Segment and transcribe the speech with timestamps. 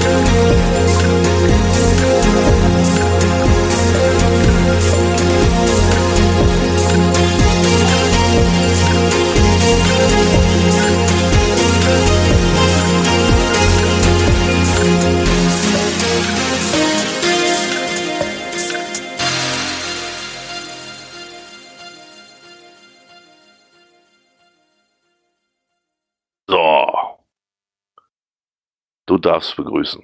[0.00, 0.21] you
[29.32, 30.02] darfst begrüßen.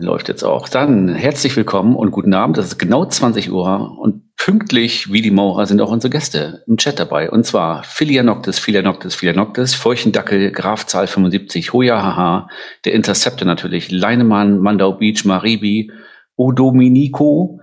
[0.00, 0.68] Läuft jetzt auch.
[0.68, 2.58] Dann herzlich willkommen und guten Abend.
[2.58, 6.76] Es ist genau 20 Uhr und pünktlich wie die Maurer sind auch unsere Gäste im
[6.76, 7.30] Chat dabei.
[7.30, 12.48] Und zwar Philianoctis, Philianoctis, Philianoctis, Feuchendackel, Grafzahl 75, Hoja Haha,
[12.84, 15.92] der Interceptor natürlich, Leinemann, Mandau Beach, Maribi,
[16.34, 17.60] Odominico,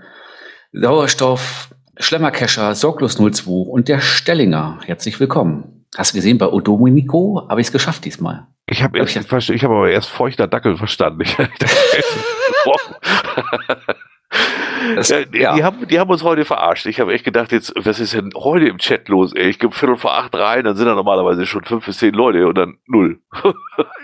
[0.72, 4.80] Sauerstoff, Schlemmerkescher, Sorglos 02 und der Stellinger.
[4.86, 5.86] Herzlich willkommen.
[5.98, 8.48] Hast du gesehen, bei Odominico habe ich es geschafft diesmal.
[8.70, 11.22] Ich habe ich, ich hab aber erst feuchter Dackel verstanden.
[11.22, 11.36] Ich,
[14.96, 15.56] das, ja, die, ja.
[15.56, 16.86] Die, haben, die haben uns heute verarscht.
[16.86, 19.34] Ich habe echt gedacht, jetzt, was ist denn heute im Chat los?
[19.34, 19.50] Ey?
[19.50, 22.48] Ich gebe Viertel vor acht rein, dann sind da normalerweise schon fünf bis zehn Leute
[22.48, 23.20] und dann null.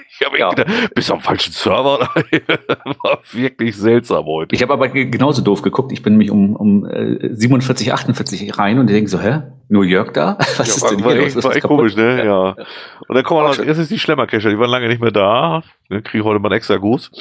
[0.09, 0.50] ich habe ja.
[0.50, 2.00] gedacht, bist du am falschen Server?
[3.03, 4.56] War wirklich seltsam heute.
[4.56, 5.92] Ich habe aber genauso doof geguckt.
[5.92, 6.88] Ich bin nämlich um, um
[7.31, 9.42] 47, äh, 48 rein und denke so, hä?
[9.67, 10.38] Nur Jörg da?
[10.58, 11.44] Was ja, ist denn hier los?
[11.44, 12.23] War echt komisch, ne?
[12.23, 12.56] Ja.
[13.08, 15.64] Und dann kommen wir noch, jetzt ist die Schlemmercacher, die waren lange nicht mehr da.
[15.89, 17.11] Dann kriege ich heute mal einen extra Gruß.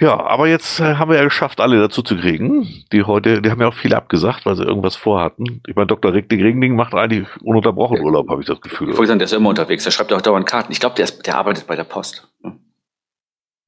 [0.00, 2.84] Ja, aber jetzt äh, haben wir ja geschafft, alle dazu zu kriegen.
[2.92, 5.60] Die heute, die haben ja auch viele abgesagt, weil sie irgendwas vorhatten.
[5.66, 6.12] Ich meine, Dr.
[6.12, 8.90] Rick de Ringding macht eigentlich ununterbrochen Urlaub, habe ich das Gefühl.
[8.90, 10.70] Ich wollte sagen, der ist immer unterwegs, der schreibt auch dauernd Karten.
[10.70, 12.28] Ich glaube, der, der arbeitet bei der Post.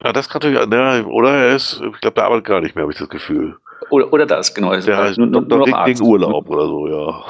[0.01, 2.83] Ja, das kann natürlich, ne, oder er ist, ich glaube, der arbeitet gar nicht mehr,
[2.83, 3.57] habe ich das Gefühl.
[3.89, 4.73] Oder, oder das, genau.
[4.73, 5.57] Der heißt nur, Dr.
[5.57, 7.23] Nur Rick Ding Urlaub oder so, ja.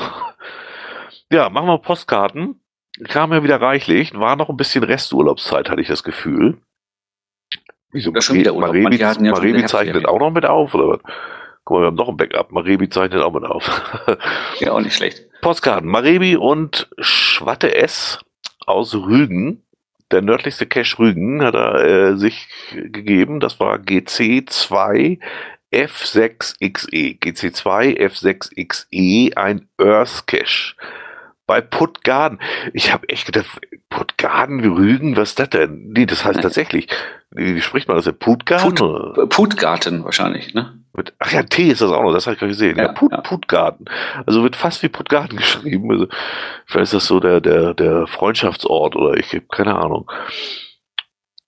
[1.31, 2.61] Ja, machen wir Postkarten.
[3.05, 6.57] Kam ja wieder reichlich, war noch ein bisschen Resturlaubszeit, hatte ich das Gefühl.
[7.92, 8.11] Wieso?
[8.11, 8.59] Das Urlaub.
[8.59, 11.00] Marebi, ja Marebi zeichnet auch noch mit auf, oder was?
[11.64, 12.52] Guck mal, wir haben noch ein Backup.
[12.52, 13.63] Marebi zeichnet auch mit auf.
[14.59, 15.25] ja, auch nicht schlecht.
[15.41, 15.90] Postkarten.
[15.90, 18.19] Marebi und Schwatte S
[18.66, 19.63] aus Rügen.
[20.12, 23.40] Der nördlichste Cache Rügen hat er äh, sich gegeben.
[23.40, 25.19] Das war GC2
[25.72, 27.19] F6XE.
[27.19, 30.75] GC2 F6XE, ein Earth Cache
[31.47, 32.40] bei Puttgarden.
[32.73, 33.59] Ich habe echt gedacht,
[33.90, 35.91] Puttgarden, Rügen, was ist das denn?
[35.91, 36.88] Nee, das heißt tatsächlich,
[37.31, 38.18] wie, wie spricht man das denn?
[38.18, 38.75] Puttgarten?
[38.75, 40.78] Put, Puttgarten wahrscheinlich, ne?
[40.94, 42.78] Mit, ach ja, T ist das auch noch, das habe ich gerade gesehen.
[42.78, 43.22] Ja, ja, Put, ja.
[43.22, 43.86] Puttgarten.
[44.25, 45.90] Also wird fast wie Puttgarten geschrieben.
[45.90, 46.08] Also,
[46.66, 50.12] vielleicht ist das so der, der, der Freundschaftsort oder ich habe keine Ahnung.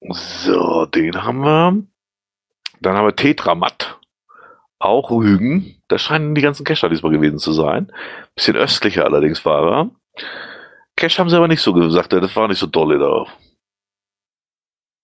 [0.09, 1.83] So, den haben wir.
[2.79, 3.99] Dann haben wir Tetramat.
[4.79, 5.81] Auch Rügen.
[5.87, 7.91] Das scheinen die ganzen Kescher diesmal gewesen zu sein.
[8.35, 9.89] Bisschen östlicher allerdings war er.
[10.95, 13.25] Cash haben sie aber nicht so gesagt, das war nicht so dolle da.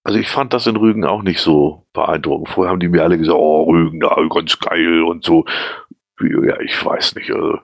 [0.10, 2.50] Also ich fand das in Rügen auch nicht so beeindruckend.
[2.50, 5.46] Vorher haben die mir alle gesagt, oh, Rügen, da ganz geil und so.
[6.20, 7.30] Ja, ich weiß nicht.
[7.30, 7.60] Also,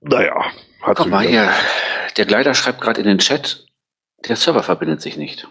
[0.00, 0.44] naja.
[0.80, 1.50] Hat Guck mal hier,
[2.16, 3.66] der Gleiter schreibt gerade in den Chat,
[4.28, 5.48] der Server verbindet sich nicht.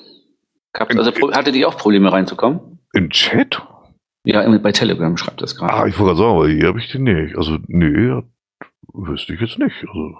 [0.71, 2.79] Gab, also hatte die auch Probleme reinzukommen?
[2.93, 3.61] Im Chat?
[4.23, 5.73] Ja, bei Telegram schreibt das gerade.
[5.73, 7.35] Ah, ich wollte gerade sagen, aber hier habe ich den nicht.
[7.35, 8.21] Also, nee,
[8.93, 9.75] wüsste ich jetzt nicht.
[9.85, 10.15] Also.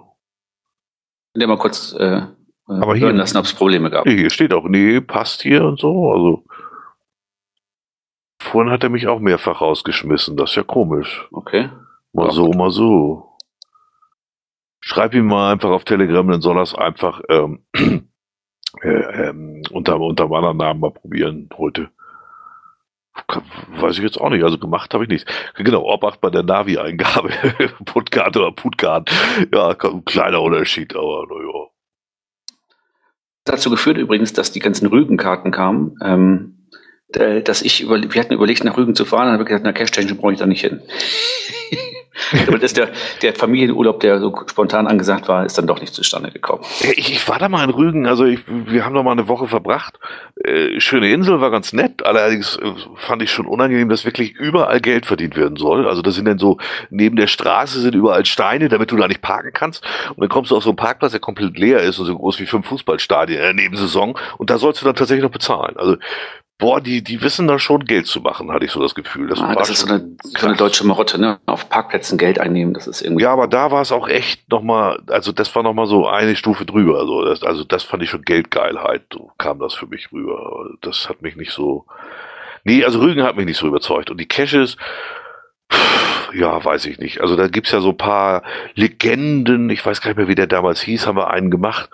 [1.37, 2.23] Der mal kurz äh,
[2.65, 4.07] aber hier, lassen, ob es Probleme gab.
[4.07, 6.11] Hier steht auch, nee, passt hier und so.
[6.11, 6.43] Also
[8.39, 10.37] vorhin hat er mich auch mehrfach rausgeschmissen.
[10.37, 11.27] Das ist ja komisch.
[11.31, 11.69] Okay.
[12.13, 12.55] Mal ja, so, gut.
[12.55, 13.29] mal so.
[14.79, 17.65] Schreib ihm mal einfach auf Telegram, dann soll er es einfach ähm,
[18.81, 21.89] äh, ähm, unter, unter anderen Namen mal probieren heute.
[23.79, 24.43] Weiß ich jetzt auch nicht.
[24.43, 25.31] Also gemacht habe ich nichts.
[25.55, 27.29] Genau, Obacht bei der Navi-Eingabe.
[27.85, 29.11] Puttcard oder Puttcard.
[29.53, 31.72] Ja, kleiner Unterschied, aber naja.
[33.45, 35.97] Dazu geführt übrigens, dass die ganzen Rügenkarten kamen.
[36.01, 36.49] Ähm,
[37.09, 39.71] dass ich über, wir hatten überlegt, nach Rügen zu fahren, dann habe ich gesagt, na,
[39.71, 40.81] Cash Change brauche ich da nicht hin.
[42.47, 42.91] Aber das der,
[43.21, 46.63] der Familienurlaub, der so spontan angesagt war, ist dann doch nicht zustande gekommen.
[46.81, 49.47] Ich, ich war da mal in Rügen, also ich, wir haben da mal eine Woche
[49.47, 49.99] verbracht.
[50.43, 54.79] Äh, schöne Insel, war ganz nett, allerdings äh, fand ich schon unangenehm, dass wirklich überall
[54.79, 55.87] Geld verdient werden soll.
[55.87, 56.57] Also das sind dann so,
[56.89, 59.83] neben der Straße sind überall Steine, damit du da nicht parken kannst.
[60.09, 62.39] Und dann kommst du auf so einen Parkplatz, der komplett leer ist und so groß
[62.39, 64.17] wie fünf Fußballstadien in der Nebensaison.
[64.37, 65.75] Und da sollst du dann tatsächlich noch bezahlen.
[65.77, 65.97] Also
[66.63, 69.27] boah, die, die wissen da schon Geld zu machen, hatte ich so das Gefühl.
[69.27, 71.37] Das, ah, das ist so eine, so eine, deutsche Marotte, ne?
[71.45, 73.23] Auf Parkplätzen Geld einnehmen, das ist irgendwie.
[73.23, 76.65] Ja, aber da war es auch echt nochmal, also das war nochmal so eine Stufe
[76.65, 76.99] drüber.
[76.99, 80.69] Also das, also das fand ich schon Geldgeilheit, so kam das für mich rüber.
[80.79, 81.85] Das hat mich nicht so.
[82.63, 84.09] Nee, also Rügen hat mich nicht so überzeugt.
[84.09, 84.77] Und die Caches,
[86.33, 87.19] ja, weiß ich nicht.
[87.19, 88.43] Also da gibt's ja so ein paar
[88.75, 89.69] Legenden.
[89.69, 91.07] Ich weiß gar nicht mehr, wie der damals hieß.
[91.07, 91.89] Haben wir einen gemacht,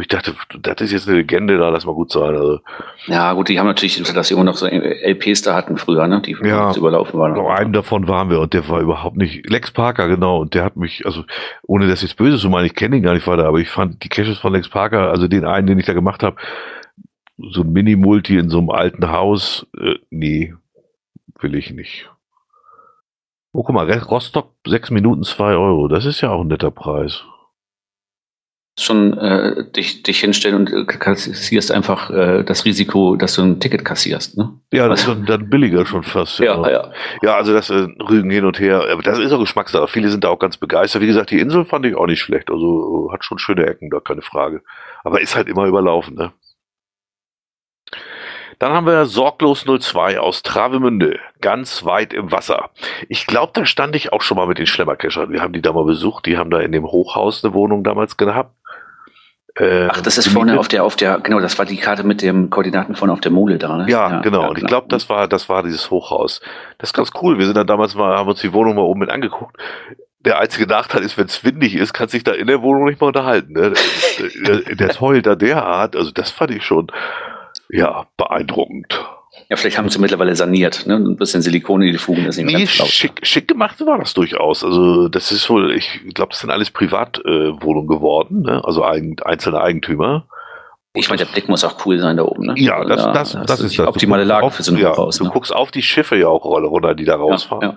[0.00, 2.34] wo ich dachte, das ist jetzt eine Legende, da lass mal gut sein.
[2.34, 2.60] Also,
[3.06, 6.22] Ja, gut, die haben natürlich, dass sie immer noch so LPs da hatten früher, ne?
[6.22, 6.74] Die Ja.
[6.74, 7.34] überlaufen waren.
[7.34, 9.46] Genau, einen davon waren wir und der war überhaupt nicht.
[9.50, 11.24] Lex Parker, genau, und der hat mich, also
[11.64, 14.02] ohne das jetzt böse zu meinen, ich kenne ihn gar nicht weiter, aber ich fand
[14.02, 16.36] die Caches von Lex Parker, also den einen, den ich da gemacht habe,
[17.36, 20.54] so ein Mini-Multi in so einem alten Haus, äh, nee,
[21.40, 22.10] will ich nicht.
[23.52, 27.22] Oh, guck mal, Rostock, sechs Minuten, zwei Euro, das ist ja auch ein netter Preis.
[28.82, 33.60] Schon äh, dich, dich hinstellen und äh, kassierst einfach äh, das Risiko, dass du ein
[33.60, 34.52] Ticket kassierst, ne?
[34.72, 36.38] Ja, das ist dann, billiger schon fast.
[36.38, 36.68] ja.
[36.68, 36.90] ja.
[37.22, 39.88] Ja, also das äh, Rügen hin und her, aber das ist auch Geschmackssache.
[39.88, 41.02] Viele sind da auch ganz begeistert.
[41.02, 42.50] Wie gesagt, die Insel fand ich auch nicht schlecht.
[42.50, 44.62] Also äh, hat schon schöne Ecken, da keine Frage.
[45.04, 46.32] Aber ist halt immer überlaufen, ne?
[48.60, 52.68] Dann haben wir Sorglos 02 aus Travemünde, ganz weit im Wasser.
[53.08, 55.32] Ich glaube, da stand ich auch schon mal mit den Schlemmerkeschern.
[55.32, 56.26] Wir haben die da mal besucht.
[56.26, 58.54] Die haben da in dem Hochhaus eine Wohnung damals gehabt.
[59.56, 62.22] Äh, Ach, das ist vorne auf der, auf der, genau, das war die Karte mit
[62.22, 63.86] dem Koordinaten vorne auf der Mole da, ne?
[63.88, 64.50] Ja, genau.
[64.50, 66.40] Und ich glaube, das war, das war dieses Hochhaus.
[66.78, 67.38] Das ist ganz cool.
[67.38, 69.56] Wir sind dann damals mal, haben uns die Wohnung mal oben mit angeguckt.
[70.20, 73.00] Der einzige Nachteil ist, wenn es windig ist, kann sich da in der Wohnung nicht
[73.00, 73.54] mal unterhalten.
[73.54, 73.72] Ne?
[74.46, 75.96] Der, der heult da derart.
[75.96, 76.92] Also das fand ich schon,
[77.70, 79.00] ja, beeindruckend.
[79.50, 80.94] Ja, vielleicht haben sie mittlerweile saniert, ne?
[80.94, 82.84] Ein bisschen Silikon in die Fugen, das ist nicht Nee, ganz schlau.
[82.86, 84.62] schick, schick gemacht war das durchaus.
[84.64, 88.42] Also das ist wohl, ich glaube, das sind alles Privatwohnungen äh, geworden.
[88.42, 88.62] Ne?
[88.64, 90.26] Also eigen, einzelne Eigentümer.
[90.92, 92.54] Ich meine, der Blick muss auch cool sein da oben, ne?
[92.56, 93.86] Ja, das, Da das, hast das du ist die das.
[93.86, 95.30] Du optimale Lage auf, für so ein ja, Hochhaus, Du ne?
[95.30, 97.76] guckst auf die Schiffe ja auch runter, die da Ja, rausfahren.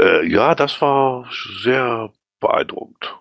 [0.00, 0.04] ja.
[0.06, 1.26] Äh, ja, das war
[1.62, 2.10] sehr
[2.40, 3.14] beeindruckend.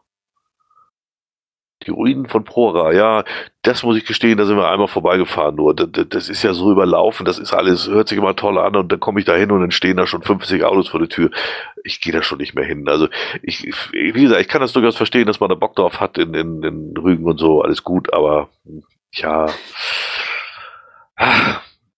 [1.85, 3.23] Die Ruinen von Prora, ja,
[3.63, 5.73] das muss ich gestehen, da sind wir einmal vorbeigefahren nur.
[5.75, 8.91] Das, das- ist ja so überlaufen, das ist alles, hört sich immer toll an und
[8.91, 11.31] dann komme ich da hin und dann stehen da schon 50 Autos vor der Tür.
[11.83, 12.87] Ich gehe da schon nicht mehr hin.
[12.87, 13.07] Also
[13.41, 16.33] ich, wie gesagt, ich kann das durchaus verstehen, dass man da Bock drauf hat in,
[16.35, 18.49] in, in Rügen und so, alles gut, aber
[19.13, 19.47] ja.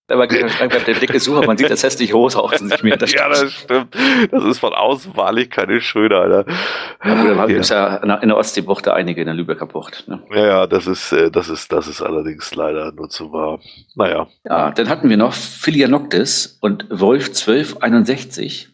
[0.08, 2.98] Aber der ist super, man sieht das hässliche Hochhaus nicht mehr.
[2.98, 3.94] Das ja, das stimmt.
[4.30, 6.44] Das ist von außen wahrlich keine schöne, Alter.
[7.02, 7.46] Ja, gut, da Ja.
[7.46, 10.04] gibt es ja in der- Ostseebucht da einige in der Lübecker Bucht.
[10.06, 10.22] Ne?
[10.34, 13.60] Ja, ja, das ist, äh, das ist, das ist allerdings leider nur zu wahr.
[13.94, 14.26] Naja.
[14.44, 18.68] Ja, dann hatten wir noch Philia Noctis und Wolf 1261,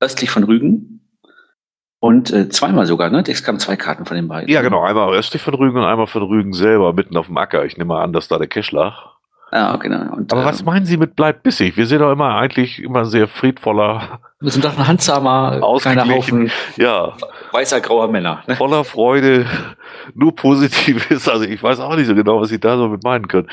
[0.00, 0.96] östlich von Rügen.
[2.02, 3.22] Und äh, zweimal sogar, ne?
[3.28, 4.48] Es kamen zwei Karten von den beiden.
[4.50, 4.82] Ja, genau.
[4.82, 7.64] Einmal östlich von Rügen und einmal von Rügen selber, mitten auf dem Acker.
[7.66, 9.09] Ich nehme an, dass da der Cash lag.
[9.52, 10.14] Ja, genau.
[10.14, 11.76] Und, Aber äh, was meinen Sie mit bleibt bissig?
[11.76, 16.08] Wir sind doch immer eigentlich immer sehr friedvoller, Wir sind doch ein handzahmer, kleiner.
[16.08, 17.14] Haufen ja,
[17.52, 18.42] weißer, grauer Männer.
[18.46, 18.56] Ne?
[18.56, 19.46] voller Freude,
[20.14, 21.28] nur Positives.
[21.28, 23.48] Also ich weiß auch nicht so genau, was Sie da so mit meinen können.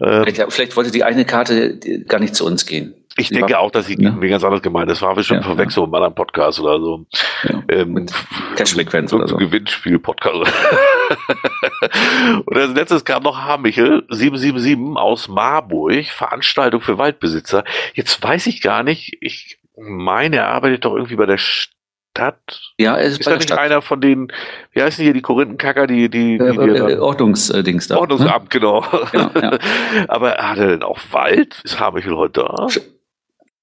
[0.00, 2.94] Ähm, Vielleicht, vielleicht wollte die eine Karte gar nicht zu uns gehen.
[3.18, 4.10] Ich denke war- auch, dass ich Ja.
[4.10, 4.90] ganz anders gemeint.
[4.90, 7.06] Das war bestimmt Ja, Verwechslung im anderen Podcast oder so.
[7.44, 8.12] Ja, Ähm, mit
[8.56, 9.36] Cash-Frequenz so oder so.
[9.36, 10.52] Gewinnspiel-Podcast.
[12.46, 17.64] Und als letztes kam noch Hamichel 777 aus Marburg, Veranstaltung für Waldbesitzer.
[17.94, 21.74] Jetzt weiß ich gar nicht, ich meine, er arbeitet doch irgendwie bei der Stadt.
[22.78, 23.58] Ja, er ist Ist bei der nicht Stadt.
[23.60, 24.32] einer von den,
[24.72, 27.94] wie heißen hier die Korinthenkacker, die, die, die, Äh, äh, Ordnungsdings da.
[27.94, 28.00] Ne?
[28.00, 28.84] Ordnungsamt, genau.
[29.12, 29.58] Ja, ja.
[30.08, 31.60] Aber hat er denn auch Wald?
[31.64, 32.66] Ist Hamichel heute da?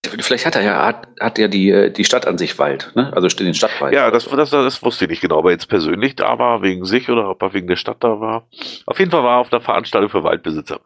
[0.10, 3.12] Vielleicht hat er ja, hat, hat ja die, äh, die Stadt an sich Wald, ne?
[3.14, 3.94] Also steht den Stadtwald.
[3.94, 6.86] Ja, das, das, das wusste ich nicht genau, ob er jetzt persönlich da war, wegen
[6.86, 8.48] sich oder ob er wegen der Stadt da war.
[8.86, 10.80] Auf jeden Fall war er auf einer Veranstaltung für Waldbesitzer.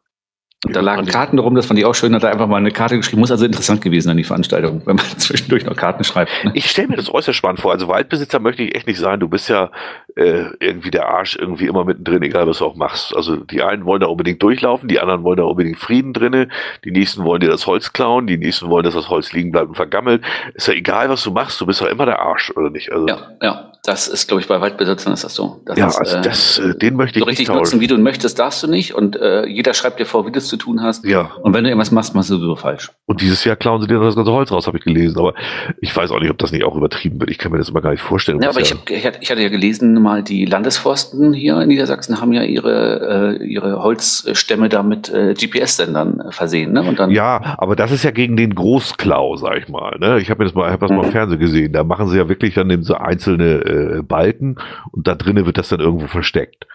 [0.66, 2.72] Und da lagen Karten rum, das fand ich auch schön, hat er einfach mal eine
[2.72, 3.22] Karte geschrieben.
[3.22, 6.32] Muss also interessant gewesen sein, die Veranstaltung, wenn man zwischendurch noch Karten schreibt.
[6.44, 6.52] Ne?
[6.54, 7.72] Ich stelle mir das äußerst spannend vor.
[7.72, 9.22] Also Waldbesitzer möchte ich echt nicht sein.
[9.22, 9.72] Du bist ja
[10.18, 13.16] äh, irgendwie der Arsch irgendwie immer mittendrin, egal was du auch machst.
[13.16, 16.50] Also die einen wollen da unbedingt durchlaufen, die anderen wollen da unbedingt Frieden drinne,
[16.84, 19.70] die nächsten wollen dir das Holz klauen, die nächsten wollen, dass das Holz liegen bleibt
[19.70, 20.24] und vergammelt.
[20.56, 22.92] Ist ja egal, was du machst, du bist ja immer der Arsch, oder nicht?
[22.92, 25.62] Also, Ja, ja, das ist, glaube ich, bei Waldbesitzern ist das so.
[25.66, 27.88] Das ja, ist, also äh, das, äh, den möchte ich so richtig nicht nutzen, wie
[27.88, 28.94] du möchtest, darfst du nicht.
[28.94, 31.06] Und äh, jeder schreibt dir vor, wie du es zu tun hast.
[31.06, 32.92] Ja, Und wenn du irgendwas machst, machst du sowieso falsch.
[33.06, 35.18] und dieses Jahr klauen sie dir das ganze Holz raus, habe ich gelesen.
[35.18, 35.34] Aber
[35.82, 37.30] ich weiß auch nicht, ob das nicht auch übertrieben wird.
[37.32, 38.42] Ich kann mir das immer gar nicht vorstellen.
[38.42, 41.70] Ja, aber ich, hab, ich, hatte, ich hatte ja gelesen, mal die Landesforsten hier in
[41.70, 46.74] Niedersachsen haben ja ihre, äh, ihre Holzstämme da mit äh, GPS-Sendern äh, versehen.
[46.74, 46.84] Ne?
[46.84, 49.98] Und dann, Ja, aber das ist ja gegen den Großklau, sag ich mal.
[50.00, 50.20] Ne?
[50.20, 51.12] Ich habe mir das mal, hab das mal im Mhm.
[51.12, 51.74] Fernsehen gesehen.
[51.74, 54.58] Da machen sie ja wirklich dann eben so einzelne äh, Balken
[54.92, 56.68] und da drinnen wird das dann irgendwo versteckt.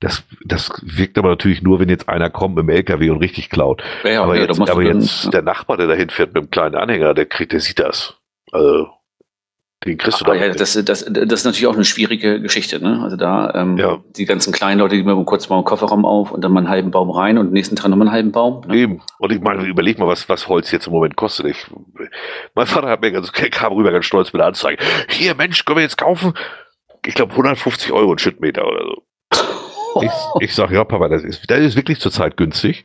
[0.00, 3.50] Das, das wirkt aber natürlich nur, wenn jetzt einer kommt mit dem LKW und richtig
[3.50, 3.82] klaut.
[4.04, 7.14] ja, aber ja, jetzt, aber jetzt der Nachbar, der dahin fährt mit dem kleinen Anhänger,
[7.14, 8.16] der kriegt, der sieht das.
[8.52, 8.88] Also,
[9.84, 10.34] Den kriegst da.
[10.34, 12.82] ja, das, das, das ist natürlich auch eine schwierige Geschichte.
[12.82, 13.00] Ne?
[13.00, 13.98] Also da ähm, Ja.
[14.16, 16.68] die ganzen kleinen Leute, die machen kurz mal einen Kofferraum auf und dann mal einen
[16.68, 18.62] halben Baum rein und nächsten Tag nochmal einen halben Baum.
[18.66, 18.76] Ne?
[18.76, 19.02] Eben.
[19.18, 21.46] Und ich meine, überleg mal, was, was Holz jetzt im Moment kostet.
[21.46, 21.66] Ich,
[22.56, 24.82] mein Vater hat mir ganz, kam rüber ganz stolz mit der Anzeige.
[25.10, 26.32] Hier, Mensch, können wir jetzt kaufen?
[27.06, 29.02] Ich glaube 150 Euro ein Schrittmeter oder so.
[30.00, 32.84] Ich, ich sag, ja, Papa, das ist, das ist wirklich zurzeit günstig.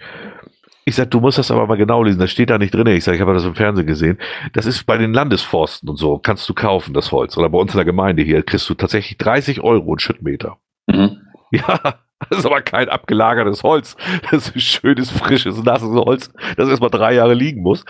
[0.85, 2.19] Ich sag, du musst das aber mal genau lesen.
[2.19, 2.87] Das steht da nicht drin.
[2.87, 4.17] Ich sag, ich habe das im Fernsehen gesehen.
[4.53, 6.17] Das ist bei den Landesforsten und so.
[6.17, 7.37] Kannst du kaufen, das Holz.
[7.37, 10.57] Oder bei uns in der Gemeinde hier kriegst du tatsächlich 30 Euro ein Schrittmeter.
[10.87, 11.22] Mhm.
[11.67, 13.95] Ja, das ist aber kein abgelagertes Holz.
[14.31, 17.85] Das ist schönes, frisches, nasses Holz, das erstmal drei Jahre liegen muss.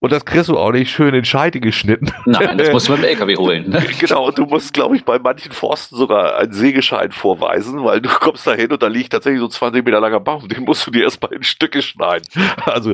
[0.00, 2.12] Und das kriegst du auch nicht schön in Scheite geschnitten.
[2.26, 3.70] Nein, das musst du beim LKW holen.
[3.70, 3.82] Ne?
[3.98, 8.08] Genau, und du musst, glaube ich, bei manchen Forsten sogar einen Sägeschein vorweisen, weil du
[8.08, 10.86] kommst da hin und da liegt tatsächlich so ein 20 Meter langer Baum, den musst
[10.86, 12.26] du dir erstmal in Stücke schneiden.
[12.64, 12.92] Also,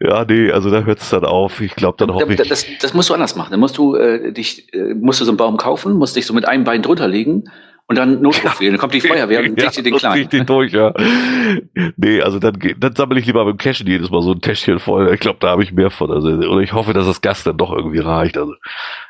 [0.00, 1.60] ja, nee, also da hört es dann auf.
[1.60, 2.48] Ich glaube, dann hoffe ich.
[2.48, 3.50] Das, das musst du anders machen.
[3.50, 6.34] Dann musst du äh, dich, äh, musst du so einen Baum kaufen, musst dich so
[6.34, 7.44] mit einem Bein drunter legen
[7.88, 8.72] und dann Notruf wählen.
[8.72, 10.14] Dann kommt die Feuerwehr und kriegt dir den kleinen.
[10.14, 10.92] kriegt den durch, ja.
[11.96, 15.12] Nee, also dann, dann sammle ich lieber beim Cashen jedes Mal so ein Täschchen voll.
[15.14, 16.10] Ich glaube, da habe ich mehr von.
[16.10, 18.38] Also, oder ich hoffe, dass das Gas dann doch irgendwie reicht.
[18.38, 18.54] Also,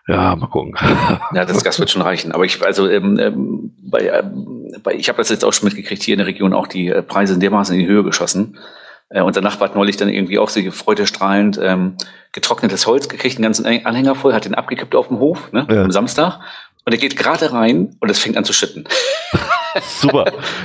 [0.07, 0.75] ja, mal gucken.
[1.33, 2.33] Ja, das Gas wird schon reichen.
[2.33, 6.03] Aber ich, also ähm, ähm, bei, ähm, bei, ich habe das jetzt auch schon mitgekriegt,
[6.03, 8.59] hier in der Region auch die äh, Preise in dermaßen in die Höhe geschossen.
[9.09, 11.97] Äh, unser Nachbar hat neulich dann irgendwie auch so freudestrahlend ähm,
[12.33, 15.85] getrocknetes Holz gekriegt, einen ganzen Anhänger voll, hat den abgekippt auf dem Hof, ne, Ja.
[15.85, 16.41] am Samstag.
[16.85, 18.87] Und er geht gerade rein und es fängt an zu schütten.
[19.83, 20.25] Super.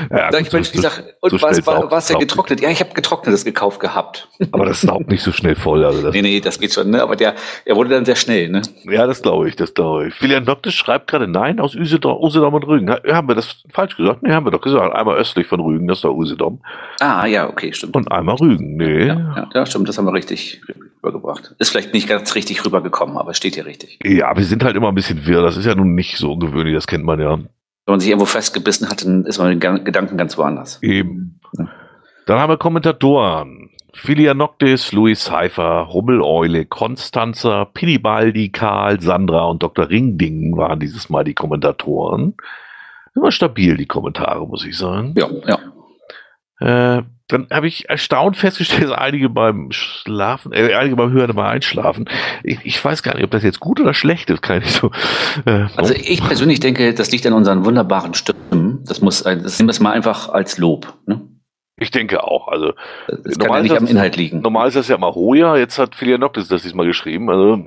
[0.10, 2.62] Ja, Sag ich, Mensch, ich sag, und so was war, war's denn saugt getrocknet?
[2.62, 4.27] Ja, ich habe getrocknetes gekauft gehabt.
[4.51, 5.84] Aber das saugt nicht so schnell voll.
[5.86, 7.01] Also das, Nee, nee, das geht schon, ne?
[7.01, 8.62] Aber der, er wurde dann sehr schnell, ne?
[8.86, 10.13] ja, das glaube ich, das glaube ich.
[10.15, 12.89] Filian Doktes schreibt gerade Nein aus Usedom, Usedom und Rügen.
[12.89, 14.24] Ha- Haben wir das falsch gesagt?
[14.24, 14.94] Nee, haben wir doch gesagt.
[14.96, 16.62] Einmal östlich von Rügen, das ist doch Usedom.
[17.00, 17.96] Ah, ja, okay, stimmt.
[17.96, 18.77] Und einmal Rügen.
[18.77, 19.08] Nee.
[19.08, 20.62] Ja, ja, ja, stimmt, das haben wir richtig
[21.03, 21.56] rübergebracht.
[21.60, 23.98] Ist vielleicht nicht ganz richtig rübergekommen, aber es steht hier richtig.
[24.03, 25.41] Ja, wir sind halt immer ein bisschen wirr.
[25.41, 27.39] Das ist ja nun nicht so ungewöhnlich, das kennt man ja.
[27.86, 30.82] Wenn man sich irgendwo festgebissen hat, dann ist man mit den Gedanken ganz woanders.
[30.82, 31.40] Eben.
[32.26, 33.70] Dann haben wir Kommentatoren.
[33.94, 39.90] Filia Noctis, Louis Seifer, Rummeläule, Konstanzer, Pinibaldi, Karl, Sandra und Dr.
[39.90, 42.36] Ringding waren dieses Mal die Kommentatoren.
[43.16, 45.14] Immer stabil, die Kommentare, muss ich sagen.
[45.18, 45.60] Ja, ja.
[46.62, 51.46] Äh, dann habe ich erstaunt festgestellt, dass einige beim Schlafen, äh, einige beim Hören immer
[51.48, 52.10] einschlafen.
[52.44, 54.91] Ich, ich weiß gar nicht, ob das jetzt gut oder schlecht ist, kann ich so.
[55.46, 58.84] Äh, Also ich persönlich denke, das liegt an unseren wunderbaren Stimmen.
[58.86, 60.94] Das muss, ein- das nehmen wir es mal einfach als Lob.
[61.08, 61.22] Ne?
[61.77, 62.48] ich denke auch.
[62.48, 62.74] Also
[63.08, 64.41] Das kann Normal ja nicht ist am das- Inhalt liegen.
[64.41, 67.27] normal ist das ja immer Hoja, jetzt hat Filia Noctis das diesmal geschrieben.
[67.32, 67.60] Also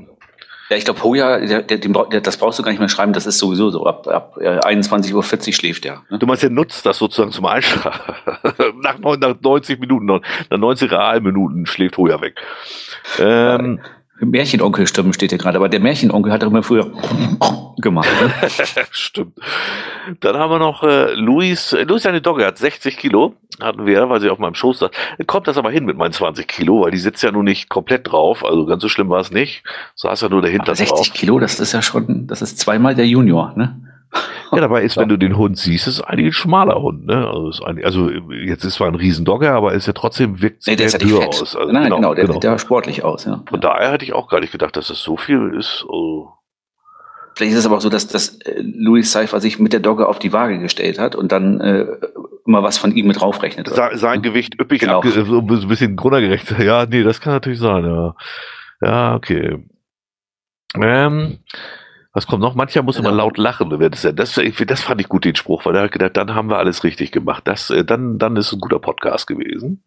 [0.71, 3.26] Ja, ich glaube, Hoja, der, der, der, das brauchst du gar nicht mehr schreiben, das
[3.26, 3.87] ist sowieso so.
[3.87, 6.02] Ab, ab äh, 21.40 Uhr schläft der.
[6.09, 6.18] Ne?
[6.18, 8.14] Du meinst, er nutzt das sozusagen zum Einschlafen.
[8.80, 12.40] nach, nach 90 Minuten, nach 90 Realminuten schläft Hoja weg.
[13.18, 13.80] Ähm,
[14.21, 16.90] Märchenonkel-Stimmen steht hier gerade, aber der Märchenonkel hat doch immer früher
[17.78, 18.09] gemacht.
[18.21, 18.52] Ne?
[18.90, 19.35] stimmt.
[20.21, 21.73] Dann haben wir noch äh, Luis.
[21.73, 23.35] Äh, Luis, seine Dogge hat 60 Kilo.
[23.61, 24.90] Hatten wir, weil sie auf meinem Schoß saß.
[25.26, 28.11] Kommt das aber hin mit meinen 20 Kilo, weil die sitzt ja nun nicht komplett
[28.11, 28.44] drauf.
[28.44, 29.62] Also ganz so schlimm war es nicht.
[29.94, 31.12] Saß ja nur dahinter Aber 60 drauf.
[31.12, 33.93] Kilo, das ist ja schon, das ist zweimal der Junior, ne?
[34.52, 37.06] Ja, dabei ist, wenn du den Hund siehst, ist eigentlich ein schmaler Hund.
[37.06, 37.26] Ne?
[37.26, 40.76] Also, ist eigentlich, also jetzt ist zwar ein Riesendogger, aber ist ja trotzdem wirkt Nee,
[40.76, 41.56] der ist ja dürr aus.
[41.56, 43.42] Also, Nein, genau, der sieht ja sportlich aus, ja.
[43.49, 45.85] Von daher hätte ich auch gar nicht gedacht, dass das so viel ist.
[45.88, 46.33] Also,
[47.37, 50.06] Vielleicht ist es aber auch so, dass, dass äh, Louis Seifer sich mit der Dogge
[50.06, 51.87] auf die Waage gestellt hat und dann äh,
[52.47, 53.66] immer was von ihm mit draufrechnet.
[53.68, 55.02] se- sein Gewicht üppig Genau.
[55.02, 56.54] so ein bisschen grundergerecht.
[56.61, 58.14] Ja, nee, das kann natürlich sein, ja.
[58.80, 59.64] Ja, okay.
[60.80, 61.38] Ähm,
[62.14, 62.54] was kommt noch?
[62.54, 63.16] Mancher muss immer Ja.
[63.16, 63.68] laut lachen.
[63.90, 66.85] Das, das, das fand ich gut, den Spruch, weil hat gedacht, dann haben wir alles
[66.85, 67.42] richtig gemacht.
[67.47, 69.83] Das, äh, dann, dann ist ein guter Podcast gewesen.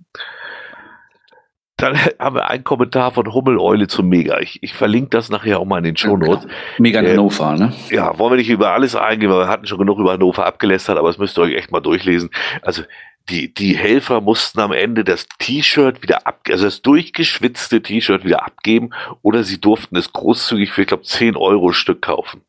[1.78, 4.40] Dann haben wir einen Kommentar von Hummeläule zum Mega.
[4.40, 6.48] Ich, ich verlinke das nachher auch mal in den Shownotes.
[6.80, 7.72] Mega Äh, Hannover, ne?
[7.92, 10.98] Ja, wollen wir nicht über alles eingehen, weil wir hatten schon genug über Hannover abgelästert,
[10.98, 12.30] aber das müsst ihr euch echt mal durchlesen.
[12.62, 12.84] Also
[13.30, 18.46] die, die Helfer mussten am Ende das T-Shirt wieder ab, also das durchgeschwitzte T-Shirt wieder
[18.46, 18.92] abgeben
[19.22, 22.42] oder sie durften es großzügig für, ich glaube, 10 Euro Stück kaufen.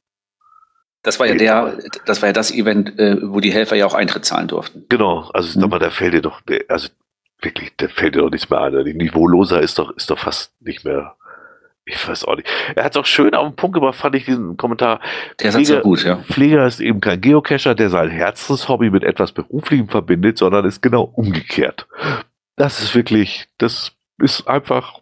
[1.02, 3.94] Das war ja der, das war ja das Event, äh, wo die Helfer ja auch
[3.94, 4.84] Eintritt zahlen durften.
[4.88, 5.62] Genau, also Mhm.
[5.62, 6.88] sag mal, da fällt dir doch, also
[7.40, 8.84] wirklich, da fällt dir doch nichts mehr ein.
[8.84, 11.16] Die Niveauloser ist doch, ist doch fast nicht mehr.
[11.88, 12.48] Ich weiß auch nicht.
[12.74, 15.00] Er hat es auch schön auf den Punkt gebracht, fand ich diesen Kommentar.
[15.40, 16.16] Der Satz war gut, ja.
[16.16, 21.02] Pfleger ist eben kein Geocacher, der sein Herzenshobby mit etwas Beruflichem verbindet, sondern ist genau
[21.02, 21.86] umgekehrt.
[22.56, 25.00] Das ist wirklich, das ist einfach,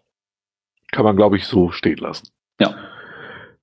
[0.93, 2.29] kann man glaube ich so stehen lassen.
[2.61, 2.75] Ja.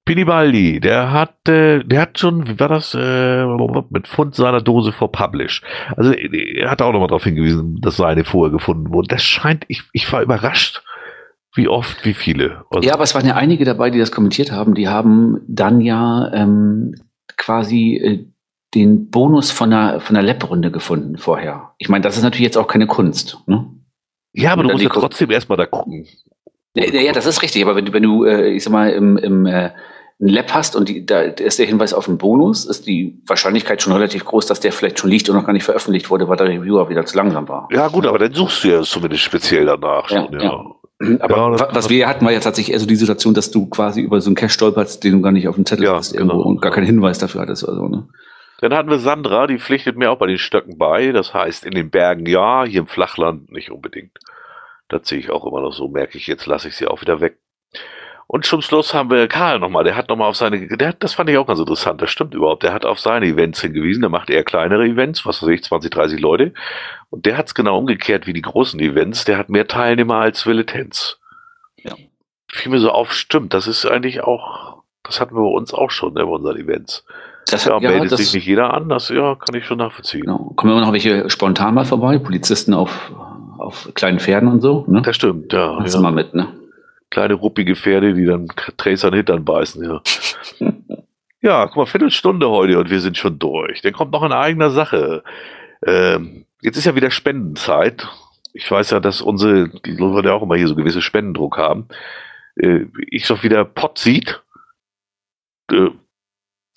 [0.05, 3.45] Pinibaldi, der hat, äh, der hat schon, wie war das, äh,
[3.89, 5.61] mit Fund seiner Dose vor Publish.
[5.95, 9.07] Also er hat auch nochmal darauf hingewiesen, dass seine vorher gefunden wurde.
[9.07, 10.83] Das scheint, ich, ich war überrascht,
[11.55, 12.65] Wie oft, wie viele?
[12.71, 14.73] Also ja, aber es waren ja einige dabei, die das kommentiert haben.
[14.73, 16.95] Die haben dann ja ähm,
[17.37, 18.25] quasi äh,
[18.73, 21.73] den Bonus von der, von der Lab-Runde gefunden vorher.
[21.77, 23.37] Ich meine, das ist natürlich jetzt auch keine Kunst.
[23.45, 23.67] Ne?
[24.33, 26.07] Ja, aber du musst ja trotzdem erstmal da gucken.
[26.75, 27.63] Ja, ja, das ist richtig.
[27.63, 29.69] Aber wenn du, wenn du äh, ich sag mal, im, im äh,
[30.19, 33.81] ein Lab hast und die, da ist der Hinweis auf einen Bonus, ist die Wahrscheinlichkeit
[33.81, 36.37] schon relativ groß, dass der vielleicht schon liegt und noch gar nicht veröffentlicht wurde, weil
[36.37, 37.67] der Reviewer wieder zu langsam war.
[37.71, 40.09] Ja, gut, aber dann suchst du ja zumindest speziell danach.
[40.09, 40.43] Ja, schon, ja.
[40.43, 40.75] ja.
[41.19, 44.01] Aber ja, was wir hatten, war ja tatsächlich eher so die Situation, dass du quasi
[44.01, 46.41] über so einen Cache stolperst, den du gar nicht auf dem Zettel ja, hast genau.
[46.41, 48.07] und gar keinen Hinweis dafür hattest oder so, ne?
[48.59, 51.11] Dann hatten wir Sandra, die pflichtet mir auch bei den Stöcken bei.
[51.11, 54.17] Das heißt, in den Bergen ja, hier im Flachland nicht unbedingt.
[54.87, 57.19] Das sehe ich auch immer noch so, merke ich, jetzt lasse ich sie auch wieder
[57.19, 57.39] weg.
[58.27, 61.13] Und zum Schluss haben wir Karl nochmal, der hat nochmal auf seine, der hat, das
[61.13, 64.09] fand ich auch ganz interessant, das stimmt überhaupt, der hat auf seine Events hingewiesen, der
[64.09, 66.53] macht eher kleinere Events, was weiß ich, 20, 30 Leute.
[67.09, 70.45] Und der hat es genau umgekehrt wie die großen Events, der hat mehr Teilnehmer als
[70.45, 71.19] Villetenz.
[71.77, 71.93] Ja.
[72.47, 75.91] Fiel mir so auf, stimmt, das ist eigentlich auch, das hatten wir bei uns auch
[75.91, 77.05] schon, ne, bei unseren Events.
[77.51, 80.21] Das ja, ja, meldet das, sich nicht jeder an, das ja, kann ich schon nachvollziehen.
[80.21, 80.53] Genau.
[80.55, 83.11] Kommen immer noch welche spontan mal vorbei, Polizisten auf,
[83.57, 85.01] auf kleinen Pferden und so, ne?
[85.01, 85.77] Das stimmt, ja.
[85.81, 85.99] Das ja.
[85.99, 86.47] mal mit, ne?
[87.13, 90.01] Kleine ruppige Pferde, die dann Tracer an Hintern beißen, ja.
[91.41, 93.83] ja, guck mal, Viertelstunde heute und wir sind schon durch.
[93.83, 95.23] Dann kommt noch in eigener Sache.
[95.85, 98.07] Ähm, jetzt ist ja wieder Spendenzeit.
[98.53, 101.87] Ich weiß ja, dass unsere, die wollen ja auch immer hier so gewisse Spendendruck haben.
[102.55, 104.41] Äh, ich sag wieder Pot sieht.
[105.71, 105.89] Äh,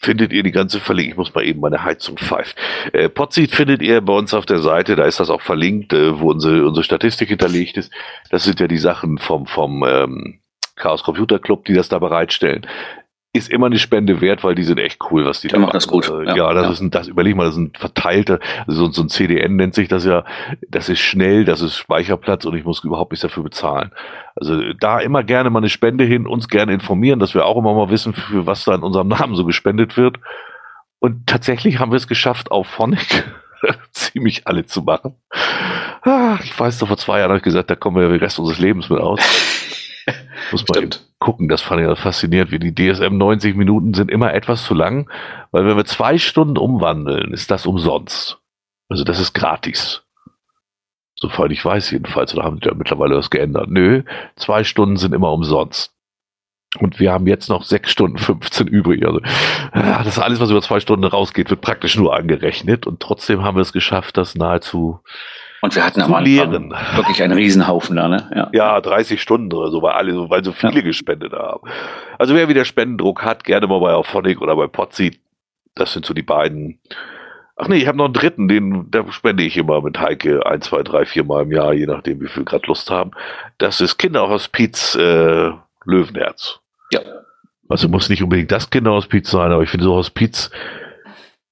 [0.06, 1.10] findet ihr die ganze Verlinkung.
[1.10, 2.56] Ich muss mal eben meine Heizung pfeift.
[2.92, 6.18] Äh, Podseed findet ihr bei uns auf der Seite, da ist das auch verlinkt, äh,
[6.20, 7.92] wo unsere, unsere Statistik hinterlegt ist.
[8.30, 10.38] Das sind ja die Sachen vom, vom ähm,
[10.76, 12.66] Chaos Computer Club, die das da bereitstellen
[13.36, 15.72] ist immer eine Spende wert, weil die sind echt cool, was die da machen.
[15.72, 16.08] das gut.
[16.08, 16.70] Äh, ja, ja, das ja.
[16.72, 20.04] ist ein, das überleg mal, das sind verteilte, also so ein CDN nennt sich das
[20.04, 20.24] ja,
[20.68, 23.92] das ist schnell, das ist Speicherplatz und ich muss überhaupt nichts dafür bezahlen.
[24.34, 27.74] Also da immer gerne mal eine Spende hin, uns gerne informieren, dass wir auch immer
[27.74, 30.18] mal wissen, für was da in unserem Namen so gespendet wird.
[30.98, 33.24] Und tatsächlich haben wir es geschafft, auf Phonic
[33.92, 35.14] ziemlich alle zu machen.
[36.02, 38.38] Ah, ich weiß doch, vor zwei Jahren habe ich gesagt, da kommen wir den Rest
[38.38, 39.20] unseres Lebens mit aus.
[40.52, 44.34] Muss man gucken, das fand ich ja faszinierend, wie die DSM 90 Minuten sind immer
[44.34, 45.10] etwas zu lang,
[45.50, 48.38] weil wenn wir zwei Stunden umwandeln, ist das umsonst.
[48.88, 50.02] Also das ist gratis.
[51.18, 53.70] Soweit ich weiß jedenfalls, oder haben die ja mittlerweile was geändert?
[53.70, 54.02] Nö,
[54.36, 55.92] zwei Stunden sind immer umsonst.
[56.78, 59.06] Und wir haben jetzt noch sechs Stunden 15 übrig.
[59.06, 59.20] Also,
[59.72, 62.86] das ist alles, was über zwei Stunden rausgeht, wird praktisch nur angerechnet.
[62.86, 65.00] Und trotzdem haben wir es geschafft, das nahezu
[65.66, 68.30] und wir hatten am Anfang wirklich einen Riesenhaufen da, ne?
[68.34, 68.50] Ja.
[68.52, 70.80] ja, 30 Stunden oder so, weil alle, weil so viele ja.
[70.82, 71.68] gespendet haben.
[72.18, 75.18] Also wer wieder Spendendruck hat, gerne mal bei Auphonic oder bei Potseed.
[75.74, 76.78] Das sind so die beiden.
[77.56, 80.60] Ach nee, ich habe noch einen dritten, den da spende ich immer mit Heike ein,
[80.60, 83.10] zwei, drei, vier Mal im Jahr, je nachdem, wie viel gerade Lust haben.
[83.58, 85.50] Das ist Kinderhospiz äh,
[85.84, 86.60] Löwenherz.
[86.92, 87.00] Ja.
[87.68, 90.52] Also muss nicht unbedingt das Kinderhospiz sein, aber ich finde so Hospiz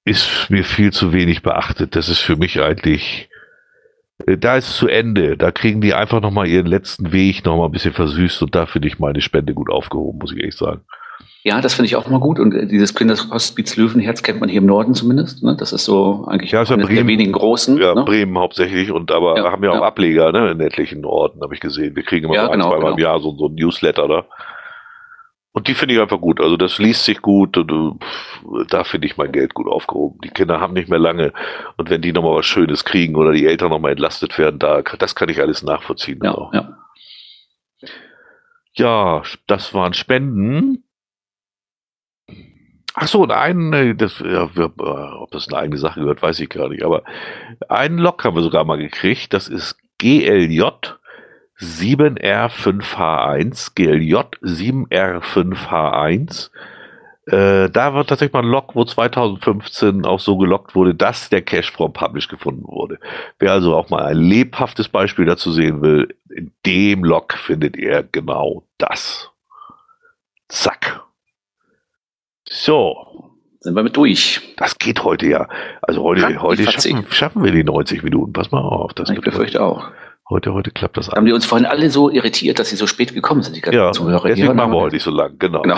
[0.05, 1.97] ist mir viel zu wenig beachtet.
[1.97, 3.27] Das ist für mich eigentlich
[4.17, 5.37] da ist es zu Ende.
[5.37, 8.87] Da kriegen die einfach nochmal ihren letzten Weg nochmal ein bisschen versüßt und da finde
[8.87, 10.81] ich meine Spende gut aufgehoben, muss ich ehrlich sagen.
[11.43, 12.39] Ja, das finde ich auch mal gut.
[12.39, 15.43] Und äh, dieses Kinderhospiz Löwenherz kennt man hier im Norden zumindest.
[15.43, 15.55] Ne?
[15.55, 17.77] Das ist so eigentlich ja, ist ja Bremen, der wenigen großen.
[17.77, 18.03] Ja, ne?
[18.03, 18.91] Bremen hauptsächlich.
[18.91, 19.81] Und aber ja, haben ja auch ja.
[19.83, 20.49] Ableger ne?
[20.49, 21.95] in etlichen Orten, habe ich gesehen.
[21.95, 22.97] Wir kriegen immer ja, so ein, genau, zweimal genau.
[22.97, 24.25] im Jahr so, so ein Newsletter da.
[25.55, 26.41] Und die finde ich einfach gut.
[26.41, 27.97] Also das liest sich gut und uh,
[28.67, 30.19] da finde ich mein Geld gut aufgehoben.
[30.21, 31.31] Die Kinder haben nicht mehr lange
[31.77, 35.15] und wenn die nochmal was Schönes kriegen oder die Eltern nochmal entlastet werden, da, das
[35.15, 36.19] kann ich alles nachvollziehen.
[36.21, 36.49] Ja, also.
[36.51, 36.77] ja.
[38.73, 40.83] ja, das waren Spenden.
[42.93, 46.67] Ach so, und einen, das, ja, ob das eine eigene Sache gehört, weiß ich gar
[46.67, 46.83] nicht.
[46.83, 47.03] Aber
[47.69, 49.33] einen Log haben wir sogar mal gekriegt.
[49.33, 50.63] Das ist GLJ
[51.59, 56.49] 7R5H1, GLJ 7R5H1.
[57.27, 61.41] Äh, da war tatsächlich mal ein Log, wo 2015 auch so gelockt wurde, dass der
[61.41, 62.99] Cache from Publish gefunden wurde.
[63.39, 68.03] Wer also auch mal ein lebhaftes Beispiel dazu sehen will, in dem Log findet ihr
[68.03, 69.31] genau das.
[70.49, 71.01] Zack.
[72.47, 73.31] So.
[73.59, 74.53] Sind wir mit durch.
[74.57, 75.49] Das geht heute ja.
[75.81, 78.33] Also heute, heute schaffen, schaffen, wir die 90 Minuten.
[78.33, 78.93] Pass mal auf.
[78.93, 79.89] Das ich befürchte auch.
[80.27, 83.13] Heute, heute klappt das Haben die uns vorhin alle so irritiert, dass sie so spät
[83.13, 84.27] gekommen sind, die ganzen ja, Zuhörer?
[84.27, 85.61] Deswegen machen wir heute nicht so lang, genau.
[85.61, 85.77] genau.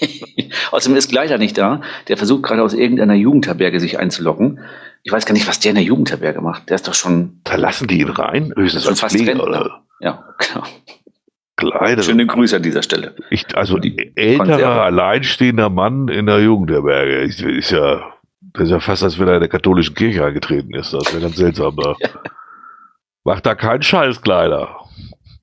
[0.72, 1.80] Außerdem ist Gleiter nicht da.
[2.08, 4.58] Der versucht gerade aus irgendeiner Jugendherberge sich einzulocken.
[5.04, 6.68] Ich weiß gar nicht, was der in der Jugendherberge macht.
[6.68, 7.40] Der ist doch schon.
[7.44, 8.52] Da lassen die ihn rein?
[8.56, 9.82] Höchstens als fast Pfleger, oder?
[10.00, 10.66] Ja, genau.
[11.56, 12.02] Kleider.
[12.02, 13.14] Schöne Grüße an dieser Stelle.
[13.30, 17.18] Ich, also die älterer, alleinstehender Mann in der Jugendherberge.
[17.18, 18.02] Ist, ist ja,
[18.54, 20.92] das ist ja fast, als wenn er in der katholischen Kirche eingetreten ist.
[20.92, 21.94] Das wäre ganz seltsam da.
[22.00, 22.08] ja.
[23.24, 24.76] Macht da keinen Scheiß, Kleider.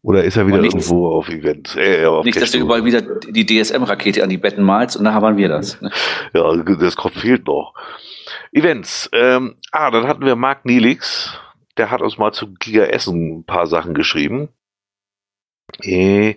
[0.01, 1.75] Oder ist er wieder nicht, irgendwo auf Events?
[1.75, 5.21] Äh, auf nicht, dass du überall wieder die DSM-Rakete an die Betten malst und nachher
[5.21, 5.81] waren wir das.
[5.81, 5.91] Ne?
[6.33, 7.73] Ja, das Kopf fehlt noch.
[8.51, 9.09] Events.
[9.13, 11.37] Ähm, ah, dann hatten wir Marc Nielix.
[11.77, 14.49] Der hat uns mal zu Giga Essen ein paar Sachen geschrieben.
[15.81, 16.35] Äh,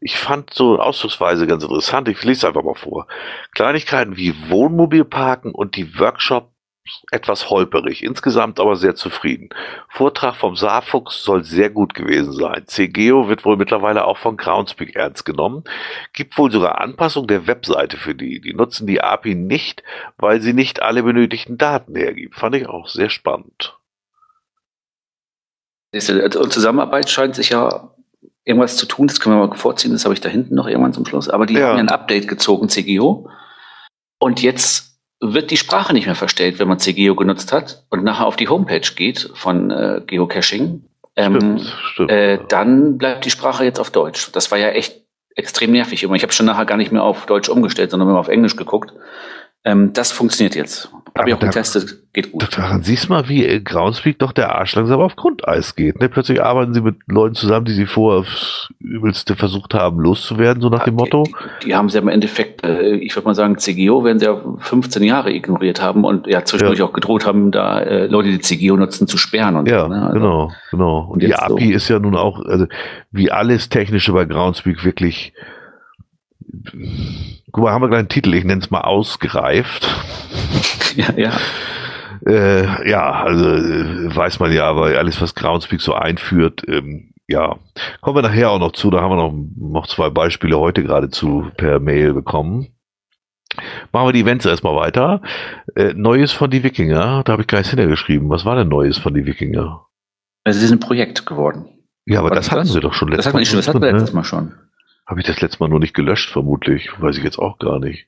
[0.00, 2.08] ich fand so Ausdrucksweise ganz interessant.
[2.08, 3.06] Ich lese einfach mal vor.
[3.52, 6.50] Kleinigkeiten wie Wohnmobilparken und die Workshop
[7.10, 9.50] etwas holperig, insgesamt aber sehr zufrieden.
[9.88, 12.64] Vortrag vom Saarfuchs soll sehr gut gewesen sein.
[12.66, 15.64] CGO wird wohl mittlerweile auch von Groundspeak ernst genommen.
[16.12, 18.40] Gibt wohl sogar Anpassung der Webseite für die.
[18.40, 19.82] Die nutzen die API nicht,
[20.16, 22.36] weil sie nicht alle benötigten Daten hergibt.
[22.36, 23.76] Fand ich auch sehr spannend.
[25.92, 27.90] Und Zusammenarbeit scheint sich ja
[28.44, 29.06] irgendwas zu tun.
[29.06, 29.92] Das können wir mal vorziehen.
[29.92, 31.28] Das habe ich da hinten noch irgendwann zum Schluss.
[31.28, 31.68] Aber die ja.
[31.68, 33.30] haben ein Update gezogen, CGO.
[34.18, 34.85] Und jetzt
[35.20, 38.48] wird die Sprache nicht mehr verstellt, wenn man CGeo genutzt hat und nachher auf die
[38.48, 40.84] Homepage geht von äh, Geocaching.
[41.16, 42.10] Ähm, stimmt, stimmt.
[42.10, 44.30] Äh, dann bleibt die Sprache jetzt auf Deutsch.
[44.32, 45.02] Das war ja echt
[45.34, 46.14] extrem nervig immer.
[46.14, 48.92] Ich habe schon nachher gar nicht mehr auf Deutsch umgestellt, sondern immer auf Englisch geguckt.
[49.66, 50.90] Ähm, das funktioniert jetzt.
[51.18, 52.56] Habe ich auch getestet, geht gut.
[52.56, 55.98] Daran siehst du mal, wie äh, Groundspeak doch der Arsch langsam auf Grundeis geht.
[55.98, 56.08] Ne?
[56.08, 60.68] Plötzlich arbeiten sie mit Leuten zusammen, die sie vorher aufs Übelste versucht haben, loszuwerden, so
[60.68, 61.24] nach dem Motto.
[61.62, 64.40] Die, die, haben sie im Endeffekt, äh, ich würde mal sagen, CGO werden sie ja
[64.58, 66.84] 15 Jahre ignoriert haben und ja zwischendurch ja.
[66.84, 69.56] auch gedroht haben, da äh, Leute, die CGO nutzen, zu sperren.
[69.56, 70.02] Und ja, so, ne?
[70.02, 70.98] also, genau, genau.
[71.00, 71.76] Und, und die API so.
[71.76, 72.66] ist ja nun auch, also
[73.10, 75.32] wie alles Technische bei Groundspeak wirklich
[77.56, 79.88] guck mal, haben wir gleich einen Titel, ich nenne es mal ausgereift.
[80.96, 81.32] Ja, ja.
[82.26, 87.56] Äh, ja, also äh, weiß man ja, aber alles, was Groundspeak so einführt, ähm, ja,
[88.00, 88.90] kommen wir nachher auch noch zu.
[88.90, 92.68] Da haben wir noch, noch zwei Beispiele heute geradezu per Mail bekommen.
[93.92, 95.20] Machen wir die Events erstmal weiter.
[95.74, 98.30] Äh, Neues von die Wikinger, da habe ich gleich hintergeschrieben.
[98.30, 99.84] Was war denn Neues von die Wikinger?
[100.44, 101.66] Also, sie sind ein Projekt geworden.
[102.06, 103.40] Ja, aber das, das hatten sie doch schon letztes Mal.
[103.40, 104.54] Das hatten wir letztes Mal schon.
[105.06, 106.90] Habe ich das letzte Mal nur nicht gelöscht, vermutlich.
[107.00, 108.06] Weiß ich jetzt auch gar nicht.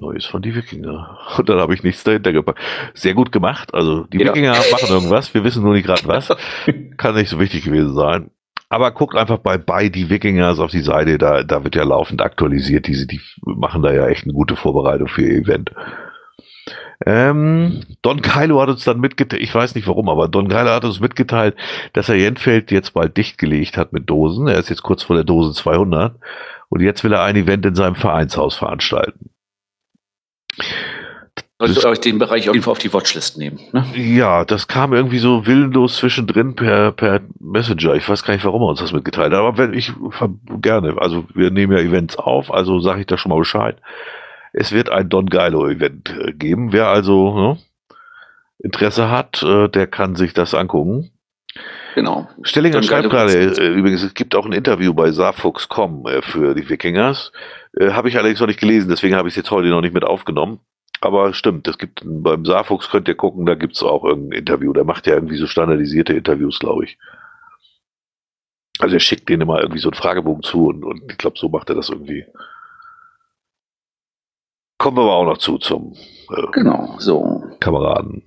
[0.00, 1.18] Neues von die Wikinger.
[1.38, 2.60] Und dann habe ich nichts dahinter gepackt.
[2.94, 3.74] Sehr gut gemacht.
[3.74, 4.28] Also die ja.
[4.28, 5.34] Wikinger machen irgendwas.
[5.34, 6.28] Wir wissen nur nicht gerade was.
[6.96, 8.30] Kann nicht so wichtig gewesen sein.
[8.68, 11.18] Aber guckt einfach bei bei die Wikingers auf die Seite.
[11.18, 12.86] Da, da wird ja laufend aktualisiert.
[12.86, 15.72] Diese, die machen da ja echt eine gute Vorbereitung für ihr Event.
[17.04, 20.84] Ähm, Don Kylo hat uns dann mitgeteilt, ich weiß nicht warum, aber Don Kylo hat
[20.84, 21.56] uns mitgeteilt,
[21.92, 24.48] dass er Jenfeld jetzt bald dichtgelegt hat mit Dosen.
[24.48, 26.16] Er ist jetzt kurz vor der Dose 200
[26.68, 29.30] und jetzt will er ein Event in seinem Vereinshaus veranstalten.
[31.58, 33.58] Solltest du euch den Bereich Fall auf die Watchlist nehmen.
[33.72, 33.86] Ne?
[33.94, 37.94] Ja, das kam irgendwie so willenlos zwischendrin per, per Messenger.
[37.94, 39.92] Ich weiß gar nicht, warum er uns das mitgeteilt hat, aber wenn ich
[40.60, 40.96] gerne.
[40.98, 43.78] Also wir nehmen ja Events auf, also sage ich da schon mal Bescheid.
[44.58, 46.72] Es wird ein Don Geilo-Event äh, geben.
[46.72, 47.58] Wer also ne,
[48.58, 51.10] Interesse hat, äh, der kann sich das angucken.
[51.94, 52.26] Genau.
[52.42, 56.68] Stellinger schreibt gerade, äh, übrigens, es gibt auch ein Interview bei Saarfuchs.com äh, für die
[56.70, 57.32] Wikingers.
[57.78, 59.94] Äh, habe ich allerdings noch nicht gelesen, deswegen habe ich es jetzt heute noch nicht
[59.94, 60.60] mit aufgenommen.
[61.02, 64.72] Aber stimmt, es gibt beim Saarfuchs könnt ihr gucken, da gibt es auch irgendein Interview.
[64.72, 66.98] Der macht ja irgendwie so standardisierte Interviews, glaube ich.
[68.78, 71.50] Also er schickt denen immer irgendwie so einen Fragebogen zu und, und ich glaube, so
[71.50, 72.24] macht er das irgendwie.
[74.78, 75.94] Kommen wir aber auch noch zu zum
[76.30, 77.44] äh, genau, so.
[77.60, 78.22] Kameraden.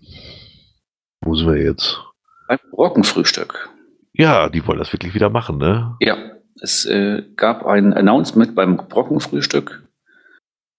[1.22, 2.00] Wo sind wir jetzt?
[2.48, 3.70] Beim Brockenfrühstück.
[4.14, 5.96] Ja, die wollen das wirklich wieder machen, ne?
[6.00, 6.18] Ja,
[6.62, 9.88] es äh, gab ein Announcement beim Brockenfrühstück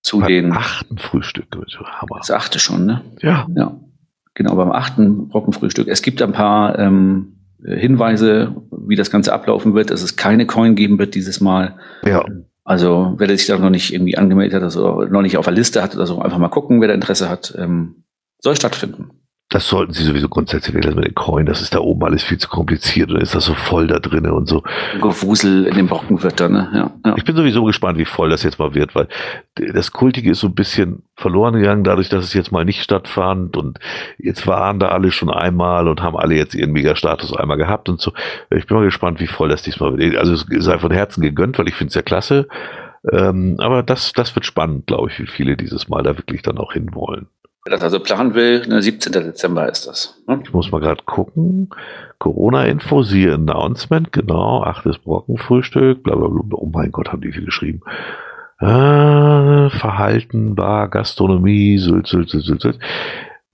[0.02, 1.46] zu beim den achten Frühstück.
[1.52, 2.18] Hammer.
[2.18, 3.02] Das achte schon, ne?
[3.20, 3.46] Ja.
[3.54, 3.78] Ja.
[4.34, 5.88] Genau, beim achten Brockenfrühstück.
[5.88, 10.74] Es gibt ein paar ähm, Hinweise, wie das Ganze ablaufen wird, dass es keine Coin
[10.74, 11.76] geben wird dieses Mal.
[12.04, 12.24] Ja.
[12.64, 15.82] Also wer sich da noch nicht irgendwie angemeldet hat, also noch nicht auf der Liste
[15.82, 18.04] hat oder so, einfach mal gucken, wer da Interesse hat, ähm,
[18.42, 19.10] soll stattfinden.
[19.50, 21.44] Das sollten sie sowieso grundsätzlich wählen, mit den Coin.
[21.44, 24.26] Das ist da oben alles viel zu kompliziert und ist das so voll da drin
[24.30, 24.62] und so.
[25.00, 26.68] Gewusel in den Brocken wird da, ne?
[26.72, 27.16] Ja, ja.
[27.16, 29.08] Ich bin sowieso gespannt, wie voll das jetzt mal wird, weil
[29.56, 33.56] das Kultige ist so ein bisschen verloren gegangen, dadurch, dass es jetzt mal nicht stattfand
[33.56, 33.80] und
[34.18, 38.00] jetzt waren da alle schon einmal und haben alle jetzt ihren Mega-Status einmal gehabt und
[38.00, 38.12] so.
[38.50, 40.14] Ich bin mal gespannt, wie voll das diesmal wird.
[40.14, 42.46] Also es sei von Herzen gegönnt, weil ich finde es ja klasse.
[43.10, 46.58] Ähm, aber das, das wird spannend, glaube ich, wie viele dieses Mal da wirklich dann
[46.58, 47.28] auch hinwollen.
[47.64, 49.12] Wer das also planen will, ne, 17.
[49.12, 50.18] Dezember ist das.
[50.26, 50.40] Ne?
[50.42, 51.68] Ich muss mal gerade gucken.
[52.18, 56.42] Corona-Info, siehe Announcement, genau, achtes Brockenfrühstück, bla bla bla.
[56.52, 57.82] Oh mein Gott, haben die viel geschrieben.
[58.60, 62.78] Äh, Verhalten, Bar, Gastronomie, Sylt, Sylt, Sylt, Sylt, Sylt.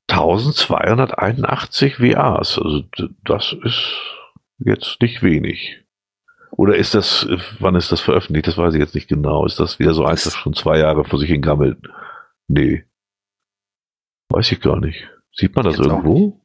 [0.08, 2.58] 1281 WAs.
[2.58, 2.82] Also
[3.24, 3.92] das ist
[4.58, 5.84] jetzt nicht wenig.
[6.52, 7.28] Oder ist das,
[7.60, 8.46] wann ist das veröffentlicht?
[8.46, 9.44] Das weiß ich jetzt nicht genau.
[9.44, 11.78] Ist das wieder so eins, das schon zwei Jahre vor sich hin gammelt?
[12.48, 12.84] Nee.
[14.28, 15.08] Weiß ich gar nicht.
[15.32, 16.40] Sieht man das Jetzt irgendwo?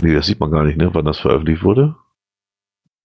[0.00, 1.96] Nee, das sieht man gar nicht, ne, wann das veröffentlicht wurde.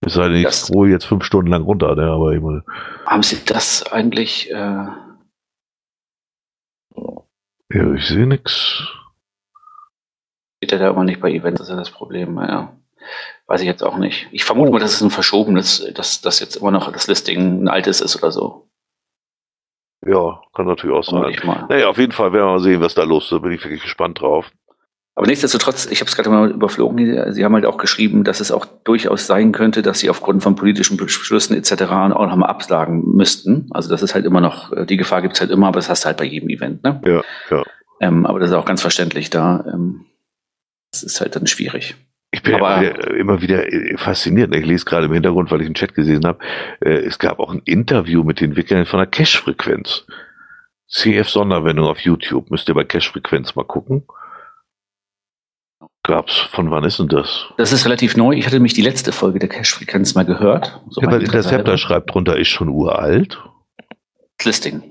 [0.02, 2.10] Es sei denn, ich scroll jetzt fünf Stunden lang runter, ne?
[2.10, 2.64] aber ich meine,
[3.04, 4.50] Haben Sie das eigentlich?
[4.50, 4.86] Äh,
[7.72, 8.82] ja, ich sehe nix.
[10.56, 12.36] Steht er da immer nicht bei Events, das ist ja das Problem.
[12.38, 12.76] Ja.
[13.46, 14.28] Weiß ich jetzt auch nicht.
[14.32, 17.68] Ich vermute mal, dass es ein verschobenes, dass das jetzt immer noch das Listing ein
[17.68, 18.69] altes ist oder so.
[20.06, 21.36] Ja, kann natürlich auch sein.
[21.68, 23.32] Naja, auf jeden Fall werden wir mal sehen, was da los ist.
[23.32, 24.50] Da bin ich wirklich gespannt drauf.
[25.14, 28.50] Aber nichtsdestotrotz, ich habe es gerade mal überflogen, Sie haben halt auch geschrieben, dass es
[28.50, 31.82] auch durchaus sein könnte, dass Sie aufgrund von politischen Beschlüssen etc.
[31.82, 33.68] auch nochmal absagen müssten.
[33.72, 35.90] Also das ist halt immer noch, äh, die Gefahr gibt es halt immer, aber das
[35.90, 36.82] hast du halt bei jedem Event.
[36.84, 37.02] Ne?
[37.04, 37.22] Ja,
[37.54, 37.64] ja.
[38.00, 39.62] Ähm, aber das ist auch ganz verständlich da.
[39.70, 40.06] Ähm,
[40.92, 41.96] das ist halt dann schwierig.
[42.32, 44.54] Ich bin Aber- immer wieder, immer wieder äh, fasziniert.
[44.54, 46.38] Ich lese gerade im Hintergrund, weil ich einen Chat gesehen habe.
[46.80, 50.06] Äh, Es gab auch ein Interview mit den Entwicklern von der Cache-Frequenz.
[50.88, 52.50] CF-Sonderwendung auf YouTube.
[52.50, 54.04] Müsst ihr bei Cache-Frequenz mal gucken.
[56.02, 56.38] Gab's.
[56.52, 57.46] Von wann ist denn das?
[57.58, 58.32] Das ist relativ neu.
[58.34, 60.80] Ich hatte nämlich die letzte Folge der Cache-Frequenz mal gehört.
[60.88, 63.42] So Ja, weil Interceptor schreibt drunter, ist schon uralt.
[64.44, 64.82] Listing.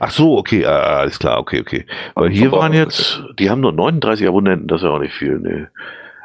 [0.00, 1.86] Ach so, okay, ah, alles klar, okay, okay.
[2.14, 5.38] Weil hier waren jetzt, die haben nur 39 Abonnenten, das ist ja auch nicht viel,
[5.38, 5.70] ne.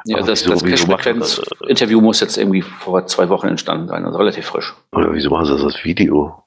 [0.06, 0.62] Ja, das, wieso- das?
[0.62, 4.74] Cache-Frequenz-Interview muss jetzt irgendwie vor zwei Wochen entstanden sein, also relativ frisch.
[4.92, 6.42] Oder wieso machen sie das als Video?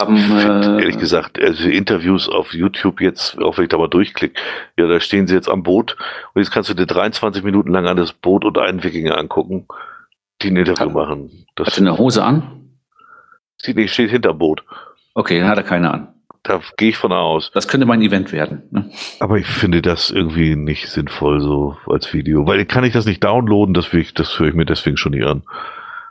[0.00, 4.40] Haben, äh, ehrlich gesagt, also Interviews auf YouTube jetzt, auch wenn ich da mal durchklicke,
[4.78, 5.96] ja, da stehen sie jetzt am Boot
[6.34, 9.66] und jetzt kannst du dir 23 Minuten lang an das Boot und einen Wikinger angucken,
[10.40, 11.46] die ein Interview Hat- machen.
[11.56, 12.70] Das hatte eine Hose an.
[13.60, 14.62] sieht nicht, steht hinterm Boot.
[15.14, 16.14] Okay, dann hat er keine an.
[16.48, 17.50] Da gehe ich von aus.
[17.52, 18.62] Das könnte mein Event werden.
[18.70, 18.90] Ne?
[19.20, 22.46] Aber ich finde das irgendwie nicht sinnvoll so als Video.
[22.46, 25.12] Weil kann ich das nicht downloaden, das, will ich, das höre ich mir deswegen schon
[25.12, 25.42] nicht an.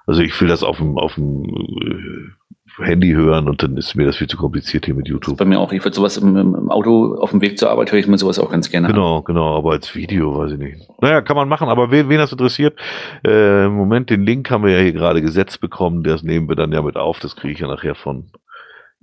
[0.05, 4.05] Also ich will das auf dem, auf dem äh, Handy hören und dann ist mir
[4.05, 5.37] das viel zu kompliziert hier mit YouTube.
[5.37, 5.71] Bei mir auch.
[5.71, 8.37] Ich würde sowas im, im Auto auf dem Weg zur Arbeit höre ich mir sowas
[8.37, 8.93] auch ganz gerne an.
[8.93, 10.87] Genau, genau, aber als Video weiß ich nicht.
[11.01, 12.77] Naja, kann man machen, aber wen, wen das interessiert,
[13.25, 16.55] äh, im Moment den Link haben wir ja hier gerade gesetzt bekommen, das nehmen wir
[16.55, 18.29] dann ja mit auf, das kriege ich ja nachher von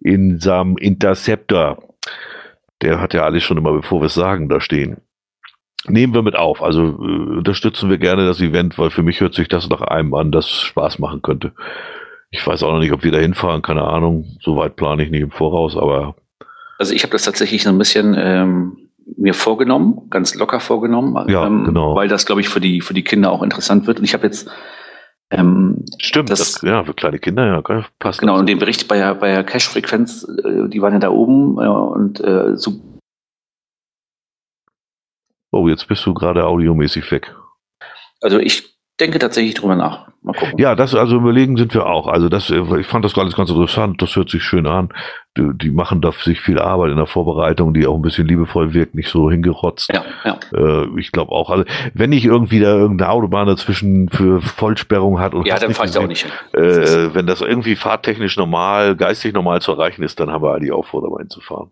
[0.05, 1.83] Insam Interceptor.
[2.83, 4.99] Der hat ja alles schon immer, bevor wir es sagen, da stehen.
[5.89, 9.35] Nehmen wir mit auf, also äh, unterstützen wir gerne das Event, weil für mich hört
[9.35, 11.53] sich das nach einem an, das Spaß machen könnte.
[12.31, 15.21] Ich weiß auch noch nicht, ob wir da hinfahren, keine Ahnung, soweit plane ich nicht
[15.23, 16.15] im Voraus, aber
[16.79, 18.77] Also ich habe das tatsächlich so ein bisschen ähm,
[19.17, 21.95] mir vorgenommen, ganz locker vorgenommen, Ja, ähm, genau.
[21.95, 23.99] weil das, glaube ich, für die, für die Kinder auch interessant wird.
[23.99, 24.51] Und ich habe jetzt
[25.31, 28.21] ähm, stimmt, Das- das, ja, für kleine Kinder, ja, passt.
[28.21, 31.59] Genau, und den Bericht bei der, bei der Cache-Frequenz, äh, die waren ja da oben
[31.59, 32.73] äh, und äh, so,
[35.53, 37.33] Oh, jetzt bist du gerade audiomäßig weg.
[38.21, 40.09] also ich denke tatsächlich drüber nach.
[40.23, 40.59] Mal gucken.
[40.59, 42.07] Ja, das also überlegen sind wir auch.
[42.07, 44.01] Also das, ich fand das alles ganz interessant.
[44.01, 44.89] Das hört sich schön an.
[45.37, 48.73] Die, die machen da sich viel Arbeit in der Vorbereitung, die auch ein bisschen liebevoll
[48.73, 49.93] wirkt, nicht so hingerotzt.
[49.93, 50.39] Ja, ja.
[50.55, 51.51] Äh, ich glaube auch.
[51.51, 55.89] Also wenn nicht irgendwie da irgendeine Autobahn dazwischen für Vollsperrung hat und Ja, dann fahre
[55.89, 56.63] ich da auch nicht hin.
[56.63, 60.73] Äh, wenn das irgendwie fahrtechnisch normal, geistig normal zu erreichen ist, dann haben wir die
[60.73, 61.71] Aufforderung hinzufahren.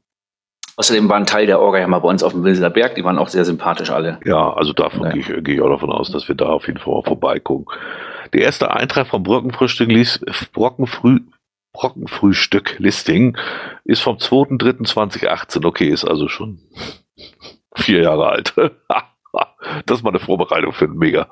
[0.82, 3.04] Außerdem war ein Teil der Orga ja mal bei uns auf dem Wilser Berg, die
[3.04, 4.18] waren auch sehr sympathisch alle.
[4.24, 6.80] Ja, also davon gehe ich, gehe ich auch davon aus, dass wir da auf jeden
[6.80, 7.72] Fall vorbeigucken.
[8.32, 11.20] Der erste Eintrag vom Brockenfrühstück ließ Brockenfrüh,
[11.72, 13.38] Brockenfrühstück Listing
[13.84, 15.64] ist vom 2.3.2018.
[15.64, 16.58] Okay, ist also schon
[17.76, 18.52] vier Jahre alt.
[19.86, 21.28] das ist mal eine Vorbereitung für ein Mega.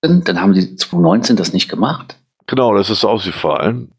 [0.00, 2.16] Dann haben sie 2019 das nicht gemacht.
[2.46, 3.92] Genau, das ist ausgefallen.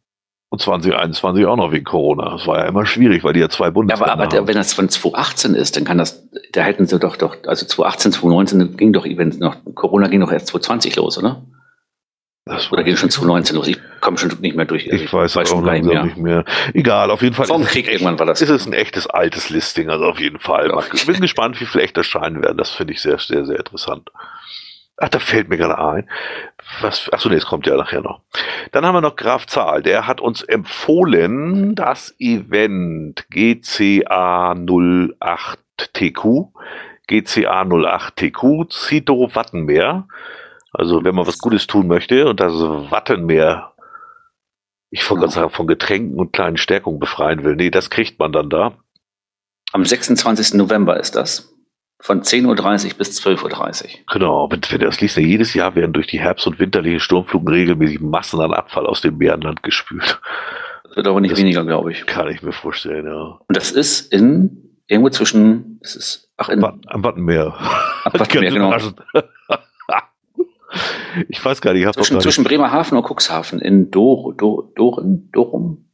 [0.54, 2.30] Und 2021 auch noch wegen Corona.
[2.34, 4.48] Das war ja immer schwierig, weil die ja zwei Ja, Bundesländer aber, aber der, haben.
[4.50, 8.12] wenn das von 2018 ist, dann kann das, da hätten sie doch, doch, also 2018,
[8.12, 11.42] 2019 ging doch Events noch, Corona ging doch erst 2020 los, oder?
[12.46, 13.68] Das Oder ging schon 2019 los?
[13.68, 14.86] Ich komme schon nicht mehr durch.
[14.86, 16.04] Ich weiß, auch schon gar nicht mehr.
[16.04, 16.46] nicht mehr.
[16.76, 17.48] Egal, auf jeden Fall.
[17.50, 18.40] Es Krieg echt- irgendwann war das.
[18.40, 20.70] ist es ein echtes altes Listing, also auf jeden Fall.
[20.70, 20.84] Ja.
[20.94, 22.60] Ich bin gespannt, wie viel echt erscheinen werden.
[22.60, 24.12] Das finde ich sehr, sehr, sehr interessant.
[25.04, 26.10] Ach, da fällt mir gerade ein.
[26.80, 28.22] Was, achso, nee, es kommt ja nachher noch.
[28.72, 29.84] Dann haben wir noch Graf Zahl.
[29.84, 36.54] Der hat uns empfohlen, das Event GCA 08TQ,
[37.08, 40.08] GCA 08TQ, Cito Wattenmeer.
[40.72, 43.74] Also, wenn man was Gutes tun möchte und das Wattenmeer
[44.90, 47.58] ich wollte gerade sagen, von Getränken und kleinen Stärkungen befreien will.
[47.58, 48.78] Nee, das kriegt man dann da.
[49.74, 50.54] Am 26.
[50.54, 51.53] November ist das.
[52.06, 52.48] Von 10.30
[52.92, 53.90] Uhr bis 12.30 Uhr.
[54.12, 57.00] Genau, wenn, wenn du das liest, ja, jedes Jahr werden durch die Herbst- und winterlichen
[57.00, 60.20] Sturmfluten regelmäßig Massen an Abfall aus dem Bärenland gespült.
[60.84, 62.06] Das wird aber nicht Das- weniger, glaube ich.
[62.06, 63.40] Kann ich mir vorstellen, ja.
[63.48, 67.54] Und das ist in, irgendwo zwischen, es ist, ach, in, Wat- Am Wattenmeer.
[68.04, 68.76] Am Wattenmeer, genau.
[71.30, 75.30] ich weiß gar nicht, ich habe zwischen, zwischen Bremerhaven und Cuxhaven in Dor, Dor, Doren,
[75.32, 75.90] Dorum.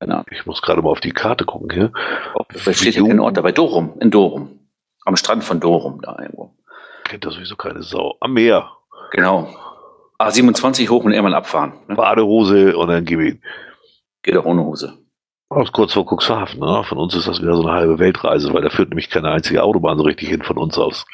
[0.00, 0.26] Keine Ahnung.
[0.32, 1.92] ich muss gerade mal auf die Karte gucken hier.
[2.64, 3.52] Da steht hier kein Ort dabei.
[3.52, 4.51] Dorum, in Dorum.
[5.04, 6.54] Am Strand von Dorum, da irgendwo.
[7.04, 8.16] Kennt da sowieso keine Sau.
[8.20, 8.70] Am Meer.
[9.12, 9.54] Genau.
[10.18, 11.74] A27 hoch und irgendwann abfahren.
[11.88, 11.96] Ne?
[11.96, 13.42] Badehose und dann gib ihn.
[14.22, 14.98] Geht auch ohne Hose.
[15.48, 16.60] Aus kurz vor Cuxhaven.
[16.60, 16.84] Ne?
[16.84, 19.62] Von uns ist das wieder so eine halbe Weltreise, weil da führt nämlich keine einzige
[19.62, 21.04] Autobahn so richtig hin von uns aus.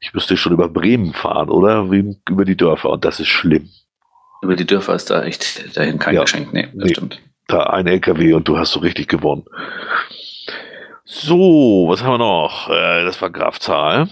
[0.00, 1.90] Ich müsste schon über Bremen fahren, oder?
[1.90, 2.90] Wie über die Dörfer.
[2.90, 3.68] Und das ist schlimm.
[4.42, 6.22] Über die Dörfer ist da echt dahin kein ja.
[6.22, 6.52] Geschenk.
[6.52, 6.94] Nee, das nee.
[6.94, 7.20] stimmt.
[7.48, 9.44] Da ein LKW und du hast so richtig gewonnen.
[11.08, 12.68] So, was haben wir noch?
[12.68, 14.08] Äh, das war Grafzahl.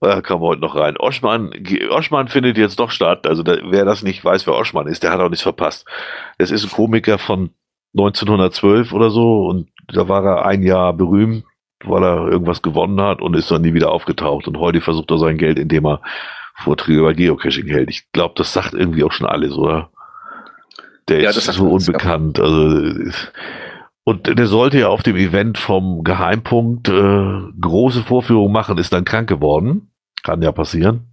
[0.00, 0.96] da kam heute noch rein.
[0.96, 1.52] Oschmann,
[1.90, 3.26] Oschmann findet jetzt doch statt.
[3.26, 5.86] Also da, wer das nicht weiß, wer Oschmann ist, der hat auch nichts verpasst.
[6.38, 7.50] Das ist ein Komiker von
[7.98, 11.44] 1912 oder so und da war er ein Jahr berühmt,
[11.84, 14.48] weil er irgendwas gewonnen hat und ist dann nie wieder aufgetaucht.
[14.48, 16.00] Und heute versucht er sein Geld, indem er
[16.54, 17.90] Vorträge über Geocaching hält.
[17.90, 19.90] Ich glaube, das sagt irgendwie auch schon alles, oder?
[21.08, 22.40] Der ja, ist so unbekannt.
[22.40, 23.10] Also
[24.04, 29.04] und der sollte ja auf dem Event vom Geheimpunkt äh, große Vorführungen machen, ist dann
[29.04, 29.90] krank geworden.
[30.22, 31.08] Kann ja passieren.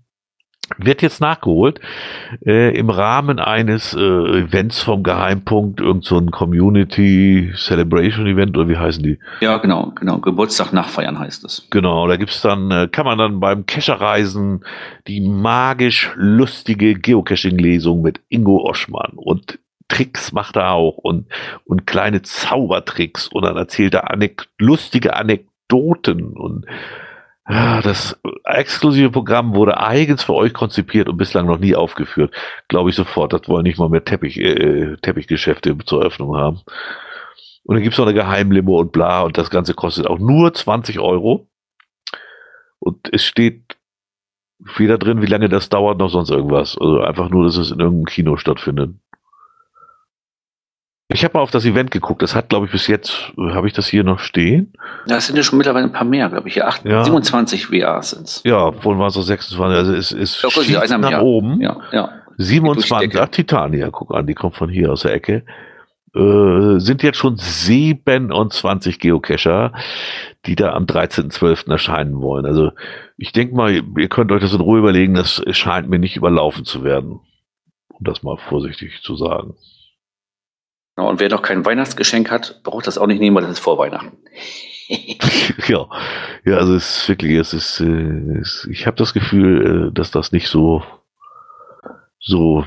[0.80, 1.80] Wird jetzt nachgeholt
[2.44, 8.68] äh, im Rahmen eines äh, Events vom Geheimpunkt, irgend so ein Community Celebration Event oder
[8.68, 9.20] wie heißen die?
[9.42, 10.18] Ja, genau, genau.
[10.18, 11.68] Geburtstag nachfeiern heißt es.
[11.70, 14.66] Genau, da gibt's dann, äh, kann man dann beim Cacher-Reisen
[15.08, 21.28] die magisch lustige Geocaching-Lesung mit Ingo Oschmann und Tricks macht er auch und,
[21.66, 26.66] und kleine Zaubertricks und dann erzählt er Anek lustige Anekdoten und
[27.48, 32.34] ja, das exklusive Programm wurde eigens für euch konzipiert und bislang noch nie aufgeführt.
[32.68, 33.34] Glaube ich sofort.
[33.34, 36.62] Das wollen nicht mal mehr Teppich, äh, Teppichgeschäfte zur Eröffnung haben.
[37.64, 41.00] Und dann gibt's noch eine Geheimlimo und bla und das Ganze kostet auch nur 20
[41.00, 41.48] Euro.
[42.80, 43.78] Und es steht
[44.60, 46.78] weder drin, wie lange das dauert, noch sonst irgendwas.
[46.80, 48.96] Also einfach nur, dass es in irgendeinem Kino stattfindet.
[51.08, 52.24] Ich habe mal auf das Event geguckt.
[52.24, 54.74] Das hat, glaube ich, bis jetzt, habe ich das hier noch stehen?
[55.08, 56.56] Es sind ja schon mittlerweile ein paar mehr, glaube ich.
[56.56, 57.04] Hier acht, ja.
[57.04, 58.42] 27 VRs sind es.
[58.44, 59.78] Ja, wohl waren es so 26.
[59.78, 61.24] Also es ist ja, nach Jahr.
[61.24, 61.62] oben.
[61.62, 62.10] Ja, ja.
[62.38, 65.44] 27, ach, Titania, guck an, die kommt von hier aus der Ecke.
[66.16, 69.74] Äh, sind jetzt schon 27 Geocacher,
[70.46, 71.70] die da am 13.12.
[71.72, 72.46] erscheinen wollen.
[72.46, 72.72] Also
[73.18, 76.66] ich denke mal, ihr könnt euch das in Ruhe überlegen, das scheint mir nicht überlaufen
[76.66, 77.20] zu werden.
[77.90, 79.56] Um das mal vorsichtig zu sagen.
[80.96, 83.78] Und wer noch kein Weihnachtsgeschenk hat, braucht das auch nicht nehmen, weil das ist vor
[83.78, 84.18] Weihnachten.
[85.68, 85.88] ja,
[86.46, 90.12] ja, also es ist wirklich, es ist, äh, es, ich habe das Gefühl, äh, dass
[90.12, 90.84] das nicht so
[92.20, 92.66] so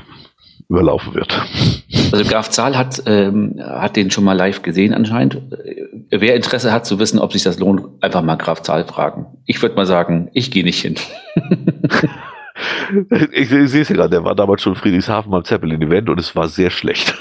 [0.69, 1.39] überlaufen wird.
[2.11, 5.35] Also Graf Zahl hat, ähm, hat den schon mal live gesehen anscheinend.
[5.53, 9.27] Äh, wer Interesse hat zu wissen, ob sich das lohnt, einfach mal Graf Zahl fragen.
[9.45, 10.95] Ich würde mal sagen, ich gehe nicht hin.
[13.31, 16.35] ich, ich sehe es ja gerade, der war damals schon Friedrichshafen beim Zeppelin-Event und es
[16.35, 17.13] war sehr schlecht.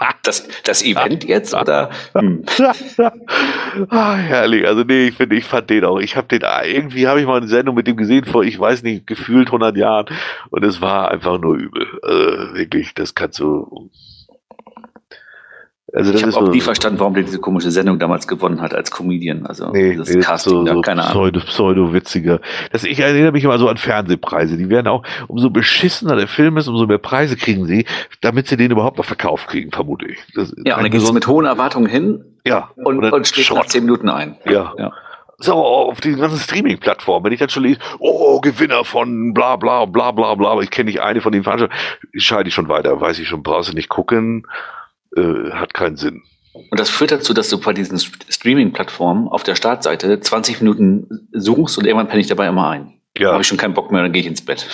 [0.22, 1.90] Das, das Event jetzt oder?
[2.14, 2.44] Hm.
[3.88, 4.66] ah, herrlich.
[4.66, 5.98] Also nee, ich finde, ich fand den auch.
[5.98, 8.82] Ich habe den irgendwie habe ich mal eine Sendung mit dem gesehen vor, ich weiß
[8.82, 10.06] nicht, gefühlt 100 Jahren
[10.50, 11.86] und es war einfach nur übel.
[12.02, 13.90] Also, wirklich, das kannst du
[15.92, 18.74] also ich habe auch so, nie verstanden, warum der diese komische Sendung damals gewonnen hat
[18.74, 19.46] als Comedian.
[19.46, 22.40] Also nee, das nee, Casting so, da, so keine Pseudo, Pseudo-witziger.
[22.70, 24.56] Das, ich erinnere mich immer so an Fernsehpreise.
[24.56, 27.86] Die werden auch, umso beschissener der Film ist, umso mehr Preise kriegen sie,
[28.20, 30.18] damit sie den überhaupt noch verkauft kriegen, vermute ich.
[30.34, 33.52] Das, ja, und dann gehst du mit hohen Erwartungen hin ja, und, und, und schlägt
[33.52, 34.36] nach zehn Minuten ein.
[34.44, 34.72] Ja.
[34.78, 34.92] ja.
[35.38, 39.86] So, auf diesen ganzen Streaming-Plattformen, wenn ich dann schon lese, oh, Gewinner von bla bla
[39.86, 41.80] bla bla bla, ich kenne nicht eine von den Veranstaltungen,
[42.14, 44.46] scheide ich schon weiter, weiß ich schon, brauchst du nicht gucken
[45.16, 46.22] äh, hat keinen Sinn.
[46.52, 51.78] Und das führt dazu, dass du bei diesen Streaming-Plattformen auf der Startseite 20 Minuten suchst
[51.78, 53.00] und irgendwann penne ich dabei immer ein.
[53.16, 53.32] Ja.
[53.32, 54.66] Habe ich schon keinen Bock mehr, dann gehe ich ins Bett.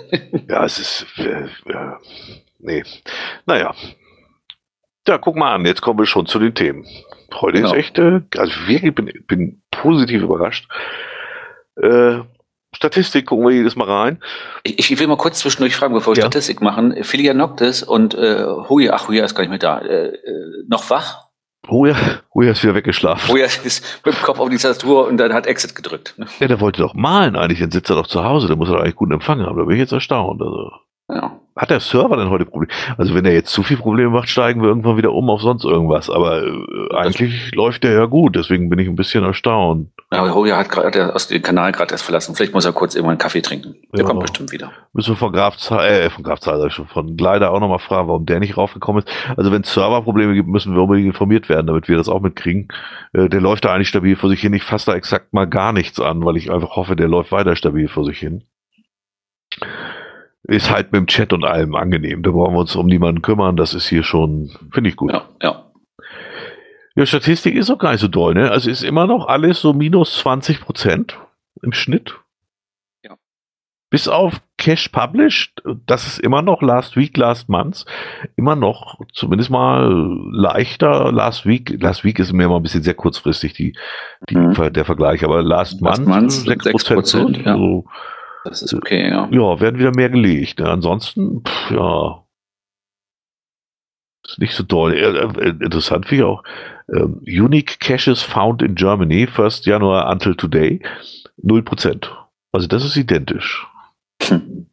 [0.48, 1.06] ja, es ist.
[1.18, 1.92] Äh, äh,
[2.58, 2.82] nee.
[3.46, 3.74] Naja.
[5.06, 6.86] Ja, guck mal an, jetzt kommen wir schon zu den Themen.
[7.34, 7.72] Heute genau.
[7.72, 10.68] ist echt, äh, also wirklich bin, bin positiv überrascht.
[11.76, 12.20] Äh,
[12.80, 14.22] Statistik gucken wir jedes Mal rein.
[14.62, 16.26] Ich, ich will mal kurz zwischendurch fragen, bevor wir ja.
[16.26, 17.04] Statistik machen.
[17.04, 20.88] Filia Noctis und äh, Huya, ach Huya ist gar nicht mehr da, äh, äh noch
[20.88, 21.26] wach?
[21.68, 21.94] Huya,
[22.34, 23.34] Huya ist wieder weggeschlafen.
[23.34, 26.14] Huya ist mit dem Kopf auf die Tastatur und dann hat Exit gedrückt.
[26.16, 26.24] Ne?
[26.38, 28.76] Ja, der wollte doch malen eigentlich, dann sitzt er doch zu Hause, der muss er
[28.76, 30.40] doch eigentlich guten Empfang haben, da bin ich jetzt erstaunt.
[30.40, 30.70] Also.
[31.10, 31.38] Ja.
[31.56, 32.72] Hat der Server denn heute Probleme?
[32.96, 35.64] Also wenn er jetzt zu viel Probleme macht, steigen wir irgendwann wieder um auf sonst
[35.64, 36.08] irgendwas.
[36.08, 39.90] Aber äh, eigentlich läuft der ja gut, deswegen bin ich ein bisschen erstaunt.
[40.12, 42.34] Ja, aber Hoja hat gerade aus dem Kanal gerade erst verlassen.
[42.34, 43.76] Vielleicht muss er kurz irgendwann einen Kaffee trinken.
[43.92, 44.06] Der ja.
[44.06, 44.72] kommt bestimmt wieder.
[44.92, 47.60] Müssen wir von Graf Zahl, äh, von Graf Zahl, sag ich schon, von Gleider auch
[47.60, 49.12] nochmal fragen, warum der nicht raufgekommen ist.
[49.36, 52.68] Also wenn es Serverprobleme gibt, müssen wir unbedingt informiert werden, damit wir das auch mitkriegen.
[53.12, 54.52] Äh, der läuft da eigentlich stabil vor sich hin.
[54.52, 57.54] Ich fasse da exakt mal gar nichts an, weil ich einfach hoffe, der läuft weiter
[57.54, 58.44] stabil vor sich hin
[60.44, 62.22] ist halt mit dem Chat und allem angenehm.
[62.22, 63.56] Da brauchen wir uns um niemanden kümmern.
[63.56, 65.12] Das ist hier schon, finde ich gut.
[65.12, 65.69] Ja, ja.
[67.00, 68.50] Ja, Statistik ist auch gar nicht so doll, ne?
[68.50, 71.18] Also ist immer noch alles so minus 20 Prozent
[71.62, 72.20] im Schnitt.
[73.02, 73.16] Ja.
[73.88, 75.62] Bis auf Cache published.
[75.86, 77.86] Das ist immer noch Last Week, Last Month.
[78.36, 79.90] Immer noch zumindest mal
[80.30, 81.10] leichter.
[81.10, 83.74] Last Week, Last Week ist mir immer ein bisschen sehr kurzfristig die,
[84.28, 84.70] die mhm.
[84.70, 86.70] der Vergleich, aber Last, Last Month, 6%.
[86.70, 87.52] 6% ja.
[87.54, 87.86] also,
[88.44, 89.26] das ist okay, ja.
[89.30, 90.60] Ja, werden wieder mehr gelegt.
[90.60, 90.68] Ne?
[90.68, 92.24] Ansonsten, pff, ja,
[94.38, 94.94] nicht so toll.
[94.94, 96.42] Äh, interessant finde ich auch.
[96.92, 99.64] Ähm, unique Caches found in Germany, 1.
[99.64, 100.80] Januar until today,
[101.42, 102.08] 0%.
[102.52, 103.66] Also das ist identisch.
[104.22, 104.66] Hm.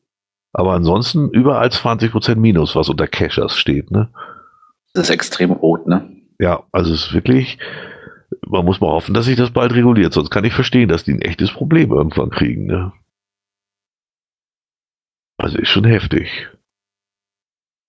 [0.53, 4.09] Aber ansonsten überall 20% Minus, was unter Cachers steht, ne?
[4.93, 6.09] Das ist extrem rot, ne?
[6.39, 7.59] Ja, also es ist wirklich,
[8.47, 11.13] man muss mal hoffen, dass sich das bald reguliert, sonst kann ich verstehen, dass die
[11.13, 12.91] ein echtes Problem irgendwann kriegen, ne?
[15.37, 16.47] Also ist schon heftig.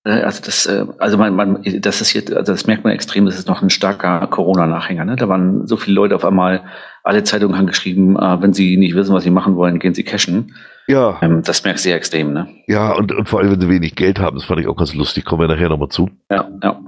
[0.09, 3.27] Äh, also das, äh, also man, man, das ist jetzt, also das merkt man extrem,
[3.27, 5.05] das ist noch ein starker Corona-Nachhänger.
[5.05, 5.17] Ne?
[5.17, 6.63] Da waren so viele Leute auf einmal,
[7.05, 10.05] alle Zeitungen haben geschrieben, äh, wenn sie nicht wissen, was sie machen wollen, gehen sie
[10.05, 10.55] cashen.
[10.87, 11.19] Ja.
[11.21, 12.49] Ähm, das merkt sehr extrem, ne?
[12.67, 14.95] Ja, und, und vor allem, wenn sie wenig Geld haben, das fand ich auch ganz
[14.95, 16.09] lustig, kommen wir nachher nochmal zu.
[16.31, 16.81] Ja, ja.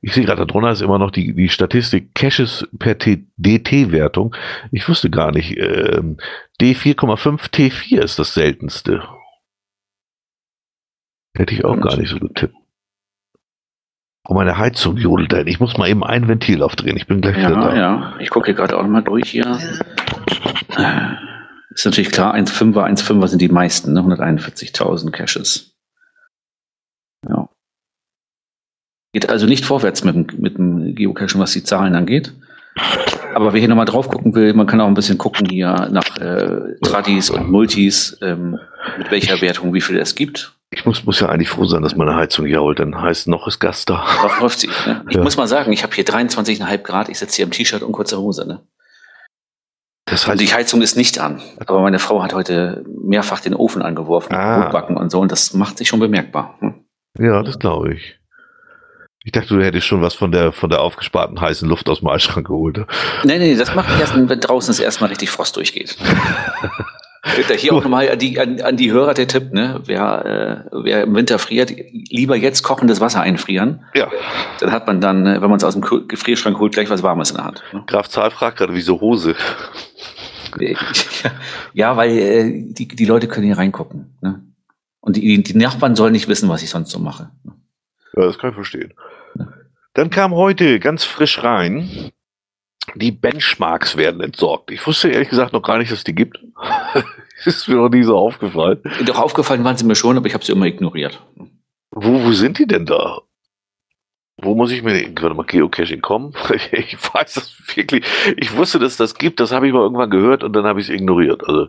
[0.00, 4.34] Ich sehe gerade, darunter ist immer noch die, die Statistik Caches per DT-Wertung.
[4.72, 6.16] Ich wusste gar nicht, ähm,
[6.60, 9.04] D4,5 T4 ist das seltenste.
[11.38, 12.56] Hätte ich auch gar nicht so getippt.
[14.26, 15.46] Oh, meine Heizung jodelt ein.
[15.46, 16.96] Ich muss mal eben ein Ventil aufdrehen.
[16.96, 17.76] Ich bin gleich ja, wieder da.
[17.76, 19.56] Ja, ich gucke hier gerade auch mal durch hier.
[21.70, 24.00] Ist natürlich klar, 1,5er, 1,5er sind die meisten, ne?
[24.00, 25.76] 141.000 Caches.
[27.28, 27.48] Ja.
[29.12, 32.34] Geht also nicht vorwärts mit dem, mit dem Geocachen, was die Zahlen angeht.
[33.34, 36.16] Aber wer hier nochmal drauf gucken will, man kann auch ein bisschen gucken hier nach
[36.18, 38.58] äh, Tradis und Multis, ähm,
[38.96, 40.54] mit welcher Wertung, wie viel es gibt.
[40.70, 43.58] Ich muss, muss ja eigentlich froh sein, dass meine Heizung jault, dann heißt noch ist
[43.58, 44.04] Gast da.
[44.04, 44.68] Darauf läuft sie.
[44.86, 45.04] Ne?
[45.08, 45.22] Ich ja.
[45.22, 48.18] muss mal sagen, ich habe hier 23,5 Grad, ich sitze hier im T-Shirt und kurzer
[48.18, 48.46] Hose.
[48.46, 48.60] Ne?
[50.04, 51.40] Das heißt, und die Heizung ist nicht an.
[51.66, 54.60] Aber meine Frau hat heute mehrfach den Ofen angeworfen, ah.
[54.60, 56.56] Brotbacken und so, und das macht sich schon bemerkbar.
[56.60, 56.84] Hm?
[57.18, 58.17] Ja, das glaube ich.
[59.24, 62.08] Ich dachte, du hättest schon was von der, von der aufgesparten heißen Luft aus dem
[62.08, 62.86] Eisschrank geholt.
[63.24, 65.96] Nee, nee, das mache ich erst, wenn draußen es erstmal richtig Frost durchgeht.
[67.56, 69.80] Hier auch nochmal an die, an, an die Hörer der Tipp, ne?
[69.84, 73.84] Wer, äh, wer im Winter friert, lieber jetzt kochendes Wasser einfrieren.
[73.94, 74.08] Ja.
[74.60, 77.30] Dann hat man dann, äh, wenn man es aus dem Gefrierschrank holt, gleich was Warmes
[77.30, 77.62] in der Hand.
[77.72, 77.82] Ne?
[77.86, 79.34] Graf Zahl fragt gerade, wieso Hose?
[81.74, 84.16] ja, weil äh, die, die Leute können hier reingucken.
[84.22, 84.42] Ne?
[85.00, 87.30] Und die, die Nachbarn sollen nicht wissen, was ich sonst so mache.
[87.44, 87.52] Ne?
[88.16, 88.94] Ja, das kann ich verstehen.
[89.98, 92.12] Dann kam heute ganz frisch rein,
[92.94, 94.70] die Benchmarks werden entsorgt.
[94.70, 96.38] Ich wusste ehrlich gesagt noch gar nicht, dass es die gibt.
[97.44, 98.80] ist mir noch nie so aufgefallen.
[99.06, 101.20] Doch aufgefallen waren sie mir schon, aber ich habe sie immer ignoriert.
[101.90, 103.22] Wo, wo sind die denn da?
[104.40, 106.32] Wo muss ich mir, warte mal, Geocaching kommen?
[106.70, 108.04] Ich weiß das wirklich.
[108.36, 110.88] Ich wusste, dass das gibt, das habe ich mal irgendwann gehört und dann habe ich
[110.88, 111.42] es ignoriert.
[111.44, 111.66] Also,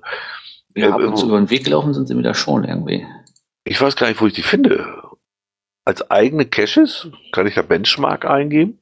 [0.75, 3.07] ja, ab und zu über den Weg gelaufen sind sie mir da schon irgendwie.
[3.63, 4.85] Ich weiß gar nicht, wo ich die finde.
[5.85, 8.79] Als eigene Caches kann ich da Benchmark eingeben?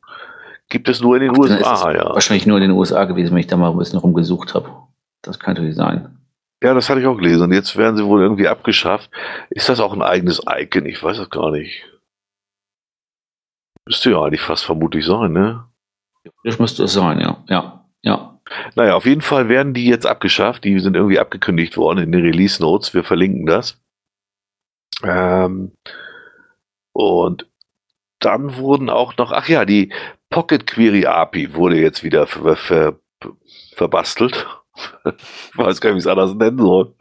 [0.70, 2.10] Gibt es nur in den Ach, USA, ja.
[2.10, 4.70] Wahrscheinlich nur in den USA gewesen, wenn ich da mal ein bisschen rumgesucht habe.
[5.22, 6.18] Das kann natürlich sein.
[6.62, 7.44] Ja, das hatte ich auch gelesen.
[7.44, 9.10] Und jetzt werden sie wohl irgendwie abgeschafft.
[9.50, 10.86] Ist das auch ein eigenes Icon?
[10.86, 11.86] Ich weiß es gar nicht.
[13.86, 15.64] Müsste ja eigentlich fast vermutlich sein, ne?
[16.44, 17.44] Das müsste es sein, ja.
[17.48, 18.40] Ja, ja.
[18.76, 20.64] Naja, auf jeden Fall werden die jetzt abgeschafft.
[20.64, 22.94] Die sind irgendwie abgekündigt worden in den Release Notes.
[22.94, 23.80] Wir verlinken das.
[25.04, 25.72] Ähm,
[26.98, 27.46] und
[28.20, 29.94] dann wurden auch noch, ach ja, die
[30.32, 33.00] Pocket Query API wurde jetzt wieder ver, ver,
[33.76, 34.48] verbastelt.
[35.06, 36.96] ich weiß gar nicht, wie ich es anders nennen soll.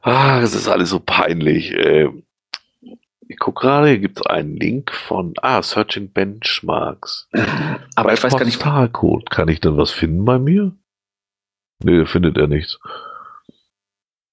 [0.00, 1.74] Ah, das ist alles so peinlich.
[3.28, 7.28] Ich gucke gerade, hier gibt es einen Link von, ah, Searching Benchmarks.
[7.94, 8.62] Aber bei ich weiß gar nicht.
[8.94, 9.26] Code.
[9.28, 10.72] Kann ich denn was finden bei mir?
[11.84, 12.78] Nee, findet er nichts.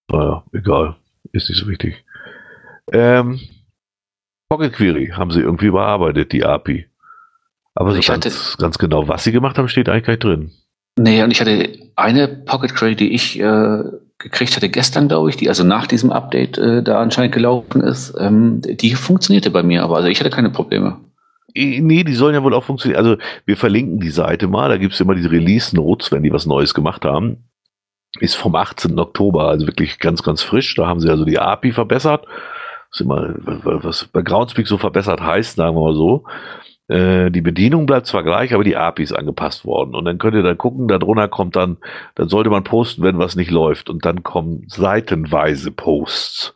[0.09, 0.95] Naja, egal.
[1.33, 2.05] Ist nicht so wichtig.
[2.93, 3.41] Ähm,
[4.49, 6.87] Pocket Query haben sie irgendwie bearbeitet, die API.
[7.75, 10.51] Aber so ganz, hatte, ganz genau, was sie gemacht haben, steht eigentlich gar nicht drin.
[10.97, 13.83] Nee, und ich hatte eine Pocket Query, die ich äh,
[14.17, 18.13] gekriegt hatte gestern, glaube ich, die also nach diesem Update äh, da anscheinend gelaufen ist,
[18.19, 20.97] ähm, die funktionierte bei mir, aber also ich hatte keine Probleme.
[21.55, 22.99] Nee, die sollen ja wohl auch funktionieren.
[22.99, 26.45] Also wir verlinken die Seite mal, da gibt es immer diese Release-Notes, wenn die was
[26.45, 27.49] Neues gemacht haben.
[28.19, 28.99] Ist vom 18.
[28.99, 30.75] Oktober, also wirklich ganz, ganz frisch.
[30.75, 32.25] Da haben sie also die API verbessert
[32.91, 36.23] was immer, was bei Groundspeak so verbessert heißt, sagen wir mal so.
[36.87, 39.93] Äh, die Bedienung bleibt zwar gleich, aber die API ist angepasst worden.
[39.93, 41.77] Und dann könnt ihr da gucken, da drunter kommt dann,
[42.15, 43.89] dann sollte man posten, wenn was nicht läuft.
[43.89, 46.55] Und dann kommen seitenweise Posts.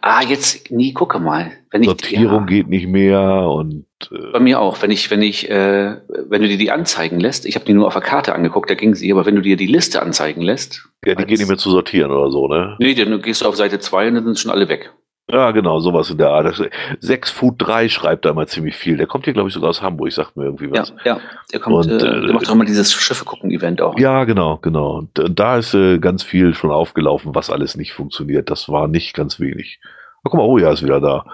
[0.00, 1.52] Ah, jetzt, nie, gucke mal.
[1.70, 2.46] Wenn ich, Sortierung ja.
[2.46, 3.84] geht nicht mehr und.
[4.10, 4.80] Äh, Bei mir auch.
[4.82, 5.96] Wenn ich, wenn ich, äh,
[6.28, 8.74] wenn du dir die anzeigen lässt, ich habe die nur auf der Karte angeguckt, da
[8.74, 10.88] ging sie, aber wenn du dir die Liste anzeigen lässt.
[11.04, 12.76] Ja, die geht nicht mehr zu sortieren oder so, ne?
[12.78, 14.92] Nee, dann gehst du auf Seite 2 und dann sind schon alle weg.
[15.30, 16.60] Ja, genau, sowas in der Art.
[17.00, 18.96] 6 Foot 3 schreibt da mal ziemlich viel.
[18.96, 20.92] Der kommt hier, glaube ich, sogar aus Hamburg, sagt mir irgendwie was.
[21.04, 21.20] Ja, ja.
[21.52, 23.98] Der kommt, und, äh, der macht auch mal dieses Schiffe gucken Event auch.
[23.98, 24.98] Ja, genau, genau.
[24.98, 28.50] Und, und da ist äh, ganz viel schon aufgelaufen, was alles nicht funktioniert.
[28.50, 29.80] Das war nicht ganz wenig.
[30.24, 31.24] Oh, guck mal, oh ja, ist wieder da.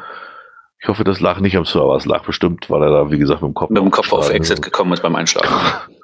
[0.80, 1.97] Ich hoffe, das lag nicht am Server.
[1.97, 4.30] Es lag bestimmt, weil er da, wie gesagt, mit dem Kopf, mit dem Kopf auf
[4.30, 5.49] Exit gekommen ist beim Einschlagen.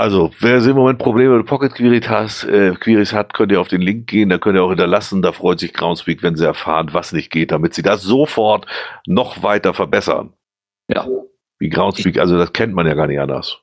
[0.00, 3.68] Also, wer im Moment Probleme mit Pocket Queries, hat, äh, Queries hat, könnt ihr auf
[3.68, 5.20] den Link gehen, da könnt ihr auch hinterlassen.
[5.20, 8.64] Da freut sich Groundspeak, wenn sie erfahren, was nicht geht, damit sie das sofort
[9.04, 10.32] noch weiter verbessern.
[10.88, 11.06] Ja.
[11.58, 13.58] Wie Groundspeak, also das kennt man ja gar nicht anders.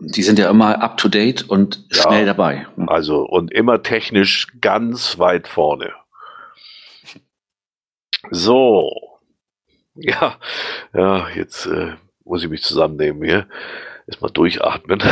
[0.00, 2.66] Die sind ja immer up to date und schnell ja, dabei.
[2.86, 5.92] Also, und immer technisch ganz weit vorne.
[8.30, 8.90] So.
[9.94, 10.36] Ja,
[10.94, 13.46] ja, jetzt äh, muss ich mich zusammennehmen hier.
[14.06, 15.02] Erstmal durchatmen.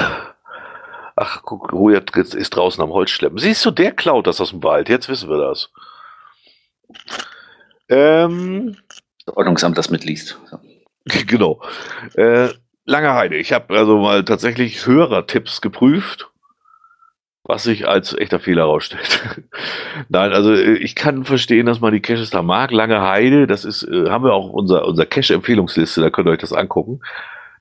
[1.16, 3.38] Ach, guck, Rujat ist draußen am Holz schleppen.
[3.38, 4.88] Siehst du, der klaut das aus dem Wald.
[4.88, 5.70] Jetzt wissen wir das.
[7.88, 8.76] Ähm,
[9.26, 10.38] Ordnungsamt das mitliest.
[10.50, 10.58] So.
[11.26, 11.60] Genau.
[12.14, 12.48] Äh,
[12.86, 13.36] Lange Heide.
[13.36, 16.30] Ich habe also mal tatsächlich Hörertipps geprüft,
[17.42, 19.44] was sich als echter Fehler herausstellt.
[20.10, 22.72] Nein, also äh, ich kann verstehen, dass man die Caches da mag.
[22.72, 26.38] Lange Heide, das ist, äh, haben wir auch unser, unser Cache-Empfehlungsliste, da könnt ihr euch
[26.38, 27.00] das angucken.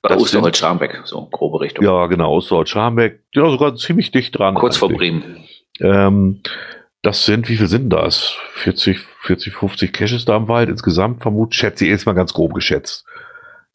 [0.04, 1.86] Bei Osterholz-Scharmbeck, so grobe Richtung.
[1.86, 3.22] Ja, genau, Osterholz-Scharmbeck.
[3.34, 4.54] Ja, sogar ziemlich dicht dran.
[4.54, 5.46] Kurz vor Bremen.
[5.80, 6.42] Ähm,
[7.02, 8.36] das sind, wie viel sind das?
[8.56, 12.54] 40, 40, 50 Caches da im Wald insgesamt, vermutlich, schätze ich jetzt mal ganz grob
[12.54, 13.06] geschätzt.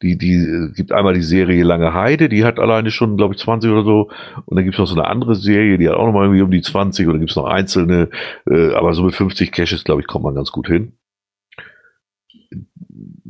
[0.03, 3.71] Die, die gibt einmal die Serie Lange Heide, die hat alleine schon, glaube ich, 20
[3.71, 4.11] oder so.
[4.45, 6.51] Und dann gibt es noch so eine andere Serie, die hat auch nochmal irgendwie um
[6.51, 8.09] die 20 oder gibt es noch einzelne.
[8.47, 10.93] Äh, aber so mit 50 Caches, glaube ich, kommt man ganz gut hin.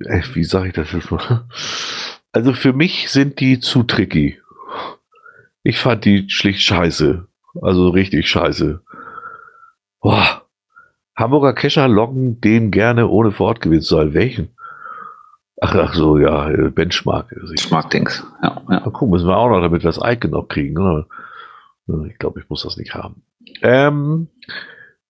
[0.04, 1.46] Äh, wie sage ich das jetzt mal?
[2.32, 4.40] Also für mich sind die zu tricky.
[5.64, 7.28] Ich fand die schlicht scheiße.
[7.62, 8.82] Also richtig scheiße.
[10.02, 10.44] Boah.
[11.16, 14.14] Hamburger Kescher loggen den gerne ohne Fortgewinn zu sein.
[14.14, 14.50] Welchen?
[15.62, 17.28] Ach, ach so, ja, Benchmark.
[17.30, 18.62] Benchmark-Dings, ja.
[18.70, 18.80] ja.
[18.80, 20.78] Mal gucken, müssen wir auch noch, damit wir das Icon noch kriegen.
[20.78, 21.08] Oder?
[22.08, 23.24] Ich glaube, ich muss das nicht haben.
[23.62, 24.30] Ähm,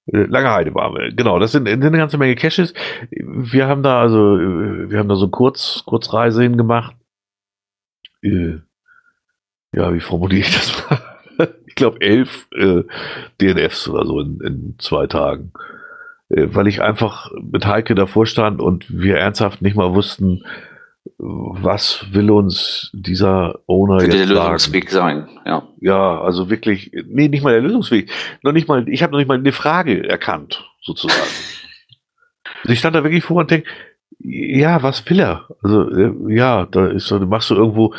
[0.07, 1.11] äh, Lange Heide waren wir.
[1.11, 2.74] Genau, das sind, sind eine ganze Menge Caches.
[3.11, 6.95] Wir haben da also, wir haben da so Kurz, Kurzreise hingemacht.
[8.22, 8.59] Äh,
[9.74, 11.53] ja, wie formuliere ich das mal?
[11.67, 12.84] ich glaube, elf äh,
[13.41, 15.51] DNFs oder so in, in zwei Tagen.
[16.30, 20.43] Äh, weil ich einfach mit Heike davor stand und wir ernsthaft nicht mal wussten,
[21.17, 25.28] was will uns dieser Owner jetzt der Lösungsweg sagen.
[25.28, 25.67] sein, ja.
[25.80, 28.11] Ja, also wirklich, nee, nicht mal der Lösungsweg.
[28.43, 31.20] Noch nicht mal, ich habe noch nicht mal eine Frage erkannt, sozusagen.
[32.61, 33.67] also ich stand da wirklich vor und denke,
[34.20, 35.47] ja, was will er?
[35.63, 37.93] Also, äh, ja, da ist so, machst du irgendwo,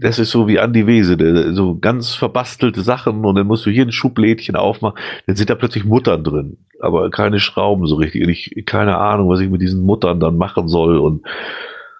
[0.00, 3.84] das ist so wie Andi Wese, so ganz verbastelte Sachen und dann musst du hier
[3.84, 8.22] ein Schublädchen aufmachen, dann sind da plötzlich Muttern drin, aber keine Schrauben so richtig.
[8.22, 11.24] Und ich, keine Ahnung, was ich mit diesen Muttern dann machen soll und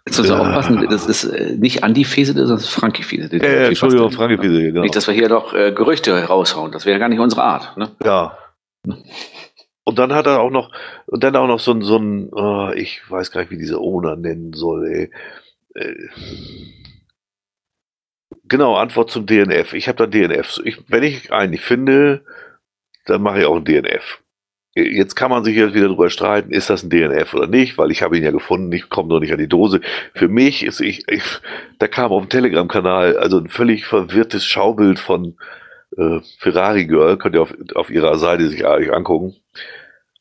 [0.06, 3.30] Jetzt muss äh, aufpassen, das ist äh, nicht Andi Fese, das ist Frankie Fese.
[3.36, 4.80] Äh, Entschuldigung, Frankie Fese, genau.
[4.80, 7.76] Nicht, dass wir hier doch äh, Gerüchte raushauen, das wäre gar nicht unsere Art.
[7.76, 7.90] Ne?
[8.04, 8.36] Ja.
[9.84, 10.70] Und dann hat er auch noch,
[11.06, 13.78] und dann auch noch so ein, so ein oh, ich weiß gar nicht, wie diese
[13.78, 15.10] Owner nennen soll, ey.
[15.74, 16.08] Äh,
[18.44, 19.72] genau, Antwort zum DNF.
[19.72, 20.60] Ich habe da DNF.
[20.64, 22.24] Ich, wenn ich einen finde,
[23.06, 24.20] dann mache ich auch ein DNF.
[24.74, 27.90] Jetzt kann man sich jetzt wieder darüber streiten, ist das ein DNF oder nicht, weil
[27.90, 29.80] ich habe ihn ja gefunden, ich komme noch nicht an die Dose.
[30.14, 31.24] Für mich ist ich, ich
[31.80, 35.36] da kam auf dem Telegram-Kanal also ein völlig verwirrtes Schaubild von
[36.00, 39.36] äh, Ferrari Girl, könnt ihr auf, auf ihrer Seite sich eigentlich angucken.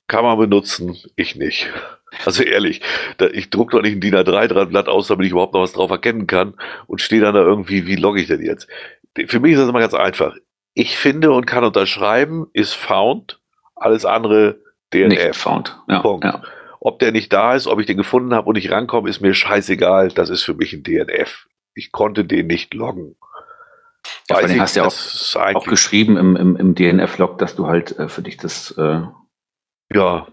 [0.08, 1.70] Kann man benutzen, ich nicht.
[2.26, 2.82] Also ehrlich,
[3.18, 5.92] da, ich druck doch nicht ein DIN A3-Blatt aus, damit ich überhaupt noch was drauf
[5.92, 6.56] erkennen kann
[6.88, 8.68] und stehe dann da irgendwie, wie logge ich denn jetzt?
[9.28, 10.36] Für mich ist das immer ganz einfach.
[10.74, 13.40] Ich finde und kann unterschreiben, ist found,
[13.76, 14.58] alles andere
[14.92, 15.08] DNF.
[15.10, 15.80] Nicht found.
[15.88, 16.26] Ja, Punkt.
[16.26, 16.42] Ja.
[16.80, 19.36] Ob der nicht da ist, ob ich den gefunden habe und ich rankomme, ist mir
[19.36, 20.10] scheißegal.
[20.10, 21.48] Das ist für mich ein DNF.
[21.76, 23.18] Ich konnte den nicht loggen.
[24.30, 28.08] Ja, du hast ja auch, auch geschrieben im, im, im DNF-Log, dass du halt äh,
[28.08, 28.72] für dich das.
[28.78, 29.02] Äh
[29.94, 30.28] ja.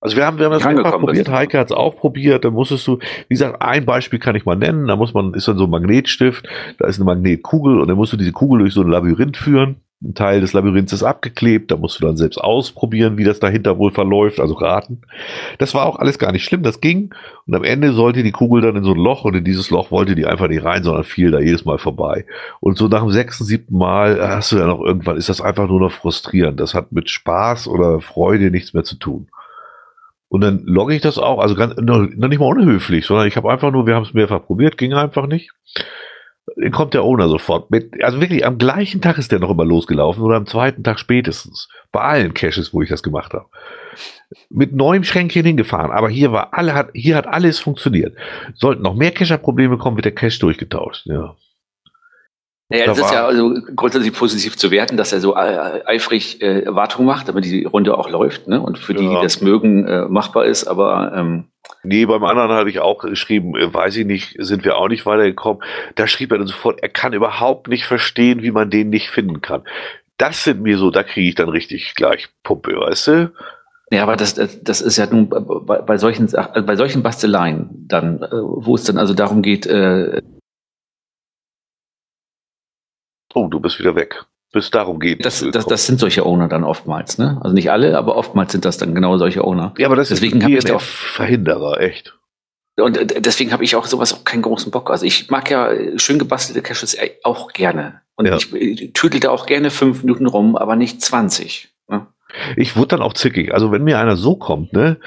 [0.00, 1.30] Also wir haben, wir haben das einfach probiert, bist.
[1.30, 4.54] Heike hat es auch probiert, da musstest du, wie gesagt, ein Beispiel kann ich mal
[4.54, 6.48] nennen, da muss man, ist dann so ein Magnetstift,
[6.78, 9.80] da ist eine Magnetkugel und dann musst du diese Kugel durch so ein Labyrinth führen
[10.00, 13.78] ein Teil des Labyrinths ist abgeklebt, da musst du dann selbst ausprobieren, wie das dahinter
[13.78, 15.00] wohl verläuft, also raten.
[15.58, 17.12] Das war auch alles gar nicht schlimm, das ging.
[17.46, 19.90] Und am Ende sollte die Kugel dann in so ein Loch und in dieses Loch
[19.90, 22.26] wollte die einfach nicht rein, sondern fiel da jedes Mal vorbei.
[22.60, 25.66] Und so nach dem sechsten, siebten Mal hast du ja noch irgendwann, ist das einfach
[25.66, 26.60] nur noch frustrierend.
[26.60, 29.28] Das hat mit Spaß oder Freude nichts mehr zu tun.
[30.28, 33.50] Und dann logge ich das auch, also ganz, noch nicht mal unhöflich, sondern ich habe
[33.50, 35.50] einfach nur, wir haben es mehrfach probiert, ging einfach nicht.
[36.72, 40.22] Kommt der Owner sofort mit, also wirklich am gleichen Tag ist der noch immer losgelaufen
[40.22, 41.68] oder am zweiten Tag spätestens.
[41.92, 43.46] Bei allen Caches, wo ich das gemacht habe.
[44.50, 48.16] Mit neuem Schränkchen hingefahren, aber hier war alle, hat, hier hat alles funktioniert.
[48.54, 51.36] Sollten noch mehr Cacher-Probleme kommen, wird der Cache durchgetauscht, ja.
[52.70, 56.64] Naja, es ist ja also grundsätzlich positiv zu werten, dass er so äh, eifrig äh,
[56.66, 58.60] Wartung macht, damit die Runde auch läuft, ne?
[58.60, 59.16] Und für die, ja.
[59.16, 61.46] die das mögen, äh, machbar ist, aber ähm,
[61.82, 65.06] Nee, beim anderen hatte ich auch geschrieben, äh, weiß ich nicht, sind wir auch nicht
[65.06, 65.62] weitergekommen.
[65.94, 69.40] Da schrieb er dann sofort, er kann überhaupt nicht verstehen, wie man den nicht finden
[69.40, 69.62] kann.
[70.16, 73.32] Das sind mir so, da kriege ich dann richtig gleich Pumpe, weißt du?
[73.90, 78.28] Ja, aber das, das ist ja nun bei, bei solchen bei solchen Basteleien dann, äh,
[78.32, 80.20] wo es dann also darum geht, äh,
[83.34, 84.24] Oh, du bist wieder weg.
[84.52, 85.24] Bis darum geht.
[85.26, 87.38] Das, das, das sind solche Owner dann oftmals, ne?
[87.42, 89.74] Also nicht alle, aber oftmals sind das dann genau solche Owner.
[89.76, 92.18] Ja, aber das deswegen ist ein Verhinderer, echt.
[92.76, 94.90] Und äh, deswegen habe ich auch sowas auch keinen großen Bock.
[94.90, 98.00] Also ich mag ja schön gebastelte Caches auch gerne.
[98.16, 98.36] Und ja.
[98.36, 101.68] ich, ich tüdel da auch gerne fünf Minuten rum, aber nicht 20.
[101.88, 102.06] Ne?
[102.56, 103.52] Ich wurde dann auch zickig.
[103.52, 104.98] Also wenn mir einer so kommt, ne,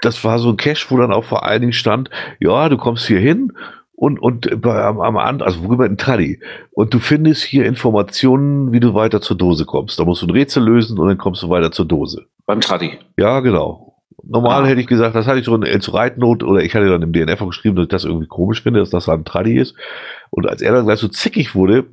[0.00, 2.08] das war so ein Cache, wo dann auch vor allen Dingen stand,
[2.40, 3.52] ja, du kommst hier hin
[3.98, 6.38] und, und am, am An, also worüber ein Traddy.
[6.70, 9.98] Und du findest hier Informationen, wie du weiter zur Dose kommst.
[9.98, 12.26] Da musst du ein Rätsel lösen und dann kommst du weiter zur Dose.
[12.46, 12.96] Beim Traddy.
[13.18, 13.96] Ja, genau.
[14.22, 14.66] Normal ah.
[14.66, 17.12] hätte ich gesagt, das hatte ich so in zu Reitnot oder ich hatte dann im
[17.12, 19.74] DNF auch geschrieben, dass ich das irgendwie komisch finde, dass das ein Traddy ist.
[20.30, 21.86] Und als er dann gleich so zickig wurde,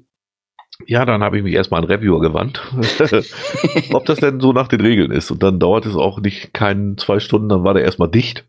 [0.86, 2.62] ja, dann habe ich mich erstmal an Reviewer gewandt,
[3.94, 5.32] ob das denn so nach den Regeln ist.
[5.32, 8.46] Und dann dauert es auch nicht keinen zwei Stunden, dann war der erstmal dicht.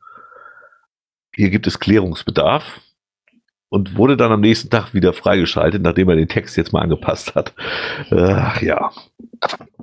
[1.34, 2.80] Hier gibt es Klärungsbedarf
[3.68, 7.34] und wurde dann am nächsten Tag wieder freigeschaltet, nachdem er den Text jetzt mal angepasst
[7.34, 7.52] hat.
[8.10, 8.90] Ach ja.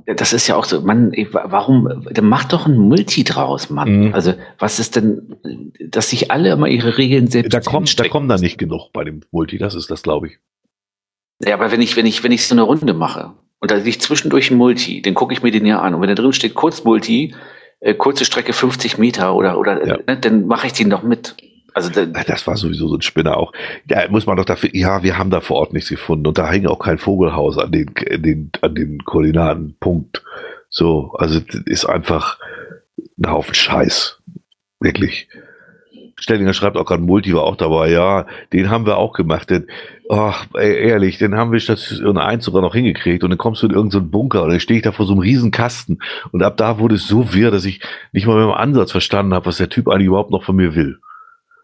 [0.06, 4.08] Das ist ja auch so, man, warum, dann mach doch ein Multi draus, Mann.
[4.08, 4.14] Mhm.
[4.14, 5.36] Also, was ist denn,
[5.80, 9.04] dass sich alle immer ihre Regeln selbst Da kommt, da kommen da nicht genug bei
[9.04, 10.40] dem Multi, das ist das, glaube ich.
[11.46, 14.02] Ja, aber wenn ich, wenn ich, wenn ich so eine Runde mache und da liegt
[14.02, 15.94] zwischendurch ein Multi, dann gucke ich mir den ja an.
[15.94, 17.34] Und wenn da drin steht kurz Multi,
[17.80, 19.98] äh, kurze Strecke 50 Meter oder, oder, ja.
[20.06, 21.36] ne, dann mache ich den doch mit.
[21.74, 23.52] Also das war sowieso so ein Spinner auch.
[23.86, 26.50] Da muss man doch dafür, ja, wir haben da vor Ort nichts gefunden und da
[26.52, 29.76] hing auch kein Vogelhaus an den, den, an den Koordinaten.
[29.80, 30.24] Punkt.
[30.70, 32.38] So, also ist einfach
[33.18, 34.20] ein Haufen Scheiß.
[34.80, 35.28] Wirklich.
[36.16, 39.68] Stellinger schreibt auch gerade, Multi war auch dabei, ja, den haben wir auch gemacht, denn,
[40.10, 43.68] ach, ey, ehrlich, den haben wir Station 1 sogar noch hingekriegt und dann kommst du
[43.68, 46.00] in irgendeinen so Bunker und dann stehe ich da vor so einem riesen Kasten
[46.32, 49.34] und ab da wurde es so wirr, dass ich nicht mal mit dem Ansatz verstanden
[49.34, 51.00] habe, was der Typ eigentlich überhaupt noch von mir will.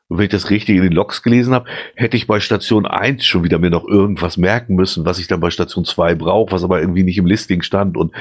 [0.10, 3.24] Und wenn ich das richtig in den Logs gelesen habe, hätte ich bei Station 1
[3.24, 6.64] schon wieder mir noch irgendwas merken müssen, was ich dann bei Station 2 brauche, was
[6.64, 7.96] aber irgendwie nicht im Listing stand.
[7.96, 8.12] Und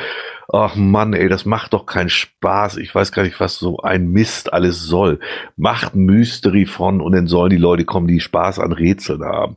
[0.52, 2.76] ach Mann, ey, das macht doch keinen Spaß.
[2.76, 5.18] Ich weiß gar nicht, was so ein Mist alles soll.
[5.56, 9.56] Macht Mystery von und dann sollen die Leute kommen, die Spaß an Rätseln haben.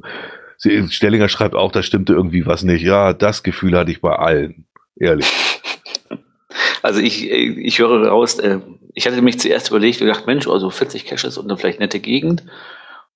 [0.90, 2.84] Stellinger schreibt auch, da stimmte irgendwie was nicht.
[2.84, 4.66] Ja, das Gefühl hatte ich bei allen.
[4.96, 5.51] Ehrlich.
[6.82, 8.60] Also ich, ich höre raus, äh,
[8.94, 12.00] ich hatte mich zuerst überlegt und gedacht, Mensch, also 40 Caches und eine vielleicht nette
[12.00, 12.44] Gegend.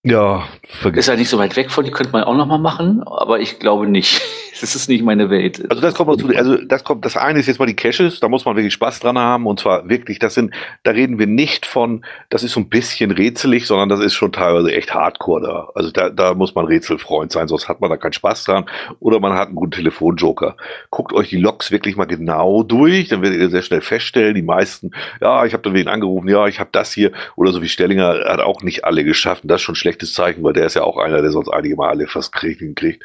[0.06, 1.00] Ja, vergiss.
[1.00, 3.58] Ist ja nicht so weit weg von, die könnte man auch nochmal machen, aber ich
[3.60, 4.22] glaube nicht.
[4.62, 5.70] Das ist nicht meine Welt.
[5.70, 8.30] Also das kommt dazu, also das kommt, das eine ist jetzt mal die Caches, da
[8.30, 10.54] muss man wirklich Spaß dran haben und zwar wirklich, das sind,
[10.84, 14.32] da reden wir nicht von, das ist so ein bisschen rätselig, sondern das ist schon
[14.32, 15.70] teilweise echt hardcore da.
[15.76, 18.66] Also da, da muss man Rätselfreund sein, sonst hat man da keinen Spaß dran
[19.02, 20.56] oder man hat einen guten Telefonjoker.
[20.90, 24.42] Guckt euch die Logs wirklich mal genau durch, dann werdet ihr sehr schnell feststellen, die
[24.42, 27.68] meisten, ja, ich habe dann wen angerufen, ja, ich habe das hier oder so wie
[27.68, 30.66] Stellinger hat auch nicht alle geschafft und das ist schon ein schlechtes Zeichen, weil der
[30.66, 33.04] ist ja auch einer, der sonst einige Mal alle fast kriegen kriegt.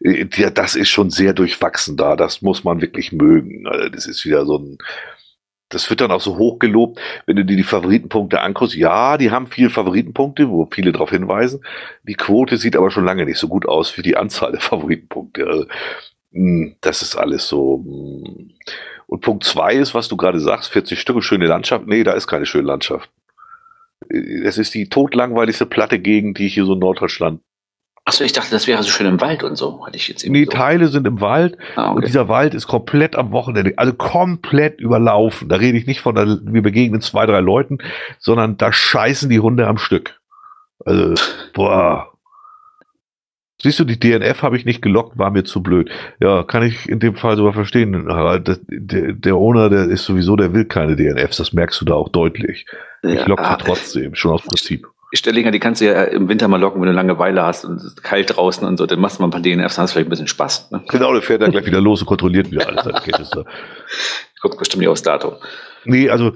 [0.00, 2.16] Äh, das ist schon sehr durchwachsen da.
[2.16, 3.66] Das muss man wirklich mögen.
[3.66, 4.78] Also das ist wieder so ein,
[5.68, 8.74] das wird dann auch so hoch gelobt, wenn du dir die Favoritenpunkte anguckst.
[8.74, 11.60] Ja, die haben viele Favoritenpunkte, wo viele darauf hinweisen.
[12.02, 15.46] Die Quote sieht aber schon lange nicht so gut aus für die Anzahl der Favoritenpunkte.
[15.46, 15.66] Also,
[16.32, 17.84] hm, das ist alles so.
[17.84, 18.50] Hm.
[19.06, 21.86] Und Punkt zwei ist, was du gerade sagst, 40 Stücke schöne Landschaft.
[21.86, 23.10] Nee, da ist keine schöne Landschaft.
[24.10, 27.40] Es ist die totlangweiligste platte Gegend, die ich hier so in Norddeutschland
[28.08, 30.32] Achso, ich dachte, das wäre so schön im Wald und so, hatte ich jetzt eben.
[30.32, 30.52] Nee, so.
[30.52, 31.96] Teile sind im Wald ah, okay.
[31.96, 35.50] und dieser Wald ist komplett am Wochenende, also komplett überlaufen.
[35.50, 37.76] Da rede ich nicht von, der, wir begegnen zwei, drei Leuten,
[38.18, 40.18] sondern da scheißen die Hunde am Stück.
[40.86, 42.14] Also, boah.
[43.60, 45.90] Siehst du, die DNF habe ich nicht gelockt, war mir zu blöd.
[46.20, 48.06] Ja, kann ich in dem Fall sogar verstehen.
[48.06, 52.08] Der, der Owner, der ist sowieso, der will keine DNFs, das merkst du da auch
[52.08, 52.66] deutlich.
[53.02, 54.86] Ich locke ja, trotzdem, schon aus Prinzip.
[55.12, 57.84] Stellinger, die kannst du ja im Winter mal locken, wenn du Langeweile hast und es
[57.84, 59.94] ist kalt draußen und so, dann machst du mal ein paar DNFs, dann hast du
[59.94, 60.70] vielleicht ein bisschen Spaß.
[60.70, 60.82] Ne?
[60.88, 62.84] Genau, der fährt dann gleich wieder los und kontrolliert wieder alles.
[64.40, 65.32] Guckt bestimmt nicht aufs Datum.
[65.84, 66.32] Nee, also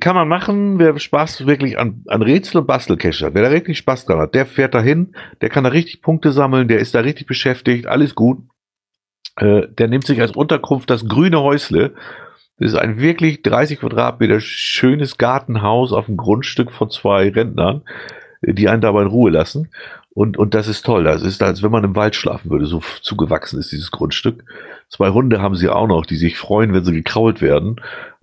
[0.00, 3.78] kann man machen, wer Spaß wirklich an, an Rätsel und Bastelcache hat, wer da wirklich
[3.78, 7.00] Spaß dran hat, der fährt dahin, der kann da richtig Punkte sammeln, der ist da
[7.00, 8.38] richtig beschäftigt, alles gut.
[9.36, 11.94] Äh, der nimmt sich als Unterkunft das grüne Häusle.
[12.58, 18.19] Das ist ein wirklich 30 Quadratmeter schönes Gartenhaus auf dem Grundstück von zwei Rentnern, äh,
[18.42, 19.68] die einen dabei in Ruhe lassen.
[20.12, 21.04] Und, und das ist toll.
[21.04, 22.66] Das ist, als wenn man im Wald schlafen würde.
[22.66, 24.44] So zugewachsen ist dieses Grundstück.
[24.88, 27.76] Zwei Hunde haben sie auch noch, die sich freuen, wenn sie gekrault werden.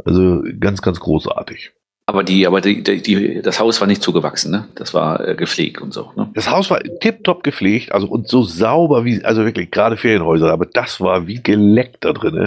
[0.03, 1.71] Also ganz, ganz großartig.
[2.09, 4.69] Aber die, aber die, die, das Haus war nicht zugewachsen, ne?
[4.75, 6.13] Das war äh, gepflegt und so.
[6.15, 6.29] Ne?
[6.35, 10.65] Das Haus war tipptopp gepflegt, also und so sauber wie, also wirklich gerade Ferienhäuser, aber
[10.65, 12.45] das war wie geleckt da drinne.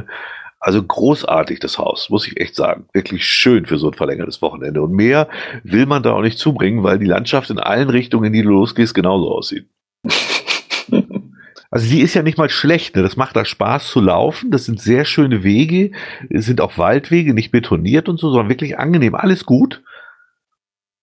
[0.61, 2.85] Also großartig das Haus, muss ich echt sagen.
[2.93, 4.83] Wirklich schön für so ein verlängertes Wochenende.
[4.83, 5.29] Und mehr
[5.65, 8.51] will man da auch nicht zubringen, weil die Landschaft in allen Richtungen, in die du
[8.51, 9.67] losgehst, genauso aussieht.
[11.73, 13.03] Also die ist ja nicht mal schlecht, ne?
[13.03, 15.93] das macht da Spaß zu laufen, das sind sehr schöne Wege,
[16.29, 19.81] es sind auch Waldwege, nicht betoniert und so, sondern wirklich angenehm, alles gut.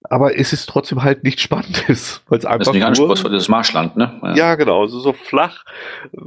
[0.10, 3.47] Aber es ist trotzdem halt nicht spannendes, weil es einfach Das ist nicht anspruchsvoll, das
[3.47, 4.20] Marschland, ne?
[4.24, 4.36] Ja.
[4.36, 5.66] ja, genau, also so flach.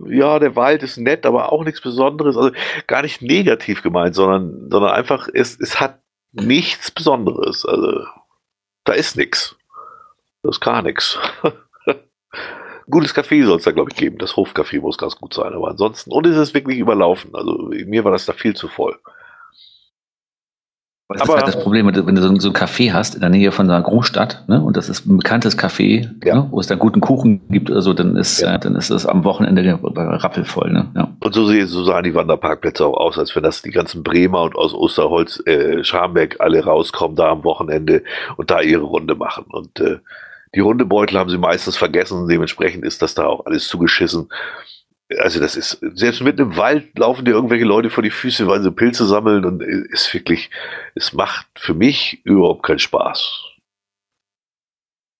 [0.06, 2.50] Ja, der Wald ist nett, aber auch nichts Besonderes, also
[2.86, 6.00] gar nicht negativ gemeint, sondern, sondern einfach, es, es hat
[6.32, 8.04] nichts Besonderes, also
[8.84, 9.56] da ist nichts.
[10.42, 11.18] Das ist gar nichts.
[12.90, 14.18] gutes Café soll es da, glaube ich, geben.
[14.18, 15.54] Das Hofcafé muss ganz gut sein.
[15.54, 17.34] Aber ansonsten, und es ist wirklich überlaufen.
[17.34, 18.98] Also mir war das da viel zu voll.
[21.12, 23.50] Das aber, ist halt das Problem, wenn du so ein, Café hast in der Nähe
[23.50, 26.36] von einer Großstadt, ne, und das ist ein bekanntes Café, ja.
[26.36, 28.54] ne, wo es da guten Kuchen gibt oder so, dann ist, ja.
[28.54, 30.70] äh, dann ist es am Wochenende rappelvoll.
[30.70, 30.86] Ne?
[30.94, 31.08] Ja.
[31.18, 34.54] Und so, so sahen die Wanderparkplätze auch aus, als wenn das die ganzen Bremer und
[34.54, 38.04] aus Osterholz, äh, Scharmbeck alle rauskommen da am Wochenende
[38.36, 39.46] und da ihre Runde machen.
[39.48, 39.98] Und äh,
[40.54, 44.28] die Hundebeutel haben sie meistens vergessen, dementsprechend ist das da auch alles zugeschissen.
[45.18, 48.62] Also das ist, selbst mitten im Wald laufen dir irgendwelche Leute vor die Füße, weil
[48.62, 50.50] sie Pilze sammeln und ist wirklich,
[50.94, 53.50] es macht für mich überhaupt keinen Spaß.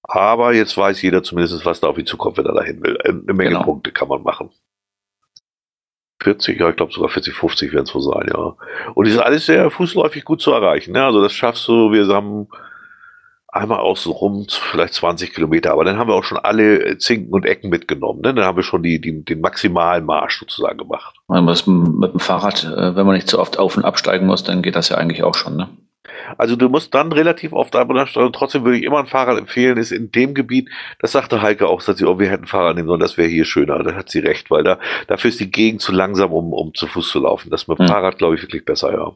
[0.02, 2.98] Aber jetzt weiß jeder zumindest, was da auf ihn zukommt, wenn er dahin will.
[3.00, 3.62] Eine Menge genau.
[3.62, 4.50] Punkte kann man machen.
[6.22, 8.56] 40, ja, ich glaube sogar 40, 50 werden es wohl sein, ja.
[8.94, 10.92] Und ist alles sehr fußläufig gut zu erreichen.
[10.92, 11.04] Ne?
[11.04, 12.48] Also das schaffst du, wir haben
[13.52, 17.70] einmal außenrum, vielleicht 20 Kilometer, aber dann haben wir auch schon alle Zinken und Ecken
[17.70, 18.20] mitgenommen.
[18.20, 18.34] Ne?
[18.34, 21.16] Dann haben wir schon die, die, den maximalen Marsch sozusagen gemacht.
[21.98, 24.76] Mit dem Fahrrad, äh, wenn man nicht zu oft auf- und absteigen muss, dann geht
[24.76, 25.56] das ja eigentlich auch schon.
[25.56, 25.68] Ne?
[26.38, 28.32] Also du musst dann relativ oft ab und absteigen.
[28.32, 30.70] Trotzdem würde ich immer ein Fahrrad empfehlen, ist in dem Gebiet,
[31.00, 33.44] das sagte Heike auch, sagt sie, oh, wir hätten Fahrrad nehmen sollen, das wäre hier
[33.44, 33.82] schöner.
[33.82, 34.78] Da hat sie recht, weil da,
[35.08, 37.50] dafür ist die Gegend zu langsam, um, um zu Fuß zu laufen.
[37.50, 37.92] Das mit dem hm.
[37.92, 39.12] Fahrrad, glaube ich, wirklich besser, ja.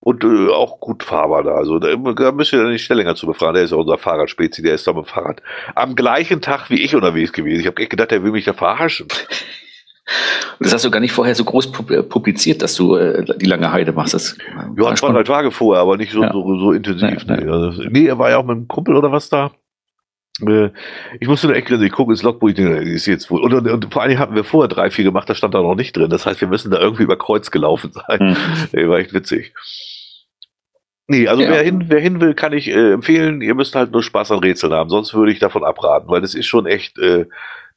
[0.00, 1.54] Und äh, auch gut fahrbar da.
[1.54, 3.54] Also da, da müsst ihr dann die Stellinger zu befragen.
[3.54, 5.42] Der ist ja unser Fahrradspezi, der ist da mit dem Fahrrad
[5.74, 7.60] am gleichen Tag wie ich unterwegs gewesen.
[7.60, 9.08] Ich habe echt gedacht, der will mich da verarschen.
[10.60, 13.70] Das hast du gar nicht vorher so groß äh, publiziert, dass du äh, die lange
[13.70, 14.14] Heide machst.
[14.14, 14.36] Das
[14.76, 16.32] ja, zwei, drei Tage vorher, aber nicht so, ja.
[16.32, 17.26] so, so, intensiv.
[17.26, 17.50] Nee, nee.
[17.50, 19.52] Also, nee, er war ja auch mit einem Kumpel oder was da.
[20.46, 20.70] Äh,
[21.20, 23.42] ich musste echt ich gucke ins Logbuch, ich ist jetzt wohl.
[23.42, 25.62] Und, und, und, vor allen Dingen hatten wir vorher drei, vier gemacht, da stand da
[25.62, 26.10] noch nicht drin.
[26.10, 28.36] Das heißt, wir müssen da irgendwie über Kreuz gelaufen sein.
[28.72, 28.88] Mhm.
[28.88, 29.54] war echt witzig.
[31.06, 31.50] Nee, also ja.
[31.50, 33.40] wer, hin, wer hin will, kann ich äh, empfehlen.
[33.40, 34.90] Ihr müsst halt nur Spaß an Rätseln haben.
[34.90, 37.26] Sonst würde ich davon abraten, weil das ist schon echt, äh,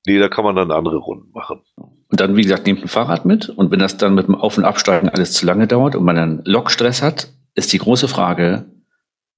[0.06, 1.62] nee, da kann man dann andere Runden machen.
[1.78, 3.48] Und dann, wie gesagt, nehmt ein Fahrrad mit.
[3.48, 6.18] Und wenn das dann mit dem Auf- und Absteigen alles zu lange dauert und man
[6.18, 8.66] dann Lokstress hat, ist die große Frage,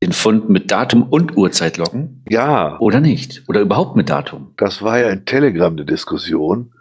[0.03, 2.23] den Fund mit Datum und Uhrzeit loggen?
[2.29, 2.77] Ja.
[2.79, 3.43] Oder nicht?
[3.47, 4.53] Oder überhaupt mit Datum?
[4.57, 6.73] Das war ja in Telegram eine Diskussion.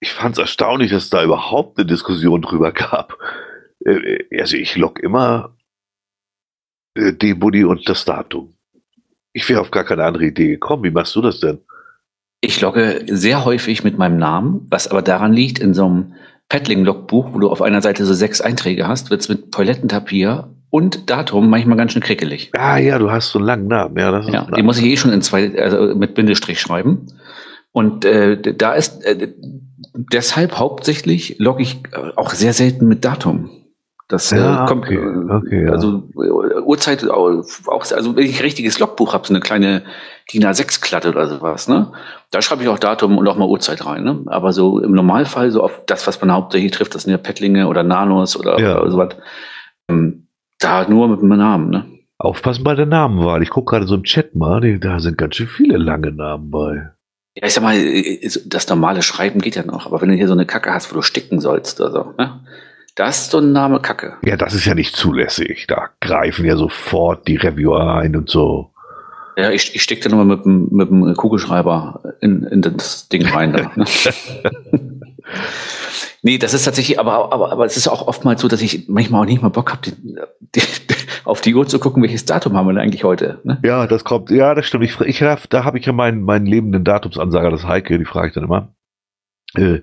[0.00, 3.16] Ich fand es erstaunlich, dass es da überhaupt eine Diskussion drüber gab.
[3.84, 5.54] Äh, also ich log immer
[6.94, 8.54] äh, die Buddy und das Datum.
[9.32, 10.84] Ich wäre auf gar keine andere Idee gekommen.
[10.84, 11.60] Wie machst du das denn?
[12.40, 16.14] Ich logge sehr häufig mit meinem Namen, was aber daran liegt, in so einem
[16.48, 21.08] Paddling-Logbuch, wo du auf einer Seite so sechs Einträge hast, wird es mit Toilettentapier und
[21.08, 22.50] Datum manchmal ganz schön krickelig.
[22.58, 23.96] Ah ja, du hast so einen langen Namen.
[23.96, 27.06] Ja, das ja die muss ich eh schon in zwei, also mit Bindestrich schreiben.
[27.70, 29.28] Und äh, da ist äh,
[29.94, 33.50] deshalb hauptsächlich logge ich äh, auch sehr selten mit Datum.
[34.08, 34.98] Das äh, ja, kommt, okay,
[35.30, 35.70] okay, ja.
[35.70, 39.84] also äh, Uhrzeit auch, also wenn ich ein richtiges Logbuch habe, so eine kleine
[40.32, 41.92] DIN A6-Klatte oder sowas, ne?
[42.32, 44.24] Da schreibe ich auch Datum und auch mal Uhrzeit rein, ne?
[44.26, 47.68] Aber so im Normalfall, so auf das, was man hauptsächlich trifft, das sind ja Pettlinge
[47.68, 48.80] oder Nanos oder, ja.
[48.80, 49.10] oder sowas,
[49.88, 50.23] ähm,
[50.64, 51.84] da nur mit dem Namen, ne?
[52.18, 53.42] Aufpassen bei der Namenwahl.
[53.42, 56.90] Ich gucke gerade so im Chat mal, da sind ganz schön viele lange Namen bei.
[57.36, 60.28] Ja, ich sag mal, äh, das normale Schreiben geht ja noch, aber wenn du hier
[60.28, 62.40] so eine Kacke hast, wo du sticken sollst oder so, ne?
[62.94, 64.18] Das ist so ein Name Kacke.
[64.24, 65.66] Ja, das ist ja nicht zulässig.
[65.66, 68.70] Da greifen ja sofort die Reviewer ein und so.
[69.36, 73.52] Ja, ich, ich stecke da nochmal mit, mit dem Kugelschreiber in, in das Ding rein.
[73.52, 73.84] Da, ne?
[76.22, 79.22] Nee, das ist tatsächlich, aber, aber, aber es ist auch oftmals so, dass ich manchmal
[79.22, 79.92] auch nicht mal Bock habe,
[81.24, 83.40] auf die Uhr zu gucken, welches Datum haben wir denn eigentlich heute.
[83.44, 83.58] Ne?
[83.62, 84.84] Ja, das kommt, ja, das stimmt.
[84.84, 88.34] Ich, ich da habe ich ja meinen, meinen lebenden Datumsansager, das Heike, die frage ich
[88.34, 88.74] dann immer.
[89.54, 89.80] Äh,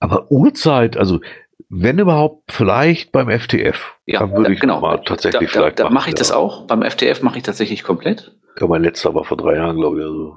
[0.00, 1.20] aber Uhrzeit, also
[1.68, 3.94] wenn überhaupt, vielleicht beim FTF.
[4.06, 4.80] Ja, dann würde ich genau.
[4.80, 6.18] mal tatsächlich da, vielleicht da, da mache ich ja.
[6.18, 6.66] das auch.
[6.66, 8.32] Beim FTF mache ich tatsächlich komplett.
[8.60, 10.04] Ja, mein letzter war vor drei Jahren, glaube ich.
[10.04, 10.36] Also.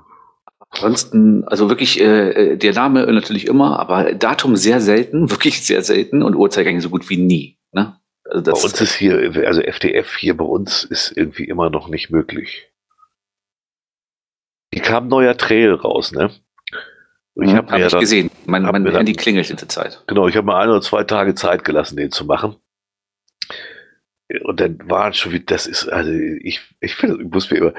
[0.70, 5.82] Ansonsten, also wirklich äh, äh, der Name natürlich immer, aber Datum sehr selten, wirklich sehr
[5.82, 7.58] selten und Uhrzeit eigentlich so gut wie nie.
[7.72, 8.00] Ne?
[8.26, 12.10] Also bei uns ist hier, also FDF hier bei uns ist irgendwie immer noch nicht
[12.10, 12.68] möglich.
[14.74, 16.32] Hier kam ein neuer Trail raus, ne?
[17.36, 18.32] Ich habe hab ja ich gesehen.
[18.46, 20.04] Mein, mein Handy dann, klingelt in der Zeit.
[20.08, 22.56] Genau, ich habe mir ein oder zwei Tage Zeit gelassen, den zu machen.
[24.44, 27.74] Und dann war schon wie, das ist, also ich, ich finde, ich muss mir immer,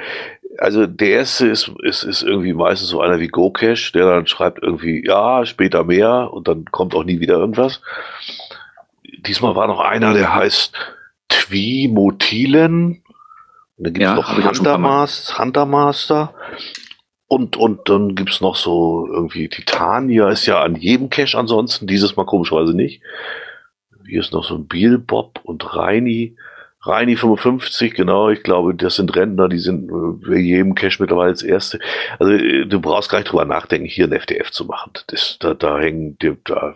[0.59, 4.63] also der erste ist, ist, ist irgendwie meistens so einer wie GoCash, der dann schreibt
[4.63, 7.81] irgendwie, ja, später mehr und dann kommt auch nie wieder irgendwas.
[9.21, 10.75] Diesmal war noch einer, der heißt
[11.29, 13.03] Twimotilen.
[13.77, 16.35] Und dann gibt es ja, noch Huntermaster, Huntermaster.
[17.29, 21.87] Und, und dann gibt es noch so irgendwie Titania ist ja an jedem Cache ansonsten,
[21.87, 23.03] dieses Mal komischerweise nicht.
[24.07, 26.37] Hier ist noch so ein Bielbob und Reini.
[26.87, 31.31] Reini 55, genau, ich glaube, das sind Rentner, die sind äh, bei jedem Cache mittlerweile
[31.31, 31.79] als Erste.
[32.19, 34.93] Also äh, du brauchst gar nicht drüber nachdenken, hier ein FDF zu machen.
[35.09, 36.75] Das, da, da hängen, da,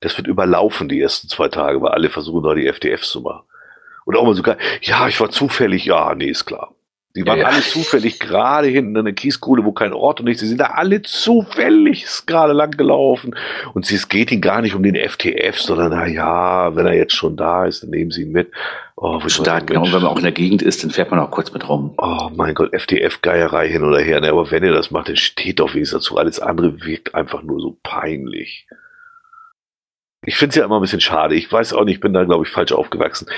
[0.00, 3.42] das wird überlaufen die ersten zwei Tage, weil alle versuchen da die FDFs zu machen.
[4.04, 6.75] Und auch mal sogar, ja, ich war zufällig, ja, nee, ist klar.
[7.16, 10.42] Die waren ja, alle zufällig gerade hinten in der Kieskuhle, wo kein Ort und nichts.
[10.42, 13.34] Sie sind da alle zufällig gerade lang gelaufen.
[13.72, 17.14] Und es geht ihnen gar nicht um den FTF, sondern na ja, wenn er jetzt
[17.14, 18.52] schon da ist, dann nehmen sie ihn mit.
[18.96, 19.84] Oh, Stark, genau.
[19.84, 21.94] Wenn man auch in der Gegend ist, dann fährt man auch kurz mit rum.
[21.96, 24.20] Oh mein Gott, FTF-Geierei hin oder her.
[24.20, 24.28] Ne?
[24.28, 26.18] Aber wenn ihr das macht, dann steht doch wenigstens dazu.
[26.18, 28.66] Alles andere wirkt einfach nur so peinlich.
[30.26, 31.34] Ich finde es ja immer ein bisschen schade.
[31.34, 33.28] Ich weiß auch nicht, ich bin da, glaube ich, falsch aufgewachsen.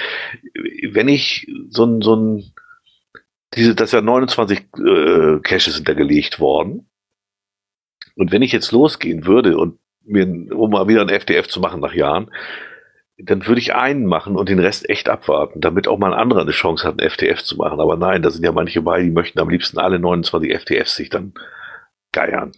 [0.91, 2.53] Wenn ich so ein, so ein
[3.55, 6.91] diese, das ja 29 äh, Caches hintergelegt worden.
[8.17, 10.27] Und wenn ich jetzt losgehen würde und mir,
[10.57, 12.31] um mal wieder ein FDF zu machen nach Jahren,
[13.19, 16.43] dann würde ich einen machen und den Rest echt abwarten, damit auch mal ein anderer
[16.43, 17.81] eine Chance hat, ein FTF zu machen.
[17.81, 21.11] Aber nein, da sind ja manche bei, die möchten am liebsten alle 29 FTFs sich
[21.11, 21.35] dann
[22.13, 22.53] geiern.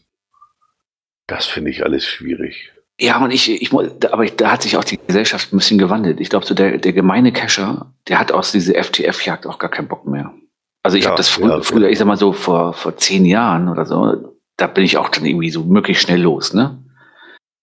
[1.27, 2.73] Das finde ich alles schwierig.
[3.01, 6.21] Ja, und ich, ich, aber da hat sich auch die Gesellschaft ein bisschen gewandelt.
[6.21, 9.89] Ich glaube, so der, der gemeine Cacher, der hat aus dieser FTF-Jagd auch gar keinen
[9.89, 10.35] Bock mehr.
[10.83, 13.27] Also ich ja, habe das frü ja, früher, ich sag mal so vor, vor zehn
[13.27, 16.83] Jahren oder so, da bin ich auch dann irgendwie so möglichst schnell los, ne?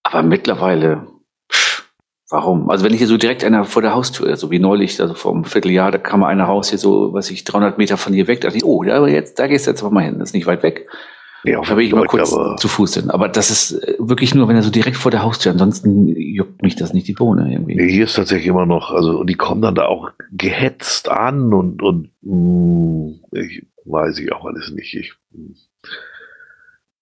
[0.04, 1.08] Aber mittlerweile,
[1.52, 1.90] pff,
[2.30, 2.70] warum?
[2.70, 5.34] Also wenn ich hier so direkt einer vor der Haustür, so wie neulich, also vor
[5.34, 8.42] einem Vierteljahr, da kam einer Haus hier so, was ich 300 Meter von hier weg,
[8.42, 10.34] da dachte ich, oh, ja, aber jetzt, da gehst du jetzt mal hin, das ist
[10.34, 10.88] nicht weit weg.
[11.44, 13.10] Ja, da bin ich mal kurz zu Fuß hin.
[13.10, 16.62] Aber das ist äh, wirklich nur, wenn er so direkt vor der Haustür, ansonsten juckt
[16.62, 17.76] mich das nicht die Bohne irgendwie.
[17.76, 21.54] Nee, hier ist tatsächlich immer noch, also und die kommen dann da auch gehetzt an
[21.54, 24.94] und, und mh, mm, ich weiß ich auch alles nicht.
[24.94, 25.14] Ich,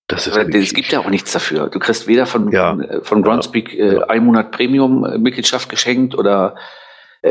[0.08, 1.70] das ist es gibt ja auch nichts dafür.
[1.70, 2.78] Du kriegst weder von, ja.
[3.02, 4.04] von Groundspeak äh, ja.
[4.08, 6.60] ein Monat Premium-Mitgliedschaft geschenkt oder äh,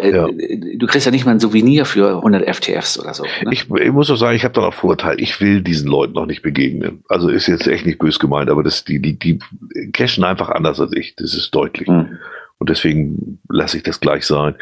[0.03, 0.29] ja.
[0.77, 3.25] Du kriegst ja nicht mal ein Souvenir für 100 FTFs oder so.
[3.25, 3.51] Ne?
[3.53, 5.21] Ich, ich, muss auch sagen, ich habe da noch Vorteil.
[5.21, 7.05] Ich will diesen Leuten noch nicht begegnen.
[7.09, 9.39] Also ist jetzt echt nicht bös gemeint, aber das, die, die, die
[9.93, 11.15] cashen einfach anders als ich.
[11.17, 11.89] Das ist deutlich.
[11.89, 12.19] Mhm.
[12.59, 14.55] Und deswegen lasse ich das gleich sein.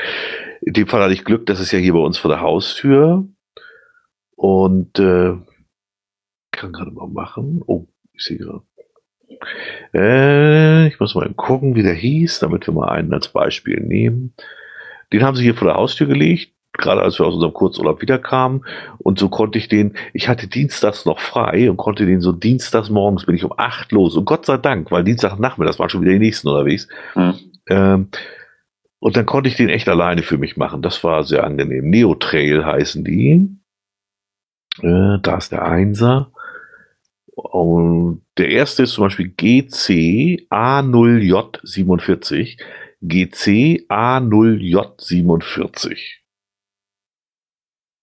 [0.60, 3.26] In dem Fall hatte ich Glück, das ist ja hier bei uns vor der Haustür.
[4.34, 5.34] Und äh,
[6.50, 7.62] kann gerade mal machen.
[7.66, 8.62] Oh, ich sehe gerade.
[9.94, 14.34] Äh, ich muss mal gucken, wie der hieß, damit wir mal einen als Beispiel nehmen.
[15.12, 18.64] Den haben sie hier vor der Haustür gelegt, gerade als wir aus unserem Kurzurlaub wiederkamen.
[18.98, 22.90] Und so konnte ich den, ich hatte dienstags noch frei und konnte den so dienstags
[22.90, 24.16] morgens bin ich um acht los.
[24.16, 26.88] Und Gott sei Dank, weil Dienstagnachmittags waren schon wieder die nächsten unterwegs.
[27.14, 27.34] Mhm.
[27.68, 28.08] Ähm,
[28.98, 30.80] und dann konnte ich den echt alleine für mich machen.
[30.80, 31.90] Das war sehr angenehm.
[31.90, 33.48] Neo Trail heißen die.
[34.80, 36.30] Äh, da ist der Einser.
[37.34, 42.58] Und der erste ist zum Beispiel GC A0J47.
[43.02, 45.98] GC A0J47.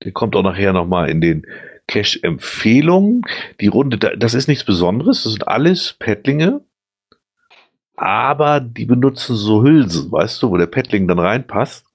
[0.04, 1.48] Der kommt auch nachher nochmal in den
[1.88, 3.24] Cache-Empfehlungen.
[3.60, 6.62] Die Runde, das ist nichts Besonderes, das sind alles Paddlinge,
[7.96, 11.86] aber die benutzen so Hülsen, weißt du, wo der Paddling dann reinpasst.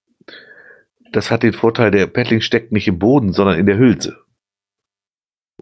[1.12, 4.23] Das hat den Vorteil, der Paddling steckt nicht im Boden, sondern in der Hülse.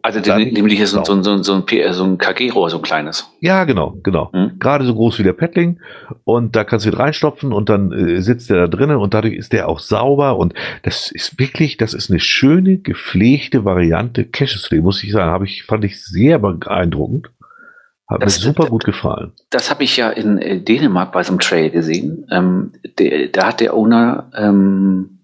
[0.05, 1.05] Also nämlich ist genau.
[1.05, 3.31] so, so, so, ein, so ein KG-Rohr, so ein kleines.
[3.39, 4.33] Ja, genau, genau.
[4.33, 4.59] Hm?
[4.59, 5.79] Gerade so groß wie der Paddling.
[6.25, 9.35] Und da kannst du ihn reinstopfen und dann äh, sitzt der da drinnen und dadurch
[9.35, 10.37] ist der auch sauber.
[10.39, 15.31] Und das ist wirklich, das ist eine schöne, gepflegte Variante Caches muss ich sagen.
[15.31, 17.31] Habe ich, fand ich sehr beeindruckend.
[18.09, 19.33] Hat das, mir super gut gefallen.
[19.51, 22.27] Das habe ich ja in äh, Dänemark bei so einem Trail gesehen.
[22.31, 25.21] Ähm, der, da hat der Owner ähm,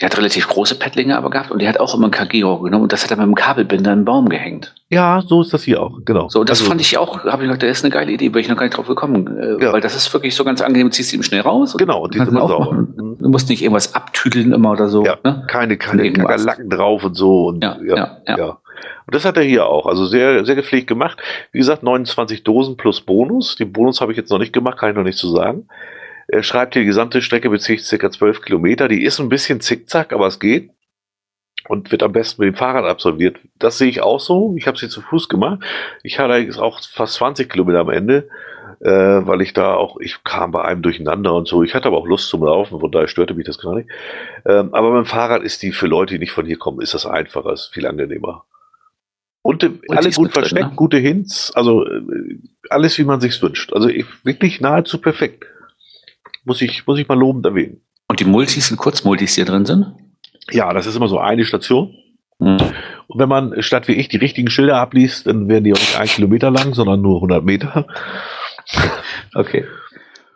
[0.00, 2.84] der hat relativ große Pettlinge aber gehabt und der hat auch immer ein KG-Rohr genommen
[2.84, 4.74] und das hat er mit einem Kabelbinder im Baum gehängt.
[4.88, 6.28] Ja, so ist das hier auch, genau.
[6.28, 8.40] So, das also, fand ich auch, habe ich gedacht, das ist eine geile Idee, bin
[8.40, 9.26] ich noch gar nicht drauf gekommen.
[9.38, 9.72] Äh, ja.
[9.72, 11.76] Weil das ist wirklich so ganz angenehm, du ziehst ihn schnell raus.
[11.76, 12.86] Genau, die sind immer sauber.
[12.96, 15.04] Du musst nicht irgendwas abtüdeln immer oder so.
[15.04, 15.44] Ja, ne?
[15.46, 17.48] keine, keine Lacken drauf und so.
[17.48, 18.58] Und, ja, ja, ja, ja.
[19.06, 21.18] Und das hat er hier auch, also sehr, sehr gepflegt gemacht.
[21.52, 23.56] Wie gesagt, 29 Dosen plus Bonus.
[23.56, 25.68] Den Bonus habe ich jetzt noch nicht gemacht, kann ich noch nicht zu so sagen.
[26.32, 28.10] Er schreibt, die gesamte Strecke bezieht sich ca.
[28.10, 28.88] 12 Kilometer.
[28.88, 30.70] Die ist ein bisschen zickzack, aber es geht.
[31.68, 33.38] Und wird am besten mit dem Fahrrad absolviert.
[33.58, 34.54] Das sehe ich auch so.
[34.56, 35.62] Ich habe sie zu Fuß gemacht.
[36.02, 38.30] Ich hatte auch fast 20 Kilometer am Ende,
[38.80, 41.62] äh, weil ich da auch, ich kam bei einem durcheinander und so.
[41.62, 43.90] Ich hatte aber auch Lust zum Laufen, von daher störte mich das gar nicht.
[44.46, 47.04] Ähm, aber beim Fahrrad ist die für Leute, die nicht von hier kommen, ist das
[47.04, 48.46] einfacher, ist viel angenehmer.
[49.42, 50.76] Und, äh, und alle gut versteckt, ne?
[50.76, 52.38] gute Hints, also äh,
[52.70, 53.74] alles wie man sich's wünscht.
[53.74, 55.44] Also ich, wirklich nahezu perfekt.
[56.44, 57.80] Muss ich, muss ich mal lobend erwähnen.
[58.08, 59.94] Und die Multis sind Kurzmultis, die hier drin sind?
[60.50, 61.94] Ja, das ist immer so eine Station.
[62.38, 62.58] Mhm.
[63.06, 65.98] Und wenn man statt wie ich die richtigen Schilder abliest, dann werden die auch nicht
[65.98, 67.86] ein Kilometer lang, sondern nur 100 Meter.
[69.34, 69.64] Okay.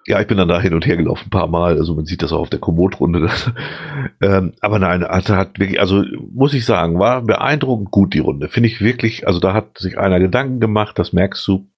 [0.07, 1.77] Ja, ich bin dann da hin und her gelaufen ein paar Mal.
[1.79, 3.29] Also man sieht das auch auf der Komoot-Runde.
[4.23, 6.03] ähm, aber nein, hat, hat wirklich, also
[6.33, 8.49] muss ich sagen, war beeindruckend gut die Runde.
[8.49, 11.69] Finde ich wirklich, also da hat sich einer Gedanken gemacht, das merkst du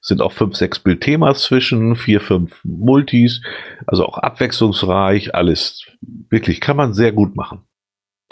[0.00, 3.40] sind auch fünf, sechs Bildthemas zwischen, vier, fünf Multis,
[3.86, 5.86] also auch abwechslungsreich, alles
[6.28, 7.62] wirklich kann man sehr gut machen.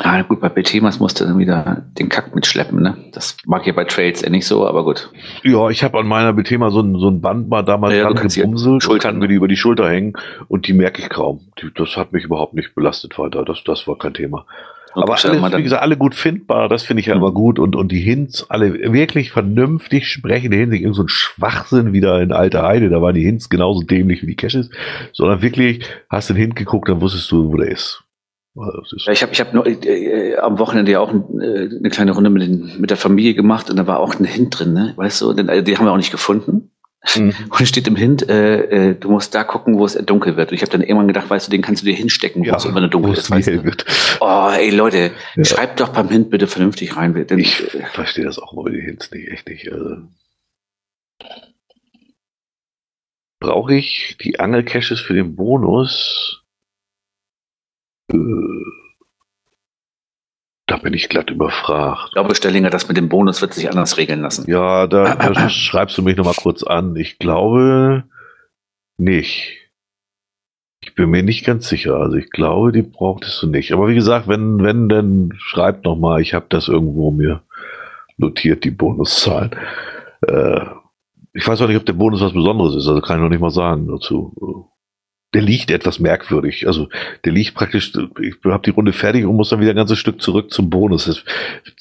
[0.03, 2.97] Ah, gut, bei Bildthemas musst du dann wieder den Kack mitschleppen, ne?
[3.13, 5.13] Das mag ja bei Trails eher nicht so, aber gut.
[5.43, 8.29] Ja, ich habe an meiner Bildthema so ein, so ein Band mal damals ja, dran
[8.29, 10.15] gebumselt, Schultern mir die über die Schulter hängen
[10.49, 11.53] und die merke ich kaum.
[11.61, 13.45] Die, das hat mich überhaupt nicht belastet weiter.
[13.45, 14.47] Das, das war kein Thema.
[14.93, 17.23] Aber alles, wie gesagt, alle gut findbar, das finde ich ja mhm.
[17.23, 17.59] immer gut.
[17.59, 22.21] Und, und die Hints, alle wirklich vernünftig sprechende Hints, nicht irgend so ein Schwachsinn wieder
[22.21, 24.71] in alte Heide, da waren die Hints genauso dämlich wie die Caches,
[25.13, 28.05] sondern wirklich, hast du den Hint geguckt, dann wusstest du, wo der ist.
[28.57, 32.13] Ja, ich habe ich hab nur, äh, äh, am Wochenende ja auch äh, eine kleine
[32.13, 34.93] Runde mit, den, mit der Familie gemacht und da war auch ein Hint drin, ne?
[34.97, 36.70] Weißt du, den, äh, die haben wir auch nicht gefunden.
[37.17, 37.35] Mhm.
[37.49, 40.51] Und es steht im Hint, äh, äh, du musst da gucken, wo es dunkel wird.
[40.51, 42.57] Und ich habe dann irgendwann gedacht, weißt du, den kannst du dir hinstecken, wo ja,
[42.57, 43.31] es immer dunkel ist.
[43.31, 43.65] Weißt du?
[43.65, 43.87] wird.
[44.21, 45.45] Oh, ey Leute, ja.
[45.45, 47.15] schreibt doch beim Hint bitte vernünftig rein.
[47.15, 49.73] Denn, ich äh, verstehe das auch mal die Hints nicht, echt nicht.
[49.73, 49.97] Also.
[53.41, 56.45] Brauche ich die Angelcaches für den Bonus?
[58.13, 58.17] Äh,
[60.71, 62.05] da bin ich glatt überfragt.
[62.07, 64.49] Ich glaube, Stellinger, das mit dem Bonus wird sich anders regeln lassen.
[64.49, 66.95] Ja, da, da schreibst du mich nochmal kurz an.
[66.95, 68.05] Ich glaube
[68.97, 69.57] nicht.
[70.81, 71.97] Ich bin mir nicht ganz sicher.
[71.97, 73.73] Also ich glaube, die brauchtest du nicht.
[73.73, 76.21] Aber wie gesagt, wenn, wenn, dann schreib nochmal.
[76.21, 77.43] Ich habe das irgendwo mir
[78.17, 79.51] notiert, die Bonuszahlen.
[80.23, 80.61] Äh,
[81.33, 82.87] ich weiß auch nicht, ob der Bonus was Besonderes ist.
[82.87, 84.70] Also kann ich noch nicht mal sagen dazu
[85.33, 86.67] der liegt etwas merkwürdig.
[86.67, 86.89] Also
[87.25, 90.21] der liegt praktisch, ich habe die Runde fertig und muss dann wieder ein ganzes Stück
[90.21, 91.05] zurück zum Bonus.
[91.05, 91.25] Das,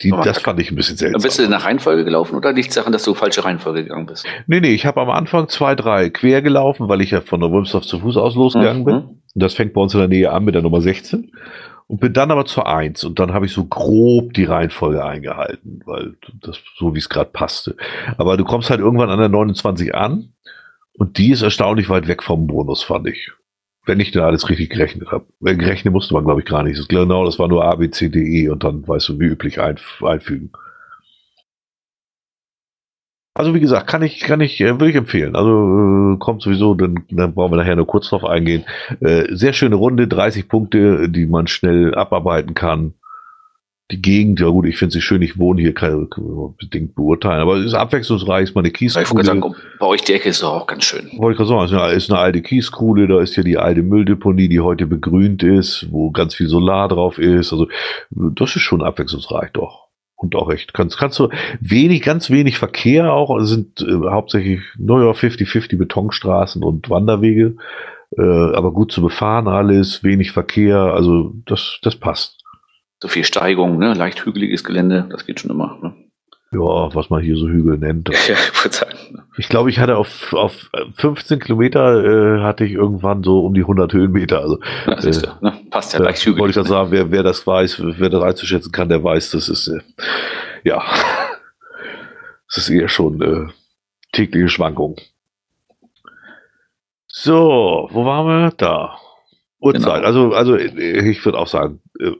[0.02, 1.22] die, das fand ich ein bisschen seltsam.
[1.22, 4.06] Bist du in der Reihenfolge gelaufen oder liegt es daran, dass du falsche Reihenfolge gegangen
[4.06, 4.26] bist?
[4.46, 7.50] Nee, nee, ich habe am Anfang zwei, drei quer gelaufen, weil ich ja von der
[7.50, 8.86] Wulmsdorf zu Fuß aus losgegangen mhm.
[8.86, 8.96] bin.
[8.96, 11.32] Und das fängt bei uns in der Nähe an mit der Nummer 16.
[11.88, 15.82] Und bin dann aber zur 1 und dann habe ich so grob die Reihenfolge eingehalten,
[15.86, 17.76] weil das so wie es gerade passte.
[18.18, 20.34] Aber du kommst halt irgendwann an der 29 an
[20.94, 23.32] und die ist erstaunlich weit weg vom Bonus, fand ich
[23.90, 25.26] wenn ich da alles richtig gerechnet habe.
[25.42, 26.88] Gerechnet musste man, glaube ich, gar nicht.
[26.90, 29.60] Genau, das war nur A, B, C, D, E und dann, weißt du, wie üblich
[29.60, 30.52] ein, einfügen.
[33.34, 35.36] Also wie gesagt, kann ich, kann ich, äh, würde ich empfehlen.
[35.36, 38.66] Also äh, kommt sowieso, dann, dann brauchen wir nachher nur kurz drauf eingehen.
[39.00, 42.94] Äh, sehr schöne Runde, 30 Punkte, die man schnell abarbeiten kann
[43.92, 47.42] die Gegend, ja gut, ich finde sie schön, ich wohne hier, kann, kann bedingt beurteilen,
[47.42, 49.22] aber es ist abwechslungsreich, ist mal eine Kieskuhle.
[49.22, 51.10] Ich sagen, bei euch die Ecke ist doch auch ganz schön.
[51.18, 53.58] Wollte ich gerade sagen, es ist eine, ist eine alte Kieskuhle, da ist ja die
[53.58, 57.68] alte Mülldeponie, die heute begrünt ist, wo ganz viel Solar drauf ist, also
[58.12, 59.88] das ist schon abwechslungsreich, doch.
[60.16, 61.30] Und auch echt, kannst, kannst du
[61.62, 67.56] wenig, ganz wenig Verkehr auch, also sind äh, hauptsächlich, naja, 50-50 Betonstraßen und Wanderwege,
[68.18, 72.39] äh, aber gut zu befahren alles, wenig Verkehr, also das, das passt
[73.02, 73.94] so viel Steigung, ne?
[73.94, 75.78] leicht hügeliges Gelände, das geht schon immer.
[75.82, 75.94] Ne?
[76.52, 78.10] Ja, was man hier so Hügel nennt.
[78.28, 78.98] Ja, ich sagen.
[79.12, 79.24] Ne?
[79.38, 83.62] Ich glaube, ich hatte auf, auf 15 Kilometer äh, hatte ich irgendwann so um die
[83.62, 84.40] 100 Höhenmeter.
[84.40, 85.54] Also, ja, äh, du, ne?
[85.70, 86.40] Passt ja leicht hügelig.
[86.40, 89.48] Wollte ich das sagen, wer, wer das weiß, wer das einzuschätzen kann, der weiß, das
[89.48, 89.80] ist, äh,
[90.64, 90.84] ja,
[92.48, 93.48] das ist eher schon äh,
[94.12, 94.98] tägliche Schwankung.
[97.08, 98.52] So, wo waren wir?
[98.58, 98.98] Da.
[99.60, 99.82] Uhrzeit.
[99.82, 100.06] Genau.
[100.06, 102.12] Also, also ich würde auch sagen, äh,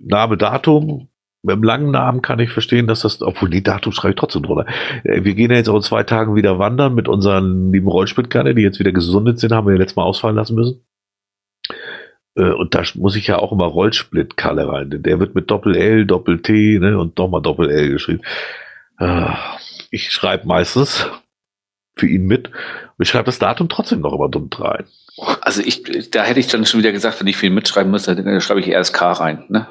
[0.00, 1.08] Name, Datum,
[1.42, 4.42] mit dem langen Namen kann ich verstehen, dass das, obwohl die Datum schreibe ich trotzdem
[4.42, 4.66] drunter.
[5.04, 8.54] Äh, Wir gehen ja jetzt auch in zwei Tagen wieder wandern mit unseren lieben Rollspielkalle,
[8.54, 10.80] die jetzt wieder gesundet sind, haben wir ja letztes Mal ausfallen lassen müssen.
[12.36, 14.90] Äh, Und da muss ich ja auch immer Rollsplit-Kalle rein.
[14.90, 18.22] denn Der wird mit Doppel-L, Doppel-T ne, und nochmal Doppel-L geschrieben.
[18.98, 19.36] Ah,
[19.90, 21.08] Ich schreibe meistens
[21.94, 22.48] für ihn mit.
[22.48, 24.84] Und ich schreibe das Datum trotzdem noch immer dumm rein.
[25.40, 28.40] Also ich, da hätte ich dann schon wieder gesagt, wenn ich viel mitschreiben müsste, dann
[28.40, 29.44] schreibe ich erst K rein.
[29.48, 29.66] Ne?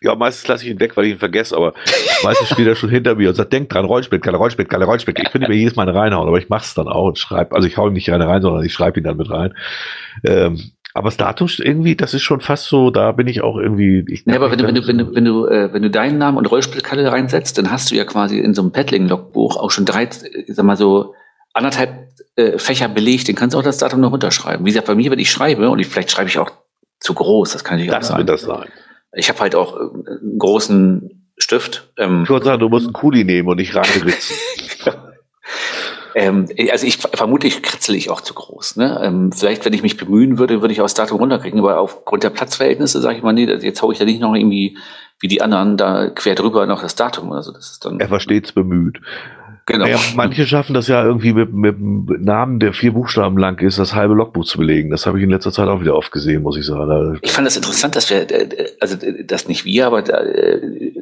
[0.00, 1.74] Ja, meistens lasse ich ihn weg, weil ich ihn vergesse, aber
[2.22, 5.26] meistens steht er schon hinter mir und sagt, denk dran, Rollspielkalle, Rollspielkalle, Rollspielkalle.
[5.26, 7.54] Ich könnte mir jedes Mal eine reinhauen, aber ich mache es dann auch und schreibe,
[7.54, 9.54] also ich hau ihm nicht rein, sondern ich schreibe ihn dann mit rein.
[10.24, 13.58] Ähm, aber das Datum ist irgendwie, das ist schon fast so, da bin ich auch
[13.58, 14.04] irgendwie.
[14.08, 16.18] Ich, Ja, aber wenn du, wenn du, wenn du, wenn du, äh, wenn du deinen
[16.18, 19.84] Namen und Rollspielkalle reinsetzt, dann hast du ja quasi in so einem Paddling-Logbuch auch schon
[19.84, 20.08] drei, äh,
[20.46, 21.14] sag mal so,
[21.54, 24.66] anderthalb äh, Fächer belegt, den kannst du auch das Datum noch runterschreiben.
[24.66, 26.50] Wie gesagt, bei mir, wenn ich schreibe, und ich, vielleicht schreibe ich auch
[27.00, 28.68] zu groß, das kann ich auch wird das sein.
[29.12, 31.92] Ich habe halt auch äh, einen großen Stift.
[31.96, 34.36] Ähm, Ich würde sagen, du musst einen Kuli nehmen und nicht reinritzen.
[36.14, 38.76] ähm, also ich vermutlich kritzel ich auch zu groß.
[38.76, 39.00] Ne?
[39.02, 42.24] Ähm, vielleicht, wenn ich mich bemühen würde, würde ich auch das Datum runterkriegen, aber aufgrund
[42.24, 44.76] der Platzverhältnisse sage ich mal, nee, jetzt hau ich da nicht noch irgendwie
[45.20, 47.52] wie die anderen da quer drüber noch das Datum oder so.
[47.52, 49.00] Das ist dann er war stets bemüht.
[49.66, 49.84] Genau.
[49.84, 53.78] Naja, manche schaffen das ja irgendwie mit, mit einem Namen, der vier Buchstaben lang ist,
[53.78, 54.90] das halbe Logbuch zu belegen.
[54.90, 56.88] Das habe ich in letzter Zeit auch wieder oft gesehen, muss ich sagen.
[56.88, 60.92] Da- Ich fand das interessant, dass wir, äh, also äh, das nicht wir, aber äh,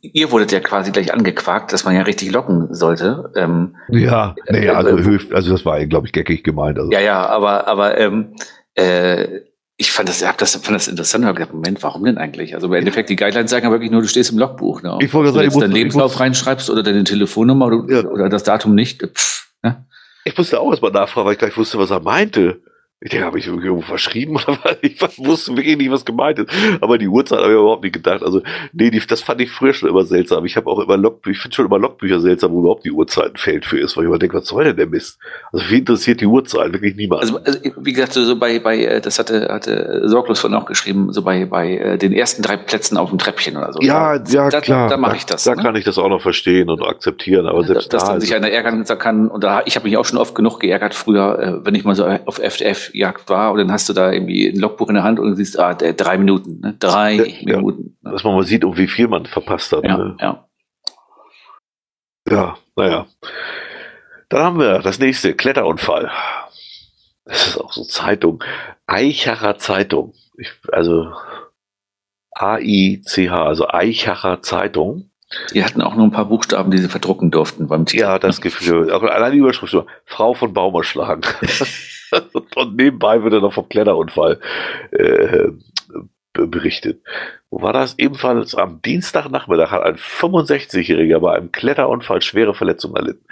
[0.00, 3.30] ihr wurdet ja quasi gleich angequakt, dass man ja richtig locken sollte.
[3.36, 6.78] Ähm, Ja, nee, also, äh, hilft, also das war, glaube ich, geckig gemeint.
[6.78, 6.90] Also.
[6.92, 8.34] ja, ja, aber, aber ähm,
[8.74, 9.40] äh,
[9.82, 11.24] ich fand das, hab das, fand das interessant.
[11.24, 12.54] Hab gedacht, Moment, warum denn eigentlich?
[12.54, 14.80] Also im Endeffekt, die Guidelines sagen ja wirklich nur, du stehst im Logbuch.
[14.80, 14.96] Ne?
[15.00, 18.04] Ich wollte du sagen, ich deinen Lebenslauf reinschreibst oder deine Telefonnummer oder, Ja.
[18.08, 19.02] oder das Datum nicht.
[19.02, 19.84] Pff, ne?
[20.24, 22.60] Ich musste auch erstmal nachfragen, weil ich gleich wusste, was er meinte.
[23.04, 24.76] Ich denke, habe ich irgendwo verschrieben oder was?
[24.80, 26.48] Ich wusste wirklich nicht, was gemeint ist.
[26.80, 28.22] Aber die Uhrzeit habe ich überhaupt nicht gedacht.
[28.22, 28.42] Also,
[28.72, 30.44] nee, die, das fand ich früher schon immer seltsam.
[30.44, 33.34] Ich habe auch immer Logbücher, ich finde schon immer Logbücher seltsam, wo überhaupt die Uhrzeit
[33.34, 35.18] ein Feld für ist, weil ich immer denke, was soll denn der Mist?
[35.52, 36.72] Also, wie interessiert die Uhrzeit?
[36.72, 37.22] Wirklich niemand.
[37.22, 41.12] Also, also wie gesagt, so bei, bei äh, das hatte, hatte Sorglos von auch geschrieben,
[41.12, 43.80] so bei, bei äh, den ersten drei Plätzen auf dem Treppchen oder so.
[43.80, 44.88] ja, ja, da, klar.
[44.88, 45.42] Da, da mache ich das.
[45.42, 45.62] Da ne?
[45.62, 48.12] kann ich das auch noch verstehen und akzeptieren, aber selbst dass da.
[48.12, 49.26] dann sich einer ärgern kann.
[49.26, 51.96] Und da, ich habe mich auch schon oft genug geärgert früher, äh, wenn ich mal
[51.96, 52.38] so auf
[52.92, 55.36] FDF-Jagd war und dann hast du da irgendwie ein Logbuch in der Hand und du
[55.36, 56.76] siehst, ah, drei Minuten, ne?
[56.78, 57.56] drei Ja, ja.
[57.56, 57.96] Minuten.
[58.02, 58.12] Ne?
[58.12, 59.84] dass man mal sieht, um wie viel man verpasst hat.
[59.84, 60.16] Ja, ne?
[60.20, 60.48] ja.
[62.28, 63.06] Ja, naja.
[64.28, 66.10] Dann haben wir das nächste, Kletterunfall.
[67.24, 68.42] Das ist auch so Zeitung.
[68.86, 70.14] Eichacher Zeitung.
[70.38, 71.12] Ich, also
[72.32, 75.10] A-I-C-H, also Eichacher Zeitung.
[75.54, 78.02] Die hatten auch nur ein paar Buchstaben, die sie verdrucken durften beim Titel.
[78.02, 78.92] Ja, das Gefühl.
[78.92, 81.22] Auch allein die Überschrift, Frau von Baum erschlagen.
[82.56, 84.40] Und nebenbei wird er noch vom Kletterunfall
[84.92, 85.48] äh,
[86.32, 87.02] be- berichtet.
[87.50, 87.98] Wo war das?
[87.98, 93.26] Ebenfalls am Dienstagnachmittag hat ein 65-Jähriger bei einem Kletterunfall schwere Verletzungen erlitten.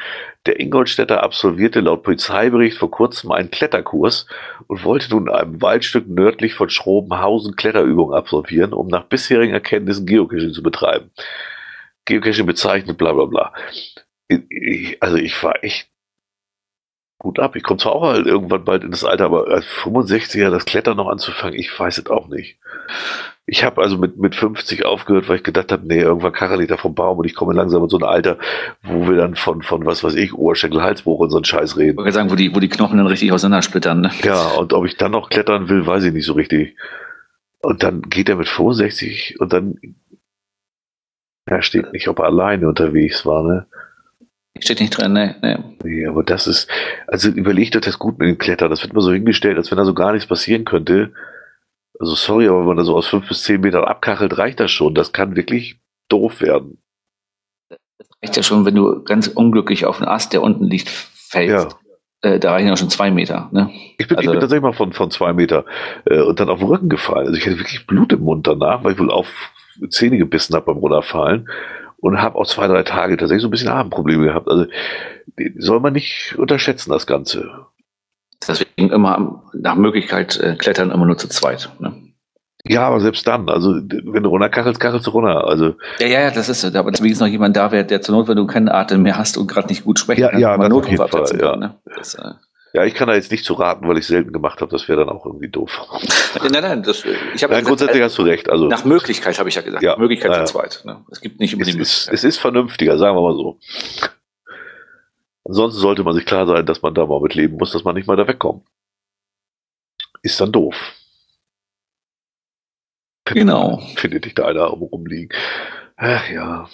[0.46, 4.26] Der Ingolstädter absolvierte laut Polizeibericht vor kurzem einen Kletterkurs
[4.66, 10.06] und wollte nun in einem Waldstück nördlich von Schrobenhausen Kletterübungen absolvieren, um nach bisherigen Erkenntnissen
[10.06, 11.10] Geocaching zu betreiben.
[12.06, 13.52] Geocaching bezeichnet, bla bla bla.
[14.28, 15.89] Ich, also ich war echt
[17.20, 17.54] gut ab.
[17.54, 20.96] Ich komme zwar auch halt irgendwann bald in das Alter, aber als 65er das Klettern
[20.96, 22.58] noch anzufangen, ich weiß es auch nicht.
[23.46, 26.68] Ich habe also mit, mit 50 aufgehört, weil ich gedacht habe, nee, irgendwann kachel ich
[26.68, 28.38] da vom Baum und ich komme langsam in so ein Alter,
[28.82, 31.78] wo wir dann von, von was weiß ich, Oberschenkel, Halsbruch und so einen Scheiß Ich
[31.78, 31.98] reden.
[31.98, 34.00] wollte sagen, wo die, wo die Knochen dann richtig auseinandersplittern.
[34.00, 34.10] Ne?
[34.24, 36.76] Ja, und ob ich dann noch klettern will, weiß ich nicht so richtig.
[37.60, 39.78] Und dann geht er mit 65 und dann,
[41.44, 43.66] er steht nicht, ob er alleine unterwegs war, ne?
[44.58, 45.36] Steht nicht drin, ne?
[45.42, 45.76] ne.
[45.84, 46.68] Nee, aber das ist,
[47.06, 48.70] also überlegt euch das gut mit dem Klettern.
[48.70, 51.12] Das wird mal so hingestellt, als wenn da so gar nichts passieren könnte.
[51.98, 54.70] Also sorry, aber wenn man da so aus fünf bis zehn Metern abkachelt, reicht das
[54.70, 54.94] schon.
[54.94, 55.78] Das kann wirklich
[56.08, 56.78] doof werden.
[58.22, 61.76] Reicht ja schon, wenn du ganz unglücklich auf einen Ast, der unten liegt, fällst.
[62.22, 63.48] Äh, da reichen ja schon zwei Meter.
[63.52, 63.70] Ne?
[63.98, 65.64] Ich bin, ich Also- bin tatsächlich mal von, von zwei Meter
[66.04, 67.28] äh, und dann auf den Rücken gefallen.
[67.28, 69.28] Also ich hatte wirklich Blut im Mund danach, weil ich wohl auf
[69.88, 71.48] Zähne gebissen habe beim Runterfallen
[72.00, 74.48] und habe auch zwei, drei Tage tatsächlich so ein bisschen Abendprobleme gehabt.
[74.48, 74.66] Also
[75.58, 77.66] soll man nicht unterschätzen, das Ganze.
[78.46, 81.70] Deswegen immer nach Möglichkeit äh, klettern immer nur zu zweit.
[81.78, 81.92] Ne?
[82.64, 85.46] Ja, aber selbst dann, also wenn du runterkachelst, kachelst du runter.
[85.46, 86.68] Also Ja, ja, ja, das ist so.
[86.68, 89.38] Aber wenigstens noch jemand da wäre, der zur Not, wenn du keinen Atem mehr hast
[89.38, 91.74] und gerade nicht gut sprechen Ja, kannst, ja, auf Notruf absetzen kann, Ne?
[91.96, 92.32] Das, äh,
[92.72, 94.70] Ja, ich kann da jetzt nicht zu raten, weil ich selten gemacht habe.
[94.70, 95.80] Das wäre dann auch irgendwie doof.
[96.40, 98.48] nein, nein, das, ich habe Nein, grundsätzlich hast du recht.
[98.48, 99.82] Also nach Möglichkeit habe ich ja gesagt.
[99.82, 100.82] Ja, Möglichkeit ja, zu zweit.
[100.84, 101.04] Ne?
[101.10, 103.58] Es gibt nicht es unbedingt ist, es ist vernünftiger, sagen wir mal so.
[105.44, 107.96] Ansonsten sollte man sich klar sein, dass man da mal mit leben muss, dass man
[107.96, 108.64] nicht mal da wegkommt.
[110.22, 110.76] Ist dann doof.
[113.24, 113.80] Genau.
[113.96, 115.36] Findet nicht da einer rumliegen.
[115.96, 116.68] Ach ja.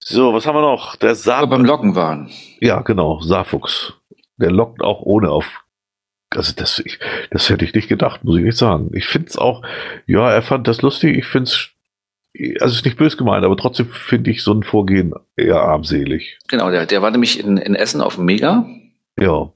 [0.00, 0.96] So, was haben wir noch?
[0.96, 1.46] Der Saar.
[1.46, 2.30] beim Loggen waren.
[2.60, 3.92] Ja, genau, Saarfuchs.
[4.38, 5.46] Der lockt auch ohne auf.
[6.30, 6.98] Also das, ich,
[7.30, 8.90] das hätte ich nicht gedacht, muss ich nicht sagen.
[8.94, 9.62] Ich finde es auch,
[10.06, 11.16] ja, er fand das lustig.
[11.16, 11.70] Ich finde es,
[12.60, 16.38] also ist nicht böse gemeint, aber trotzdem finde ich so ein Vorgehen eher armselig.
[16.48, 18.66] Genau, der, der war nämlich in, in Essen auf dem Mega.
[19.18, 19.50] Ja.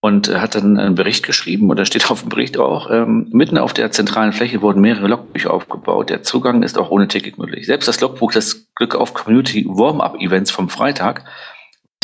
[0.00, 3.58] Und hat dann einen Bericht geschrieben, und da steht auf dem Bericht auch, ähm, mitten
[3.58, 6.10] auf der zentralen Fläche wurden mehrere Logbücher aufgebaut.
[6.10, 7.66] Der Zugang ist auch ohne Ticket möglich.
[7.66, 11.24] Selbst das Logbuch des Glück auf Community Warm-Up-Events vom Freitag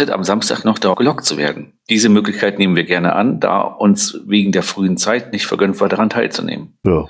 [0.07, 1.73] am Samstag noch darauf gelockt zu werden.
[1.91, 5.89] Diese Möglichkeit nehmen wir gerne an, da uns wegen der frühen Zeit nicht vergönnt war,
[5.89, 6.79] daran teilzunehmen.
[6.85, 7.07] Ja.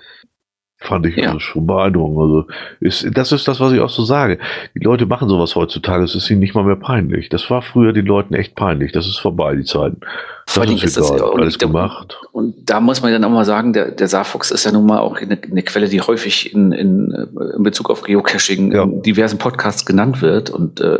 [0.80, 1.26] Fand ich Ja.
[1.28, 2.18] also schon beeindruckend.
[2.20, 2.44] Also
[2.78, 4.38] ist, das ist das, was ich auch so sage.
[4.76, 7.28] Die Leute machen sowas heutzutage, es ist ihnen nicht mal mehr peinlich.
[7.28, 8.92] Das war früher den Leuten echt peinlich.
[8.92, 10.00] Das ist vorbei, die Zeiten.
[10.46, 12.18] Das ist ist das- und Alles der- gemacht.
[12.32, 14.98] Und da muss man dann auch mal sagen, der, der Saarfuchs ist ja nun mal
[15.00, 18.84] auch eine, eine Quelle, die häufig in, in, in Bezug auf Geocaching Ja.
[18.84, 20.48] in diversen Podcasts genannt wird.
[20.48, 20.96] Und äh,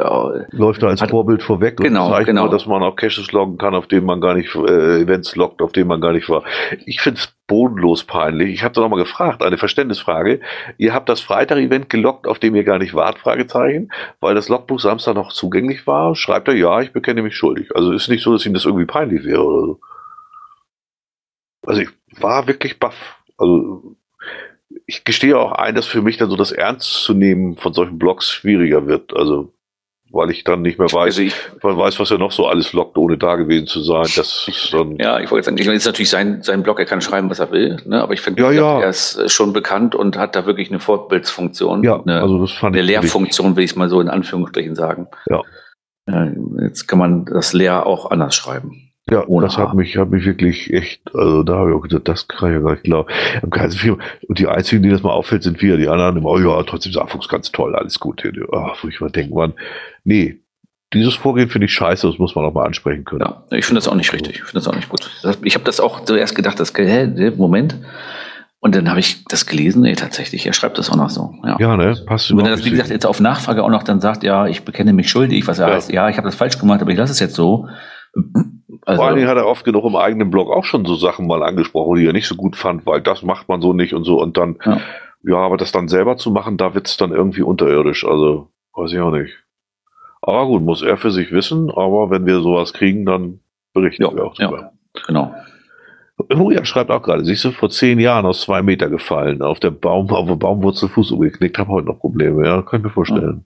[0.51, 2.47] Läuft da als Hat- Vorbild vorweg Genau, und zeigt genau.
[2.47, 5.63] mal, dass man auch Caches loggen kann, auf denen man gar nicht, äh, Events loggt,
[5.63, 6.43] auf denen man gar nicht war.
[6.85, 8.53] Ich finde es bodenlos peinlich.
[8.53, 10.41] Ich habe da noch mal gefragt, eine Verständnisfrage.
[10.77, 14.79] Ihr habt das Freitag-Event geloggt, auf dem ihr gar nicht wart, Fragezeichen, weil das Logbuch
[14.79, 16.15] Samstag noch zugänglich war.
[16.15, 17.75] Schreibt er, ja, ich bekenne mich schuldig.
[17.75, 19.81] Also ist nicht so, dass ihm das irgendwie peinlich wäre oder so.
[21.67, 21.89] Also ich
[22.21, 23.17] war wirklich baff.
[23.37, 23.97] Also
[24.87, 27.99] ich gestehe auch ein, dass für mich dann so das Ernst zu nehmen von solchen
[27.99, 29.17] Blogs schwieriger wird.
[29.17, 29.53] Also
[30.11, 32.73] weil ich dann nicht mehr weiß, also ich, man weiß, was er noch so alles
[32.73, 34.07] lockt, ohne da gewesen zu sein.
[34.17, 34.97] Das ist dann.
[34.97, 37.29] ja, ich wollte sagen, ich meine, es ist natürlich sein, sein Blog, er kann schreiben,
[37.31, 38.03] was er will, ne?
[38.03, 38.81] aber ich finde, Ja, ja.
[38.81, 42.53] er ist äh, schon bekannt und hat da wirklich eine Vorbildsfunktion, Ja, eine, also das
[42.53, 42.89] fand eine ich.
[42.89, 45.09] Lehrfunktion, will ich es mal so in Anführungsstrichen sagen.
[45.29, 45.43] Ja.
[46.63, 48.88] Jetzt kann man das Lehr auch anders schreiben.
[49.11, 52.07] Ja, ohne das hat mich, hat mich wirklich echt, also da habe ich auch gedacht,
[52.09, 53.09] das kann ich ja gar nicht glauben.
[53.43, 55.77] Und die einzigen, denen das mal auffällt, sind wir.
[55.79, 58.23] Die anderen immer, oh ja, trotzdem Saarfuchs ganz toll, alles gut.
[58.25, 59.55] Wo ich mal denken, man,
[60.05, 60.41] nee,
[60.93, 63.21] dieses Vorgehen finde ich scheiße, das muss man auch mal ansprechen können.
[63.21, 64.37] Ja, ich finde das auch nicht richtig.
[64.37, 65.11] Ich finde das auch nicht gut.
[65.43, 67.77] Ich habe das auch zuerst gedacht, das, hä, Moment.
[68.61, 71.33] Und dann habe ich das gelesen, nee, tatsächlich, er schreibt das auch noch so.
[71.45, 71.57] Ja.
[71.61, 74.01] Ja, ne, passt Und wenn er das, wie gesagt, jetzt auf Nachfrage auch noch dann
[74.01, 75.75] sagt, ja, ich bekenne mich schuldig, was er Ja.
[75.75, 77.69] heißt, ja, ich habe das falsch gemacht, aber ich lasse es jetzt so.
[78.89, 81.27] Also, Vor allen Dingen hat er oft genug im eigenen Blog auch schon so Sachen
[81.27, 84.05] mal angesprochen, die er nicht so gut fand, weil das macht man so nicht und
[84.05, 84.19] so.
[84.19, 84.81] Und dann, Ja.
[85.25, 88.07] ja, aber das dann selber zu machen, da wird's dann irgendwie unterirdisch.
[88.07, 89.35] Also, weiß ich auch nicht.
[90.23, 93.41] Aber gut, muss er für sich wissen, aber wenn wir sowas kriegen, dann
[93.75, 94.49] berichten Ja, wir auch ja.
[94.49, 94.73] drüber.
[95.07, 95.35] genau.
[96.33, 99.71] Julian schreibt auch gerade, siehst du, vor zehn Jahren aus zwei Meter gefallen, auf der
[99.71, 103.45] Baum, auf der Baumwurzel Fuß umgeknickt, habe heute noch Probleme, ja, kann ich mir vorstellen.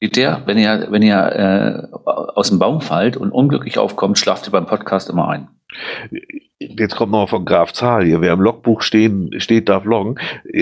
[0.00, 4.46] Sieht der, wenn ihr, wenn ihr äh, aus dem Baum fallt und unglücklich aufkommt, schlaft
[4.46, 5.48] ihr beim Podcast immer ein.
[6.60, 8.20] Jetzt kommt noch von Graf Zahl hier.
[8.20, 10.18] Wer im Logbuch stehen, steht, darf loggen.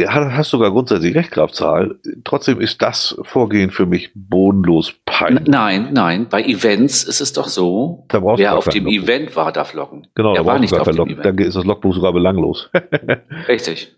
[0.06, 1.98] Hast, hast sogar grundsätzlich recht, Graf Zahl.
[2.24, 5.46] Trotzdem ist das Vorgehen für mich bodenlos peinlich.
[5.46, 9.02] nein, nein, bei Events ist es doch so, wer auf dem Logbuch.
[9.04, 10.06] Event war, darf loggen.
[10.14, 11.08] Genau, da er war nicht auf dem.
[11.08, 11.24] Event.
[11.24, 12.70] Dann ist das Logbuch sogar belanglos.
[13.48, 13.94] Richtig.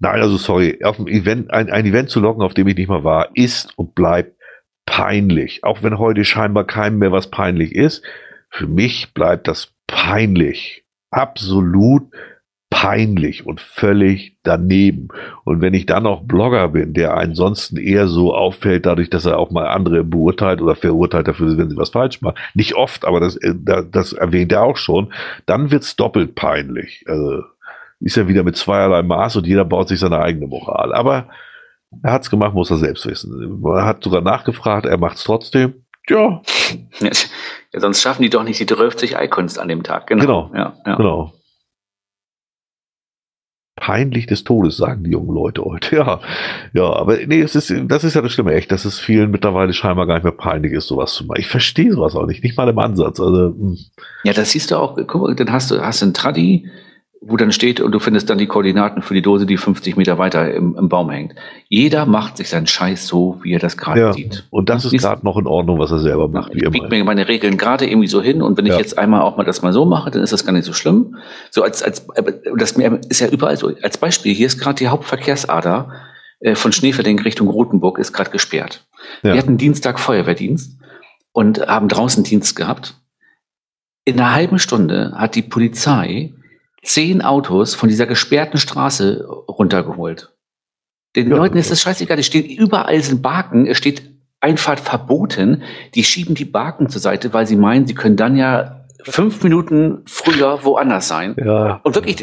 [0.00, 2.88] Nein, also sorry, auf dem Event, ein, ein Event zu loggen, auf dem ich nicht
[2.88, 4.36] mal war, ist und bleibt
[4.86, 5.64] peinlich.
[5.64, 8.02] Auch wenn heute scheinbar keinem mehr was peinlich ist,
[8.50, 10.84] für mich bleibt das peinlich.
[11.10, 12.04] Absolut
[12.70, 15.08] peinlich und völlig daneben.
[15.44, 19.38] Und wenn ich dann auch Blogger bin, der ansonsten eher so auffällt, dadurch, dass er
[19.38, 22.36] auch mal andere beurteilt oder verurteilt dafür, wenn sie was falsch machen.
[22.54, 25.12] Nicht oft, aber das, äh, da- das erwähnt er auch schon.
[25.44, 27.04] Dann wird's doppelt peinlich.
[27.06, 27.42] Also,
[28.00, 30.94] ist ja wieder mit zweierlei Maß und jeder baut sich seine eigene Moral.
[30.94, 31.28] Aber
[32.02, 33.62] er hat's gemacht, muss er selbst wissen.
[33.64, 35.84] Er hat sogar nachgefragt, er macht's trotzdem.
[36.08, 36.42] Ja,
[37.72, 40.06] Ja, sonst schaffen die doch nicht die 30 Icons an dem Tag.
[40.06, 40.50] Genau.
[40.54, 40.96] Ja, ja.
[40.96, 41.32] genau.
[43.76, 45.96] Peinlich des Todes, sagen die jungen Leute heute.
[45.96, 46.20] Ja,
[46.72, 49.72] ja, aber nee, es ist, das ist ja das Schlimme, echt, dass es vielen mittlerweile
[49.72, 51.40] scheinbar gar nicht mehr peinlich ist, sowas zu machen.
[51.40, 53.18] Ich verstehe sowas auch nicht, nicht mal im Ansatz.
[53.18, 53.78] Also, hm.
[54.24, 54.96] ja, das siehst du auch.
[54.96, 56.68] Guck mal, dann hast du hast einen Traddy,
[57.24, 60.18] wo dann steht und du findest dann die Koordinaten für die Dose, die 50 Meter
[60.18, 61.34] weiter im, im Baum hängt.
[61.68, 64.46] Jeder macht sich seinen Scheiß so, wie er das gerade ja, sieht.
[64.50, 67.28] und das ist gerade noch in Ordnung, was er selber macht, Ich biege mir meine
[67.28, 68.78] Regeln gerade irgendwie so hin und wenn ich Ja.
[68.78, 71.16] jetzt einmal auch mal das mal so mache, dann ist das gar nicht so schlimm.
[71.50, 73.70] So als, als aber das ist ja überall so.
[73.82, 75.92] Als Beispiel, hier ist gerade die Hauptverkehrsader
[76.40, 78.84] äh, von Schneeferling Richtung Rothenburg ist gerade gesperrt.
[79.22, 79.34] Ja.
[79.34, 80.76] Wir hatten Dienstag Feuerwehrdienst
[81.32, 82.96] und haben draußen Dienst gehabt.
[84.04, 86.34] In einer halben Stunde hat die Polizei
[86.82, 90.32] zehn Autos von dieser gesperrten Straße runtergeholt.
[91.16, 91.36] Den Ja.
[91.36, 94.02] Leuten ist das scheißegal, es steht überall sind Baken, es steht
[94.40, 95.62] Einfahrt verboten.
[95.94, 100.02] Die schieben die Baken zur Seite, weil sie meinen, sie können dann ja fünf Minuten
[100.06, 101.36] früher woanders sein.
[101.38, 101.80] Ja.
[101.84, 102.16] Und wirklich,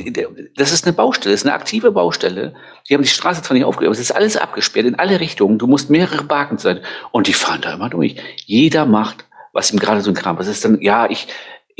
[0.57, 2.55] das ist eine Baustelle, das ist eine aktive Baustelle.
[2.89, 5.59] Die haben die Straße zwar nicht aufgegeben, aber es ist alles abgesperrt in alle Richtungen.
[5.59, 6.79] Du musst mehrere Baken sein.
[7.11, 8.17] Und die fahren da immer durch.
[8.45, 10.37] Jeder macht, was ihm gerade so ein Kram.
[10.39, 11.27] Was ist dann, ja, ich,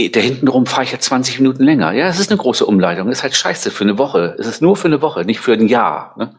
[0.07, 1.91] da hintenrum fahre ich ja 20 Minuten länger.
[1.91, 3.09] Ja, es ist eine große Umleitung.
[3.09, 4.35] Es ist halt scheiße für eine Woche.
[4.39, 6.15] Es ist nur für eine Woche, nicht für ein Jahr.
[6.17, 6.34] Ne?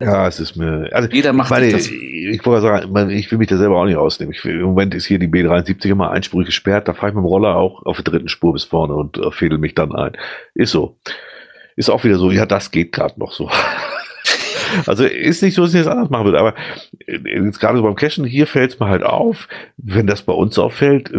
[0.00, 0.88] Ja, es ist mir.
[0.92, 1.86] Also, Jeder macht ich meine, das.
[1.86, 4.34] ich wollte sagen, ich will mich da selber auch nicht rausnehmen.
[4.42, 6.88] Will, Im Moment ist hier die B73 immer einspurig gesperrt.
[6.88, 9.30] Da fahre ich mit dem Roller auch auf der dritten Spur bis vorne und äh,
[9.30, 10.16] fädel mich dann ein.
[10.54, 10.96] Ist so.
[11.76, 13.50] Ist auch wieder so, ja, das geht gerade noch so.
[14.86, 16.54] Also ist nicht so, dass ich das anders machen würde, aber
[17.06, 20.32] äh, jetzt gerade so beim Cashen, hier fällt es mir halt auf, wenn das bei
[20.32, 21.18] uns auffällt, äh,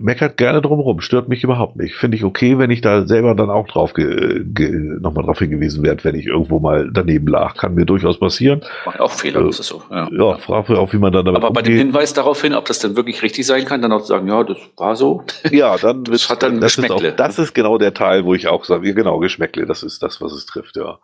[0.00, 1.94] meckert gerne drumherum, stört mich überhaupt nicht.
[1.94, 6.14] Finde ich okay, wenn ich da selber dann auch drauf nochmal drauf hingewiesen werde, wenn
[6.14, 7.56] ich irgendwo mal daneben lag.
[7.56, 8.62] Kann mir durchaus passieren.
[8.86, 9.82] Macht auch Fehler, Äh, das ist so.
[9.90, 10.08] Ja.
[10.12, 11.86] Ja, frage auch, wie man dann damit Aber bei dem umgeht.
[11.86, 14.42] Hinweis darauf hin, ob das denn wirklich richtig sein kann, dann auch zu sagen, ja,
[14.44, 15.24] das war so.
[15.50, 17.12] Ja, dann Das hat dann das ist, auch, Geschmäckle.
[17.16, 20.20] das ist genau der Teil, wo ich auch sage, ja, genau, Geschmäckle, das ist das,
[20.20, 20.98] was es trifft, ja.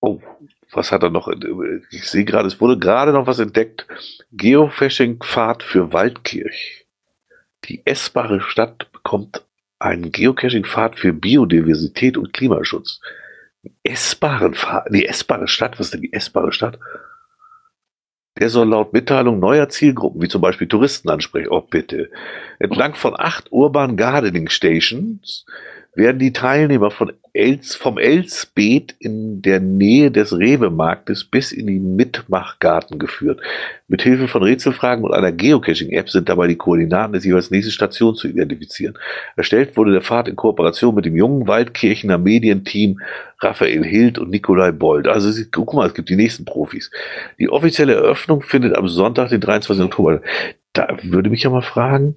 [0.00, 0.20] Oh,
[0.72, 1.28] was hat er noch?
[1.90, 3.86] Ich sehe gerade, es wurde gerade noch was entdeckt.
[4.32, 6.86] Geocaching-Pfad für Waldkirch.
[7.64, 9.44] Die essbare Stadt bekommt
[9.78, 13.00] einen Geocaching-Pfad für Biodiversität und Klimaschutz.
[13.82, 14.54] Essbaren
[14.90, 16.78] die essbare Stadt, was ist denn die essbare Stadt?
[18.38, 21.48] Der soll laut Mitteilung neuer Zielgruppen, wie zum Beispiel Touristen ansprechen.
[21.50, 22.10] Oh, bitte.
[22.60, 25.44] Entlang von acht Urban Gardening Stations
[25.98, 31.80] werden die Teilnehmer von Els, vom Elsbeet in der Nähe des Rewe-Marktes bis in die
[31.80, 33.40] Mitmachgarten geführt.
[33.88, 38.14] Mit Hilfe von Rätselfragen und einer Geocaching-App sind dabei die Koordinaten des jeweils nächsten Station
[38.14, 38.96] zu identifizieren.
[39.36, 43.00] Erstellt wurde der Pfad in Kooperation mit dem jungen Waldkirchener Medienteam
[43.40, 45.08] Raphael Hild und Nikolai Bold.
[45.08, 46.92] Also guck mal, es gibt die nächsten Profis.
[47.40, 49.84] Die offizielle Eröffnung findet am Sonntag, den 23.
[49.84, 50.22] Oktober.
[50.72, 52.14] Da würde mich ja mal fragen,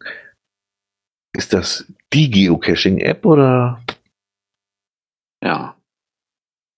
[1.33, 3.81] ist das die Geocaching-App oder
[5.43, 5.75] Ja.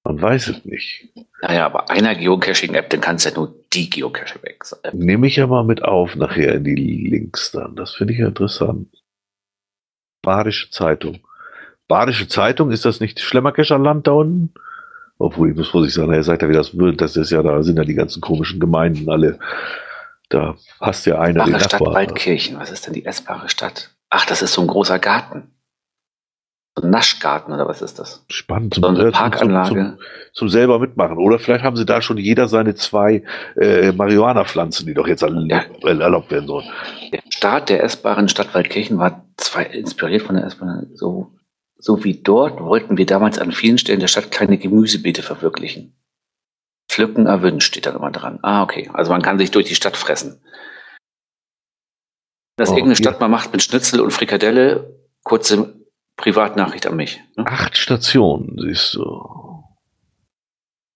[0.05, 1.09] man weiß es nicht.
[1.41, 4.91] Naja, aber einer Geocaching-App, dann kann es ja nur die Geocaching-App sein.
[4.93, 7.75] Nehme ich ja mal mit auf nachher in die Links dann.
[7.75, 8.87] Das finde ich ja interessant.
[10.21, 11.19] Badische Zeitung.
[11.87, 14.53] Badische Zeitung, ist das nicht Schlemmerkescherland da unten?
[15.17, 17.61] Obwohl, ich muss vorsichtig sagen, ihr seid ja, wie das wird, das ist ja, da
[17.61, 19.37] sind ja die ganzen komischen Gemeinden alle.
[20.29, 21.95] Da passt ja einer den Essbare Stadt Nachbarn.
[21.95, 22.57] Waldkirchen.
[22.57, 23.93] Was ist denn die essbare Stadt?
[24.15, 25.49] Ach, das ist so ein großer Garten.
[26.77, 28.23] So ein Naschgarten oder was ist das?
[28.29, 28.75] Spannend.
[28.75, 29.69] So eine Parkanlage.
[29.69, 29.97] Zum, zum,
[30.33, 31.17] zum selber mitmachen.
[31.17, 33.23] Oder vielleicht haben sie da schon jeder seine zwei
[33.59, 35.63] äh, Marihuana-Pflanzen, die doch jetzt Ja.
[35.81, 36.67] erlaubt werden sollen.
[37.11, 41.33] Der Start der essbaren Stadt Waldkirchen war zwei, inspiriert von der essbaren, so,
[41.77, 45.95] so wie dort wollten wir damals an vielen Stellen der Stadt kleine Gemüsebeete verwirklichen.
[46.87, 48.37] Pflücken erwünscht steht dann immer dran.
[48.43, 48.91] Ah, okay.
[48.93, 50.39] Also man kann sich durch die Stadt fressen.
[52.55, 52.95] Dass Oh, irgendeine.
[52.95, 55.73] Stadt mal macht mit Schnitzel und Frikadelle, kurze
[56.17, 57.19] Privatnachricht an mich.
[57.35, 57.45] Ne?
[57.47, 59.63] Acht Stationen, siehst du.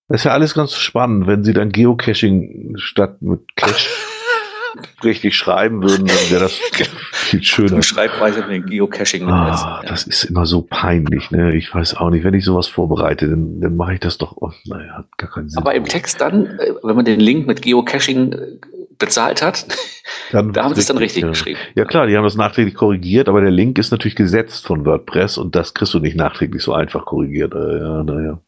[0.08, 3.74] Das ist ja alles ganz spannend, wenn sie dann Geocaching statt mit Cache
[5.04, 6.54] richtig schreiben würden, dann wäre das
[7.12, 7.82] viel schöner.
[7.82, 9.28] Schreibweise mit den Geocaching.
[9.28, 11.56] Ah, das ist immer so peinlich, ne?
[11.56, 14.38] Ich weiß auch nicht, wenn ich sowas vorbereite, dann, dann mache ich das doch.
[14.38, 15.60] Oh, naja, hat gar keinen Sinn.
[15.60, 18.60] Aber im Text dann, äh, wenn man den Link mit Geocaching äh,
[18.98, 19.68] bezahlt hat,
[20.32, 21.30] Dann da haben sie es dann richtig ja.
[21.30, 21.60] geschrieben.
[21.76, 25.38] Ja klar, die haben das nachträglich korrigiert, aber der Link ist natürlich gesetzt von WordPress
[25.38, 27.54] und das kriegst du nicht nachträglich so einfach korrigiert.
[27.54, 28.42] Äh, Ja, naja.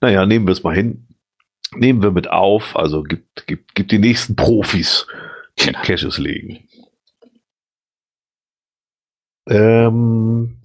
[0.00, 1.06] Naja, nehmen wir es mal hin.
[1.74, 5.06] Nehmen wir mit auf, also gibt, gibt, gibt die nächsten Profis,
[5.58, 5.80] die Ja.
[5.82, 6.68] Caches legen.
[9.48, 10.58] Ähm,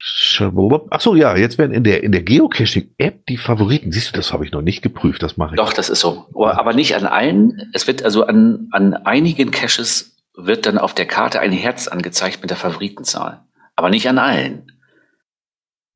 [0.00, 3.90] ach so, ja, jetzt werden in der, in der Geocaching-App die Favoriten.
[3.90, 5.56] Siehst du, das habe ich noch nicht geprüft, das mache ich.
[5.56, 6.28] Doch, das ist so.
[6.34, 7.70] Aber nicht an allen.
[7.72, 12.40] Es wird also an, an einigen Caches wird dann auf der Karte ein Herz angezeigt
[12.40, 13.44] mit der Favoritenzahl.
[13.74, 14.70] Aber nicht an allen.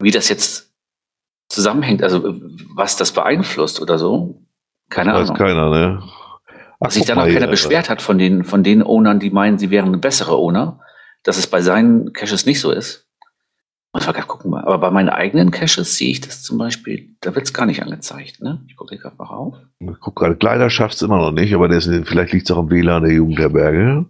[0.00, 0.72] Wie das jetzt
[1.48, 2.40] zusammenhängt, also
[2.74, 4.42] was das beeinflusst oder so,
[4.88, 5.36] keine Weiß Ahnung.
[5.36, 6.02] keiner, ne?
[6.02, 6.40] Ach,
[6.80, 9.58] Dass sich dann auch keiner hier, beschwert hat von den, von den Ownern, die meinen,
[9.58, 10.80] sie wären eine bessere Owner,
[11.22, 13.08] dass es bei seinen Caches nicht so ist.
[13.94, 14.64] Muss man grad gucken mal.
[14.64, 17.82] Aber bei meinen eigenen Caches sehe ich das zum Beispiel, da wird es gar nicht
[17.82, 18.40] angezeigt.
[18.40, 18.62] Ne?
[18.66, 19.56] Ich gucke gerade mal auf.
[19.80, 22.60] Ich guck gerade, Kleider schafft es immer noch nicht, aber ist, vielleicht liegt es auch
[22.60, 24.06] am WLAN der Jugendherberge.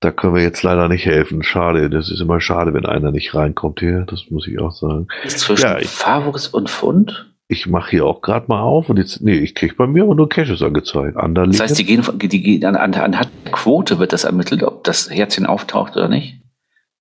[0.00, 1.42] Da können wir jetzt leider nicht helfen.
[1.42, 4.04] Schade, das ist immer schade, wenn einer nicht reinkommt hier.
[4.08, 5.08] Das muss ich auch sagen.
[5.24, 7.32] Ist zwischen Ja, ich- Favoris und Fund.
[7.48, 10.14] Ich mache hier auch gerade mal auf und jetzt, nee, ich krieg bei mir aber
[10.16, 11.16] nur Caches angezeigt.
[11.16, 11.56] Anderlinge.
[11.56, 14.82] Das heißt, die gehen, die gehen an, an, anhand der Quote wird das ermittelt, ob
[14.84, 16.40] das Herzchen auftaucht oder nicht.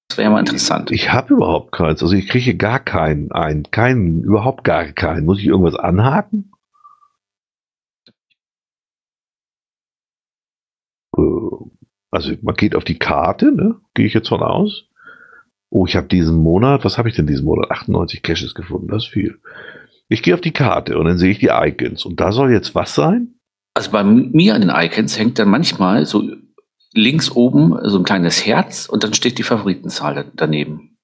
[0.08, 0.92] Das wäre ja mal interessant.
[0.92, 2.02] Ich habe überhaupt keins.
[2.02, 3.64] Also ich kriege gar keinen ein.
[3.72, 5.26] Keinen, überhaupt gar keinen.
[5.26, 6.52] Muss ich irgendwas anhaken?
[11.18, 11.22] Äh,
[12.12, 13.76] Also man geht auf die Karte, ne?
[13.94, 14.86] Gehe ich jetzt von aus.
[15.70, 17.72] Oh, ich habe diesen Monat, was habe ich denn diesen Monat?
[17.72, 19.40] 98 Caches gefunden, das ist viel.
[20.08, 22.06] Ich gehe auf die Karte und dann sehe ich die Icons.
[22.06, 23.40] Und da soll jetzt was sein?
[23.74, 26.24] Also bei mir an den Icons hängt dann manchmal so
[26.96, 30.98] links oben so ein kleines Herz und dann steht die Favoritenzahl daneben.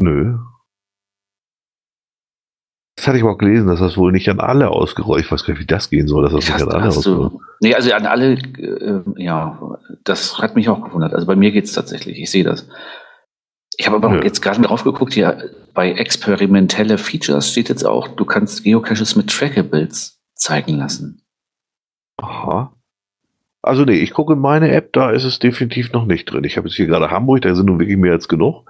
[0.00, 0.38] Nö.
[2.96, 5.24] Das hatte ich auch gelesen, dass das wohl nicht an alle ausgerollt.
[5.24, 7.74] Ich weiß gar nicht, wie das gehen soll, dass das, nicht an alle ausgerollt Nee,
[7.74, 11.12] also an alle, äh, ja, das hat mich auch gewundert.
[11.12, 12.68] Also bei mir geht es tatsächlich, ich sehe das.
[13.76, 14.22] Ich habe aber Nö.
[14.22, 15.36] jetzt gerade drauf geguckt, ja,
[15.72, 21.22] bei experimentelle Features steht jetzt auch, du kannst Geocaches mit Trackables zeigen lassen.
[22.18, 22.73] Aha.
[23.64, 26.44] Also nee, ich gucke in meine App, da ist es definitiv noch nicht drin.
[26.44, 28.66] Ich habe jetzt hier gerade Hamburg, da sind nun wirklich mehr als genug.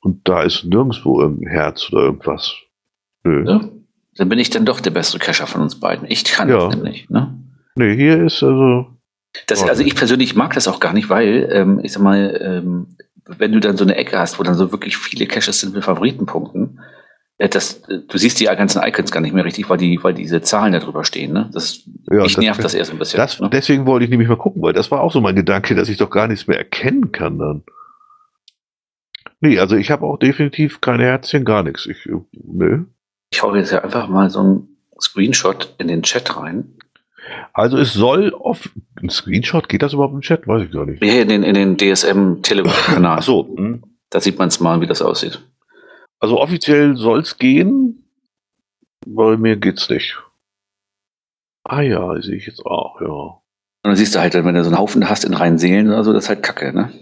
[0.00, 2.52] Und da ist nirgendwo irgendein Herz oder irgendwas.
[3.24, 3.44] Nö.
[3.46, 3.60] Ja,
[4.16, 6.10] dann bin ich dann doch der bessere Cacher von uns beiden.
[6.10, 6.58] Ich kann ja.
[6.58, 7.08] das nämlich.
[7.08, 7.38] Ne?
[7.76, 8.88] Nee, hier ist also.
[9.46, 12.96] Das, also ich persönlich mag das auch gar nicht, weil, ähm, ich sag mal, ähm,
[13.24, 15.84] wenn du dann so eine Ecke hast, wo dann so wirklich viele Caches sind mit
[15.84, 16.71] Favoritenpunkten,
[17.48, 20.42] das, äh, du siehst die ganzen Icons gar nicht mehr richtig, weil die, weil diese
[20.42, 21.32] Zahlen da drüber stehen.
[21.32, 21.50] Ne?
[21.52, 23.16] Das, ja, mich das, nervt das erst ein bisschen.
[23.16, 23.50] Das, ne?
[23.50, 25.96] Deswegen wollte ich nämlich mal gucken, weil das war auch so mein Gedanke, dass ich
[25.96, 27.62] doch gar nichts mehr erkennen kann dann.
[29.40, 31.86] Nee, also ich habe auch definitiv keine Herzchen, gar nichts.
[31.86, 32.84] Ich, äh, nö.
[33.32, 34.68] Ich hau jetzt ja einfach mal so einen
[35.00, 36.76] Screenshot in den Chat rein.
[37.52, 38.70] Also es soll auf
[39.00, 40.46] ein Screenshot, geht das überhaupt im Chat?
[40.46, 41.02] Weiß ich gar nicht.
[41.04, 43.18] Ja, in den, in den DSM Telegram-Kanal.
[43.18, 43.54] Ach so.
[43.56, 43.82] Hm.
[44.10, 45.42] Da sieht man es mal, wie das aussieht.
[46.22, 48.08] Also offiziell soll es gehen,
[49.04, 50.16] bei mir geht's nicht.
[51.64, 53.08] Ah ja, sehe ich jetzt auch, ja.
[53.08, 53.42] Und
[53.82, 56.12] dann siehst du halt, wenn du so einen Haufen hast in reinen Seelen oder so,
[56.12, 56.92] das ist halt Kacke, ne?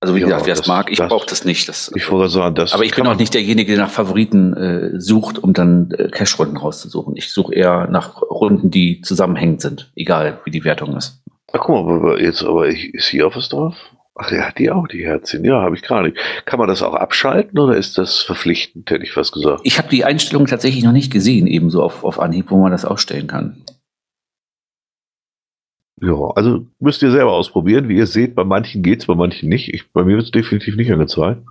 [0.00, 1.68] Also wie ja, gesagt, wer es mag, ich brauche das nicht.
[1.68, 2.72] Das, ich wollte sagen, das.
[2.72, 6.56] Aber ich bin auch nicht derjenige, der nach Favoriten äh, sucht, um dann äh, Cash-Runden
[6.56, 7.14] rauszusuchen.
[7.14, 11.22] Ich suche eher nach Runden, die zusammenhängend sind, egal wie die Wertung ist.
[11.52, 13.76] Ach guck mal, jetzt aber ich, ist hier auch was drauf?
[14.14, 15.44] Ach ja, die auch, die Herzchen.
[15.44, 16.18] Ja, habe ich gerade nicht.
[16.44, 19.62] Kann man das auch abschalten oder ist das verpflichtend, hätte ich fast gesagt?
[19.64, 22.84] Ich habe die Einstellung tatsächlich noch nicht gesehen, ebenso auf, auf Anhieb, wo man das
[22.84, 23.64] ausstellen kann.
[26.02, 27.88] Ja, also müsst ihr selber ausprobieren.
[27.88, 29.72] Wie ihr seht, bei manchen geht's, bei manchen nicht.
[29.72, 31.42] Ich, bei mir wird es definitiv nicht angezeigt.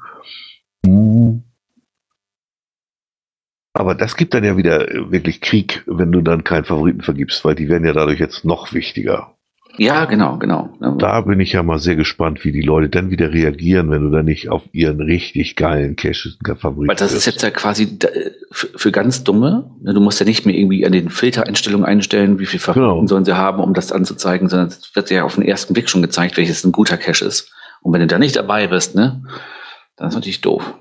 [3.74, 7.56] Aber das gibt dann ja wieder wirklich Krieg, wenn du dann keinen Favoriten vergibst, weil
[7.56, 9.38] die werden ja dadurch jetzt noch wichtiger.
[9.78, 10.70] Ja, genau, genau.
[10.98, 14.10] Da bin ich ja mal sehr gespannt, wie die Leute dann wieder reagieren, wenn du
[14.10, 17.98] dann nicht auf ihren richtig geilen Cache Favoriten Weil das ist jetzt ja quasi
[18.52, 19.72] für ganz Dumme.
[19.82, 23.08] Ne, du musst ja nicht mehr irgendwie an den Filtereinstellungen einstellen, wie viel Favoriten genau.
[23.08, 26.02] sollen sie haben, um das anzuzeigen, sondern es wird ja auf den ersten Blick schon
[26.02, 27.52] gezeigt, welches ein guter Cache ist.
[27.82, 29.24] Und wenn du da nicht dabei bist, ne,
[29.96, 30.76] dann ist natürlich doof.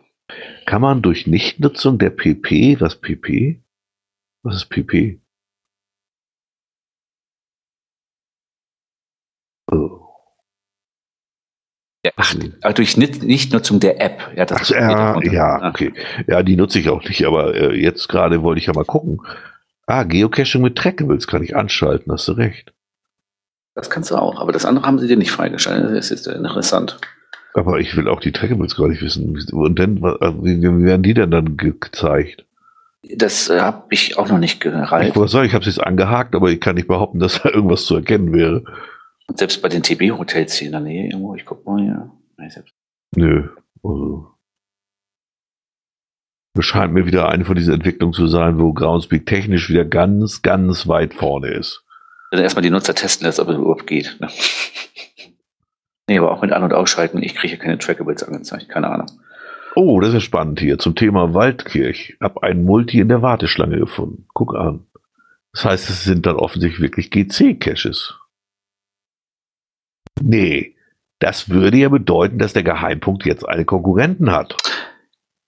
[0.66, 3.60] Kann man durch Nichtnutzung der PP, was PP?
[4.42, 5.20] Was ist PP?
[12.16, 12.34] Ach,
[12.74, 14.32] durch Nichtnutzung der App.
[14.34, 15.92] Ja, das Ach, ja, ja, okay.
[16.26, 19.20] Ja, die nutze ich auch nicht, aber äh, jetzt gerade wollte ich ja mal gucken.
[19.86, 22.72] Ah, Geocaching mit Trackables kann ich anschalten, hast du recht.
[23.74, 25.94] Das kannst du auch, aber das andere haben sie dir nicht freigeschaltet.
[25.94, 26.98] Das ist interessant.
[27.52, 29.36] Aber ich will auch die Trackables gar nicht wissen.
[29.52, 32.46] Und dann, äh, wie, wie werden die denn dann ge gezeigt?
[33.02, 35.10] Das äh, habe ich auch noch nicht gereicht.
[35.10, 37.50] Ich wollte sagen, ich habe es jetzt angehakt, aber ich kann nicht behaupten, dass da
[37.50, 38.64] irgendwas zu erkennen wäre.
[39.30, 42.10] Und selbst bei den TB-Hotels hier in der Nähe irgendwo, ich guck mal hier.
[43.14, 43.48] Nö,
[43.80, 44.34] also.
[46.54, 50.42] Das scheint mir wieder eine von diesen Entwicklungen zu sein, wo Groundspeak technisch wieder ganz,
[50.42, 51.84] ganz weit vorne ist.
[52.32, 54.16] Also erstmal die Nutzer testen lässt, ob es überhaupt geht.
[54.18, 54.26] Ne?
[56.08, 59.12] nee, aber auch mit An- und Ausschalten, ich kriege keine Trackables angezeigt, keine Ahnung.
[59.76, 60.80] Oh, das ist ja spannend hier.
[60.80, 62.16] Zum Thema Waldkirch.
[62.20, 64.26] Hab einen Multi in der Warteschlange gefunden.
[64.34, 64.88] Guck an.
[65.52, 68.16] Das heißt, es sind dann offensichtlich wirklich GC-Caches.
[70.20, 70.76] Nee,
[71.18, 74.56] das würde ja bedeuten, dass der Geheimpunkt jetzt einen Konkurrenten hat.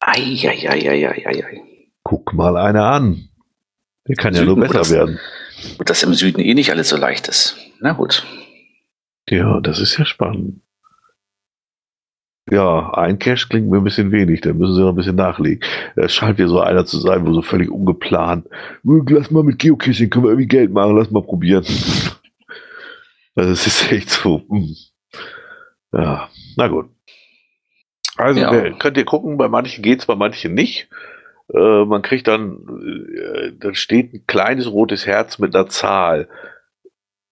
[0.01, 1.63] Eieieiei.
[2.05, 3.29] Guck mal einer an.
[4.09, 5.19] Der kann Süden, ja nur besser das, werden.
[5.79, 7.57] Und dass im Süden eh nicht alles so leicht ist.
[7.81, 8.25] Na gut.
[9.29, 10.61] Ja, das ist ja spannend.
[12.51, 15.65] Ja, ein Cash klingt mir ein bisschen wenig, da müssen sie noch ein bisschen nachlegen.
[15.95, 18.47] Es scheint ja so einer zu sein, wo so völlig ungeplant,
[18.83, 21.65] lass mal mit Geocaching, können wir irgendwie Geld machen, lass mal probieren.
[23.35, 24.43] Also es ist echt so.
[24.49, 24.77] Hm.
[25.93, 26.91] Ja, na gut.
[28.17, 28.71] Also ja.
[28.79, 30.89] könnt ihr gucken, bei manchen geht's, bei manchen nicht.
[31.53, 32.59] Äh, man kriegt dann,
[33.17, 36.29] äh, dann steht ein kleines rotes Herz mit einer Zahl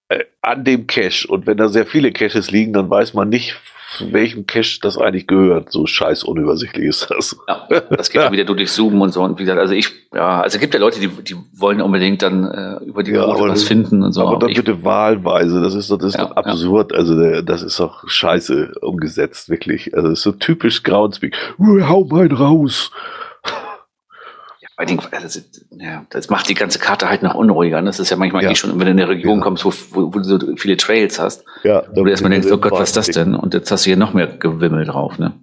[0.09, 1.28] äh, an dem Cache.
[1.28, 3.56] Und wenn da sehr viele Caches liegen, dann weiß man nicht,
[3.98, 5.72] welchem Cache das eigentlich gehört.
[5.72, 7.36] So scheiß unübersichtlich ist das.
[7.48, 9.22] Ja, das geht ja wieder durch Zoomen und so.
[9.22, 12.22] Und wie gesagt, also ich, ja, also es gibt ja Leute, die, die wollen unbedingt
[12.22, 14.26] dann äh, über die Ja, Route aber was finden und so.
[14.26, 15.60] Aber dann ich, bitte wahlweise.
[15.60, 16.92] Das ist doch, das ist Ja, doch absurd.
[16.94, 19.94] Also der, das ist doch scheiße umgesetzt, wirklich.
[19.94, 21.36] Also das ist so typisch Groundspeak.
[21.58, 22.90] Hau mal raus.
[24.81, 27.82] Bei den, also, das, ja, das macht die ganze Karte halt noch unruhiger.
[27.82, 27.89] ne?
[27.90, 28.51] Das ist ja manchmal Ja.
[28.51, 29.44] eh schon, wenn du in eine Region Ja.
[29.44, 32.57] kommst, wo, wo, wo du so viele Trails hast, Ja, wo du erstmal denkst, oh
[32.57, 33.35] Gott, was ist das denn?
[33.35, 35.35] Und jetzt hast du hier noch mehr Gewimmel drauf, ne?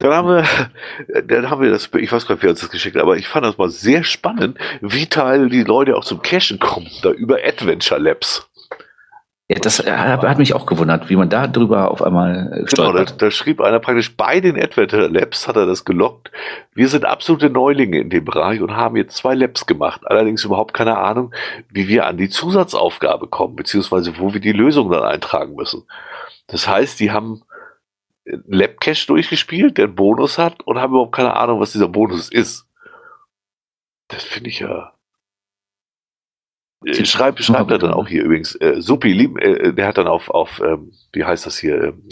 [0.00, 0.44] Dann haben wir,
[1.28, 3.26] dann haben wir das, ich weiß gar nicht, wer uns das geschickt hat, aber ich
[3.26, 7.38] fand das mal sehr spannend, wie Teil die Leute auch zum Cashen kommen, da über
[7.42, 8.46] Adventure Labs.
[9.48, 12.64] Ja, das äh, hat, mich auch gewundert, wie man da drüber auf einmal äh, Genau,
[12.64, 13.20] da, stolpert.
[13.20, 16.32] da schrieb einer praktisch bei den Adventure Labs, hat er das gelockt.
[16.72, 20.00] Wir sind absolute Neulinge in dem Bereich und haben jetzt zwei Labs gemacht.
[20.06, 21.34] Allerdings überhaupt keine Ahnung,
[21.68, 25.82] wie wir an die Zusatzaufgabe kommen, beziehungsweise wo wir die Lösung dann eintragen müssen.
[26.46, 27.42] Das heißt, die haben
[28.26, 32.30] einen Lab-Cache durchgespielt, der einen Bonus hat und haben überhaupt keine Ahnung, was dieser Bonus
[32.30, 32.66] ist.
[34.08, 34.93] Das finde ich ja.
[36.86, 38.54] Äh, Schreibt, schreibt er dann auch hier übrigens.
[38.56, 41.82] Äh, Suppi, lieb, äh, der hat dann auf, auf ähm, wie heißt das hier?
[41.82, 42.02] Ähm,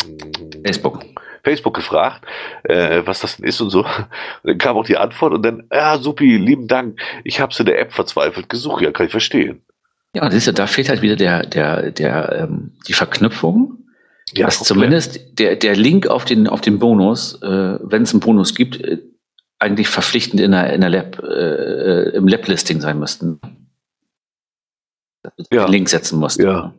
[0.64, 1.04] Facebook.
[1.44, 2.24] Facebook gefragt,
[2.64, 3.84] äh, was das denn ist und so.
[4.44, 7.66] Dann kam auch die Antwort und dann, ja, Supi, lieben Dank, ich habe es in
[7.66, 8.82] der App verzweifelt gesucht.
[8.82, 9.62] Ja, kann ich verstehen.
[10.14, 13.78] Ja, das ist ja, da fehlt halt wieder der, der, der, ähm, die Verknüpfung.
[14.34, 14.68] Ja, dass komplett.
[14.68, 18.80] zumindest der, der Link auf den, auf den Bonus, äh, wenn es einen Bonus gibt,
[18.80, 18.98] äh,
[19.58, 23.40] eigentlich verpflichtend in der, in der Lab, äh, äh, im Lab-Listing sein müssten.
[25.52, 25.66] Ja.
[25.66, 26.40] Link setzen musst.
[26.40, 26.74] Ja.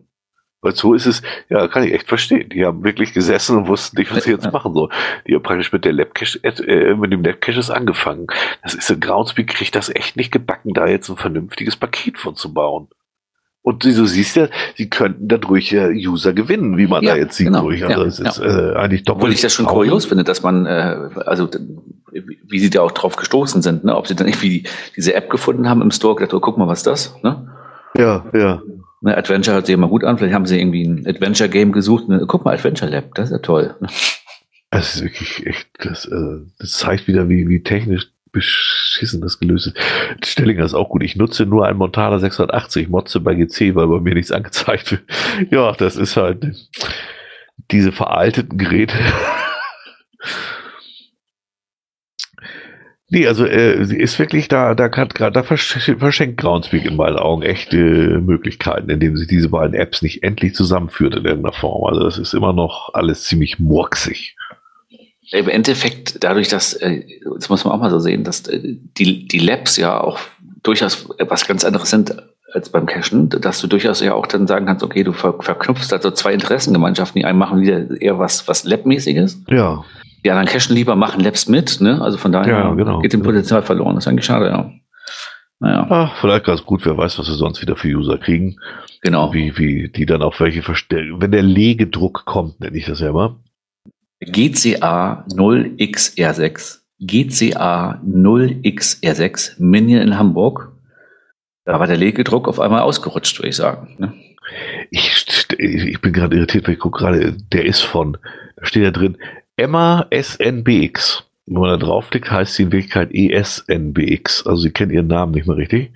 [0.62, 2.48] Weil so ist es, ja, kann ich echt verstehen.
[2.50, 4.52] Die haben wirklich gesessen und wussten nicht, was sie jetzt Ja.
[4.52, 4.92] machen sollen.
[5.28, 8.28] Die haben praktisch mit der Labcache, äh, mit dem Labcaches angefangen.
[8.64, 12.36] Das ist in Groundspeak kriegt das echt nicht gebacken, da jetzt ein vernünftiges Paket von
[12.36, 12.88] zu bauen.
[13.62, 17.36] Und du siehst ja, sie könnten dadurch ja User gewinnen, wie man Ja, da jetzt
[17.38, 17.48] sieht.
[17.48, 17.64] genau.
[17.64, 17.84] durch.
[17.86, 19.22] Also Ja, es ist äh, eigentlich doppelt.
[19.24, 19.90] Obwohl ich das schon traurig.
[19.90, 21.50] kurios finde, dass man, äh, also
[22.12, 23.96] wie sie da auch drauf gestoßen sind, ne?
[23.96, 24.64] ob sie dann irgendwie
[24.96, 27.16] diese App gefunden haben im Store, gedacht, oh, guck mal, was ist das?
[27.24, 27.50] Ne?
[27.96, 28.62] Ja, ja.
[29.02, 32.08] Ne, Adventure hört sich immer gut an, vielleicht haben sie irgendwie ein Adventure-Game gesucht.
[32.08, 32.24] Ne?
[32.28, 33.76] Guck mal, Adventure Lab, das ist ja toll.
[34.72, 39.68] Es ist wirklich echt, das, äh, das zeigt wieder, wie, wie technisch beschissen das gelöst
[39.68, 39.78] ist.
[40.26, 41.04] Stellinger ist auch gut.
[41.04, 45.04] Ich nutze nur ein Montana 680, Motze bei GC, weil bei mir nichts angezeigt wird.
[45.52, 46.48] Ja, das ist halt
[47.72, 48.98] diese veralteten Geräte.
[53.14, 56.96] Nee, also äh, sie ist wirklich da, da kann gerade, da versch- verschenkt Groundspeak in
[56.96, 61.84] meinen Augen echte Möglichkeiten, indem sie diese beiden Apps nicht endlich zusammenführt in irgendeiner Form.
[61.84, 64.36] Also das ist immer noch alles ziemlich murksig.
[65.32, 67.04] Im Endeffekt, dadurch, dass, äh,
[67.36, 70.18] das muss man auch mal so sehen, dass äh, die, die Labs ja auch
[70.64, 72.16] durchaus was ganz anderes sind
[72.52, 75.94] als beim Cashen, dass du durchaus ja auch dann sagen kannst, okay, du ver verknüpfst
[75.94, 79.44] also zwei Interessengemeinschaften, die einen machen wieder eher was, was Lab-mäßiges.
[79.50, 79.84] Ja,
[80.24, 82.02] Die anderen cashen lieber, machen Labs mit, ne?
[82.02, 83.00] Also von daher Ja, genau.
[83.00, 83.96] geht dem Potenzial verloren.
[83.96, 84.72] Das ist eigentlich schade, ja.
[85.60, 88.58] Naja, Ach, vielleicht ganz gut, wer weiß, was wir sonst wieder für User kriegen.
[89.02, 89.34] genau.
[89.34, 91.22] Wie, wie die dann auf welche verstellen.
[91.22, 93.40] Wenn der Legedruck kommt, nenne ich das ja immer.
[94.22, 96.80] GCA 0XR6.
[97.00, 100.72] GCA 0XR6 Minion in Hamburg.
[101.66, 103.96] Da war der Legedruck auf einmal ausgerutscht, würde ich sagen.
[103.98, 104.14] Ne?
[104.92, 105.26] Ich,
[105.58, 108.18] ich bin gerade irritiert, weil ich gucke gerade, der ist von,
[108.58, 109.18] da steht da drin,
[109.56, 111.24] Emma SNBX.
[111.46, 114.48] Wenn man da draufklickt, heißt sie in Wirklichkeit ESNBX.
[114.48, 115.94] Also sie kennt ihren Namen nicht mehr richtig.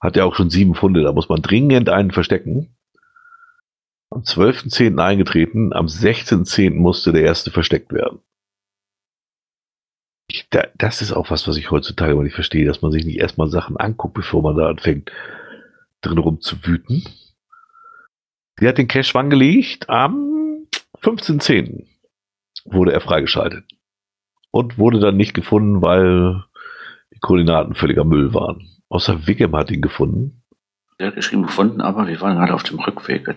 [0.00, 2.74] Hat ja auch schon sieben Funde, da muss man dringend einen verstecken.
[4.10, 4.98] Am 12.10.
[4.98, 6.74] eingetreten, am 16.10.
[6.74, 8.20] musste der erste versteckt werden.
[10.28, 13.04] Ich, da, das ist auch was, was ich heutzutage immer nicht verstehe, dass man sich
[13.04, 15.10] nicht erstmal Sachen anguckt, bevor man da anfängt,
[16.00, 17.04] drin rumzuwüten.
[18.58, 20.66] Sie hat den Cash angelegt am
[21.02, 21.86] 15.10.
[22.64, 23.64] wurde er freigeschaltet.
[24.50, 26.44] Und wurde dann nicht gefunden, weil
[27.14, 28.68] die Koordinaten völliger Müll waren.
[28.88, 30.42] Außer Wickham hat ihn gefunden.
[30.98, 33.28] Der hat geschrieben gefunden, aber wir waren gerade auf dem Rückweg.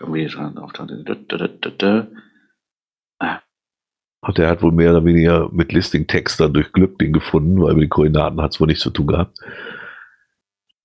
[0.00, 0.86] Irgendwie dran, auf der,
[4.26, 7.74] Und er hat wohl mehr oder weniger mit Listing-Text dann durch Glück den gefunden, weil
[7.74, 9.38] mit den Koordinaten hat es wohl nichts zu tun gehabt.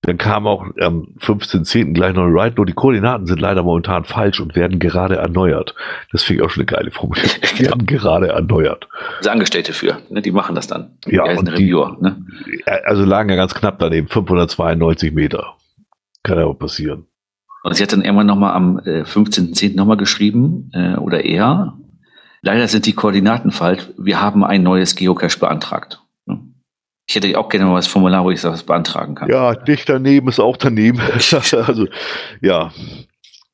[0.02, 1.92] Dann kam auch am 15.10.
[1.92, 5.74] gleich noch ein Write, nur die Koordinaten sind leider momentan falsch und werden gerade erneuert.
[6.10, 7.30] Das finde ich auch schon eine geile Formulierung.
[7.58, 8.88] Die werden gerade erneuert.
[9.18, 10.22] Das Angestellte für, ne?
[10.22, 10.96] die machen das dann.
[11.06, 11.98] Ja, die und die- Reviewer.
[12.00, 12.24] Ne?
[12.84, 15.54] Also lagen ja ganz knapp daneben, 592 Meter.
[16.22, 17.06] Kann ja auch passieren.
[17.62, 19.76] Und sie hat dann irgendwann nochmal am äh, 15.10.
[19.76, 21.74] nochmal geschrieben, äh, oder eher,
[22.40, 26.00] leider sind die Koordinaten falsch, wir haben ein neues Geocache beantragt.
[27.10, 29.28] Ich hätte auch gerne mal das Formular, wo ich das beantragen kann.
[29.28, 31.00] Ja, dicht daneben ist auch daneben.
[31.32, 31.88] also,
[32.40, 32.72] ja.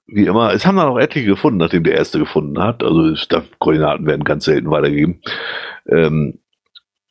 [0.07, 2.83] wie immer, es haben dann auch etliche gefunden, nachdem der erste gefunden hat.
[2.83, 3.15] Also
[3.59, 5.23] Koordinaten werden ganz selten weitergegeben.
[5.89, 6.39] Ähm,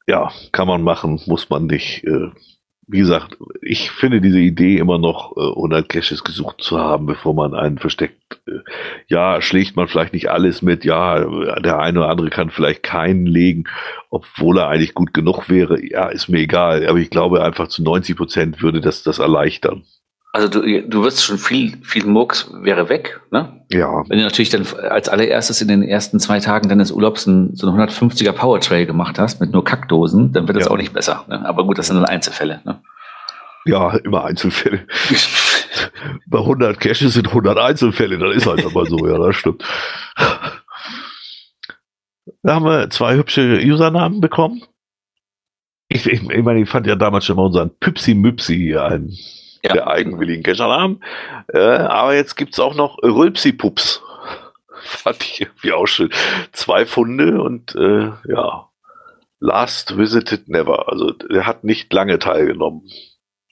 [0.06, 2.04] ja, kann man machen, muss man nicht.
[2.04, 2.30] Äh,
[2.88, 7.34] wie gesagt, ich finde diese Idee immer noch, äh, 100 Caches gesucht zu haben, bevor
[7.34, 8.40] man einen versteckt.
[8.48, 8.60] Äh,
[9.08, 10.86] ja, schlägt man vielleicht nicht alles mit.
[10.86, 11.26] Ja,
[11.60, 13.66] der eine oder andere kann vielleicht keinen legen,
[14.10, 15.84] obwohl er eigentlich gut genug wäre.
[15.84, 16.88] Ja, ist mir egal.
[16.88, 19.84] Aber ich glaube einfach zu 90 Prozent würde das das erleichtern.
[20.36, 23.64] Also du, du wirst schon viel, viel Murks wäre weg, ne?
[23.72, 24.04] Ja.
[24.10, 27.70] Wenn du natürlich dann als allererstes in den ersten zwei Tagen deines Urlaubs ein, so
[27.70, 30.72] einen 150er Power Trail gemacht hast mit nur Kackdosen, dann wird das Ja.
[30.72, 31.24] auch nicht besser.
[31.30, 31.46] Ne?
[31.48, 32.60] Aber gut, das sind dann Einzelfälle.
[32.66, 32.82] Ne?
[33.66, 34.86] Ja, immer Einzelfälle.
[36.28, 39.64] Bei 100 Caches sind 100 Einzelfälle, das ist halt aber so, ja, das stimmt.
[42.44, 44.64] Da haben wir zwei hübsche Usernamen bekommen.
[45.88, 49.18] Ich, ich, ich meine, ich fand ja damals schon mal unseren Püpsi Müpsi hier einen
[49.68, 49.74] Ja.
[49.74, 51.04] der eigenwilligen Cachernamen.
[51.54, 54.02] Äh, aber jetzt gibt's auch noch Rülpsi Pups.
[54.82, 56.10] Fand ich irgendwie auch schön.
[56.52, 58.70] Zwei Funde und äh, ja,
[59.40, 60.90] last visited never.
[60.90, 62.84] Also der hat nicht lange teilgenommen.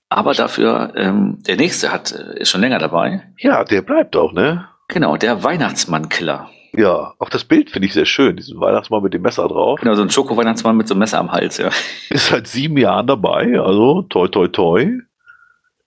[0.09, 3.23] Aber dafür, ähm, der nächste hat, äh, ist schon länger dabei.
[3.39, 4.67] Ja, der bleibt auch, ne?
[4.89, 6.49] Genau, der Weihnachtsmann-Killer.
[6.75, 9.79] Ja, auch das Bild finde ich sehr schön, diesen Weihnachtsmann mit dem Messer drauf.
[9.79, 11.69] Genau, so ein Schoko-Weihnachtsmann mit so einem Messer am Hals, ja.
[12.09, 14.87] Ist seit sieben Jahren dabei, also toi toi toi.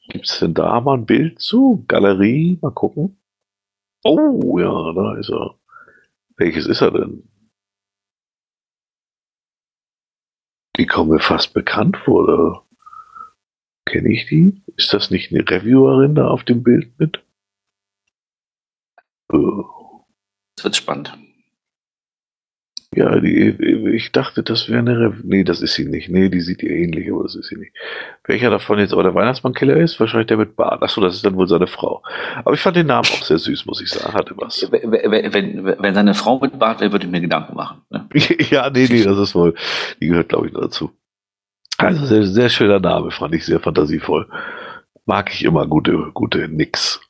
[0.09, 1.85] Gibt's denn da mal ein Bild zu?
[1.89, 3.21] Galerie, mal gucken.
[4.05, 5.59] Oh, ja, da ist er.
[6.37, 7.29] Welches ist er denn?
[10.77, 12.67] Die kommen mir fast bekannt vor?
[13.87, 14.63] Kenne ich die?
[14.77, 17.25] Ist das nicht eine Reviewerin da auf dem Bild mit?
[19.29, 21.26] Das wird spannend.
[22.95, 23.49] Ja, die,
[23.95, 24.99] ich dachte, das wäre eine.
[24.99, 26.09] Rev nee, das ist sie nicht.
[26.09, 27.73] Nee, die sieht ihr ähnlich, aber das ist sie nicht.
[28.25, 29.99] Welcher davon jetzt aber der Weihnachtsmannkiller ist?
[29.99, 30.83] Wahrscheinlich der mit Bart.
[30.83, 32.03] Achso, das ist dann wohl seine Frau.
[32.45, 34.15] Aber ich fand den Namen auch sehr süß, muss ich sagen.
[34.15, 34.71] Hatte was.
[34.71, 37.83] Wenn, wenn, wenn, seine Frau mit Bart wäre, würde ich mir Gedanken machen.
[37.91, 38.09] Ne?
[38.51, 39.55] ja, nee, nee, das ist wohl.
[40.01, 40.93] Die gehört, glaube ich, dazu.
[41.79, 44.27] Also sehr, sehr schöner Name, fand ich sehr fantasievoll.
[45.05, 47.01] Mag ich immer gute, gute Nix.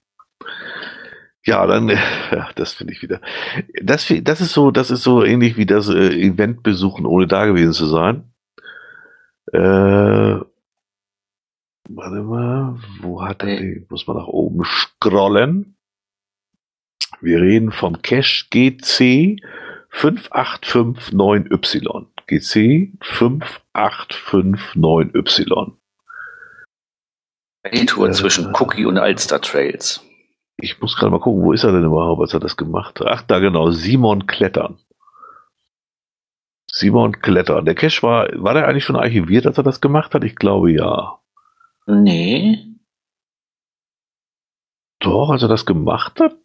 [1.46, 1.94] Ja, dann, äh,
[2.32, 3.20] ja, das finde ich wieder.
[3.82, 7.46] Das, das ist so, das ist so ähnlich wie das äh, Event besuchen, ohne da
[7.46, 8.30] gewesen zu sein.
[9.52, 10.40] Äh,
[11.88, 13.86] warte mal, wo hat er den?
[13.88, 15.76] Muss man nach oben scrollen.
[17.20, 19.40] Wir reden vom Cache GC
[19.92, 22.06] 5859Y.
[22.26, 25.72] GC 5859Y.
[27.72, 30.02] Die Tour Äh, zwischen Cookie und Alster Trails.
[30.58, 33.06] Ich muss gerade mal gucken, wo ist er denn überhaupt, als er das gemacht hat?
[33.08, 34.78] Ach, da genau, Simon Klettern.
[36.70, 37.64] Simon Klettern.
[37.64, 40.24] Der Cache war, war der eigentlich schon archiviert, als er das gemacht hat?
[40.24, 41.18] Ich glaube ja.
[41.86, 42.64] Nee.
[45.00, 46.36] Doch, als er das gemacht hat?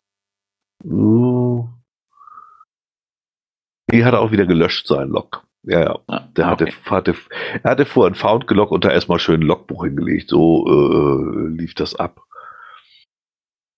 [3.91, 5.45] Die hat er auch wieder gelöscht, sein Log.
[5.63, 5.99] Ja, ja.
[6.09, 6.73] Ja, Der hatte, okay.
[6.89, 7.15] hatte,
[7.63, 10.29] er hatte vorher ein Found gelockt und da erstmal schön ein Logbuch hingelegt.
[10.29, 12.21] So äh, lief das ab.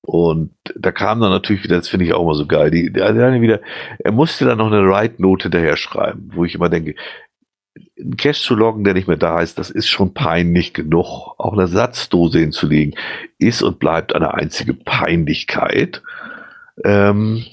[0.06, 3.14] Und da kam dann natürlich wieder, das finde ich auch immer so geil, die, der,
[3.14, 3.62] der wieder,
[4.00, 6.96] er musste dann noch eine Write-Note hinterher schreiben, wo ich immer denke,
[7.98, 11.36] einen Cache zu loggen, der nicht mehr da ist, das ist schon peinlich genug.
[11.38, 12.96] Auch eine Satzdose hinzulegen,
[13.40, 16.04] ist und bleibt eine einzige Peinlichkeit.
[16.84, 17.46] Ähm,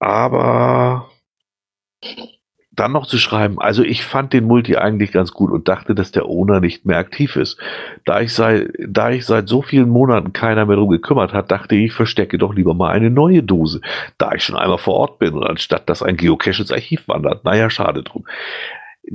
[0.00, 1.10] aber
[2.76, 6.12] dann noch zu schreiben, also ich fand den Multi eigentlich ganz gut und dachte, dass
[6.12, 7.58] der Owner nicht mehr aktiv ist.
[8.04, 11.74] Da ich, sei, da ich seit so vielen Monaten keiner mehr drum gekümmert hat, dachte
[11.76, 13.80] ich, verstecke doch lieber mal eine neue Dose,
[14.18, 17.44] da ich schon einmal vor Ort bin und anstatt dass ein Geocache ins Archiv wandert.
[17.44, 18.24] Naja, schade drum.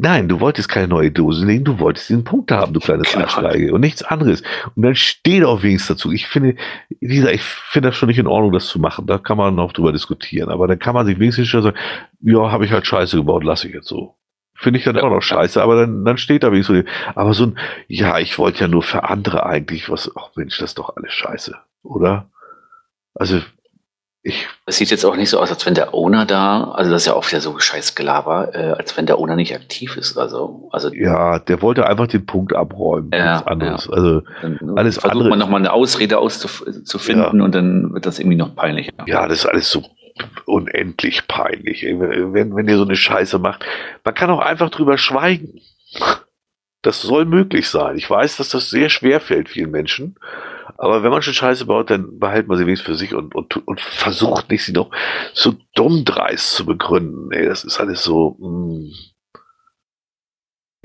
[0.01, 3.25] Nein, du wolltest keine neue Dose legen, du wolltest diesen Punkt haben, du kleines Genau.
[3.25, 4.41] Arschgeige und nichts anderes.
[4.75, 6.11] Und dann steht auch wenigstens dazu.
[6.13, 6.55] Ich finde,
[7.01, 9.07] wie gesagt, ich finde das schon nicht in Ordnung, das zu machen.
[9.07, 10.49] Da kann man noch drüber diskutieren.
[10.49, 11.77] Aber dann kann man sich wenigstens schon sagen,
[12.21, 14.15] ja, habe ich halt Scheiße gebaut, lasse ich jetzt so.
[14.55, 16.83] Finde ich dann Ja, auch noch scheiße, aber dann, dann steht da wenigstens so,
[17.15, 17.57] aber so ein,
[17.87, 21.13] ja, ich wollte ja nur für andere eigentlich was, ach Mensch, das ist doch alles
[21.13, 22.29] scheiße, oder?
[23.15, 23.41] Also,
[24.21, 27.03] ich, Es sieht jetzt auch nicht so aus, als wenn der Owner da, also das
[27.03, 30.17] ist ja auch wieder so scheiß Gelaber, äh, als wenn der Owner nicht aktiv ist.
[30.17, 33.11] Also, also ja, der wollte einfach den Punkt abräumen.
[33.13, 33.89] Ja, anderes.
[33.89, 38.37] Also, dann alles versucht andere- man nochmal eine Ausrede auszufinden und dann wird das irgendwie
[38.37, 38.91] noch peinlicher.
[39.07, 39.83] ja, das ist alles so
[40.45, 41.83] unendlich peinlich.
[41.83, 43.65] Wenn, wenn ihr so eine Scheiße macht,
[44.03, 45.61] man kann auch einfach drüber schweigen.
[46.81, 47.97] Das soll möglich sein.
[47.97, 50.15] Ich weiß, dass das sehr schwer fällt vielen Menschen.
[50.81, 53.67] Aber wenn man schon Scheiße baut, dann behält man sie wenigstens für sich und, und,
[53.67, 54.89] und versucht nicht, sie noch
[55.33, 57.29] so dumm dreist zu begründen.
[57.33, 58.93] Ey, das ist alles so, mm,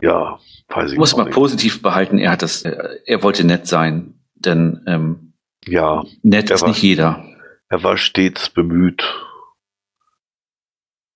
[0.02, 1.34] ja, weiß ich Muss man nicht.
[1.34, 5.34] positiv behalten, er hat das, äh, er wollte nett sein, denn ähm,
[5.64, 6.04] Ja.
[6.22, 7.24] Nett ist war, nicht jeder.
[7.68, 9.04] Er war stets bemüht.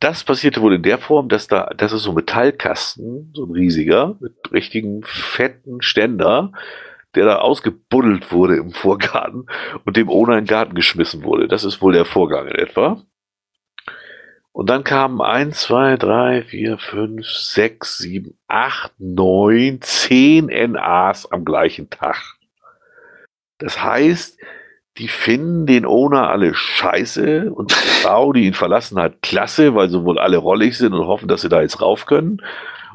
[0.00, 3.52] Das passierte wohl in der Form, dass da, das ist so ein Metallkasten, so ein
[3.52, 6.52] riesiger, mit richtigen fetten Ständer,
[7.14, 9.46] der da ausgebuddelt wurde im Vorgarten
[9.84, 11.48] und dem Owner in den Garten geschmissen wurde.
[11.48, 13.02] Das ist wohl der Vorgang in etwa.
[14.54, 21.44] Und dann kamen eins, zwei, drei, vier, fünf, sechs, sieben, acht, neun, zehn NAs am
[21.44, 22.36] gleichen Tag.
[23.58, 24.38] Das heißt,
[24.98, 29.88] die finden den Owner alle scheiße und die Frau, die ihn verlassen hat, klasse, weil
[29.90, 32.40] sie wohl alle rollig sind und hoffen, dass sie da jetzt rauf können.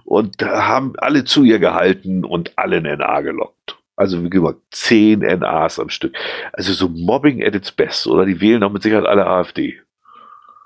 [0.05, 3.77] Und haben alle zu ihr gehalten und alle NA gelockt.
[3.97, 6.15] Also wie gesagt, zehn NAs am Stück.
[6.53, 8.25] Also so Mobbing at its best, oder?
[8.25, 9.81] Die wählen auch mit Sicherheit alle AfD.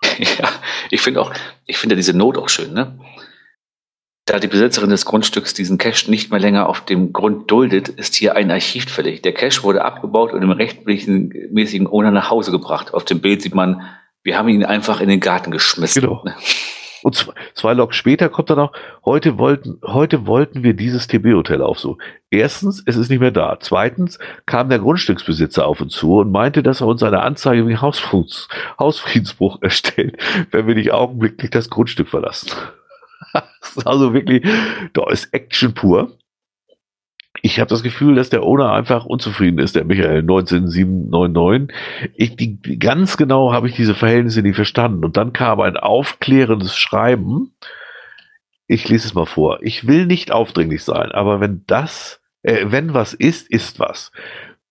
[0.39, 0.49] ja,
[0.89, 1.34] ich finde auch,
[1.65, 2.99] ich finde diese Not auch schön, ne?
[4.25, 8.15] Da die Besitzerin des Grundstücks diesen Cache nicht mehr länger auf dem Grund duldet, ist
[8.15, 9.21] hier ein Archiv fällig.
[9.21, 12.93] Der Cache wurde abgebaut und im rechtmäßigen Owner nach Hause gebracht.
[12.93, 13.81] Auf dem Bild sieht man,
[14.23, 16.01] wir haben ihn einfach in den Garten geschmissen.
[16.01, 16.23] Genau.
[17.03, 18.71] Und zwei, zwei Logs später kommt dann auch,
[19.03, 22.01] heute wollten, heute wollten wir dieses TB-Hotel aufsuchen.
[22.30, 23.57] Erstens, es ist nicht mehr da.
[23.59, 27.81] Zweitens kam der Grundstücksbesitzer auf uns zu und meinte, dass er uns eine Anzeige wegen
[27.81, 28.47] Hausfriedens,
[28.80, 30.17] Hausfriedensbruch erstellt,
[30.51, 32.51] wenn wir nicht augenblicklich das Grundstück verlassen.
[33.34, 34.43] das ist also wirklich,
[34.93, 36.17] da ist Action pur
[37.45, 41.76] ich habe das Gefühl, dass der Owner einfach unzufrieden ist, der Michael 19799.
[42.15, 45.03] Ich, die, ganz genau habe ich diese Verhältnisse nicht verstanden.
[45.03, 47.53] Und dann kam ein aufklärendes Schreiben.
[48.65, 49.60] Ich lese es mal vor.
[49.61, 54.14] Ich will nicht aufdringlich sein, aber wenn das, äh, wenn was ist, ist was.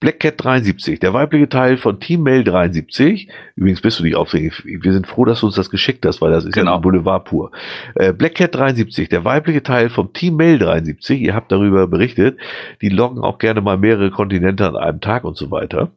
[0.02, 3.28] Black Cat 73, der weibliche Teil von Team Mail 73.
[3.54, 4.60] Übrigens bist du nicht aufregend.
[4.64, 6.72] Wir sind froh, dass du uns das geschickt hast, weil das ist genau.
[6.72, 7.52] ja Boulevard pur.
[7.94, 11.20] Äh, Black Cat 73, der weibliche Teil vom Team Mail 73.
[11.20, 12.36] Ihr habt darüber berichtet.
[12.80, 15.92] Die loggen auch gerne mal mehrere Kontinente an einem Tag und so weiter.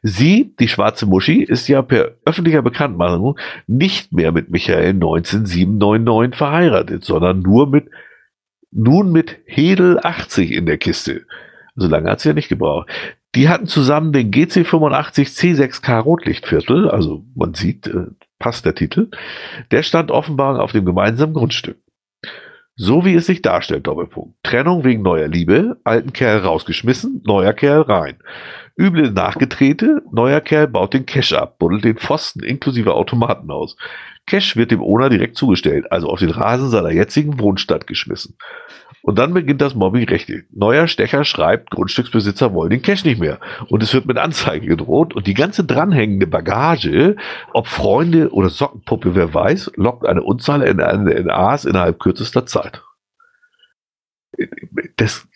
[0.00, 3.36] Sie, die schwarze Muschi, ist ja per öffentlicher Bekanntmachung
[3.66, 7.88] nicht mehr mit Michael 19799 verheiratet, sondern nur mit,
[8.70, 11.22] nun mit Hedel 80 in der Kiste.
[11.74, 12.88] So lange hat sie ja nicht gebraucht.
[13.34, 18.06] Die hatten zusammen den GC85 C6K Rotlichtviertel, also man sieht, äh,
[18.38, 19.10] passt der Titel.
[19.70, 21.78] Der stand offenbar auf dem gemeinsamen Grundstück.
[22.82, 24.36] So wie es sich darstellt, Doppelpunkt.
[24.42, 28.16] Trennung wegen neuer Liebe, alten Kerl rausgeschmissen, neuer Kerl rein.
[28.78, 33.76] Üble Nachgetrete, neuer Kerl baut den Cash ab, buddelt den Pfosten inklusive Automaten aus.
[34.26, 38.38] Cash wird dem Owner direkt zugestellt, also auf den Rasen seiner jetzigen Wohnstadt geschmissen.
[39.02, 40.44] Und dann beginnt das Mobbing rechtlich.
[40.50, 43.38] Neuer Stecher schreibt, Grundstücksbesitzer wollen den Cash nicht mehr.
[43.68, 45.14] Und es wird mit Anzeige gedroht.
[45.14, 47.16] Und die ganze dranhängende Bagage,
[47.52, 52.82] ob Freunde oder Sockenpuppe, wer weiß, lockt eine Unzahl in, NAs innerhalb kürzester Zeit.
[54.96, 55.26] Das,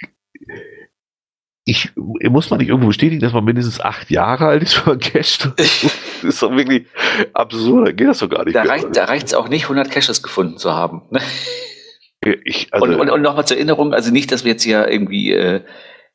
[1.65, 5.01] ich, muss man nicht irgendwo bestätigen, dass man mindestens acht Jahre alt ist, wenn man
[5.01, 5.49] casht?
[6.25, 6.87] Das ist doch wirklich
[7.35, 8.57] absurd, da geht das doch gar nicht.
[8.57, 8.63] Da
[9.05, 11.03] reicht es auch nicht, 100 Caches gefunden zu haben.
[11.11, 11.21] Ne?
[12.45, 15.33] Ich, also und und, und nochmal zur Erinnerung, also nicht, dass wir jetzt hier irgendwie,
[15.33, 15.61] äh,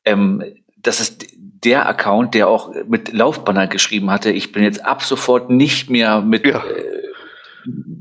[0.06, 0.44] ähm,
[0.78, 1.28] das ist
[1.64, 6.22] der Account, der auch mit Laufbanner geschrieben hatte, ich bin jetzt ab sofort nicht mehr
[6.22, 6.64] mit ja.
[6.64, 7.00] äh,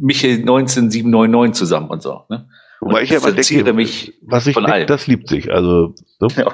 [0.01, 2.23] Michel 19799 zusammen und so.
[2.29, 2.49] Ne?
[2.81, 5.53] Wobei ich aber denke, mich was ich denke, das liebt sich.
[5.53, 6.29] Also ne?
[6.37, 6.53] ja.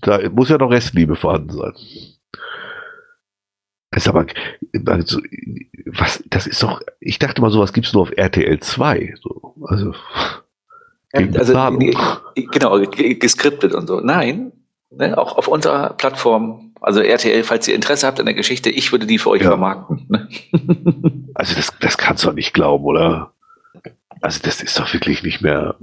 [0.00, 1.72] da muss ja noch Restliebe vorhanden sein.
[3.90, 4.26] Das ist aber,
[4.86, 5.20] also,
[5.86, 9.14] was, das ist doch, ich dachte mal, sowas gibt es nur auf RTL 2.
[9.20, 9.54] So.
[9.66, 9.94] Also,
[11.12, 11.54] also,
[12.34, 12.80] genau,
[13.18, 14.00] geskriptet und so.
[14.00, 14.52] Nein,
[14.90, 18.92] ne, auch auf unserer Plattform, also RTL, falls ihr Interesse habt an der Geschichte, ich
[18.92, 19.48] würde die für euch ja.
[19.48, 20.06] vermarkten.
[20.08, 20.28] Ne?
[21.34, 23.32] Also das, das kannst du doch nicht glauben, oder?
[24.20, 25.76] Also das ist doch wirklich nicht mehr.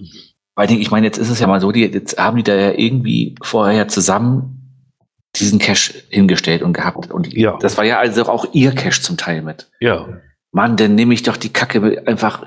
[0.55, 2.71] Weil ich meine, jetzt ist es ja mal so, die, jetzt haben die da ja
[2.71, 4.55] irgendwie vorher zusammen
[5.37, 7.09] diesen Cache hingestellt und gehabt.
[7.09, 7.57] Und Ja.
[7.61, 9.69] das war ja also auch ihr Cache zum Teil mit.
[9.79, 10.07] Ja.
[10.51, 12.45] Mann, dann nehme ich doch die Kacke einfach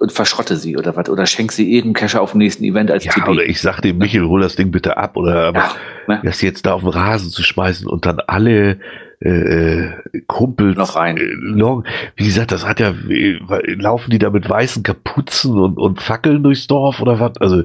[0.00, 1.08] und verschrotte sie oder was.
[1.08, 3.28] Oder schenk sie irgendeinem Cacher auf dem nächsten Event als Ja, TP.
[3.28, 5.72] oder ich sag dem Michael, hol das Ding bitte ab oder aber ja,
[6.08, 6.20] ne?
[6.24, 8.78] das jetzt da auf den Rasen zu schmeißen und dann alle
[9.20, 9.90] äh, äh,
[10.26, 11.16] Kumpels Noch rein.
[11.16, 11.84] Äh, log-
[12.16, 13.38] wie gesagt, das hat ja äh,
[13.74, 17.36] laufen die da mit weißen Kapuzen und, und Fackeln durchs Dorf oder was?
[17.38, 17.62] Also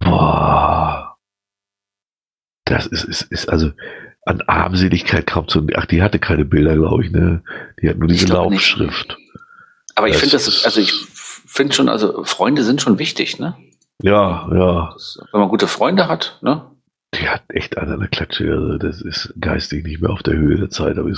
[0.00, 1.16] boah,
[2.64, 3.70] das ist, ist, ist also
[4.26, 5.66] an Armseligkeit kaum zu.
[5.76, 7.42] Ach, die hatte keine Bilder, glaube ich, ne?
[7.80, 8.76] Die hat nur diese glaub nicht.
[9.96, 13.56] Aber ich finde das, also ich finde schon, also Freunde sind schon wichtig, ne?
[14.02, 14.94] Ja, ja.
[15.32, 16.70] Wenn man gute Freunde hat, ne?
[17.14, 18.52] Die hat echt an der Klatsche.
[18.52, 20.98] Also das ist geistig nicht mehr auf der Höhe der Zeit.
[20.98, 21.10] Aber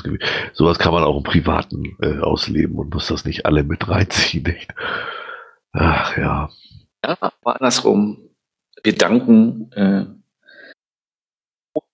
[0.52, 4.46] sowas kann man auch im Privaten äh, ausleben und muss das nicht alle mit reinziehen.
[4.46, 4.72] Echt.
[5.72, 6.50] Ach ja.
[7.04, 8.30] Ja, aber andersrum.
[8.84, 10.04] Wir danken äh,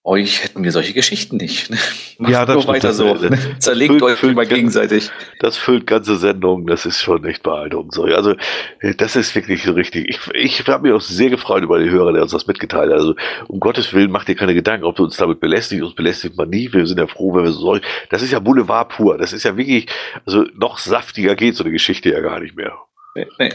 [0.06, 1.70] euch, hätten wir solche Geschichten nicht.
[1.70, 1.78] Ne?
[2.18, 3.14] Macht Ja, das nur stimmt, weiter das- so.
[3.14, 3.38] ne?
[3.58, 5.10] Zerlegt füllt- euch füllt- mal gegenseitig.
[5.40, 6.66] Das füllt ganze Sendungen.
[6.66, 7.94] Das ist schon echt beeindruckend.
[7.94, 8.34] So, Also
[8.80, 10.06] äh, das ist wirklich so richtig.
[10.08, 12.98] Ich, ich habe mich auch sehr gefreut über die Hörer, der uns das mitgeteilt hat.
[12.98, 13.14] Also
[13.48, 15.82] um Gottes Willen, macht dir keine Gedanken, ob du uns damit belästigt.
[15.82, 16.70] Uns belästigt man nie.
[16.70, 17.78] Wir sind ja froh, wenn wir so
[18.10, 19.16] Das ist ja Boulevard pur.
[19.16, 19.86] Das ist ja wirklich,
[20.26, 22.74] also noch saftiger geht so eine Geschichte ja gar nicht mehr.
[23.16, 23.48] Nee, nee.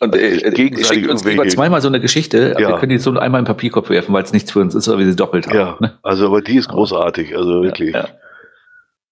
[0.00, 2.68] Und Also äh, gegenseitig schickt uns lieber irgendwelche- zweimal so eine Geschichte, aber Ja.
[2.70, 4.98] wir können jetzt so einmal im Papierkorb werfen, weil es nichts für uns ist, aber
[4.98, 5.56] wir sie doppelt haben.
[5.56, 5.98] Ja, Ne?
[6.02, 7.94] also aber die ist großartig, also wirklich.
[7.94, 8.08] Ja, ja.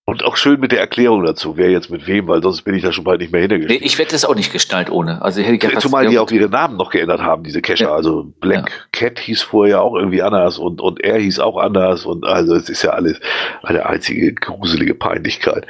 [0.06, 2.82] Und auch schön mit der Erklärung dazu, wer jetzt mit wem, weil sonst bin ich
[2.82, 3.80] da schon bald nicht mehr Nee, hintergestellt.
[3.86, 5.22] ich werde das auch nicht gestaltet ohne.
[5.22, 7.86] Also hätte ich gedacht, Zumal die auch ihre Namen noch geändert haben, diese Cacher.
[7.86, 7.94] Ja.
[7.94, 12.26] Also Black Cat hieß vorher auch irgendwie anders und, und er hieß auch anders und
[12.26, 13.18] also es ist ja alles
[13.62, 15.66] eine einzige gruselige Peinlichkeit.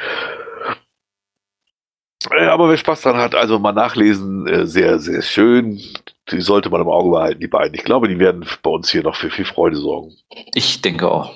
[2.31, 5.81] Äh, Aber wer Spaß dran hat, also mal nachlesen, äh, sehr, sehr schön.
[6.31, 7.75] Die sollte man im Auge behalten, die beiden.
[7.75, 10.13] Ich glaube, die werden bei uns hier noch für viel Freude sorgen.
[10.55, 11.33] Ich denke auch.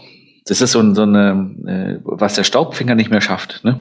[0.47, 3.61] Das ist so, ein- so eine, äh, was der Staubfinger nicht mehr schafft.
[3.65, 3.81] Ne?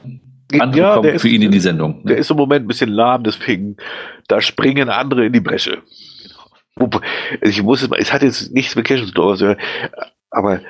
[0.60, 2.02] Andere Ja, kommen der ist- für ihn in die Sendung.
[2.04, 2.20] Der Ne?
[2.20, 3.76] ist im Moment ein bisschen lahm, deswegen,
[4.28, 5.78] da springen andere in die Bresche.
[6.76, 7.00] Wobei,
[7.42, 9.56] Ich muss es mal, es hat jetzt nichts mit Cash zu tun,
[10.30, 10.60] aber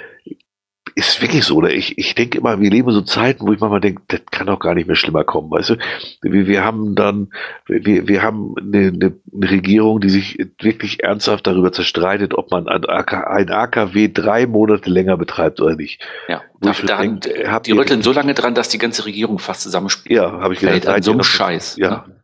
[0.99, 1.71] ist wirklich so, oder?
[1.71, 4.49] Ich, ich denke immer, wir leben in so Zeiten, wo ich manchmal denke, das kann
[4.49, 5.77] doch gar nicht mehr schlimmer kommen, weißt du?
[6.23, 7.29] Wir, wir haben dann,
[7.69, 9.13] wir, wir haben eine, eine,
[9.51, 15.17] Regierung, die sich wirklich ernsthaft darüber zerstreitet, ob man ein, ein AKW drei Monate länger
[15.17, 16.05] betreibt oder nicht.
[16.27, 19.07] ja, da, ich schon da, denk, äh, die rütteln so lange dran, dass die ganze
[19.07, 20.17] Regierung fast zusammenspielt.
[20.17, 20.89] Ja, habe ich gedacht.
[20.89, 21.77] an so einem noch- Scheiß.
[21.77, 21.91] Ja.
[22.09, 22.18] Ne?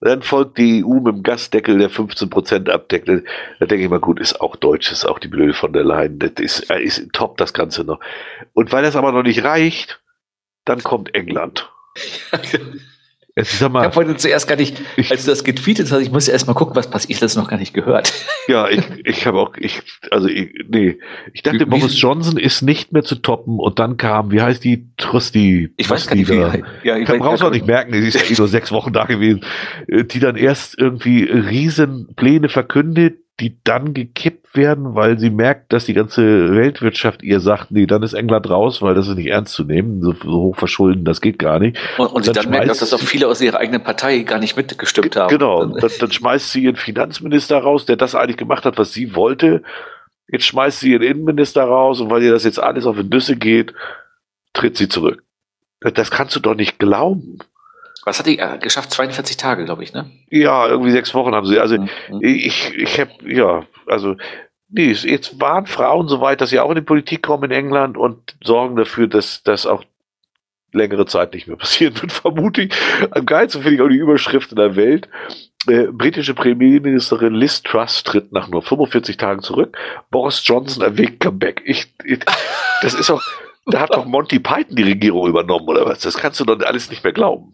[0.00, 3.08] Dann folgt die EU mit dem Gasdeckel, der 15% abdeckt.
[3.08, 6.18] Da denke ich mal, gut, ist auch deutsch, ist auch die Blöde von der Leyen.
[6.18, 8.00] Das ist, äh, ist top, das Ganze noch.
[8.52, 10.02] Und weil das aber noch nicht reicht,
[10.64, 11.70] dann kommt England.
[13.38, 16.10] Jetzt, ich Ich habe heute zuerst gar nicht, Ich- als du das getweetet hast, ich
[16.10, 18.10] musste erst mal gucken, was passiert, ich habe das noch gar nicht gehört.
[18.48, 20.98] ja, ich, ich habe auch, ich, also, ich, nee,
[21.34, 24.64] ich dachte, Wie- Boris Johnson ist nicht mehr zu toppen und dann kam, wie heißt
[24.64, 25.70] die, Trusty?
[25.76, 26.34] Ich weiß gar nicht, wie.
[26.82, 29.04] Ja, ich weiß- brauchst auch nicht merken, sie ist ja eh nur sechs Wochen da
[29.04, 29.42] gewesen,
[29.86, 35.84] äh, die dann erst irgendwie Riesenpläne verkündet, die dann gekippt werden, weil sie merkt, dass
[35.84, 39.52] die ganze Weltwirtschaft ihr sagt, nee, dann ist England raus, weil das ist nicht ernst
[39.52, 41.76] zu nehmen, so, so hoch verschulden, das geht gar nicht.
[41.98, 44.38] Und, und sie Dann dann merken, dass das auch viele aus ihrer eigenen Partei gar
[44.38, 45.28] nicht mitgestimmt haben.
[45.30, 48.94] Genau, Dann- dann, dann schmeißt sie ihren Finanzminister raus, der das eigentlich gemacht hat, was
[48.94, 49.62] sie wollte.
[50.28, 53.36] Jetzt schmeißt sie ihren Innenminister raus und weil ihr das jetzt alles auf die Nüsse
[53.36, 53.74] geht,
[54.54, 55.22] tritt sie zurück.
[55.80, 57.38] Das kannst du doch nicht glauben.
[58.06, 58.92] Was hat die äh, geschafft?
[58.92, 60.10] 42 Tage, glaube ich, ne?
[60.30, 61.58] Ja, irgendwie sechs Wochen haben sie.
[61.58, 61.88] Also Mhm.
[62.22, 64.14] ich, ich habe, ja, also,
[64.68, 67.98] nee, jetzt waren Frauen so weit, dass sie auch in die Politik kommen in England
[67.98, 69.82] und sorgen dafür, dass das auch
[70.72, 72.72] längere Zeit nicht mehr passieren wird, vermute ich.
[73.10, 75.08] Am geilsten finde ich auch die Überschrift in der Welt.
[75.68, 79.76] Äh, britische Premierministerin Liz Truss tritt nach nur 45 Tagen zurück.
[80.12, 81.60] Boris Johnson erwägt Comeback.
[81.64, 82.20] Ich, ich,
[82.82, 83.22] das ist auch,
[83.66, 85.98] da hat doch Monty Python die Regierung übernommen oder was?
[86.00, 87.52] Das kannst du doch alles nicht mehr glauben.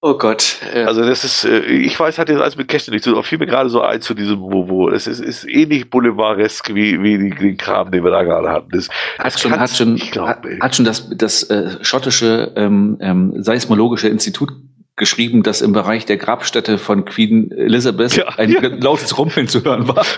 [0.00, 0.58] Oh Gott.
[0.72, 3.18] Äh, Also das ist, äh, ich weiß, hat jetzt alles mit Kästchen nicht zu tun,
[3.18, 6.72] aber fiel mir gerade so ein zu diesem, wo, wo, es ist, ist ähnlich boulevardesk
[6.72, 8.70] wie, wie die, den Kram, den wir da gerade hatten.
[8.70, 8.88] Das,
[9.18, 13.42] hat das schon, hat schon, glauben, hat, hat schon das, das äh, schottische ähm, ähm,
[13.42, 14.52] seismologische Institut
[14.98, 18.60] geschrieben, dass im Bereich der Grabstätte von Queen Elizabeth Ja, ein ja.
[18.68, 20.04] lautes Rumpeln zu hören war.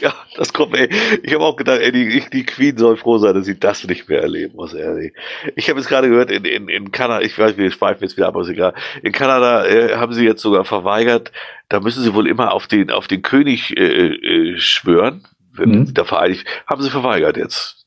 [0.00, 0.88] Ja, das kommt, ey.
[1.22, 4.08] Ich habe auch gedacht, ey, die, die Queen soll froh sein, dass sie das nicht
[4.08, 5.12] mehr erleben muss, ey.
[5.54, 8.26] Ich habe jetzt gerade gehört, in, in, in Kanada, ich weiß, wir schweifen jetzt wieder
[8.26, 8.74] ab, aber ist egal.
[9.04, 11.30] In Kanada äh, haben sie jetzt sogar verweigert,
[11.68, 15.22] da müssen sie wohl immer auf den, auf den König äh, äh, schwören,
[15.52, 15.86] wenn Mhm.
[15.86, 17.86] sie da vereinigt, haben sie verweigert jetzt.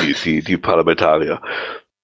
[0.00, 1.42] Die, die, die Parlamentarier.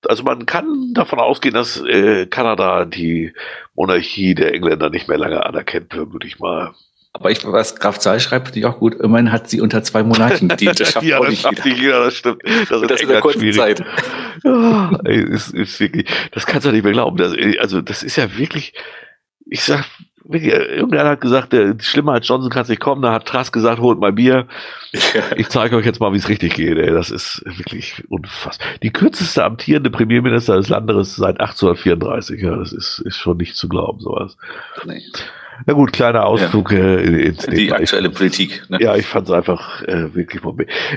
[0.06, 3.32] Also man kann davon ausgehen, dass äh, Kanada die
[3.74, 6.74] Monarchie der Engländer nicht mehr lange anerkennt, würde ich mal.
[7.12, 8.94] Aber ich, was Graf Zahl schreibt, finde ich auch gut.
[8.94, 10.78] Immerhin hat sie unter zwei Monarchen gedient.
[10.78, 11.76] Das schafft ja, auch das nicht schafft jeder.
[11.76, 12.04] jeder.
[12.04, 12.42] Das stimmt.
[12.44, 13.56] Das, ist das in der kurzen schwierig.
[13.56, 13.84] Zeit.
[14.44, 17.16] Ja, ey, ist, ist wirklich, das kannst du nicht mehr glauben.
[17.16, 18.74] Das, also, das ist ja wirklich,
[19.46, 19.84] ich sag,
[20.28, 23.02] irgendeiner hat gesagt, der, schlimmer als Johnson kann es nicht kommen.
[23.02, 24.46] Da hat Trask gesagt, holt mal Bier.
[25.36, 26.76] Ich zeige euch jetzt mal, wie es richtig geht.
[26.76, 26.90] Ey.
[26.90, 28.66] Das ist wirklich unfassbar.
[28.82, 32.40] Die kürzeste amtierende Premierminister des Landes seit 1834.
[32.42, 34.36] Ja, das ist, ist schon nicht zu glauben, sowas.
[34.84, 35.02] Nee.
[35.66, 36.78] Na gut, kleiner Ausflug ja.
[36.78, 38.64] äh, ins Die aktuelle Politik.
[38.68, 38.78] Ne?
[38.80, 40.42] Ja, ich fand es einfach äh, wirklich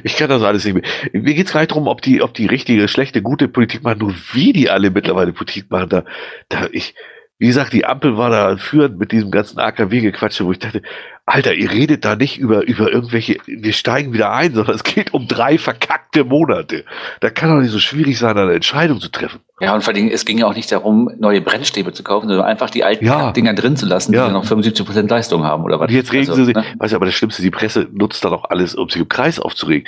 [0.04, 0.84] Ich kann das alles nicht mehr.
[1.14, 4.00] Mir geht es gar nicht darum, ob die, ob die richtige, schlechte, gute Politik machen,
[4.00, 5.90] nur wie die alle mittlerweile Politik machen.
[5.90, 6.04] Da,
[6.50, 6.94] da ich,
[7.42, 10.84] wie gesagt, die Ampel war da führend mit diesem ganzen AKW-Gequatsche, wo ich dachte,
[11.26, 15.12] Alter, ihr redet da nicht über, über irgendwelche, wir steigen wieder ein, sondern es geht
[15.16, 16.86] um drei verkackte Monate.
[17.20, 19.40] Da kann doch nicht so schwierig sein, eine Entscheidung zu treffen.
[19.60, 22.46] Ja, und vor allem, es ging ja auch nicht darum, neue Brennstäbe zu kaufen, sondern
[22.46, 23.32] einfach die alten ja.
[23.32, 24.28] Dinger drin zu lassen, ja.
[24.28, 25.90] die noch 75 Prozent Leistung haben, oder was?
[25.90, 26.64] Und jetzt regen also, sie sich, ne?
[26.78, 29.40] weißt du, aber das Schlimmste, die Presse nutzt dann auch alles, um sich im Kreis
[29.40, 29.88] aufzuregen.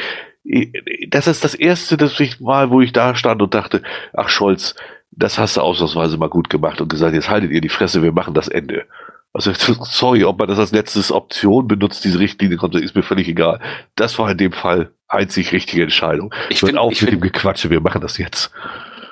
[1.08, 4.74] Das ist das erste, das ich mal, wo ich da stand und dachte, ach Scholz,
[5.15, 8.11] das hast du ausnahmsweise mal gut gemacht und gesagt, jetzt haltet ihr die Fresse, wir
[8.11, 8.85] machen das Ende.
[9.34, 9.52] Also
[9.84, 13.60] sorry, ob man das als letztes Option benutzt, diese Richtlinie kommt, ist mir völlig egal.
[13.95, 16.34] Das war in dem Fall einzig richtige Entscheidung.
[16.49, 18.52] Ich finde auch mit find, dem Gequatsche, wir machen das jetzt.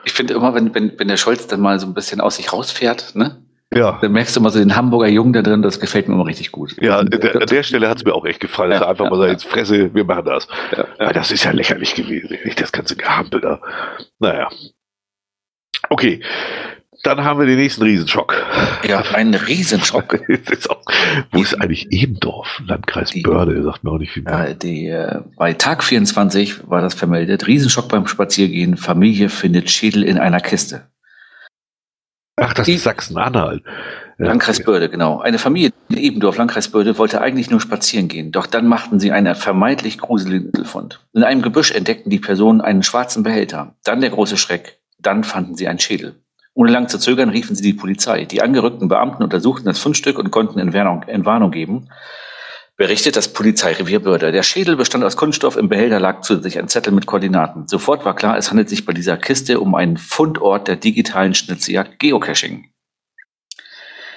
[0.03, 2.53] Ich finde immer, wenn, wenn, wenn der Scholz dann mal so ein bisschen aus sich
[2.53, 3.37] rausfährt, ne?
[3.73, 3.99] Ja.
[4.01, 6.51] Dann merkst du mal so den Hamburger Jungen da drin, das gefällt mir immer richtig
[6.51, 6.75] gut.
[6.81, 9.05] Ja, an der, der Stelle hat es mir auch echt gefallen, dass ja, er einfach
[9.05, 10.45] ja, mal sagt, jetzt Fresse, wir machen das.
[10.75, 11.13] Ja, ja.
[11.13, 13.61] Das ist ja lächerlich gewesen, nicht das ganze Gehampel da.
[14.19, 14.49] Naja,
[15.89, 16.21] Okay,
[17.03, 18.35] dann haben wir den nächsten Riesenschock.
[18.87, 20.19] Ja, einen Riesenschock.
[20.69, 20.81] auch,
[21.31, 22.61] wo ist eigentlich Ebendorf?
[22.65, 24.47] Landkreis die, Börde, sagt mir auch nicht viel mehr.
[24.49, 27.47] Ja, die, äh, bei Tag 24 war das vermeldet.
[27.47, 28.77] Riesenschock beim Spaziergehen.
[28.77, 30.87] Familie findet Schädel in einer Kiste.
[32.35, 33.63] Ach, das die, ist Sachsen-Anhalt.
[34.17, 35.19] Landkreis Börde, genau.
[35.19, 38.31] Eine Familie in Ebendorf, Landkreis Börde, wollte eigentlich nur spazieren gehen.
[38.31, 41.03] Doch dann machten sie einen vermeintlich gruseligen Fund.
[41.13, 43.75] In einem Gebüsch entdeckten die Personen einen schwarzen Behälter.
[43.83, 44.80] Dann der große Schreck.
[45.01, 46.21] Dann fanden sie einen Schädel.
[46.53, 48.25] Ohne lang zu zögern riefen sie die Polizei.
[48.25, 51.89] Die angerückten Beamten untersuchten das Fundstück und konnten Entwarnung, geben.
[52.75, 54.31] Berichtet das Polizeirevier Börde.
[54.31, 57.67] Der Schädel bestand aus Kunststoff, im Behälter lag zusätzlich ein Zettel mit Koordinaten.
[57.67, 61.99] Sofort war klar, es handelt sich bei dieser Kiste um einen Fundort der digitalen Schnitzeljagd
[61.99, 62.71] Geocaching.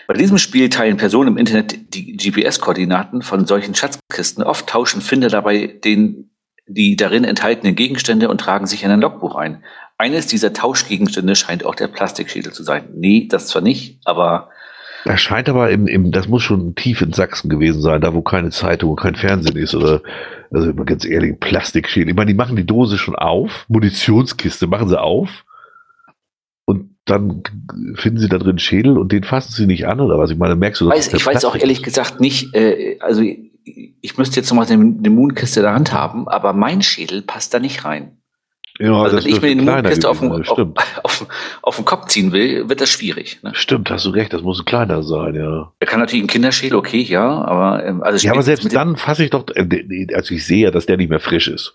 [0.06, 4.42] Bei diesem Spiel teilen Personen im Internet die GPS-Koordinaten von solchen Schatzkisten.
[4.42, 6.30] Oft tauschen Finder dabei den,
[6.66, 9.62] die darin enthaltenen Gegenstände und tragen sich in ein Logbuch ein.
[9.96, 12.88] Eines dieser Tauschgegenstände scheint auch der Plastikschädel zu sein.
[12.94, 14.50] Nee, das zwar nicht, aber.
[15.04, 18.22] Das scheint aber im, im, das muss schon tief in Sachsen gewesen sein, da wo
[18.22, 20.02] keine Zeitung und kein Fernsehen ist oder,
[20.50, 22.08] also immer ganz ehrlich, Plastikschädel.
[22.08, 25.44] Ich meine, die machen die Dose schon auf, Munitionskiste machen sie auf
[26.64, 27.42] und dann
[27.96, 30.30] finden sie da drin Schädel und den fassen sie nicht an oder was?
[30.30, 30.96] Ich meine, merkst du das?
[30.96, 35.10] Weiß, ich weiß auch ehrlich gesagt nicht, äh, also ich müsste jetzt nochmal eine, eine
[35.10, 38.18] Moonkiste in der Hand haben, aber mein Schädel passt da nicht rein.
[38.80, 40.58] Ja, also wenn ich mir den Mondkiste auf, auf,
[41.04, 41.26] auf,
[41.62, 43.38] auf, den Kopf ziehen will, wird das schwierig.
[43.42, 43.52] Ne?
[43.54, 45.72] Stimmt, hast du recht, das muss kleiner sein, ja.
[45.78, 49.24] Er kann natürlich ein Kinderschädel, okay, ja, aber ähm, also Ja, aber selbst dann fasse
[49.24, 51.74] ich doch, äh, also ich sehe ja, dass der nicht mehr frisch ist.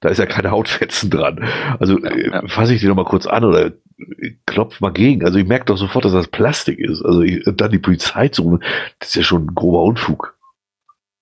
[0.00, 1.44] Da ist ja keine Hautfetzen dran.
[1.78, 2.42] Also ja, äh, ja.
[2.48, 3.72] fasse ich den noch mal kurz an oder
[4.46, 5.24] klopf mal gegen.
[5.24, 7.02] Also ich merke doch sofort, dass das Plastik ist.
[7.02, 8.64] Also ich, dann die Polizei zu rufen,
[8.98, 10.36] das ist ja schon ein grober Unfug.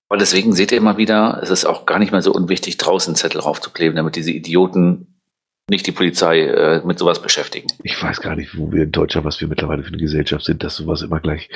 [0.09, 3.15] Und deswegen seht ihr immer wieder, es ist auch gar nicht mehr so unwichtig, draußen
[3.15, 5.18] Zettel raufzukleben, damit diese Idioten
[5.69, 7.69] nicht die Polizei äh, mit sowas beschäftigen.
[7.82, 10.65] Ich weiß gar nicht, wo wir in Deutschland, was wir mittlerweile für eine Gesellschaft sind,
[10.65, 11.51] dass sowas immer gleich,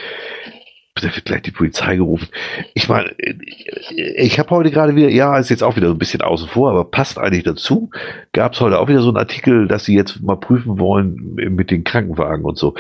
[0.95, 2.29] da wird gleich die Polizei gerufen.
[2.75, 6.21] Ich meine, ich habe heute gerade wieder, ja, ist jetzt auch wieder so ein bisschen
[6.21, 7.91] außen vor, aber passt eigentlich dazu.
[8.33, 11.71] Gab es heute auch wieder so einen Artikel, dass sie jetzt mal prüfen wollen mit
[11.71, 12.75] den Krankenwagen und so.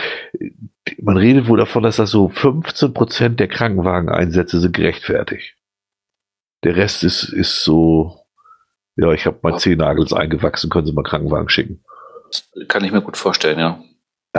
[1.00, 5.54] Man redet wohl davon, dass das so 15 Prozent der Krankenwageneinsätze sind gerechtfertigt.
[6.64, 8.21] Der Rest ist, ist so,
[8.97, 11.85] ja, ich habe mal Zehennagels eingewachsen, können Sie mal Krankenwagen schicken.
[12.69, 13.82] Kann ich mir gut vorstellen, ja.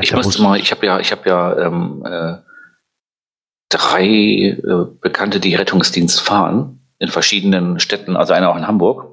[0.01, 2.37] Ich Alter, musste mal, ich habe ja, ich habe ja ähm, äh,
[3.69, 9.12] drei äh, Bekannte, die Rettungsdienst fahren in verschiedenen Städten, also einer auch in Hamburg.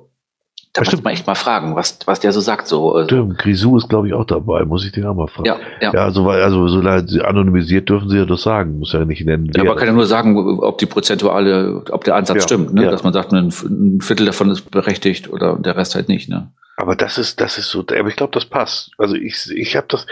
[0.73, 2.69] Da muss man echt mal fragen, was, was der so sagt.
[2.69, 3.09] So, also.
[3.09, 4.65] Stimmt, Grisou ist, glaube ich, auch dabei.
[4.65, 5.47] Muss ich den auch mal fragen.
[5.47, 5.93] Ja, ja.
[5.93, 8.79] ja also, weil, also so anonymisiert dürfen sie ja das sagen.
[8.79, 9.51] Muss ja nicht nennen.
[9.57, 12.73] Ja, man kann ja nur sagen, ob die prozentuale, ob der Ansatz ja, stimmt.
[12.73, 12.85] Ne?
[12.85, 12.91] Ja.
[12.93, 16.29] Dass man sagt, ein, ein, Viertel davon ist berechtigt oder der Rest halt nicht.
[16.29, 16.53] Ne?
[16.77, 18.93] Aber das ist, das ist so, aber ich glaube, das passt.
[18.97, 20.07] Also ich, ich habe das,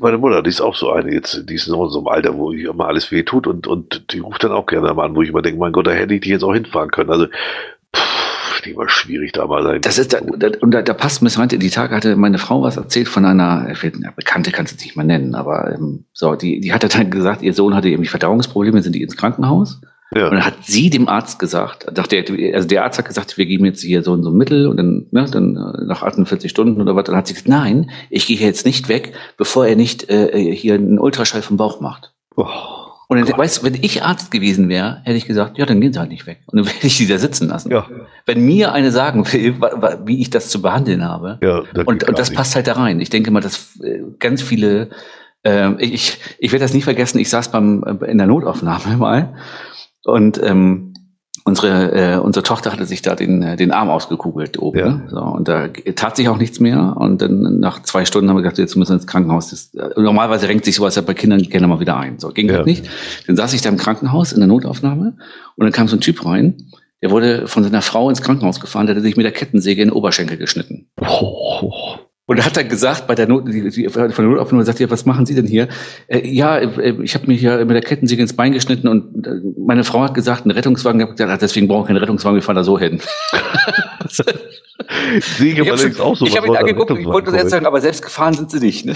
[0.00, 2.50] meine Mutter, die ist auch so eine, jetzt, die ist in so einem Alter, wo
[2.52, 5.20] ich immer alles weh tut und, und die ruft dann auch gerne mal an, wo
[5.20, 7.10] ich immer denke, mein Gott, da hätte ich die jetzt auch hinfahren können.
[7.10, 7.26] Also,
[7.94, 8.30] pff,
[8.64, 9.80] die war schwierig damals.
[9.82, 12.76] Das ist, da, und da, da passt mir heute, die Tage hatte meine Frau was
[12.76, 16.72] erzählt von einer, ja, Bekannte kannst du nicht mal nennen, aber ähm, so, die, die
[16.72, 19.80] hatte dann gesagt, ihr Sohn hatte irgendwie Verdauungsprobleme, sind die ins Krankenhaus.
[20.12, 20.24] Ja.
[20.24, 23.64] Und dann hat sie dem Arzt gesagt, dachte also der Arzt hat gesagt, wir geben
[23.64, 26.80] jetzt hier so und so ein Mittel und dann, ne, dann äh, nach 48 Stunden
[26.80, 30.10] oder was, dann hat sie gesagt, nein, ich gehe jetzt nicht weg, bevor er nicht
[30.10, 32.12] äh, hier einen Ultraschall vom Bauch macht.
[32.36, 32.46] Oh.
[33.10, 35.92] Und dann, weißt du, wenn ich Arzt gewesen wäre, hätte ich gesagt, ja, dann gehen
[35.92, 36.42] sie halt nicht weg.
[36.46, 37.68] Und dann werde ich sie da sitzen lassen.
[37.72, 37.88] Ja.
[38.24, 39.56] Wenn mir eine sagen will,
[40.04, 42.36] wie ich das zu behandeln habe, ja, das und, und das nicht.
[42.36, 43.00] passt halt da rein.
[43.00, 44.90] Ich denke mal, dass äh, ganz viele,
[45.44, 49.34] äh, ich, ich werde das nie vergessen, ich saß beim, äh, in der Notaufnahme mal
[50.04, 50.89] und ähm,
[51.50, 54.78] unsere, äh, unsere Tochter hatte sich da den, äh, den Arm ausgekugelt oben.
[54.78, 54.88] Ja.
[54.88, 55.02] Ne?
[55.10, 56.96] So, und da tat sich auch nichts mehr.
[56.96, 59.50] Und dann nach zwei Stunden haben wir gesagt, jetzt müssen wir ins Krankenhaus.
[59.50, 62.18] Das, äh, normalerweise renkt sich sowas ja bei Kindern gerne mal wieder ein.
[62.18, 62.56] So, ging ja.
[62.56, 62.88] halt nicht.
[63.26, 65.16] Dann saß ich da im Krankenhaus in der Notaufnahme
[65.56, 66.56] und dann kam so ein Typ rein,
[67.02, 69.88] der wurde von seiner Frau ins Krankenhaus gefahren, der hatte sich mit der Kettensäge in
[69.88, 70.88] den Oberschenkel geschnitten.
[71.00, 71.96] Oh.
[72.30, 74.88] Und er hat dann gesagt, bei der Not, die, die, von der Notaufnahme sagt er,
[74.88, 75.66] was machen Sie denn hier?
[76.06, 79.40] Äh, ja, äh, ich habe mir hier mit der Kettensäge ins Bein geschnitten und äh,
[79.58, 82.54] meine Frau hat gesagt, ein Rettungswagen, gesagt, ah, deswegen brauchen wir keinen Rettungswagen, wir fahren
[82.54, 83.00] da so hin.
[85.40, 86.24] Ich aber schon, auch so.
[86.24, 88.86] Ich habe ihn angeguckt, ich wollte das jetzt sagen, aber selbst gefahren sind sie nicht.
[88.86, 88.94] Ne?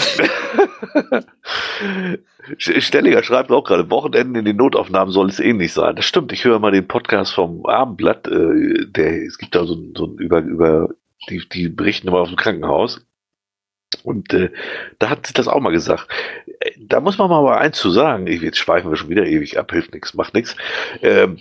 [2.59, 5.97] Stelliger schreibt auch gerade, Wochenenden in den Notaufnahmen soll es ähnlich sein.
[5.97, 9.77] Das stimmt, ich höre mal den Podcast vom Abendblatt, äh, der, es gibt da so,
[9.97, 10.89] so ein über, über
[11.29, 13.05] die, die berichten immer aus dem Krankenhaus.
[14.03, 14.51] Und äh,
[14.99, 16.09] da hat sich das auch mal gesagt.
[16.61, 18.27] Äh, da muss man mal eins zu sagen.
[18.27, 20.57] Jetzt schweifen wir schon wieder ewig ab, hilft nichts, macht nichts.
[21.03, 21.39] Ähm,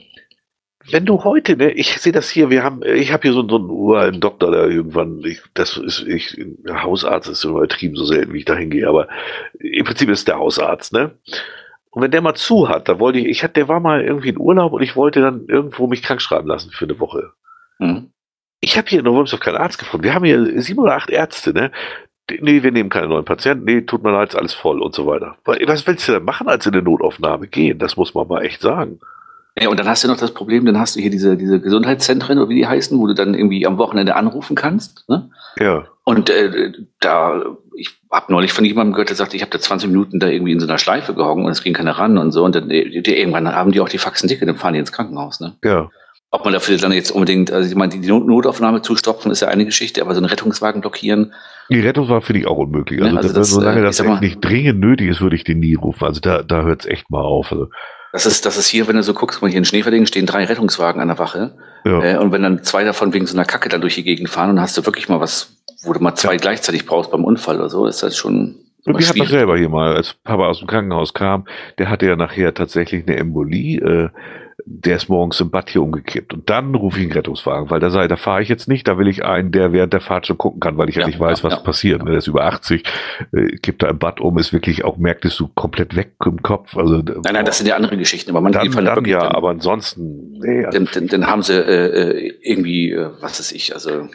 [0.92, 3.56] wenn du heute, ne, ich sehe das hier, wir haben, ich habe hier so, so
[3.56, 6.38] einen uralten Doktor, der irgendwann, ich, das ist, ich,
[6.70, 9.08] Hausarzt ist übertrieben so selten, wie ich da hingehe, aber
[9.60, 11.18] im Prinzip ist der Hausarzt, ne?
[11.90, 14.30] Und wenn der mal zu hat, da wollte ich, ich hatte, der war mal irgendwie
[14.30, 17.32] in Urlaub und ich wollte dann irgendwo mich krank schreiben lassen für eine Woche.
[17.78, 18.10] Mhm.
[18.60, 20.04] Ich habe hier in Wormsdorf keinen Arzt gefunden.
[20.04, 21.72] Wir haben hier sieben oder acht Ärzte, ne?
[22.30, 25.06] Nee, wir nehmen keine neuen Patienten, nee, tut mir leid, ist alles voll und so
[25.06, 25.38] weiter.
[25.46, 27.80] Was willst du denn machen, als in eine Notaufnahme gehen?
[27.80, 29.00] Das muss man mal echt sagen.
[29.60, 32.40] Ja, und dann hast du noch das Problem, dann hast du hier diese, diese Gesundheitszentren,
[32.40, 35.08] oder wie die heißen, wo du dann irgendwie am Wochenende anrufen kannst.
[35.08, 35.30] Ne?
[35.60, 35.86] Ja.
[36.04, 37.44] Und äh, da,
[37.76, 40.54] ich habe neulich von jemandem gehört, der sagte, ich habe da 20 Minuten da irgendwie
[40.54, 42.44] in so einer Schleife gehongen und es ging keiner ran und so.
[42.44, 44.92] Und dann die, die, irgendwann haben die auch die Faxen dicke, dann fahren die ins
[44.92, 45.40] Krankenhaus.
[45.40, 45.56] Ne?
[45.64, 45.92] Ja.
[46.36, 49.66] Ob man dafür dann jetzt unbedingt, also ich meine, die Notaufnahme zustopfen ist ja eine
[49.66, 51.32] Geschichte, aber so einen Rettungswagen blockieren.
[51.70, 53.04] Die Rettungswagen finde ich auch unmöglich.
[53.04, 55.60] Also, ja, also das, solange äh, das echt nicht dringend nötig ist, würde ich den
[55.60, 56.04] nie rufen.
[56.06, 57.52] Also da, da hört es echt mal auf.
[57.52, 57.70] Also.
[58.14, 60.46] Das ist, das ist hier, wenn du so guckst, mal hier in Schneeverdingen stehen drei
[60.46, 61.56] Rettungswagen an der Wache.
[61.86, 62.02] Ja.
[62.02, 64.50] Äh, und wenn dann zwei davon wegen so einer Kacke dann durch die Gegend fahren
[64.50, 66.38] und hast du wirklich mal was, wo du mal zwei ja.
[66.38, 68.56] gleichzeitig brauchst beim Unfall oder so, ist das schon.
[68.86, 71.46] Und wir hatten das selber hier mal, als Papa aus dem Krankenhaus kam,
[71.78, 73.78] der hatte ja nachher tatsächlich eine Embolie.
[73.80, 74.10] Äh,
[74.66, 76.34] der ist morgens im Bad hier umgekippt.
[76.34, 78.98] Und dann rufe ich einen Rettungswagen, weil da sei, da fahre ich jetzt nicht, da
[78.98, 81.20] will ich einen, der während der Fahrt schon gucken kann, weil ich ja, ja nicht
[81.20, 82.00] weiß, was ja, passiert.
[82.00, 82.06] Ja.
[82.06, 82.84] Der ist über 80,
[83.34, 86.42] äh, kippt da im Bad um, ist wirklich auch, merkt es so komplett weg im
[86.42, 86.78] Kopf.
[86.78, 89.50] Also, nein, nein, das sind ja andere Geschichten, aber man dann, dann ja, dann, aber
[89.50, 90.66] ansonsten, nee.
[90.66, 94.08] Also dann, dann, dann haben sie äh, äh irgendwie, äh, was weiß ich, also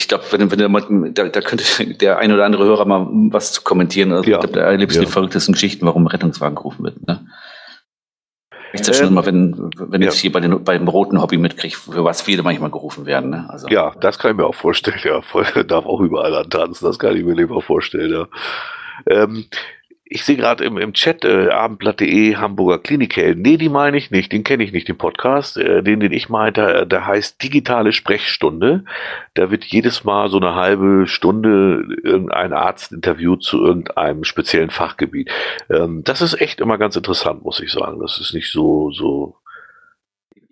[0.00, 1.64] ich glaube, wenn, wenn da, da könnte
[2.00, 4.12] der ein oder andere Hörer mal was zu kommentieren.
[4.12, 4.36] Also ja.
[4.36, 5.06] Ich glaube, da erlebst du ja.
[5.06, 7.06] die verrücktesten Geschichten, warum ein Rettungswagen gerufen wird.
[7.06, 7.26] Ne?
[8.72, 10.08] Ich das schon ähm, immer, wenn, wenn ja.
[10.08, 13.30] ich hier bei den, beim roten Hobby mitkriege, für was viele manchmal gerufen werden.
[13.30, 13.46] Ne?
[13.48, 13.68] Also.
[13.68, 15.00] Ja, das kann ich mir auch vorstellen.
[15.02, 16.86] Ja, darf auch überall antanzen.
[16.86, 18.12] Das kann ich mir lieber vorstellen.
[18.12, 18.26] Ja.
[19.06, 19.46] Ähm,
[20.12, 23.42] ich sehe gerade im, im Chat äh, abendblatt.de Hamburger Klinikhelden.
[23.42, 25.56] Nee, die meine ich nicht, den kenne ich nicht, den Podcast.
[25.56, 28.84] Äh, den, den ich meinte, der, der heißt Digitale Sprechstunde.
[29.34, 35.30] Da wird jedes Mal so eine halbe Stunde irgendein Arzt interviewt zu irgendeinem speziellen Fachgebiet.
[35.70, 38.00] Ähm, das ist echt immer ganz interessant, muss ich sagen.
[38.00, 39.36] Das ist nicht so, so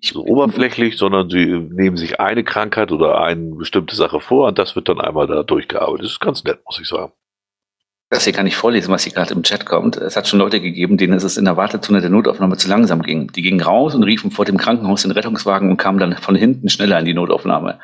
[0.01, 4.77] so oberflächlich, sondern sie nehmen sich eine Krankheit oder eine bestimmte Sache vor und das
[4.77, 6.05] wird dann einmal da durchgearbeitet.
[6.05, 7.13] Das ist ganz nett, muss ich sagen.
[8.11, 9.99] Das hier kann ich vorlesen, was hier gerade im Chat kommt.
[9.99, 13.31] Es hat schon Leute gegeben, denen es in der Wartezone der Notaufnahme zu langsam ging.
[13.33, 16.71] Die gingen raus und riefen vor dem Krankenhaus den Rettungswagen und kamen dann von hinten
[16.71, 17.81] schneller in die Notaufnahme.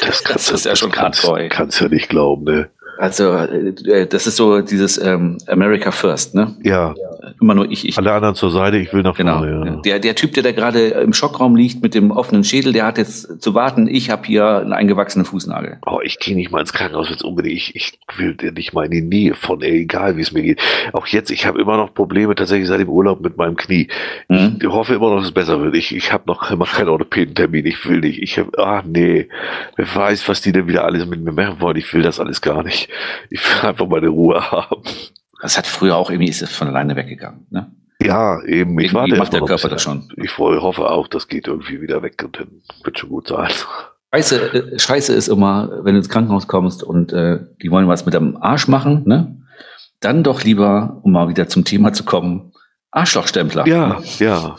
[0.00, 1.48] Das, das ist ja schon hardcore.
[1.48, 2.70] Kannst ja nicht glauben, ne?
[2.98, 6.56] Also, äh, das ist so dieses ähm, America First, ne?
[6.62, 6.94] Ja.
[7.40, 7.98] Immer nur ich, ich.
[7.98, 9.38] Alle anderen zur Seite, ich will nach genau.
[9.38, 9.52] vorne.
[9.52, 9.66] Genau.
[9.66, 9.80] Ja.
[9.82, 12.98] Der, der Typ, der da gerade im Schockraum liegt mit dem offenen Schädel, der hat
[12.98, 15.78] jetzt zu warten, ich habe hier einen eingewachsenen Fußnagel.
[15.86, 17.56] Oh, ich gehe nicht mal ins Krankenhaus jetzt unbedingt.
[17.56, 20.60] Ich, ich will nicht mal in die Nähe von, ey, egal wie es mir geht.
[20.92, 23.88] Auch jetzt, ich habe immer noch Probleme tatsächlich seit dem Urlaub mit meinem Knie.
[24.28, 24.58] Mhm.
[24.60, 25.74] Ich hoffe immer noch, dass es besser wird.
[25.74, 27.66] Ich, ich habe noch immer keinen Orthopädentermin.
[27.66, 28.22] Ich will nicht.
[28.22, 29.28] Ich habe, ah nee,
[29.76, 31.76] wer weiß, was die denn wieder alles mit mir machen wollen.
[31.76, 32.85] Ich will das alles gar nicht.
[33.30, 34.82] Ich, will einfach meine Ruhe haben.
[35.40, 37.70] Das hat früher auch irgendwie ist es von alleine weggegangen, ne?
[38.02, 38.78] Ja, eben.
[38.78, 40.12] Ich warte macht der Körper das schon.
[40.16, 43.50] Ich hoffe auch, das geht irgendwie wieder weg und dann wird schon gut sein.
[44.14, 48.04] Scheiße, äh, Scheiße ist immer, wenn du ins Krankenhaus kommst und äh, die wollen was
[48.04, 49.36] mit deinem Arsch machen, ne?
[50.00, 52.52] Dann doch lieber, um mal wieder zum Thema zu kommen,
[52.90, 53.66] Arschlochstempler.
[53.66, 54.56] Ja, ja.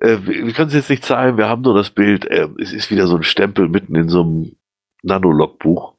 [0.00, 2.26] Äh, wir, können es jetzt nicht zeigen, wir haben nur das Bild.
[2.26, 4.56] Äh, es ist wieder so ein Stempel mitten in so einem
[5.02, 5.93] Nanologbuch.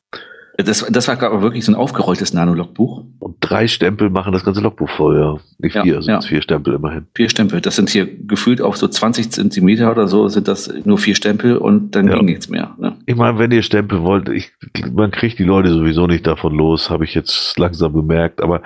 [0.58, 3.04] Das, das war glaube wirklich so ein aufgerolltes Nanologbuch.
[3.20, 5.38] Und drei Stempel machen das ganze Logbuch voll, ja.
[5.60, 6.22] Nicht Ja, vier, sind ja.
[6.22, 7.08] vier Stempel immerhin.
[7.14, 7.60] Vier Stempel.
[7.60, 11.58] Das sind hier gefühlt auf so 20 Zentimeter oder so sind das nur vier Stempel
[11.58, 12.16] und dann Ja.
[12.16, 12.74] ging nichts mehr.
[12.80, 12.96] Ne?
[13.06, 14.54] Ich meine, wenn ihr Stempel wollt, ich,
[14.94, 18.42] man kriegt die Leute sowieso nicht davon los, habe ich jetzt langsam bemerkt.
[18.42, 18.62] Aber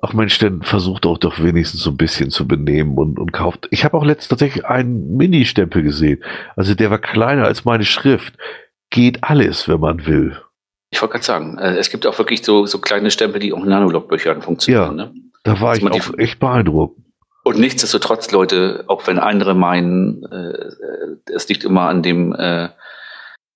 [0.00, 3.68] auch Mensch, dann versucht auch doch wenigstens so ein bisschen zu benehmen und, und kauft.
[3.70, 6.20] Ich habe auch letztens tatsächlich einen Mini-Stempel gesehen.
[6.56, 8.34] Also der war kleiner als meine Schrift.
[8.90, 10.36] Geht alles, wenn man will.
[10.90, 13.62] Ich wollte gerade sagen, äh, es gibt auch wirklich so, so kleine Stempel, die auch
[13.62, 14.96] in Nanologbüchern funktionieren.
[14.96, 15.12] Ne?
[15.44, 16.98] Da war Dass ich auch echt beeindruckt.
[17.44, 22.68] Und nichtsdestotrotz, Leute, auch wenn andere meinen, äh, es liegt immer an dem, äh,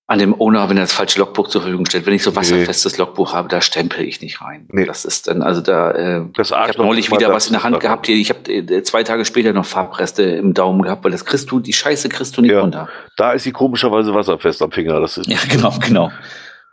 [0.07, 2.05] an dem Owner, wenn er das falsche Logbuch zur Verfügung stellt.
[2.07, 4.69] Wenn ich so wasserfestes Logbuch habe, da stempel ich nicht rein.
[4.71, 4.85] Nee.
[4.85, 7.81] Das ist dann, also da, äh, Das ich habe neulich wieder was in der Hand
[7.81, 8.17] gehabt hier.
[8.17, 11.61] Ich habe äh, zwei Tage später noch Farbreste im Daumen gehabt, weil das kriegst du,
[11.61, 12.61] die Scheiße kriegst du nicht Ja.
[12.61, 12.89] runter.
[13.17, 15.01] Da ist sie komischerweise wasserfest am Finger.
[15.01, 16.11] Das ist, Ja, genau, genau.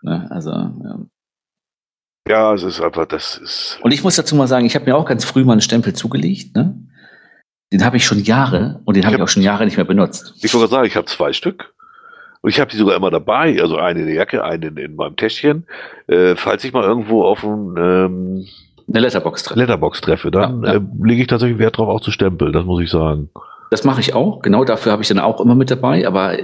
[0.01, 0.99] Ne, also, ja.
[2.27, 4.95] ja, es ist einfach, das ist, Und ich muss dazu mal sagen, ich habe mir
[4.95, 6.55] auch ganz früh mal einen Stempel zugelegt.
[6.55, 6.75] Ne?
[7.73, 9.85] Den habe ich schon Jahre und den habe ich hab- auch schon Jahre nicht mehr
[9.85, 10.33] benutzt.
[10.41, 11.73] Ich wollte gerade sagen, ich habe zwei Stück.
[12.41, 13.61] Und ich habe die sogar immer dabei.
[13.61, 15.67] Also eine in der Jacke, eine in, in meinem Täschchen.
[16.07, 18.47] Äh, falls ich mal irgendwo auf ein ähm,
[18.87, 19.57] Eine Letterbox drin.
[19.57, 20.79] Letterbox treffe, dann Ja, ja.
[20.79, 22.53] Äh, lege ich tatsächlich Wert drauf, auch zu stempeln.
[22.53, 23.29] Das muss ich sagen.
[23.71, 24.41] Das mache ich auch.
[24.41, 26.07] Genau dafür habe ich dann auch immer mit dabei.
[26.07, 26.37] Aber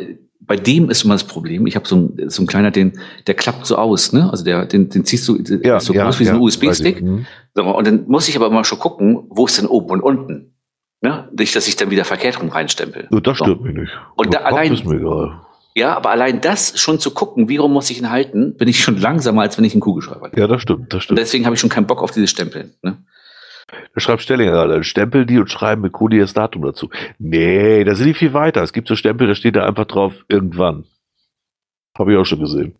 [0.48, 1.66] bei dem ist immer das Problem.
[1.68, 4.14] Ich habe so ein, so ein kleiner, den, der klappt so aus.
[4.14, 4.30] Ne?
[4.30, 5.48] Also der, den, den ziehst du ist
[5.86, 6.40] so groß wie so ein.
[6.42, 7.00] USB-Stick.
[7.00, 7.26] Hm.
[7.54, 10.54] So, Und dann muss ich aber immer schon gucken, wo ist denn oben und unten.
[11.02, 11.30] Ne?
[11.38, 13.08] Nicht, dass ich dann wieder verkehrt rum reinstempel.
[13.12, 13.46] Nur das So.
[13.46, 13.92] stört mich nicht.
[14.16, 15.42] Und da allein- ist mir egal.
[15.78, 18.80] Ja, aber allein das schon zu gucken, wie rum muss ich ihn halten, bin ich
[18.82, 20.40] schon langsamer, als wenn ich einen Kugelschreiber nehme.
[20.40, 21.20] Ja, das stimmt, das Und stimmt.
[21.20, 22.72] deswegen habe ich schon keinen Bock auf dieses Stempeln.
[22.82, 22.98] Ne?
[23.98, 26.90] Schreibt Stellinger gerade, dann stempel die und schreiben mit Kodi das Datum dazu.
[27.18, 28.62] Nee, da sind die viel weiter.
[28.62, 30.86] Es gibt so Stempel, da steht da einfach drauf, irgendwann.
[31.98, 32.76] Habe ich auch schon gesehen.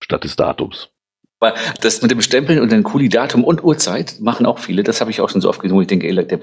[0.00, 0.90] Statt des Datums.
[1.38, 4.82] Weil das mit dem Stempeln und dann Kuli Datum und Uhrzeit machen auch viele.
[4.82, 6.40] Das habe ich auch schon so oft gesehen, wo ich denke, ey, der,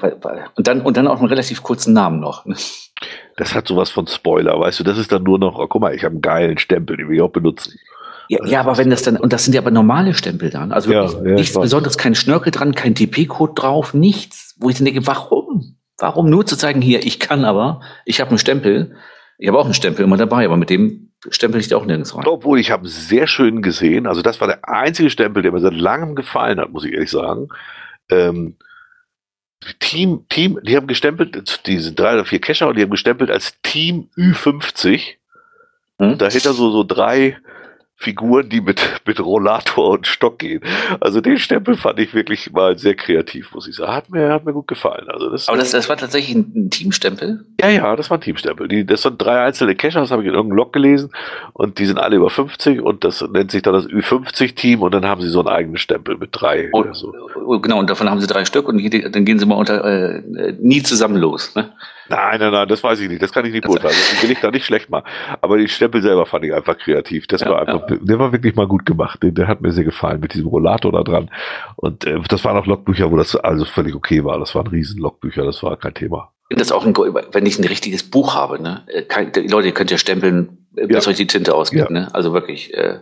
[0.56, 2.46] und dann und dann auch einen relativ kurzen Namen noch.
[2.46, 2.56] ne?
[3.36, 5.96] Das hat sowas von Spoiler, weißt du, das ist dann nur noch, oh, guck mal,
[5.96, 7.74] ich habe einen geilen Stempel, den will ich auch benutzen.
[8.30, 10.92] Ja, ja, aber wenn das dann und das sind ja aber normale Stempel dann, also
[10.92, 11.60] Ja, ja, ich nichts.
[11.60, 15.78] Besonderes, kein Schnörkel dran, kein TP-Code drauf, nichts, wo ich dann denke, warum?
[15.98, 18.96] Warum nur zu zeigen, hier, ich kann aber, ich habe einen Stempel,
[19.38, 22.16] ich habe auch einen Stempel immer dabei, aber mit dem stempel ich da auch nirgends
[22.16, 22.26] rein.
[22.26, 25.74] Obwohl, ich habe sehr schön gesehen, also das war der einzige Stempel, der mir seit
[25.74, 27.48] langem gefallen hat, muss ich ehrlich sagen.
[28.10, 28.58] Ähm,
[29.80, 33.62] Team, Team, die haben gestempelt, diese drei oder vier Kescher, und die haben gestempelt als
[33.62, 35.16] Team Ü50.
[36.00, 36.18] Hm?
[36.18, 37.38] Dahinter so, so drei
[38.04, 40.62] Figuren, die mit, mit Rollator und Stock gehen.
[41.00, 43.94] Also den Stempel fand ich wirklich mal sehr kreativ, muss ich sagen.
[43.94, 45.08] Hat mir, hat mir gut gefallen.
[45.08, 47.46] Also das, Aber das, das war tatsächlich ein, Teamstempel.
[47.62, 48.68] ja, ja, das war ein Teamstempel.
[48.68, 51.12] Die, das sind drei einzelne Cacher, das habe ich in irgendeinem Log gelesen.
[51.54, 55.06] Und die sind alle über 50 und das nennt sich dann das Ü50-Team und dann
[55.06, 57.14] haben sie so einen eigenen Stempel mit drei oder so.
[57.36, 60.18] oh, Genau, und davon haben sie drei Stück und dann gehen sie mal unter äh,
[60.18, 61.56] äh, nie zusammen los.
[61.56, 61.72] Ne?
[62.10, 63.22] Nein, nein, nein, das weiß ich nicht.
[63.22, 63.94] Das kann ich nicht beurteilen.
[63.94, 65.06] Das will ich da nicht schlecht machen.
[65.42, 67.28] Aber den Stempel selber fand ich einfach kreativ.
[67.28, 69.24] Das Ja, war einfach, der war wirklich mal gut gemacht.
[69.24, 71.30] Der, der hat mir sehr gefallen mit diesem Rollator da dran.
[71.78, 74.38] Und äh, das waren auch Logbücher, wo das also völlig okay war.
[74.40, 76.32] Das waren riesen Logbücher, das war kein Thema.
[76.50, 78.84] Das auch ein, wenn ich ein richtiges Buch habe, ne?
[78.88, 81.12] äh, Kein, die Leute, ihr könnt ja stempeln, äh, bis Ja.
[81.12, 81.90] euch die Tinte ausgeht, Ja.
[81.90, 82.08] ne?
[82.14, 82.74] Also wirklich.
[82.74, 83.00] Äh,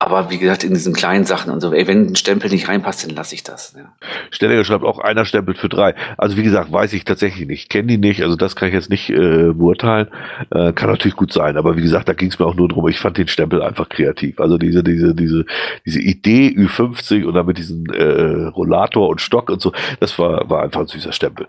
[0.00, 3.04] aber wie gesagt, in diesen kleinen Sachen und so, ey, wenn ein Stempel nicht reinpasst,
[3.04, 3.74] dann lasse ich das.
[3.76, 3.92] Ja.
[4.30, 5.96] Stellinger schreibt auch, einer stempelt für drei.
[6.16, 7.68] Also wie gesagt, weiß ich tatsächlich nicht.
[7.68, 10.06] Kenne die nicht, also das kann ich jetzt nicht äh, beurteilen.
[10.50, 12.86] Äh, kann natürlich gut sein, aber wie gesagt, da ging es mir auch nur drum.
[12.86, 14.38] Ich fand den Stempel einfach kreativ.
[14.38, 15.44] Also diese, diese, diese,
[15.84, 20.48] diese Idee Ü50 und dann mit diesem äh, Rollator und Stock und so, das war,
[20.48, 21.48] war einfach ein süßer Stempel.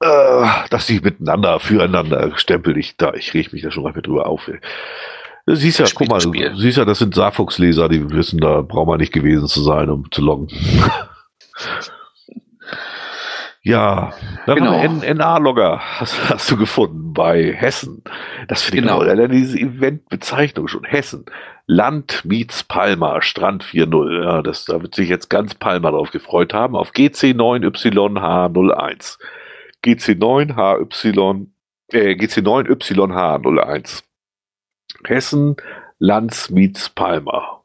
[0.00, 4.26] Äh, dass die miteinander, füreinander stempeln, ich, da, ich reg mich da schon mal drüber
[4.26, 4.46] auf.
[4.46, 4.60] Ey.
[5.48, 6.20] Siehst ja, Das guck mal,
[6.56, 10.10] siehst ja, das sind Saarfuchs-Leser, die wissen, da braucht man nicht gewesen zu sein, um
[10.10, 10.48] zu loggen.
[13.62, 14.12] ja,
[14.46, 14.82] dann Genau.
[14.82, 18.02] NA-Logger, hast, hast du gefunden bei Hessen.
[18.48, 18.98] Das finde ich Genau.
[18.98, 19.08] toll.
[19.10, 20.82] Allein diese Eventbezeichnung schon.
[20.84, 21.26] Hessen.
[21.68, 24.24] Land meets Palma, Strand 4.0.
[24.24, 26.74] Ja, das, da wird sich jetzt ganz Palma drauf gefreut haben.
[26.76, 29.18] Auf GC9YH01.
[29.84, 31.46] GC9HY,
[31.92, 34.02] äh, GC9YH01.
[35.04, 35.56] Hessen,
[35.98, 37.62] Lanz meets Palma.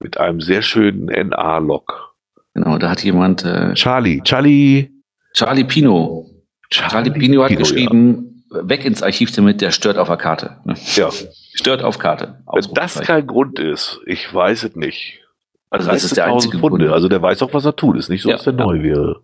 [0.00, 2.14] Mit einem sehr schönen NA-Log.
[2.54, 4.90] Genau, da hat jemand, äh, Charlie, Charlie,
[5.32, 6.26] Charlie Pino,
[6.70, 10.58] Charlie Pino hat Pino, geschrieben, weg ins Archiv damit, der stört auf der Karte.
[10.94, 11.10] Ja.
[11.54, 12.42] Stört auf Karte.
[12.50, 15.20] Wenn das kein Grund ist, ich weiß es nicht.
[15.68, 16.78] also das ist der 13.000 einzige Pfunde.
[16.86, 16.94] Grund.
[16.94, 17.98] Also der weiß auch, was er tut.
[17.98, 18.64] Ist nicht so, Ja, dass der ja.
[18.64, 19.20] neu wäre.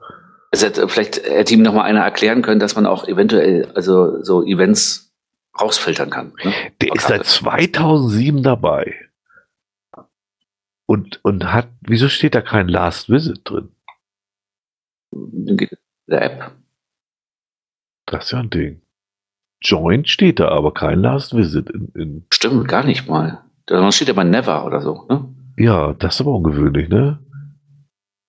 [0.51, 4.23] Es hätte, vielleicht hätte ihm noch mal einer erklären können, dass man auch eventuell also
[4.23, 5.08] so Events
[5.61, 6.33] rausfiltern kann.
[6.43, 6.53] Ne?
[6.81, 8.95] Der ist seit 2007 dabei.
[10.87, 13.71] Und, und hat, wieso steht da kein Last Visit drin?
[15.11, 16.53] Der App.
[18.07, 18.81] Das ist ja ein Ding.
[19.61, 21.69] Joint steht da, aber kein Last Visit.
[21.71, 23.43] In, in Stimmt, gar nicht mal.
[23.67, 25.07] Da steht aber Never oder so.
[25.09, 25.29] Ne?
[25.59, 27.19] Ja, das ist aber ungewöhnlich, ne?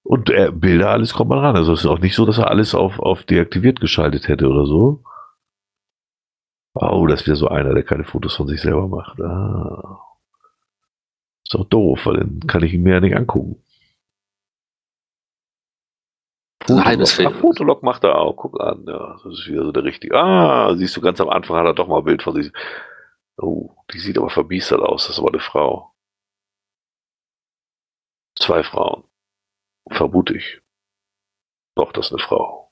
[0.03, 1.55] Und äh, Bilder, alles kommt man ran.
[1.55, 4.65] Also es ist auch nicht so, dass er alles auf, auf deaktiviert geschaltet hätte oder
[4.65, 5.03] so.
[6.81, 9.19] Oh, das ist wieder so einer, der keine Fotos von sich selber macht.
[9.19, 9.99] Ah.
[11.43, 13.61] Ist doch doof, weil dann kann ich ihn mir ja nicht angucken.
[16.65, 17.35] Fotolog.
[17.35, 18.35] Ah, Fotolog macht er auch.
[18.35, 20.15] Guck an, ja, das ist wieder so der richtige.
[20.15, 22.53] Ah, siehst du, ganz am Anfang hat er doch mal ein Bild von sich.
[23.37, 25.07] Oh, die sieht aber verbiestert aus.
[25.07, 25.93] Das ist aber eine Frau.
[28.37, 29.03] Zwei Frauen.
[29.91, 30.61] Vermute ich.
[31.75, 32.71] Doch, das ist eine Frau.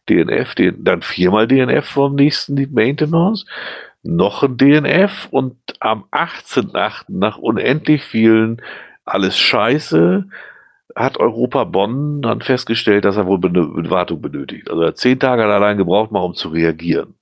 [0.10, 3.46] DNF, DNF dann viermal DNF vom nächsten Need Maintenance,
[4.04, 7.06] noch ein DNF und am 18.8.
[7.08, 8.62] nach unendlich vielen
[9.14, 10.26] alles scheiße,
[10.96, 13.42] hat Europa Bonn dann festgestellt, dass er wohl
[13.90, 14.70] Wartung benötigt.
[14.70, 17.16] Also er hat zehn Tage allein gebraucht, mal um zu reagieren.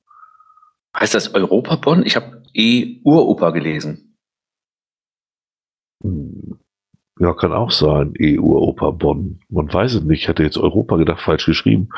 [0.98, 2.06] Heißt das Europa Bonn?
[2.06, 4.18] Ich habe eh Uropa gelesen.
[6.03, 6.60] Hm.
[7.20, 8.14] Ja, kann auch sein.
[8.20, 9.41] EU-Europa Bonn.
[9.49, 10.24] Man weiß es nicht.
[10.24, 11.90] Ich hatte jetzt Europa gedacht, falsch geschrieben.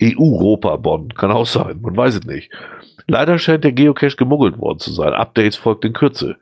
[0.00, 1.12] EU-Europa Bonn.
[1.14, 1.80] Kann auch sein.
[1.80, 2.52] Man weiß es nicht.
[3.08, 5.12] Leider scheint der Geocache gemuggelt worden zu sein.
[5.12, 6.36] Updates folgt in Kürze.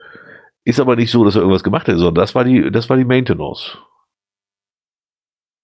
[0.64, 2.96] Ist aber nicht so, dass er irgendwas gemacht hätte, sondern das war die, das war
[2.96, 3.78] die Maintenance.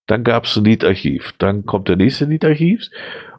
[0.06, 1.34] Dann gab es ein Lied-Archiv.
[1.38, 2.88] Dann kommt der nächste Lied-Archiv.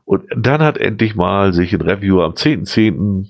[0.03, 2.65] Und dann hat endlich mal sich ein Reviewer am 10.10.
[2.65, 3.27] .10.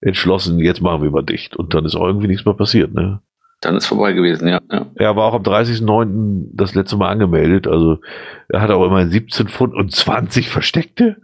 [0.00, 1.56] entschlossen, jetzt machen wir mal dicht.
[1.56, 3.20] Und dann ist auch irgendwie nichts mehr passiert, ne?
[3.60, 4.60] Dann ist vorbei gewesen, ja.
[4.70, 4.86] ja.
[4.96, 6.50] Er war auch am 30.09.
[6.52, 7.66] das letzte Mal angemeldet.
[7.66, 8.00] Also
[8.48, 11.16] er hat auch immer 17 Pfund und 20 Versteckte.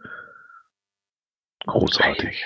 [1.67, 2.43] Großartig.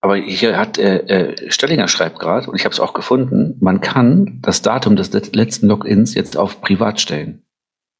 [0.00, 3.80] Aber hier hat äh, äh, Stellinger schreibt gerade, und ich habe es auch gefunden, man
[3.80, 7.42] kann das Datum des letzten Logins jetzt auf privat stellen.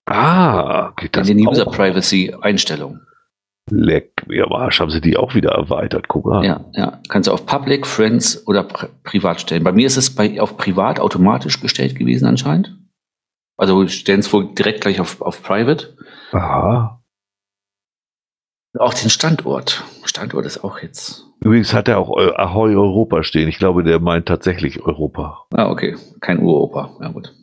[0.07, 3.03] Ah, geht das In den User Privacy Einstellungen.
[3.71, 6.09] Leck, mir Arsch, haben sie die auch wieder erweitert.
[6.09, 6.45] Guck mal.
[6.45, 7.01] Ja, ja.
[7.09, 9.65] Kannst du auf Public, Friends oder Pri Privat stellen.
[9.65, 12.79] Bei mir ist es bei, auf Privat automatisch gestellt gewesen anscheinend.
[13.59, 15.97] Also stellen es wohl direkt gleich auf, auf Private.
[16.33, 16.98] Aha.
[18.79, 19.85] Auch den Standort.
[20.05, 21.25] Standort ist auch jetzt.
[21.41, 23.49] Übrigens hat er auch Ahoy Europa stehen.
[23.49, 25.47] Ich glaube, der meint tatsächlich Europa.
[25.53, 25.97] Ah, okay.
[26.21, 26.97] Kein Uropa.
[27.01, 27.35] Ja, gut.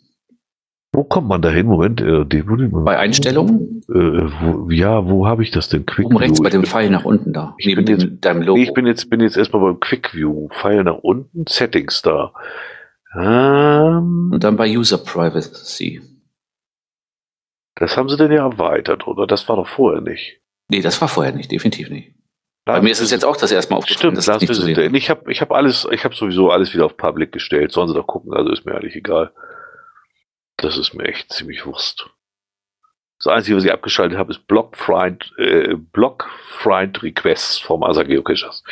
[0.93, 1.65] Wo kommt man da hin?
[1.67, 3.81] Moment, äh, Bei Einstellungen?
[3.89, 5.85] Äh, wo, ja, wo habe ich das denn?
[5.85, 7.53] Quick Oben rechts bei dem Pfeil nach unten da.
[7.57, 8.61] Ich neben bin jetzt, deinem Logo.
[8.61, 10.47] ich bin jetzt, bin jetzt erstmal beim Quick View.
[10.49, 12.31] Pfeil nach unten, Settings da.
[13.13, 16.01] Ähm, Und dann bei User Privacy.
[17.75, 19.27] Das haben sie denn ja erweitert, oder?
[19.27, 20.39] Das war doch vorher nicht.
[20.69, 22.15] Nee, das war vorher nicht, definitiv nicht.
[22.65, 24.15] Bei mir ist es jetzt auch das erste Mal aufgefallen.
[24.15, 24.95] Stimmt, das nicht zu sehen.
[24.95, 27.71] Ich habe ich hab alles, ich habe sowieso alles wieder auf Public gestellt.
[27.71, 29.31] Sollen sie doch gucken, also ist mir eigentlich egal.
[30.57, 32.09] Das ist mir echt ziemlich Wurst.
[33.19, 36.27] Das Einzige, was ich abgeschaltet habe, ist Block-Friend äh, Block
[36.65, 38.63] Requests vom Asa Geocachers.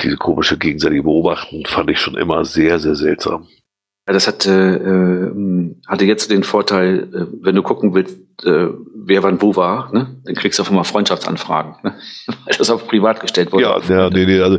[0.00, 3.48] Diese komische gegenseitige Beobachten fand ich schon immer sehr, sehr seltsam.
[4.06, 8.68] Ja, das hat, äh, äh, hatte jetzt den Vorteil, äh, wenn du gucken willst, äh,
[8.94, 10.16] wer wann wo war, ne?
[10.24, 11.94] dann kriegst du auf einmal Freundschaftsanfragen, ne?
[12.26, 13.64] weil das auf privat gestellt wurde.
[13.64, 14.58] Ja, ja nee, nee, also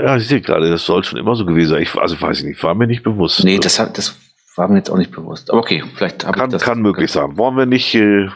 [0.00, 1.82] ja, ich sehe gerade, das soll schon immer so gewesen sein.
[1.82, 3.44] Ich, also weiß ich nicht, war mir nicht bewusst.
[3.44, 4.16] Nee, das, das
[4.56, 5.50] war mir jetzt auch nicht bewusst.
[5.50, 6.62] Aber okay, vielleicht habe ich das.
[6.62, 7.36] Kann möglich sein.
[7.36, 8.28] Wollen wir nicht äh,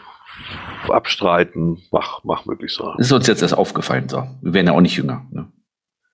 [0.87, 1.81] abstreiten?
[1.91, 2.95] Mach, mach möglich sein.
[2.97, 4.09] Ist uns jetzt erst aufgefallen.
[4.09, 4.23] So.
[4.41, 5.25] Wir werden ja auch nicht jünger.
[5.31, 5.47] Ne?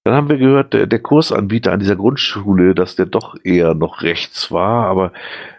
[0.04, 4.02] Dann haben wir gehört, der, der, Kursanbieter an dieser Grundschule, dass der doch eher noch
[4.02, 5.12] rechts war, aber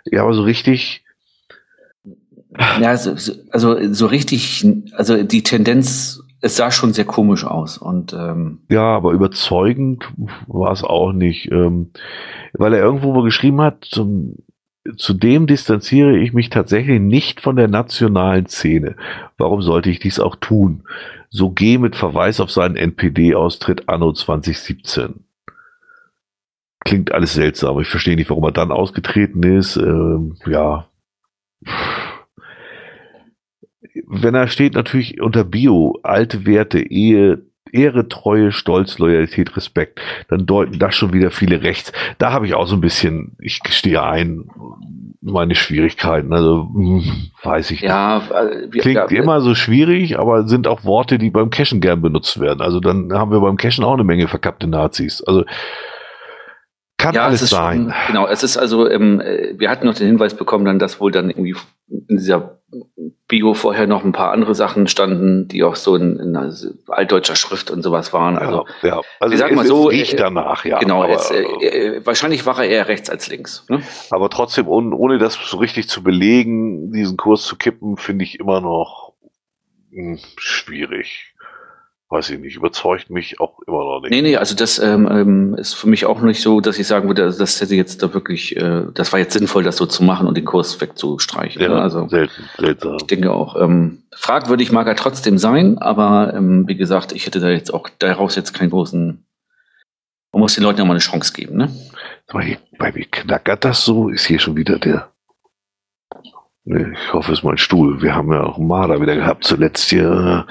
[0.04, 1.04] ja, aber so richtig.
[2.80, 7.78] Ja, so, also so richtig, also die Tendenz es sah schon sehr komisch aus.
[7.78, 10.10] Und ähm, Ja, aber überzeugend
[10.46, 11.90] war es auch nicht, ähm,
[12.54, 14.36] weil er irgendwo wo geschrieben hat, zum,
[14.96, 18.96] zudem distanziere ich mich tatsächlich nicht von der nationalen Szene.
[19.36, 20.84] Warum sollte ich dies auch tun?
[21.28, 25.24] So geh mit Verweis auf seinen NPD-Austritt anno 2017.
[26.80, 27.78] Klingt alles seltsam.
[27.80, 29.76] Ich verstehe nicht, warum er dann ausgetreten ist.
[29.76, 30.88] Ähm, ja.
[34.06, 40.46] Wenn er steht natürlich unter Bio, alte Werte, Ehe, Ehre, Treue, Stolz, Loyalität, Respekt, dann
[40.46, 41.92] deuten das schon wieder viele rechts.
[42.18, 44.48] Da habe ich auch so ein bisschen, ich gestehe ein,
[45.20, 46.32] meine Schwierigkeiten.
[46.32, 48.80] Also hm, weiß ich ja, äh, nicht.
[48.80, 52.60] Klingt ja, immer so schwierig, aber sind auch Worte, die beim Cashen gern benutzt werden.
[52.60, 55.22] Also dann haben wir beim Cashen auch eine Menge verkappte Nazis.
[55.22, 55.44] Also
[57.00, 57.92] kann ja, alles es ist sein.
[57.92, 61.00] Schon, genau, es ist also, ähm, äh, wir hatten noch den Hinweis bekommen, dann, dass
[61.00, 61.56] wohl dann irgendwie
[61.88, 62.60] in dieser
[63.26, 67.36] Bio vorher noch ein paar andere Sachen standen, die auch so in, in also altdeutscher
[67.36, 68.36] Schrift und sowas waren.
[68.36, 69.00] Also, ja, ja.
[69.18, 70.78] also ich sag mal so, riecht äh, danach, ja.
[70.78, 73.64] genau, aber, es, äh, äh, wahrscheinlich war er eher rechts als links.
[73.68, 73.82] Ne?
[74.10, 78.38] aber trotzdem, ohne, ohne das so richtig zu belegen, diesen Kurs zu kippen, finde ich
[78.38, 79.14] immer noch
[79.90, 81.34] mh, schwierig.
[82.12, 84.10] Weiß ich nicht, überzeugt mich auch immer noch nicht.
[84.10, 87.06] Nee, nee, also das ähm, ähm, ist für mich auch nicht so, dass ich sagen
[87.06, 90.26] würde, das hätte jetzt da wirklich, äh, das war jetzt sinnvoll, das so zu machen
[90.26, 91.62] und den Kurs wegzustreichen.
[91.62, 91.80] Ja, ne?
[91.80, 92.96] Also selten, seltsam.
[92.96, 97.38] ich denke auch, ähm, fragwürdig mag er trotzdem sein, aber ähm, wie gesagt, ich hätte
[97.38, 99.24] da jetzt auch daraus jetzt keinen großen,
[100.32, 101.70] man muss den Leuten ja mal eine Chance geben, ne?
[102.26, 105.12] Bei mir knackert das so, ist hier schon wieder der.
[106.64, 108.02] Nee, ich hoffe, es ist mein Stuhl.
[108.02, 110.46] Wir haben ja auch Marder wieder gehabt zuletzt hier.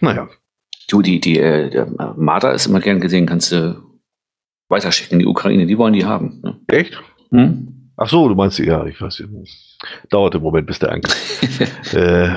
[0.00, 0.28] Naja,
[0.88, 1.86] Du, die, die, äh, der
[2.16, 3.82] Marder ist immer gern gesehen, kannst du
[4.68, 6.40] weiterschicken in die Ukraine, die wollen die haben.
[6.42, 6.56] Ne?
[6.68, 7.00] echt?
[7.30, 7.90] Hm?
[7.96, 9.22] Ach so, du meinst, ja, ich weiß.
[10.10, 11.16] Dauert im Moment, bis der ankommt.
[11.94, 12.28] äh,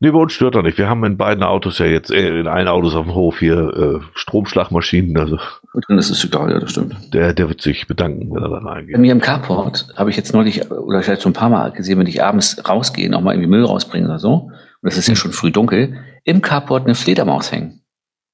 [0.00, 0.78] nee, bei uns stört er nicht.
[0.78, 4.00] Wir haben in beiden Autos ja jetzt, äh, in allen Autos auf dem Hof hier
[4.02, 5.16] äh, Stromschlagmaschinen.
[5.18, 5.38] Also
[5.72, 6.96] Und dann ist es egal, ja, das stimmt.
[7.12, 8.98] der, der wird sich bedanken, wenn er dann Bei eingeht.
[8.98, 12.06] mir im Carport habe ich jetzt neulich, oder vielleicht schon ein paar Mal gesehen, wenn
[12.06, 14.50] ich abends rausgehe, noch mal irgendwie Müll rausbringen oder so,
[14.82, 17.83] und es ist ja schon früh dunkel, im Carport eine Fledermaus hängen.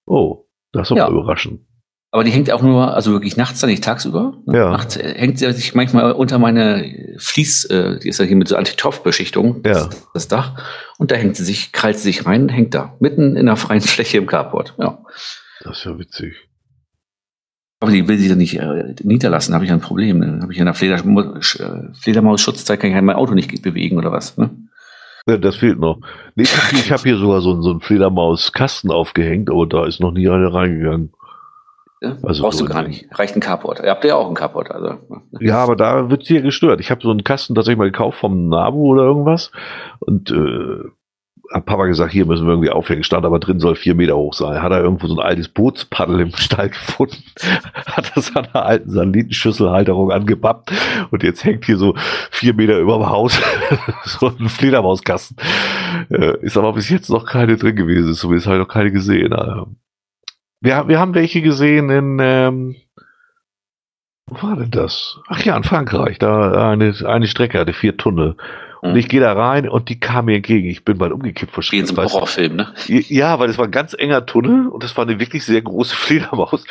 [0.07, 1.09] Oh, das ist Ja.
[1.09, 1.61] überraschend.
[2.13, 4.35] Aber die hängt auch nur, also wirklich nachts, dann nicht tagsüber.
[4.45, 4.57] Ne?
[4.59, 4.71] Ja.
[4.73, 8.49] Nachts äh, hängt sie sich manchmal unter meine Fließ, äh, die ist ja hier mit
[8.49, 9.73] so Antitoff-Beschichtung, Ja.
[9.87, 10.61] das, das Dach.
[10.99, 13.81] Und da hängt sie sich, krallt sie sich rein, hängt da, mitten in der freien
[13.81, 14.75] Fläche im Carport.
[14.79, 15.05] Ja.
[15.63, 16.35] Das ist ja witzig.
[17.83, 20.21] Aber die will sie dann nicht äh, niederlassen, habe ich ein Problem.
[20.21, 24.11] Dann habe ich in der Fleder äh, Fledermaus-Schutzzeit, kann ich mein Auto nicht bewegen oder
[24.13, 24.37] was.
[24.37, 24.51] Ne?
[25.31, 25.98] Ja, das fehlt noch.
[26.35, 30.12] Nee, ich habe hier sogar so, einen- so einen Fledermaus-Kasten aufgehängt, aber da ist noch
[30.12, 31.12] nie eine reingegangen.
[32.23, 33.07] Also Brauchst du gar nicht.
[33.19, 33.81] Reicht ein Carport.
[33.81, 34.70] Ihr habt ja auch einen Carport.
[34.70, 34.94] Also.
[35.39, 36.81] Ja, aber da wird sie ja gestört.
[36.81, 39.52] Ich habe so einen Kasten tatsächlich mal gekauft vom Nabu oder irgendwas
[39.98, 40.85] und äh,
[41.51, 43.03] hab Papa gesagt, hier müssen wir irgendwie aufhängen.
[43.03, 44.63] Stand aber drin, soll vier Meter hoch sein.
[44.63, 47.25] Hat er irgendwo so ein altes Bootspaddel im Stall gefunden,
[47.87, 50.73] hat das an einer alten Satellitenschüsselhalterung angebappt
[51.11, 51.95] und jetzt hängt hier so
[52.31, 53.41] vier Meter über dem Haus
[54.05, 55.37] so ein Fledermauskasten.
[56.11, 59.33] Äh, ist aber bis jetzt noch keine drin gewesen, zumindest habe ich noch keine gesehen.
[59.33, 59.69] Also,
[60.61, 62.77] wir, wir haben welche gesehen in, ähm,
[64.27, 65.19] wo war denn das?
[65.27, 66.19] Ach ja, in Frankreich.
[66.21, 68.37] Da eine, eine Strecke hatte vier Tunnel.
[68.81, 68.97] Und Mhm.
[68.97, 70.69] ich gehe da rein und die kam mir entgegen.
[70.69, 72.11] Ich bin bald umgekippt vor Wie in so einem?
[72.11, 72.73] Horrorfilm, ne?
[72.86, 75.94] Ja, weil das war ein ganz enger Tunnel und das war eine wirklich sehr große
[75.97, 76.65] Fledermaus.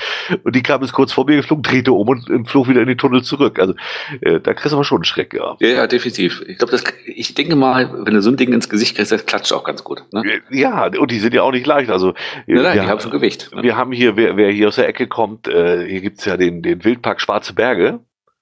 [0.43, 2.97] Und die kam jetzt kurz vor mir geflogen, drehte um und, flog wieder in den
[2.97, 3.59] Tunnel zurück.
[3.59, 3.75] Also
[4.21, 5.55] äh, da kriegst du aber schon einen Schreck, ja.
[5.59, 6.43] Ja, ja, definitiv.
[6.47, 9.25] Ich glaube, das, ich denke mal, wenn du so ein Ding ins Gesicht kriegst, das
[9.25, 10.03] klatscht auch ganz gut.
[10.11, 10.23] Ne?
[10.49, 11.91] Ja, und die sind ja auch nicht leicht.
[11.91, 12.09] Also
[12.47, 13.51] äh, Nein, nein, die haben schon Gewicht.
[13.53, 13.61] Ne?
[13.63, 16.61] wir haben hier, wer, wer hier aus der Ecke kommt, äh, hier gibt's ja den,
[16.63, 17.99] den Wildpark Schwarze Berge.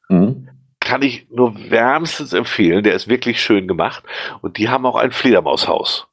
[0.09, 0.47] Mhm.
[0.87, 2.81] Kann ich nur wärmstens empfehlen.
[2.81, 4.05] Der ist wirklich schön gemacht.
[4.41, 6.07] Und die haben auch ein Fledermaushaus,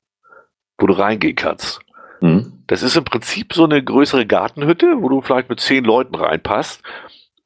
[0.78, 1.78] wo du reingehen kannst.
[2.20, 2.64] Mhm.
[2.66, 6.82] Das ist im Prinzip so eine größere Gartenhütte, wo du vielleicht mit zehn Leuten reinpasst.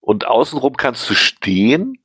[0.01, 1.99] Und außenrum kannst du stehen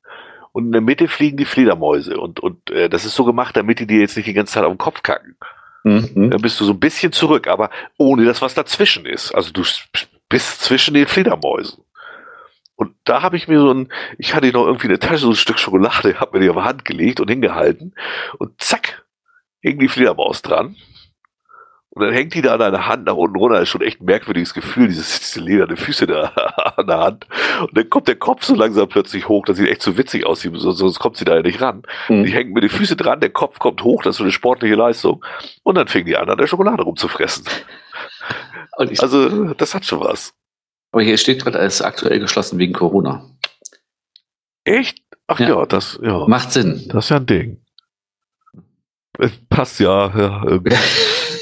[0.52, 2.20] und in der Mitte fliegen die Fledermäuse.
[2.20, 4.66] Und, und äh, das ist so gemacht, damit die dir jetzt nicht die ganze Zeit
[4.66, 5.38] auf den Kopf kacken.
[5.84, 6.32] Mhm.
[6.32, 9.34] Dann bist du so ein bisschen zurück, aber ohne das, was dazwischen ist.
[9.34, 9.64] Also du
[10.28, 11.82] bist zwischen den Fledermäusen.
[12.76, 15.30] Und da habe ich mir so ein, ich hatte noch irgendwie in der Tasche so
[15.30, 17.94] ein Stück Schokolade, habe mir die auf die Hand gelegt und hingehalten
[18.40, 19.04] und zack,
[19.62, 20.76] hing die Fledermaus dran.
[21.96, 23.58] Und dann hängt die da an deiner Hand nach unten runter.
[23.58, 26.24] Das ist schon echt ein merkwürdiges Gefühl, dieses, diese lederne Füße da
[26.76, 27.28] an der Hand.
[27.62, 29.46] Und dann kommt der Kopf so langsam plötzlich hoch.
[29.46, 31.84] Das sieht echt so witzig aus, sonst kommt sie da ja nicht ran.
[32.10, 32.26] Die Mhm.
[32.26, 35.24] hängen mit den Füßen dran, der Kopf kommt hoch, das ist so eine sportliche Leistung.
[35.62, 37.46] Und dann fing die an, an der Schokolade rumzufressen.
[38.72, 40.34] Also, das hat schon was.
[40.94, 43.26] Aber hier steht gerade, es ist aktuell geschlossen wegen Corona.
[44.64, 45.00] Echt?
[45.28, 45.50] Ach Ja.
[45.50, 46.88] ja, das, ja, Macht Sinn.
[46.90, 47.62] das ist ja ein Ding.
[49.20, 50.46] Es passt ja, ja.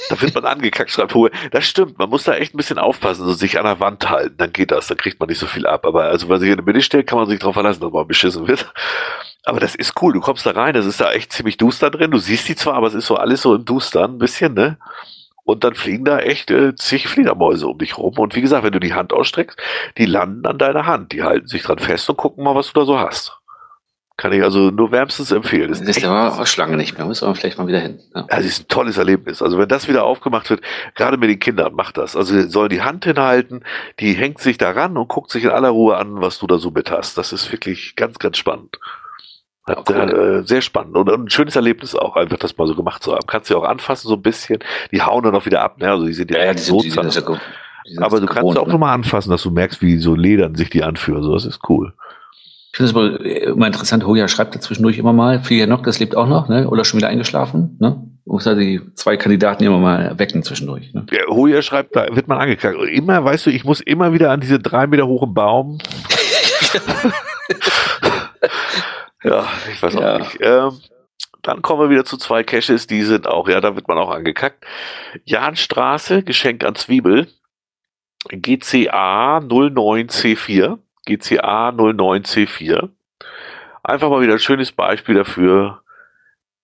[0.09, 1.31] Da wird man angekackt, schreibt Hohe.
[1.51, 4.35] Das stimmt, man muss da echt ein bisschen aufpassen, so sich an der Wand halten,
[4.35, 5.85] dann geht das, dann kriegt man nicht so viel ab.
[5.85, 7.91] Aber also, wenn man sich in der Mitte stellt, kann man sich darauf verlassen, dass
[7.93, 8.73] man beschissen wird.
[9.45, 12.11] Aber das ist cool, du kommst da rein, das ist da echt ziemlich duster drin.
[12.11, 14.77] Du siehst die zwar, aber es ist so alles so im Dustern ein bisschen, ne?
[15.43, 18.17] Und dann fliegen da echt äh, zig Fledermäuse um dich rum.
[18.17, 19.57] Und wie gesagt, wenn du die Hand ausstreckst,
[19.97, 21.11] die landen an deiner Hand.
[21.11, 23.41] Die halten sich dran fest und gucken mal, was du da so hast.
[24.17, 25.69] Kann ich also nur wärmstens empfehlen.
[25.69, 27.99] Das, das ist aber auch Schlange nicht mehr, muss man vielleicht mal wieder hin.
[28.13, 28.27] Ja.
[28.29, 29.41] Das ist ein tolles Erlebnis.
[29.41, 30.61] Also wenn das wieder aufgemacht wird,
[30.93, 32.15] gerade mit den Kindern, macht das.
[32.15, 33.63] Also sie sollen die Hand hinhalten,
[33.99, 36.69] die hängt sich daran und guckt sich in aller Ruhe an, was du da so
[36.69, 37.17] mit hast.
[37.17, 38.77] Das ist wirklich ganz, ganz spannend.
[39.67, 40.41] Ja, cool.
[40.41, 43.13] äh, sehr spannend und, und, ein schönes Erlebnis auch, einfach das mal so gemacht zu
[43.13, 43.27] haben.
[43.27, 44.59] Kannst du ja auch anfassen so ein bisschen.
[44.91, 45.91] Die hauen dann auch wieder ab, ne?
[45.91, 48.65] Also die sind ja, ja die so sind, die sind ja Aber du kannst auch
[48.65, 48.73] ne?
[48.73, 51.21] nochmal anfassen, dass du merkst, wie so Ledern sich die anführen.
[51.21, 51.93] So, das ist cool.
[52.71, 55.99] Ich finde es aber immer interessant, Hoja schreibt da zwischendurch immer mal, Filia Nock, das
[55.99, 56.67] lebt auch noch, ne?
[56.67, 58.01] Oder schon wieder eingeschlafen, ne?
[58.25, 60.93] Muss ja die zwei Kandidaten immer mal wecken zwischendurch.
[60.93, 61.05] Ne?
[61.11, 62.77] Ja, Hoja schreibt, da wird man angekackt.
[62.89, 65.79] Immer, weißt du, ich muss immer wieder an diese drei Meter hohen Baum.
[69.23, 70.17] ja, ich weiß auch ja.
[70.19, 70.37] nicht.
[70.41, 70.79] Ähm,
[71.41, 74.11] dann kommen wir wieder zu zwei Caches, die sind auch, ja, da wird man auch
[74.11, 74.65] angekackt.
[75.25, 77.27] Jahnstraße, Geschenk an Zwiebel.
[78.29, 80.77] GCA 09C4.
[81.05, 82.89] GCA 09C4.
[83.83, 85.81] Einfach mal wieder ein schönes Beispiel dafür.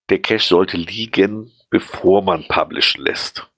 [0.09, 3.49] Der Cache sollte liegen, bevor man publishen lässt.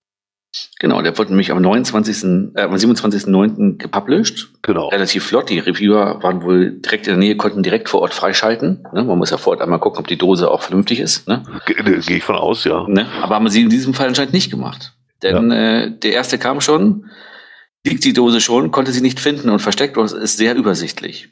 [0.79, 3.77] Genau, der wurde nämlich am 29., äh, am 27.09.
[3.77, 4.49] gepublished.
[4.63, 4.87] Genau.
[4.87, 5.49] Relativ flott.
[5.49, 8.87] Die Reviewer waren wohl direkt in der Nähe, konnten direkt vor Ort freischalten.
[8.93, 9.03] Ne?
[9.03, 11.27] Man muss ja vor Ort einmal gucken, ob die Dose auch vernünftig ist.
[11.27, 11.43] Ne?
[11.65, 12.87] Gehe geh ich von aus, ja.
[12.87, 13.05] Ne?
[13.21, 14.93] Aber haben sie in diesem Fall anscheinend nicht gemacht.
[15.21, 15.83] Denn ja.
[15.83, 17.05] äh, der erste kam schon,
[17.85, 21.29] liegt die Dose schon, konnte sie nicht finden und versteckt und ist sehr übersichtlich.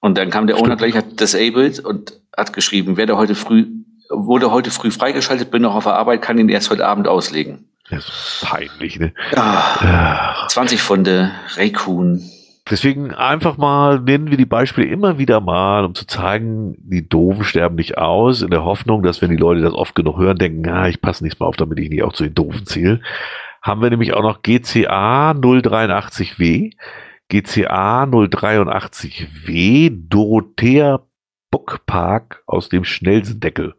[0.00, 3.66] Und dann kam der Owner gleich, hat disabled und hat geschrieben, werde heute früh,
[4.10, 7.70] wurde heute früh freigeschaltet, bin noch auf der Arbeit, kann ihn erst heute Abend auslegen.
[7.90, 9.12] Das ist peinlich, ne?
[9.36, 12.22] Ah, 20 Funde, Raycoon.
[12.70, 17.44] Deswegen einfach mal nennen wir die Beispiele immer wieder mal, um zu zeigen, die Doofen
[17.44, 20.62] sterben nicht aus, in der Hoffnung, dass wenn die Leute das oft genug hören, denken,
[20.62, 23.00] na, ich passe nichts mehr auf, damit ich nicht auch zu den Doofen zähle
[23.64, 26.74] haben wir nämlich auch noch GCA 083W,
[27.30, 31.00] GCA 083W, Dorothea
[31.50, 33.74] Bockpark aus dem Schnellsendeckel.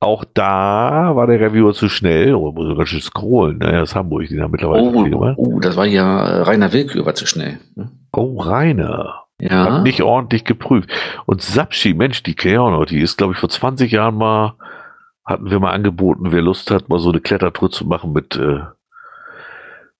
[0.00, 2.34] Auch da war der Reviewer zu schnell.
[2.34, 3.58] Oh, muss ganz schön scrollen.
[3.58, 3.78] Naja, ne?
[3.80, 7.14] das ist Hamburg, die haben mittlerweile oh, oh, oh, das war ja Rainer Willkür, war
[7.14, 7.58] zu schnell.
[7.74, 7.90] Ne?
[8.12, 9.24] Oh, Rainer.
[9.40, 9.64] Ja.
[9.64, 10.90] Hat nicht ordentlich geprüft.
[11.26, 12.84] Und Sapschi, Mensch, die noch.
[12.86, 14.54] Die ist, glaube ich, vor 20 Jahren mal
[15.28, 18.60] hatten wir mal angeboten, wer Lust hat, mal so eine Klettertour zu machen mit, äh,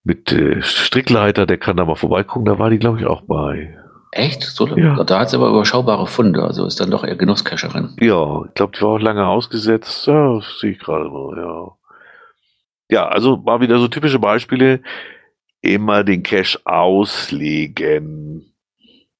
[0.02, 2.46] mit äh, Strickleiter, der kann da mal vorbeigucken.
[2.46, 3.76] Da war die, glaube ich, auch bei.
[4.10, 4.42] Echt?
[4.42, 5.02] So, ja.
[5.04, 7.96] Da hat sie aber überschaubare Funde, also ist dann doch eher Genusscacherin.
[8.00, 10.06] Ja, ich glaube, die war auch lange ausgesetzt.
[10.06, 11.72] Ja, sehe ich gerade mal, ja.
[12.90, 14.82] Ja, also mal wieder so typische Beispiele.
[15.60, 18.54] Immer den Cache auslegen,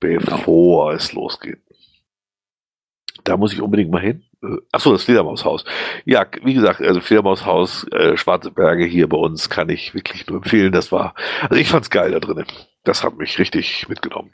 [0.01, 0.97] bevor genau.
[0.97, 1.59] es losgeht.
[3.25, 4.23] Da muss ich unbedingt mal hin.
[4.43, 5.65] Äh, achso, das Fledermaushaus.
[6.05, 10.39] Ja, wie gesagt, also Fledermaushaus, äh, Schwarze Berge hier bei uns kann ich wirklich nur
[10.39, 10.73] empfehlen.
[10.73, 12.47] Das war, also ich fand's geil da drinnen.
[12.85, 14.31] Das hat mich richtig mitgenommen.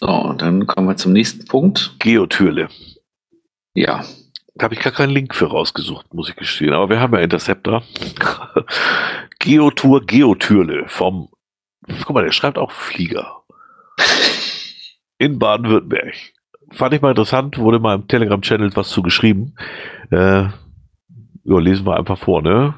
[0.00, 1.96] So, dann kommen wir zum nächsten Punkt.
[1.98, 2.68] Geotürle.
[3.74, 4.04] Ja.
[4.54, 6.72] Da habe ich gar keinen Link für rausgesucht, muss ich gestehen.
[6.72, 7.82] Aber wir haben ja Interceptor.
[9.38, 11.28] Geotour Geotürle vom,
[12.04, 13.42] guck mal, der schreibt auch Flieger
[15.18, 16.14] in Baden-Württemberg.
[16.72, 19.54] Fand ich mal interessant, wurde mal im Telegram-Channel was zu geschrieben.
[20.10, 20.48] Äh,
[21.44, 22.74] ja, lesen wir einfach vor, ne?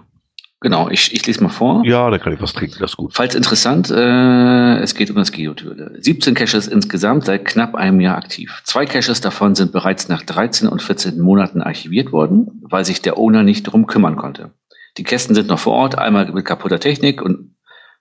[0.63, 1.83] Genau, ich, ich lese mal vor.
[1.85, 3.15] Ja, da kann ich was trinken, das ist gut.
[3.15, 5.97] Falls interessant, äh, es geht um das Geotürle.
[5.99, 8.63] 17 Caches insgesamt seit knapp einem Jahr aktiv.
[8.65, 13.19] Zwei Caches davon sind bereits nach 13 und 14 Monaten archiviert worden, weil sich der
[13.19, 14.53] Owner nicht drum kümmern konnte.
[14.99, 17.57] Die Kästen sind noch vor Ort, einmal mit kaputter Technik und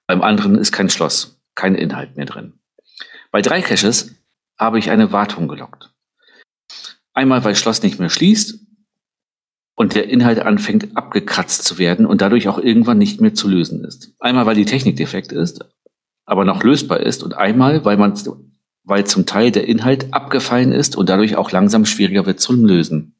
[0.05, 2.53] beim anderen ist kein Schloss, kein Inhalt mehr drin.
[3.31, 4.15] Bei drei Caches
[4.59, 5.95] habe ich eine Wartung gelockt.
[7.13, 8.59] Einmal, weil Schloss nicht mehr schließt
[9.81, 13.83] und der Inhalt anfängt abgekratzt zu werden und dadurch auch irgendwann nicht mehr zu lösen
[13.83, 14.13] ist.
[14.19, 15.65] Einmal, weil die Technik defekt ist,
[16.23, 18.13] aber noch lösbar ist und einmal, weil man
[18.83, 23.15] weil zum Teil der Inhalt abgefallen ist und dadurch auch langsam schwieriger wird zum Lösen.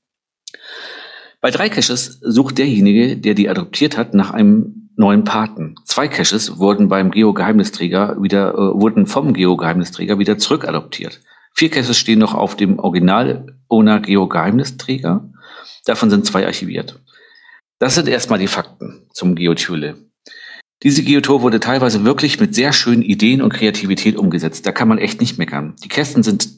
[1.40, 5.74] Bei drei Caches sucht derjenige, der die adoptiert hat, nach einem neuen Paten.
[5.86, 11.22] Zwei Caches wurden beim Geo-Geheimnisträger wieder, äh, wurden vom Geo-Geheimnisträger wieder zurückadoptiert.
[11.54, 15.31] Vier Caches stehen noch auf dem Original-Owner Geo-Geheimnisträger.
[15.86, 17.00] Davon sind zwei archiviert.
[17.80, 19.98] Das sind erstmal die Fakten zum Geotule.
[20.84, 24.66] Diese Geotour wurde teilweise wirklich mit sehr schönen Ideen und Kreativität umgesetzt.
[24.66, 25.76] Da kann man echt nicht meckern.
[25.84, 26.50] Die Kästen sind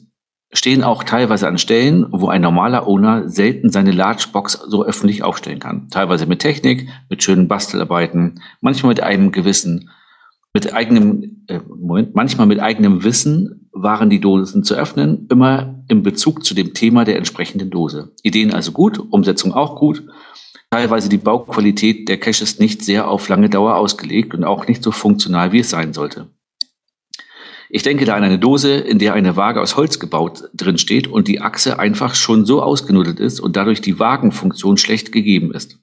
[0.54, 5.58] stehen auch teilweise an Stellen, wo ein normaler Owner selten seine Large-Box so öffentlich aufstellen
[5.58, 5.88] kann.
[5.90, 9.90] Teilweise mit Technik, mit schönen Bastelarbeiten, manchmal mit einem gewissen,
[10.54, 16.02] mit eigenem, äh, Moment, manchmal mit eigenem Wissen waren die Dosen zu öffnen, immer im
[16.02, 18.12] Bezug zu dem Thema der entsprechenden Dose.
[18.22, 20.04] Ideen also gut, Umsetzung auch gut.
[20.70, 24.92] Teilweise die Bauqualität der Caches nicht sehr auf lange Dauer ausgelegt und auch nicht so
[24.92, 26.30] funktional, wie es sein sollte.
[27.68, 31.08] Ich denke da an eine Dose, in der eine Waage aus Holz gebaut drin steht
[31.08, 35.80] und die Achse einfach schon so ausgenudelt ist und dadurch die Wagenfunktion schlecht gegeben ist.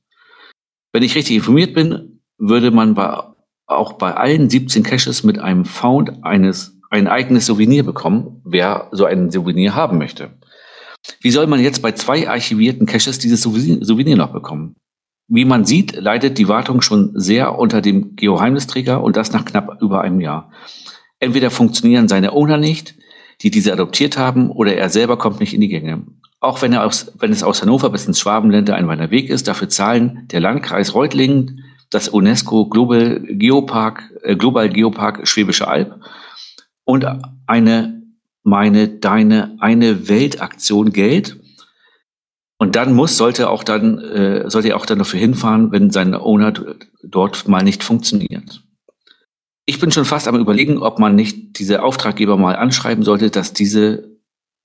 [0.94, 3.22] Wenn ich richtig informiert bin, würde man bei,
[3.66, 9.06] auch bei allen 17 Caches mit einem Found eines ein eigenes Souvenir bekommen, wer so
[9.06, 10.30] ein Souvenir haben möchte.
[11.22, 14.76] Wie soll man jetzt bei zwei archivierten Caches dieses Souvenir noch bekommen?
[15.28, 19.82] Wie man sieht, leidet die Wartung schon sehr unter dem Geheimnisträger und das nach knapp
[19.82, 20.52] über einem Jahr.
[21.20, 22.96] Entweder funktionieren seine Owner nicht,
[23.42, 26.04] die diese adoptiert haben, oder er selber kommt nicht in die Gänge.
[26.42, 29.48] Auch wenn, er aus, wenn es aus Hannover bis ins Schwabenländer ein weiter Weg ist,
[29.48, 36.02] dafür zahlen der Landkreis Reutlingen, das UNESCO Global Geopark, äh, Global Geopark Schwäbische Alb
[36.86, 37.06] und
[37.48, 38.02] eine
[38.44, 41.38] meine, deine, eine Weltaktion Geld.
[42.58, 46.14] Und dann muss, sollte auch dann, äh, sollte er auch dann dafür hinfahren, wenn sein
[46.14, 46.54] Owner
[47.04, 48.64] dort mal nicht funktioniert.
[49.66, 53.54] Ich bin schon fast am überlegen, ob man nicht diese Auftraggeber mal anschreiben sollte, dass
[53.54, 54.12] diese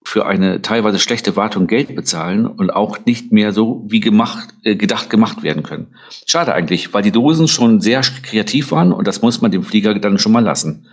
[0.04, 4.76] für eine teilweise schlechte Wartung Geld bezahlen und auch nicht mehr so wie gemacht, äh,
[4.76, 5.94] gedacht gemacht werden können.
[6.26, 9.98] Schade eigentlich, weil die Dosen schon sehr kreativ waren und das muss man dem Flieger
[9.98, 10.86] dann schon mal lassen.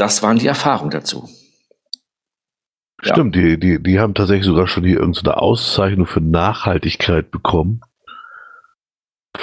[0.00, 1.28] Das waren die Erfahrungen dazu.
[3.02, 3.42] Stimmt, ja.
[3.42, 7.82] die, die, die haben tatsächlich sogar schon hier irgendeine Auszeichnung für Nachhaltigkeit bekommen.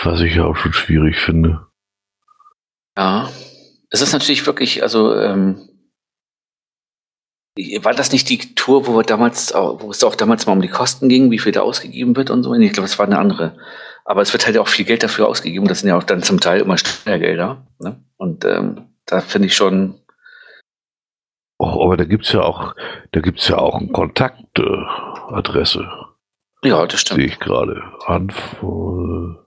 [0.03, 1.67] Was ich ja auch schon schwierig finde.
[2.97, 3.29] Ja,
[3.91, 5.69] es ist natürlich wirklich, also ähm,
[7.84, 10.69] war das nicht die Tour, wo wir damals, wo es auch damals mal um die
[10.69, 12.51] Kosten ging, wie viel da ausgegeben wird und so?
[12.55, 13.57] Ich glaube, es war eine andere.
[14.05, 15.67] Aber es wird halt auch viel Geld dafür ausgegeben.
[15.67, 17.67] Das sind ja auch dann zum Teil immer Steuergelder.
[17.79, 18.03] Ne?
[18.15, 20.01] Und ähm, da finde ich schon.
[21.59, 22.75] Oh, aber da gibt's ja auch,
[23.11, 25.89] da gibt's ja auch eine Kontaktadresse.
[26.63, 27.19] Äh, ja, das stimmt.
[27.19, 27.81] Sehe ich gerade.
[28.05, 29.43] Anfol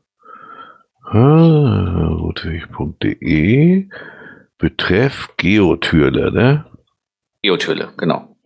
[2.73, 3.89] Ludwig.de
[4.59, 6.67] Betreff Geotürle, ne?
[7.43, 8.37] Geotürle, genau.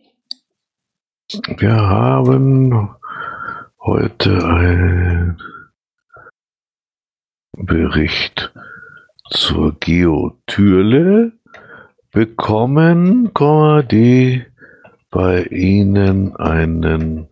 [1.57, 2.95] Wir haben
[3.79, 5.41] heute einen
[7.53, 8.53] Bericht
[9.29, 11.34] zur Geotürle
[12.15, 13.31] bekommen,
[13.91, 14.43] die
[15.11, 17.27] bei Ihnen einen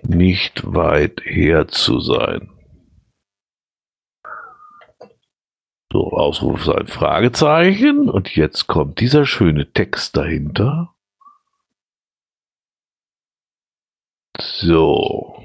[0.03, 2.55] nicht weit her zu sein.
[5.95, 8.09] So, Ausrufezeichen, Fragezeichen.
[8.09, 10.94] Und jetzt kommt dieser schöne Text dahinter.
[14.37, 15.41] So.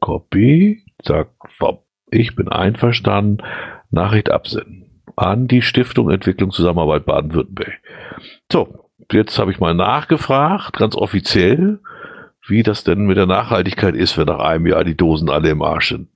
[0.00, 0.86] Copy.
[1.04, 1.28] Zack.
[2.10, 3.44] Ich bin einverstanden.
[3.90, 5.02] Nachricht absenden.
[5.16, 7.78] An die Stiftung Entwicklung Zusammenarbeit Baden-Württemberg.
[8.50, 8.90] So.
[9.12, 11.80] Jetzt habe ich mal nachgefragt, ganz offiziell,
[12.46, 15.60] wie das denn mit der Nachhaltigkeit ist, wenn nach einem Jahr die Dosen alle im
[15.60, 16.08] Arsch sind.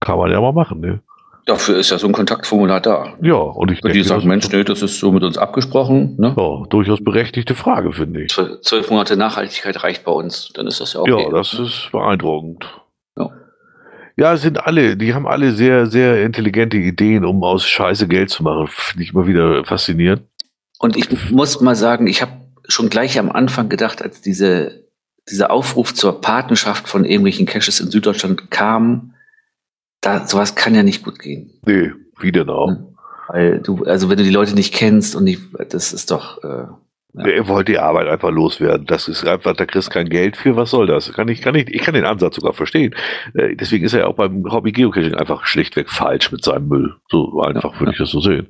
[0.00, 1.00] Kann man ja mal machen, ne?
[1.44, 3.14] Dafür ist ja so ein Kontaktformular da.
[3.20, 6.14] Ja, und ich denke, die sagen, Mensch, nee, das ist so mit uns abgesprochen.
[6.16, 6.34] Ne?
[6.36, 8.32] Ja, durchaus berechtigte Frage, finde ich.
[8.32, 11.24] Zwölf Monate Nachhaltigkeit reicht bei uns, dann ist das ja okay.
[11.24, 11.66] Ja, das ne?
[11.66, 12.64] ist beeindruckend.
[13.18, 13.30] Ja.
[14.16, 18.44] Ja, sind alle, die haben alle sehr, sehr intelligente Ideen, um aus Scheiße Geld zu
[18.44, 18.68] machen.
[18.68, 20.22] Finde ich immer wieder faszinierend.
[20.78, 22.32] Und ich muss mal sagen, ich habe
[22.68, 24.84] schon gleich am Anfang gedacht, als diese,
[25.28, 29.14] dieser Aufruf zur Patenschaft von irgendwelchen Caches in Süddeutschland kam,
[30.02, 31.50] da, sowas kann ja nicht gut gehen.
[31.64, 32.76] Nee, wie denn auch?
[33.28, 35.38] Weil du, also wenn du die Leute nicht kennst und die,
[35.70, 36.42] das ist doch.
[36.44, 36.66] Äh,
[37.14, 37.26] ja.
[37.26, 38.86] Er wollte die Arbeit einfach loswerden.
[38.86, 40.56] Das ist einfach, da kriegst kein Geld für.
[40.56, 41.12] Was soll das?
[41.12, 42.94] Kann ich, kann ich, ich kann den Ansatz sogar verstehen.
[43.34, 46.94] Äh, deswegen ist er ja auch beim Hobby Geocaching einfach schlichtweg falsch mit seinem Müll.
[47.10, 47.92] So einfach ja, würde ja.
[47.92, 48.48] ich das so sehen.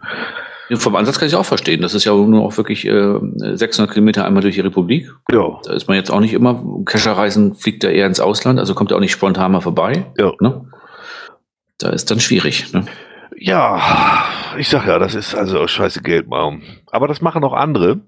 [0.74, 1.82] Vom Ansatz kann ich auch verstehen.
[1.82, 5.12] Das ist ja nur auch wirklich äh, 600 Kilometer einmal durch die Republik.
[5.30, 5.60] Ja.
[5.64, 6.64] Da ist man jetzt auch nicht immer.
[6.86, 10.06] Cacher-Reisen fliegt er eher ins Ausland, also kommt er auch nicht spontan mal vorbei.
[10.18, 10.32] Ja.
[10.40, 10.64] Ne?
[11.82, 12.72] Da ist dann schwierig.
[12.72, 12.84] Ne?
[13.36, 14.26] Ja,
[14.58, 16.62] ich sag ja, das ist also scheiße Geld machen.
[16.90, 18.00] Aber das machen auch andere.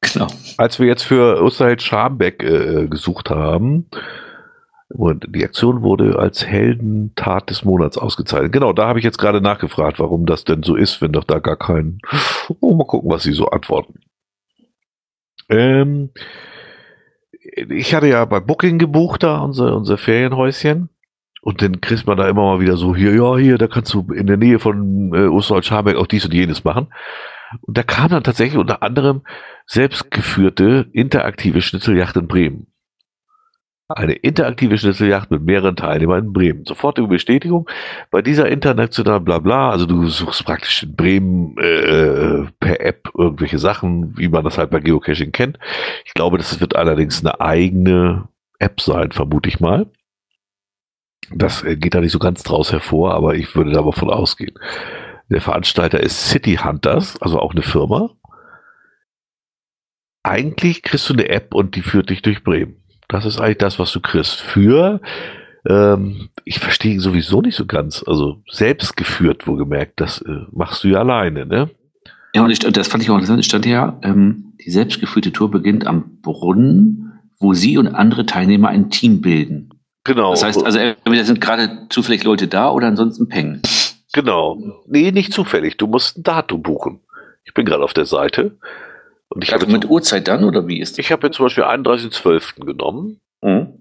[0.00, 0.26] Genau.
[0.58, 3.88] Als wir jetzt für Osterheld Schambeck äh, gesucht haben,
[4.88, 8.52] Und die Aktion wurde als Heldentat des Monats ausgezeichnet.
[8.52, 11.38] Genau, da habe ich jetzt gerade nachgefragt, warum das denn so ist, wenn doch da
[11.38, 11.98] gar kein.
[12.60, 14.00] Oh, mal gucken, was sie so antworten.
[15.48, 16.10] Ähm,
[17.40, 20.90] ich hatte ja bei Booking gebucht da unser, unser Ferienhäuschen.
[21.44, 24.00] Und dann kriegt man da immer mal wieder so, hier, ja, hier, da kannst du
[24.14, 26.86] in der Nähe von äh, Osterholz-Scharbeck auch dies und jenes machen.
[27.60, 29.20] Und da kam dann tatsächlich unter anderem
[29.66, 32.68] selbstgeführte interaktive Schnitzeljacht in Bremen.
[33.88, 36.64] Eine interaktive Schnitzeljacht mit mehreren Teilnehmern in Bremen.
[36.64, 37.68] Sofortige Bestätigung.
[38.10, 44.16] Bei dieser internationalen Blabla, also du suchst praktisch in Bremen äh, per App irgendwelche Sachen,
[44.16, 45.58] wie man das halt bei Geocaching kennt.
[46.06, 49.90] Ich glaube, das wird allerdings eine eigene App sein, vermute ich mal.
[51.30, 54.54] Das äh, geht da nicht so ganz draus hervor, aber ich würde davon ausgehen.
[55.30, 58.10] Der Veranstalter ist City Hunters, also auch eine Firma.
[60.22, 62.76] Eigentlich kriegst du eine App und die führt dich durch Bremen.
[63.08, 64.40] Das ist eigentlich das, was du kriegst.
[64.40, 65.00] Für,
[65.68, 70.84] ähm, ich verstehe sowieso nicht so ganz, also selbst geführt, wo gemerkt, das äh, machst
[70.84, 71.70] du ja alleine, ne?
[72.34, 73.40] Ja, und ich, das fand ich auch interessant.
[73.40, 78.68] Ich stand ja, ähm, die selbstgeführte Tour beginnt am Brunnen, wo sie und andere Teilnehmer
[78.68, 79.73] ein Team bilden.
[80.04, 80.30] Genau.
[80.30, 83.62] Das heißt, also entweder sind gerade zufällig Leute da oder ansonsten Peng.
[84.12, 84.82] Genau.
[84.86, 85.76] Nee, nicht zufällig.
[85.76, 87.00] Du musst ein Datum buchen.
[87.44, 88.56] Ich bin gerade auf der Seite
[89.28, 90.98] und ich also mit Uhrzeit dann oder wie ist das?
[90.98, 92.64] Ich habe jetzt zum Beispiel 31.12.
[92.64, 93.20] genommen.
[93.42, 93.80] Mhm.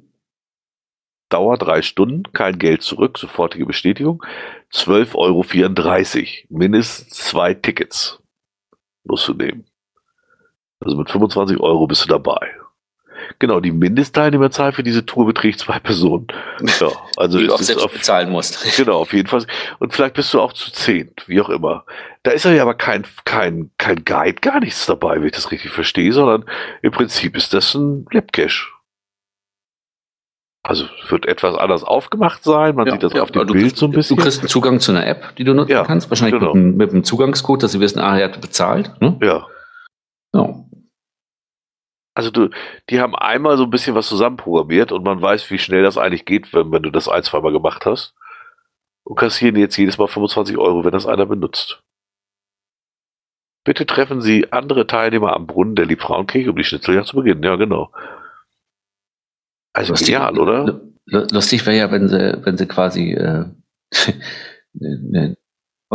[1.29, 4.23] Dauer drei Stunden, kein Geld zurück, sofortige Bestätigung.
[4.71, 5.45] 12,34 Euro.
[6.49, 8.19] Mindestens zwei Tickets
[9.03, 9.65] musst du nehmen.
[10.79, 12.51] Also mit 25 Euro bist du dabei.
[13.39, 16.27] Genau, die Mindestteilnehmerzahl für diese Tour beträgt zwei Personen.
[16.79, 18.65] Ja, also die du auch selbst auf, bezahlen musst.
[18.83, 19.45] Genau, auf jeden Fall.
[19.79, 21.85] Und vielleicht bist du auch zu zehnt, wie auch immer.
[22.23, 25.71] Da ist ja aber kein, kein, kein Guide, gar nichts dabei, wenn ich das richtig
[25.71, 26.45] verstehe, sondern
[26.81, 28.73] im Prinzip ist das ein Labcache.
[30.65, 32.75] Also wird etwas anders aufgemacht sein.
[32.75, 34.15] Man ja, sieht das ja, auf dem Bild kriegst, so ein bisschen.
[34.15, 36.09] Du kriegst einen Zugang zu einer App, die du nutzen ja, kannst.
[36.09, 36.53] Wahrscheinlich genau.
[36.53, 38.93] mit, einem, mit, einem, Zugangscode, dass sie wissen, ah, er hat bezahlt.
[39.01, 39.17] Ne?
[39.21, 39.45] Ja.
[40.33, 40.62] ja.
[42.15, 42.49] Also du,
[42.89, 46.25] die haben einmal so ein bisschen was zusammenprogrammiert und man weiß, wie schnell das eigentlich
[46.25, 48.13] geht, wenn, wenn du das ein, zwei Mal gemacht hast.
[49.03, 51.83] Und kassieren jetzt jedes Mal 25 Euro, wenn das einer benutzt.
[53.65, 57.43] Bitte treffen Sie andere Teilnehmer am Brunnen der Liebfrauenkirche, um die Schnitzeljagd zu beginnen.
[57.43, 57.91] Ja, genau.
[59.73, 60.81] Also lustig, genial, oder?
[61.05, 63.45] Lustig wäre ja, wenn sie, wenn sie quasi äh,
[64.81, 65.37] eine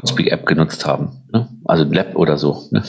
[0.07, 1.29] Speak-App genutzt haben.
[1.33, 1.49] Ne?
[1.65, 2.69] Also ein Lab oder so.
[2.71, 2.83] Ne?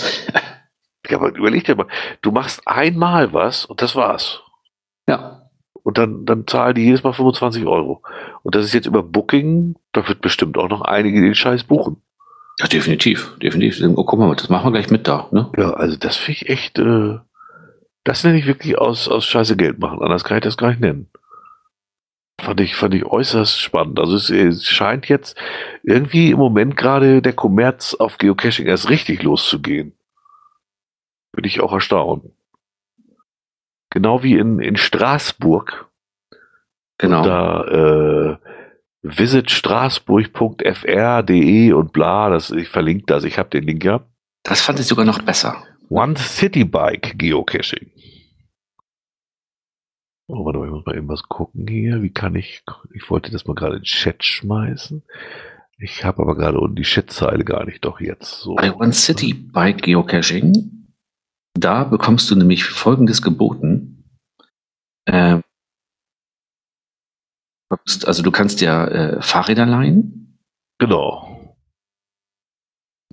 [1.10, 1.88] Ja, aber überleg dir mal,
[2.22, 4.42] du machst einmal was und das war's.
[5.08, 5.50] Ja.
[5.84, 8.04] Und dann, dann zahlen die jedes Mal 25 Euro.
[8.44, 12.02] Und das ist jetzt über Booking, da wird bestimmt auch noch einige den Scheiß buchen.
[12.60, 13.82] Ja, definitiv, definitiv.
[13.96, 15.30] Oh, guck mal, das machen wir gleich mit da.
[15.32, 15.50] Ne?
[15.58, 17.18] Ja, also das finde ich echt, äh,
[18.04, 20.02] das nenne ich wirklich aus, aus Scheiße Geld machen.
[20.02, 21.10] Anders kann ich das gar nicht nennen.
[22.40, 24.00] Fand ich, fand ich äußerst spannend.
[24.00, 25.38] Also es, es scheint jetzt
[25.84, 29.94] irgendwie im Moment gerade der Kommerz auf Geocaching erst richtig loszugehen
[31.40, 32.26] bin ich auch erstaunt.
[33.92, 35.90] Genau wie in, in Straßburg.
[36.98, 37.24] Genau.
[37.24, 38.38] Da äh,
[39.04, 44.02] visitstraßburg.fr.de und bla, das, ich verlinke das, ich habe den Link ja.
[44.44, 45.64] Das fand ich sogar noch besser.
[45.88, 47.90] One City Bike Geocaching.
[50.28, 52.04] Oh, warte mal, ich muss mal irgendwas gucken hier.
[52.04, 55.04] Wie kann ich, ich wollte das mal gerade in den Chat schmeißen.
[55.78, 58.56] Ich habe aber gerade unten die Chatzeile gar nicht, doch jetzt so.
[58.56, 60.79] Bei One City Bike Geocaching
[61.60, 64.04] da bekommst du nämlich Folgendes geboten.
[65.06, 65.40] Äh,
[68.06, 70.40] also du kannst ja äh, Fahrräder leihen.
[70.80, 71.56] Genau.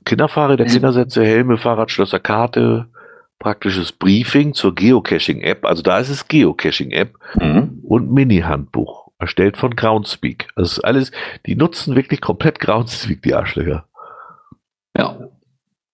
[0.04, 2.88] Kinderfahrräder, also, Kindersätze, Helme, Fahrradschlösser, Karte,
[3.38, 5.64] praktisches Briefing zur Geocaching-App.
[5.64, 7.80] Also da ist es Geocaching-App mhm.
[7.82, 10.48] und Mini-Handbuch, erstellt von Groundspeak.
[10.54, 11.10] Also alles,
[11.44, 13.88] die nutzen wirklich komplett Groundspeak, die Arschlöcher.
[14.96, 15.18] Ja.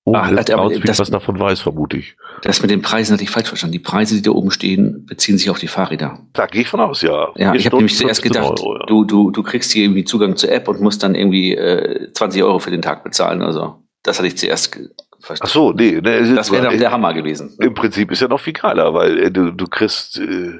[0.04, 0.46] Oh, Ach, das,
[0.84, 2.16] das, was davon weiß, vermute ich.
[2.42, 3.72] Das mit den Preisen hatte ich falsch verstanden.
[3.72, 6.18] Die Preise, die da oben stehen, beziehen sich auf die Fahrräder.
[6.32, 7.28] Da gehe ich von aus, ja.
[7.36, 8.86] Ja, ich habe nämlich zuerst gedacht, Euro, ja.
[8.86, 12.42] du, du, du kriegst hier irgendwie Zugang zur App und musst dann irgendwie äh, 20
[12.42, 13.42] Euro für den Tag bezahlen.
[13.42, 14.76] Also das hatte ich zuerst
[15.20, 15.48] verstanden.
[15.48, 16.00] Ach so, nee.
[16.00, 17.56] Ne, das wäre der Hammer gewesen.
[17.60, 20.58] Im Prinzip ist ja noch viel geiler, weil äh, du, du kriegst äh,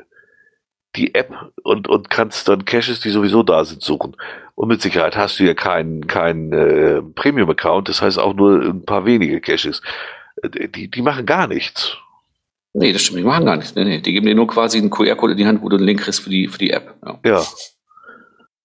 [0.94, 1.32] die App
[1.64, 4.16] und, und kannst dann Caches, die sowieso da sind, suchen.
[4.54, 8.84] Und mit Sicherheit hast du ja keinen kein, äh, Premium-Account, das heißt auch nur ein
[8.84, 9.80] paar wenige Caches.
[10.42, 11.96] Äh, die, die machen gar nichts.
[12.74, 13.74] Nee, das stimmt, die machen gar nichts.
[13.74, 14.00] Nee, nee.
[14.00, 16.20] Die geben dir nur quasi einen QR-Code in die Hand, wo du einen Link kriegst
[16.20, 16.94] für die, für die App.
[17.04, 17.18] Ja.
[17.24, 17.44] ja.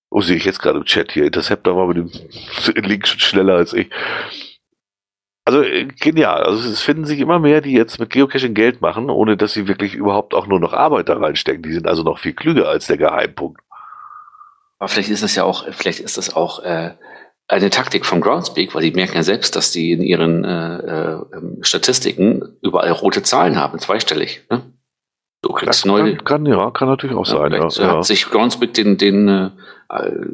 [0.09, 1.25] Oh, sehe ich jetzt gerade im Chat hier.
[1.25, 2.09] Interceptor war mit dem
[2.83, 3.89] Link schon schneller als ich.
[5.43, 6.43] Also äh, genial.
[6.43, 9.67] Also es finden sich immer mehr, die jetzt mit Geocaching Geld machen, ohne dass sie
[9.67, 11.63] wirklich überhaupt auch nur noch Arbeit da reinstecken.
[11.63, 13.61] Die sind also noch viel klüger als der Geheimpunkt.
[14.79, 16.91] Aber vielleicht ist das ja auch, vielleicht ist das auch äh,
[17.47, 21.25] eine Taktik von Groundspeak, weil die merken ja selbst, dass die in ihren äh, äh,
[21.61, 24.45] Statistiken überall rote Zahlen haben, zweistellig.
[24.49, 24.61] Ne?
[25.41, 26.15] Du kriegst neue.
[26.17, 27.53] Kann, kann, ja, kann natürlich auch ja, sein.
[27.53, 27.97] Ja, so ja.
[27.97, 29.51] hat sich Groundspeak den, den äh,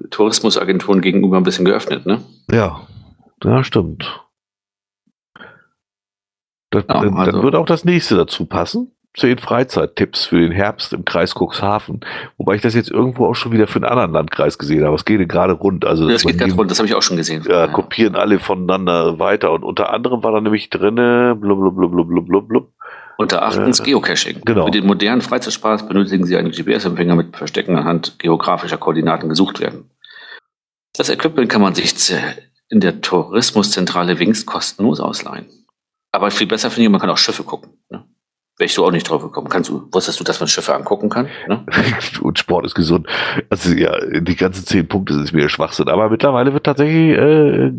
[0.10, 2.22] Tourismusagenturen gegenüber ein bisschen geöffnet, ne?
[2.50, 2.88] Ja,
[3.44, 4.22] ja, stimmt.
[6.72, 8.92] Das, ja, also, dann würde auch das nächste dazu passen.
[9.16, 12.02] Zehn Freizeittipps für den Herbst im Kreis Cuxhaven.
[12.38, 14.96] Wobei ich das jetzt irgendwo auch schon wieder für einen anderen Landkreis gesehen habe.
[14.96, 15.86] Es geht gerade rund.
[15.86, 17.44] Also das geht gerade rund, das habe ich auch schon gesehen.
[17.48, 19.52] Ja, ja, kopieren alle voneinander weiter.
[19.52, 22.74] Und unter anderem war da nämlich drinne blub, blub, blub, blub, blub, blub.
[23.18, 24.42] Unter achtens äh, Geocaching.
[24.46, 24.66] Genau.
[24.66, 29.92] Für den modernen Freizeitspaß benötigen Sie einen GPS-Empfänger mit Verstecken anhand geografischer Koordinaten gesucht werden.
[30.98, 31.94] Das Equipment kann man sich
[32.70, 35.46] in der Tourismuszentrale Wings kostenlos ausleihen.
[36.12, 37.74] Aber viel besser finde ich, man kann auch Schiffe gucken.
[37.90, 38.04] Ne?
[38.58, 39.50] Wäre ich so auch nicht drauf gekommen.
[39.50, 41.28] Kannst du, wusstest du, dass man Schiffe angucken kann?
[41.48, 41.66] Ne?
[42.22, 43.08] Und Sport ist gesund.
[43.50, 45.90] Also ja, die ganzen zehn Punkte sind mir Schwachsinn.
[45.90, 47.72] Aber mittlerweile wird tatsächlich äh,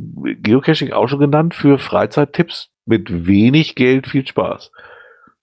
[0.42, 4.72] Geocaching auch schon genannt für Freizeittipps mit wenig Geld, viel Spaß.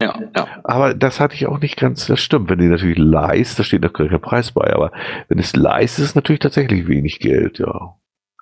[0.01, 0.48] Ja, ja.
[0.64, 2.50] Aber das hatte ich auch nicht ganz, das stimmt.
[2.50, 4.92] Wenn die natürlich leist, da steht noch kein Preis bei, aber
[5.30, 7.95] wenn es leist, ist es natürlich tatsächlich wenig Geld, ja.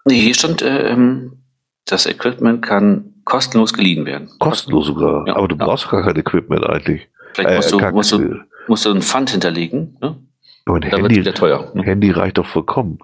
[0.06, 1.43] Nee, hier stand, äh, ähm,
[1.85, 4.30] das Equipment kann kostenlos geliehen werden.
[4.39, 5.27] Kostenlos sogar.
[5.27, 5.65] Ja, aber du ja.
[5.65, 7.07] brauchst gar kein Equipment eigentlich.
[7.33, 9.98] Vielleicht musst, äh, du, musst, du, musst du einen Pfand hinterlegen.
[10.01, 10.17] Ne?
[10.65, 11.72] Aber ein Handy, wieder teuer.
[11.73, 11.83] Ne?
[11.83, 12.99] Handy reicht doch vollkommen.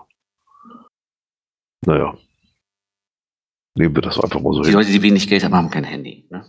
[1.85, 2.17] Naja.
[3.77, 4.77] Nehmen wir das einfach mal so Die hin.
[4.77, 6.25] Leute, die wenig Geld haben, haben kein Handy.
[6.29, 6.45] Ne?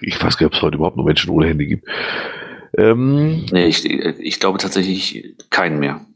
[0.00, 1.88] Ich weiß gar nicht, ob es heute überhaupt noch Menschen ohne Handy gibt.
[2.76, 6.06] Ähm, nee, ich, ich glaube tatsächlich keinen mehr.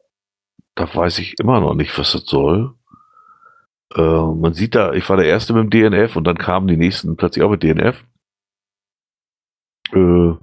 [0.74, 2.74] Da weiß ich immer noch nicht, was das soll.
[3.94, 6.76] Äh, man sieht da, ich war der Erste mit dem DNF und dann kamen die
[6.76, 8.02] nächsten plötzlich auch mit DNF
[9.92, 10.34] äh,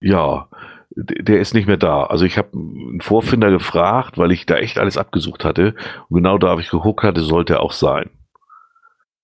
[0.00, 0.48] ja,
[0.90, 2.04] der ist nicht mehr da.
[2.04, 5.74] Also ich habe einen Vorfinder gefragt, weil ich da echt alles abgesucht hatte.
[6.08, 8.10] Und genau da habe ich geguckt hatte, sollte er auch sein.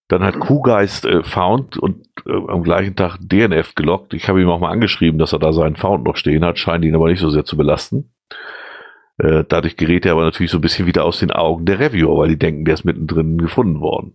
[0.09, 4.15] Dann hat Kuhgeist äh, Found und äh, am gleichen Tag DNF gelockt.
[4.15, 6.85] Ich habe ihm auch mal angeschrieben, dass er da seinen Found noch stehen hat, scheint
[6.85, 8.13] ihn aber nicht so sehr zu belasten.
[9.19, 12.19] Äh, dadurch gerät er aber natürlich so ein bisschen wieder aus den Augen der Reviewer,
[12.19, 14.15] weil die denken, der ist mittendrin gefunden worden.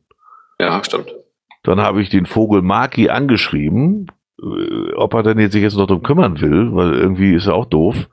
[0.59, 1.13] Ja, stimmt.
[1.63, 4.07] Dann habe ich den Vogel Maki angeschrieben,
[4.95, 7.65] ob er denn jetzt sich jetzt noch darum kümmern will, weil irgendwie ist er auch
[7.65, 8.09] doof.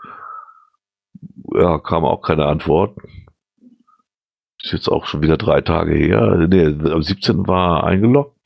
[1.55, 2.97] Ja, kam auch keine Antwort.
[4.63, 6.47] Ist jetzt auch schon wieder drei Tage her.
[6.49, 7.47] Nee, am 17.
[7.47, 8.37] war er eingeloggt.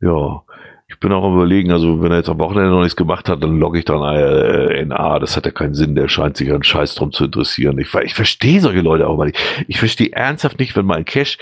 [0.00, 0.42] Ja,
[0.88, 3.42] ich bin auch am überlegen, also wenn er jetzt am Wochenende noch nichts gemacht hat,
[3.42, 5.18] dann logge ich dann äh, NA.
[5.18, 5.94] Das hat ja keinen Sinn.
[5.94, 7.78] Der scheint sich einen Scheiß drum zu interessieren.
[7.78, 9.38] Ich, ich verstehe solche Leute auch mal nicht.
[9.68, 11.38] Ich verstehe ernsthaft nicht, wenn mein Cash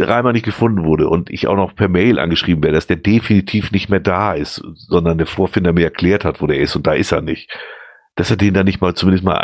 [0.00, 3.72] dreimal nicht gefunden wurde und ich auch noch per Mail angeschrieben werde, dass der definitiv
[3.72, 6.94] nicht mehr da ist, sondern der Vorfinder mir erklärt hat, wo der ist und da
[6.94, 7.50] ist er nicht.
[8.16, 9.38] Dass er den dann nicht mal zumindest mal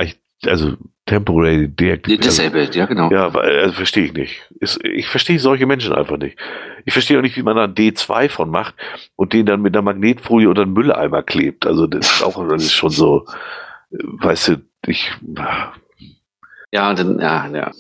[0.45, 0.77] also
[1.07, 2.25] temporary deaktiviert.
[2.25, 3.11] Disabled, ja genau.
[3.11, 4.43] Ja, also verstehe ich nicht.
[4.61, 6.37] Ist, ich verstehe solche Menschen einfach nicht.
[6.85, 8.75] Ich verstehe auch nicht, wie man da ein D2 von macht
[9.15, 11.67] und den dann mit einer Magnetfolie unter den Mülleimer klebt.
[11.67, 13.27] Also das ist auch das ist schon so,
[13.91, 15.13] weißt du, ich.
[16.71, 17.71] Ja, dann, ja, ja.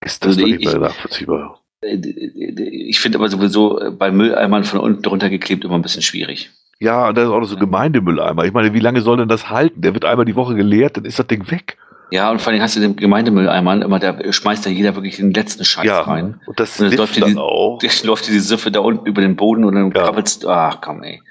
[0.00, 1.60] Ist das also nicht mehr nachvollziehbar?
[1.84, 6.50] Ich finde aber sowieso äh, bei Mülleimern von unten drunter geklebt immer ein bisschen schwierig.
[6.80, 8.44] Ja, und das ist auch noch so Gemeindemülleimer.
[8.44, 9.80] Ich meine, wie lange soll denn das halten?
[9.80, 11.76] Der wird einmal die Woche geleert, dann ist das Ding weg.
[12.10, 15.32] Ja, und vor allem hast du den Gemeindemülleimer immer, da schmeißt da jeder wirklich den
[15.32, 16.40] letzten Scheiß ja, rein.
[16.46, 17.80] Und das und läuft dann die, auch.
[18.04, 20.04] läuft diese Siffe da unten über den Boden und dann ja.
[20.04, 21.22] krabbelst ach komm, ey.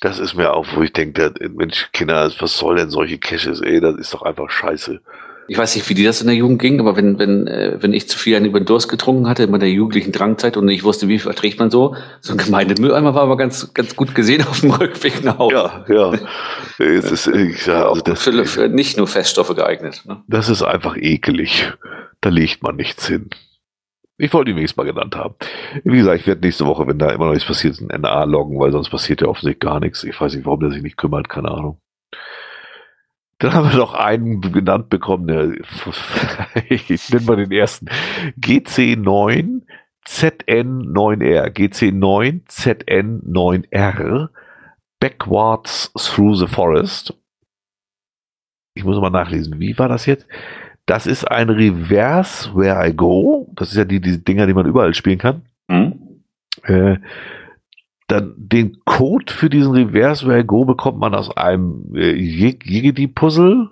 [0.00, 3.80] Das ist mir auch, wo ich denke, Mensch, Kinder, was soll denn solche Caches, ey,
[3.80, 5.00] das ist doch einfach scheiße.
[5.48, 7.92] Ich weiß nicht, wie dir das in der Jugend ging, aber wenn, wenn, äh, wenn
[7.92, 11.08] ich zu viel über den Durst getrunken hatte, in der jugendlichen Drangzeit und ich wusste,
[11.08, 14.60] wie viel trägt man so, so ein Gemeindemülleimer war aber ganz, ganz gut gesehen auf
[14.60, 15.54] dem Rückweg nach Hause.
[15.54, 16.12] Ja, ja.
[16.78, 20.02] Es ist, ja also das, für, für nicht nur Feststoffe geeignet.
[20.06, 20.22] Ne?
[20.28, 21.72] Das ist einfach ekelig.
[22.20, 23.30] Da legt man nichts hin.
[24.18, 25.34] Ich wollte ihn wenigstens mal genannt haben.
[25.84, 28.58] Wie gesagt, ich werde nächste Woche, wenn da immer noch nichts passiert, ein NA loggen,
[28.58, 30.04] weil sonst passiert ja offensichtlich gar nichts.
[30.04, 31.78] Ich weiß nicht, warum der sich nicht kümmert, keine Ahnung.
[33.38, 35.52] Dann haben wir noch einen genannt bekommen, der,
[36.68, 37.86] ich nenne mal den ersten,
[38.40, 39.62] GC9
[40.06, 44.28] ZN9R, GC9 ZN9R,
[45.00, 47.14] Backwards Through the Forest.
[48.74, 50.26] Ich muss mal nachlesen, wie war das jetzt?
[50.86, 53.50] Das ist ein Reverse Where I Go.
[53.56, 55.42] Das ist ja die, die Dinger, die man überall spielen kann.
[55.68, 56.22] Mhm.
[56.62, 56.98] Äh,
[58.06, 63.70] dann den Code für diesen Reverse Where Go bekommt man aus einem äh, Jigidi-Puzzle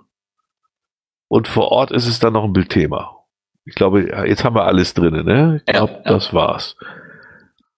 [1.27, 3.15] und vor Ort ist es dann noch ein Bildthema.
[3.65, 5.61] Ich glaube, jetzt haben wir alles drin, ne?
[5.65, 6.11] Ich glaube, ja, ja.
[6.11, 6.75] das war's.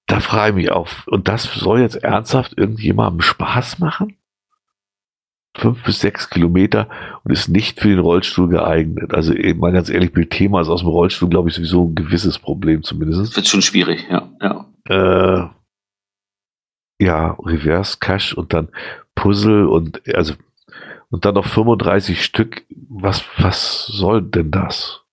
[0.05, 1.07] Da frage ich mich auf.
[1.07, 4.17] Und das soll jetzt ernsthaft irgendjemandem Spaß machen?
[5.55, 6.87] Fünf bis sechs Kilometer
[7.23, 9.13] und ist nicht für den Rollstuhl geeignet.
[9.13, 12.37] Also eben mal ganz ehrlich, Bildthema ist aus dem Rollstuhl, glaube ich, sowieso ein gewisses
[12.37, 13.35] Problem zumindest.
[13.35, 14.29] Wird schon schwierig, ja.
[14.41, 14.65] ja.
[14.85, 15.49] Äh,
[16.99, 18.69] ja, Reverse Cache und dann
[19.15, 20.33] Puzzle und also
[21.09, 22.63] und dann noch 35 Stück.
[22.89, 25.03] Was, was soll denn das?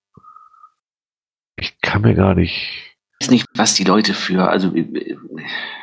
[1.55, 2.95] Ich kann mir gar nicht.
[3.19, 4.75] Ich weiß nicht, was die Leute für, also.
[4.75, 5.15] Äh,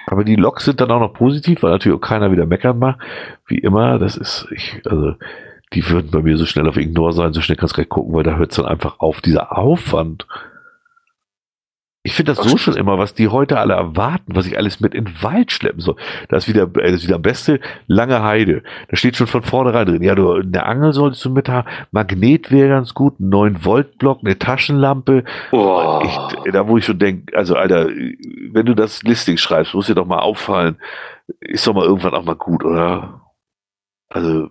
[0.06, 3.00] Aber die Loks sind dann auch noch positiv, weil natürlich auch keiner wieder meckern macht.
[3.46, 5.14] Wie immer, das ist, ich, also,
[5.72, 8.12] die würden bei mir so schnell auf Ignore sein, so schnell kannst du gleich gucken,
[8.12, 10.26] weil da hört es dann einfach auf, dieser Aufwand.
[12.04, 14.92] Ich finde das so schon immer, was die heute alle erwarten, was ich alles mit
[14.92, 15.94] in den Wald schleppen soll.
[16.28, 18.64] Das ist wieder, äh, das ist wieder am beste lange Heide.
[18.88, 20.02] Da steht schon von vornherein drin.
[20.02, 21.68] Ja, du, eine Angel solltest du mit haben.
[21.92, 23.20] Magnet wäre ganz gut.
[23.20, 25.22] Ein 9 Volt Block, eine Taschenlampe.
[25.52, 26.02] Oh.
[26.04, 29.94] Ich, da wo ich schon denke, also Alter, wenn du das Listing schreibst, muss dir
[29.94, 30.78] doch mal auffallen,
[31.38, 33.22] ist doch mal irgendwann auch mal gut, oder?
[34.08, 34.50] Also,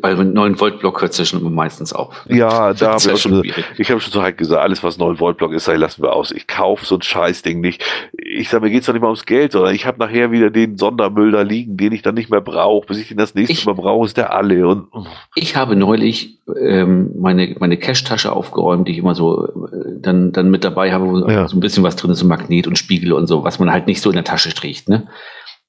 [0.00, 2.24] bei 9 Volt Block hört es ja schon meistens auf.
[2.28, 3.42] Ja, da habe ich, schon,
[3.76, 6.30] ich habe schon so halt gesagt, alles was 9 Volt Block ist, lassen wir aus.
[6.30, 7.84] Ich kaufe so ein Scheißding nicht.
[8.16, 10.78] Ich sage, mir geht's doch nicht mal ums Geld, sondern ich habe nachher wieder den
[10.78, 12.86] Sondermüll da liegen, den ich dann nicht mehr brauche.
[12.86, 14.68] Bis ich den das nächste ich, Mal brauche, ist der alle.
[14.68, 14.86] Und,
[15.34, 20.50] ich habe neulich ähm, meine, meine Cash-Tasche aufgeräumt, die ich immer so äh, dann, dann
[20.50, 21.48] mit dabei habe, wo ja.
[21.48, 23.88] so ein bisschen was drin ist, so Magnet und Spiegel und so, was man halt
[23.88, 25.08] nicht so in der Tasche trägt, ne?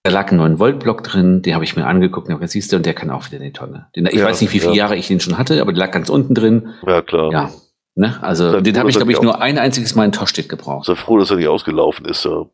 [0.04, 2.76] Da lag ein 9 Volt Block drin, den habe ich mir angeguckt und siehst du,
[2.76, 3.88] und der kann auch wieder in die Tonne.
[3.96, 4.80] Den, ich ja, weiß nicht, wie viele ja.
[4.80, 6.74] Jahre ich den schon hatte, aber der lag ganz unten drin.
[6.86, 7.32] Ja, klar.
[7.32, 7.52] Ja.
[7.96, 8.22] Ne?
[8.22, 10.88] Also Sei den habe ich, glaube ich, nur ein einziges Mal in Toschstedt gebraucht.
[10.88, 12.26] Sei froh, dass er nicht ausgelaufen ist.
[12.26, 12.46] Ja.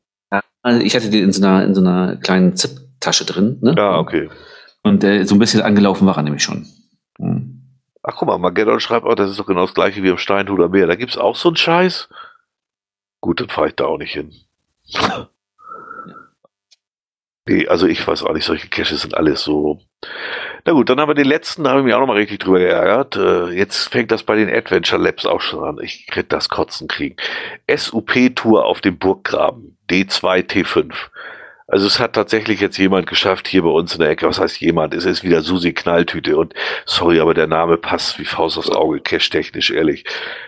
[0.62, 3.58] Also ich hatte den in so einer, in so einer kleinen Zip-Tasche drin.
[3.62, 3.74] Ne?
[3.76, 4.30] Ja, okay.
[4.84, 6.68] Und äh, so ein bisschen angelaufen war er nämlich schon.
[7.18, 7.64] Hm.
[8.04, 10.70] Ach guck mal, Mageddon schreibt auch, das ist doch genau das gleiche wie am Steinhuder
[10.70, 10.86] Meer.
[10.86, 12.10] Da gibt es auch so einen Scheiß.
[13.22, 14.34] Gut, dann fahre ich da auch nicht hin.
[17.50, 19.80] Nee, also ich weiß auch nicht, solche Caches sind alles so.
[20.66, 22.60] Na gut, dann haben wir den letzten, da habe ich mich auch nochmal richtig drüber
[22.60, 23.16] geärgert.
[23.16, 25.80] Äh, jetzt fängt das bei den Adventure Labs auch schon an.
[25.82, 27.16] Ich krieg das Kotzen kriegen.
[27.68, 29.78] SUP-Tour auf dem Burggraben.
[29.90, 30.94] D2 T5.
[31.66, 34.28] Also es hat tatsächlich jetzt jemand geschafft hier bei uns in der Ecke.
[34.28, 34.94] Was heißt jemand?
[34.94, 36.54] Es ist wieder Susi Knalltüte und
[36.86, 40.04] sorry, aber der Name passt wie Faust aufs Auge, cache-technisch, ehrlich.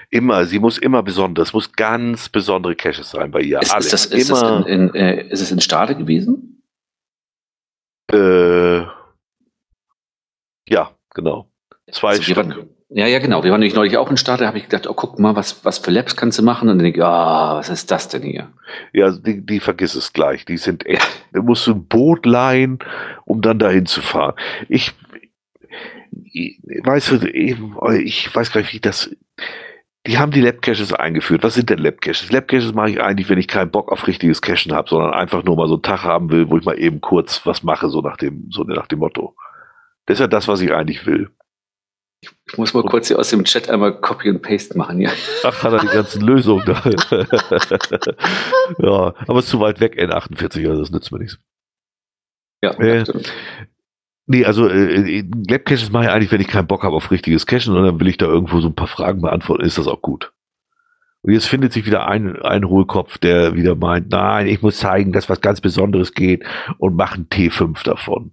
[0.10, 3.60] Immer, sie muss immer besonders, muss ganz besondere Caches sein bei ihr.
[3.60, 6.61] Ist, ist das, ist immer, das in, in, äh, ist es in Stade gewesen?
[8.12, 8.86] Äh,
[10.68, 11.52] ja, genau.
[11.92, 12.70] Zwei also Stunden.
[12.90, 13.44] ja, ja, genau.
[13.44, 15.66] Wir waren nämlich neulich auch in Start, da habe ich gedacht, oh, guck mal, was,
[15.66, 16.70] was für Labs kannst du machen?
[16.70, 18.52] Und dann denke ich, ah, oh, was ist das denn hier?
[18.94, 20.46] Ja, die, die vergiss es gleich.
[20.46, 22.80] Die sind echt, da musst du ein Boot leihen,
[23.26, 24.36] um dann dahin zu fahren.
[24.70, 24.94] Ich,
[26.24, 29.16] ich weißt du, ich weiß gar nicht, wie das,
[30.08, 31.44] die haben die Lab-Caches eingeführt.
[31.44, 32.32] Was sind denn Lab-Caches?
[32.32, 35.56] Lab-Caches mache ich eigentlich, wenn ich keinen Bock auf richtiges Cachen habe, sondern einfach nur
[35.56, 38.18] mal so einen Tag haben will, wo ich mal eben kurz was mache, so nach
[38.18, 39.36] dem, so nach dem Motto.
[40.06, 41.30] Das ist ja das, was ich eigentlich will.
[42.48, 45.12] Ich muss mal kurz hier aus dem Chat einmal Copy und Paste machen, ja.
[45.44, 46.84] Ach, hat er die ganzen Lösungen da.
[48.80, 51.40] ja, aber es ist zu weit weg, N48, also das nützt mir nichts.
[52.64, 53.04] Ja, äh,
[54.32, 57.46] Nee, also äh, äh Lab-Caches mache ich eigentlich, wenn ich keinen Bock habe auf richtiges
[57.46, 60.02] Cachen und dann will ich da irgendwo so ein paar Fragen beantworten, ist das auch
[60.02, 60.32] gut.
[61.22, 65.12] Und jetzt findet sich wieder ein, ein Hohlkopf, der wieder meint, nein, ich muss zeigen,
[65.12, 66.46] dass was ganz Besonderes geht
[66.78, 68.32] und mach ein T5 davon.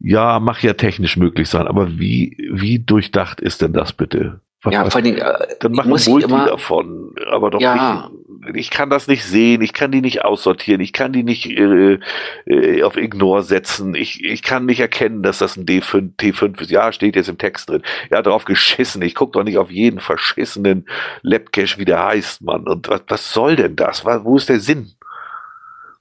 [0.00, 4.40] Ja, mach ja technisch möglich sein, aber wie, wie durchdacht ist denn das bitte?
[4.62, 7.74] Was, ja, vor allen Dingen, äh, dann machen Multi davon, aber doch ja.
[7.74, 11.46] nicht ich kann das nicht sehen, ich kann die nicht aussortieren, ich kann die nicht
[11.46, 11.98] äh,
[12.46, 16.70] äh, auf Ignore setzen, ich, ich kann nicht erkennen, dass das ein D5, T5 ist.
[16.70, 17.82] Ja, steht jetzt im Text drin.
[18.10, 19.02] Ja, drauf geschissen.
[19.02, 20.88] Ich gucke doch nicht auf jeden verschissenen
[21.22, 22.66] Labcache, wie der heißt, Mann.
[22.66, 24.04] Und was, was soll denn das?
[24.04, 24.92] Wo ist der Sinn?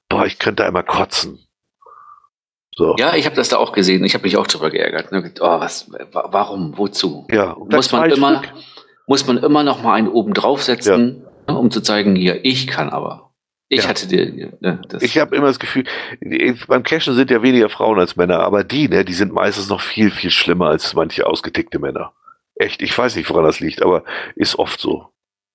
[0.10, 1.40] Boah, ich könnte einmal kotzen.
[2.76, 2.96] So.
[3.00, 4.04] Ja, ich habe das da auch gesehen.
[4.06, 5.08] Ich habe mich auch drüber geärgert.
[5.42, 7.26] Oh, was, warum, wozu?
[7.32, 8.44] Ja, muss man immer,
[9.08, 11.22] muss man immer noch mal einen oben draufsetzen.
[11.24, 13.32] Ja um zu zeigen, hier, ich kann aber.
[13.70, 13.90] Ich ja.
[13.90, 14.54] hatte dir.
[14.62, 15.84] Ne, das ich habe immer das Gefühl,
[16.68, 19.82] beim Cashen sind ja weniger Frauen als Männer, aber die, ne, die sind meistens noch
[19.82, 22.14] viel, viel schlimmer als manche ausgetickte Männer.
[22.56, 24.04] Echt, ich weiß nicht, woran das liegt, aber
[24.36, 25.10] ist oft so.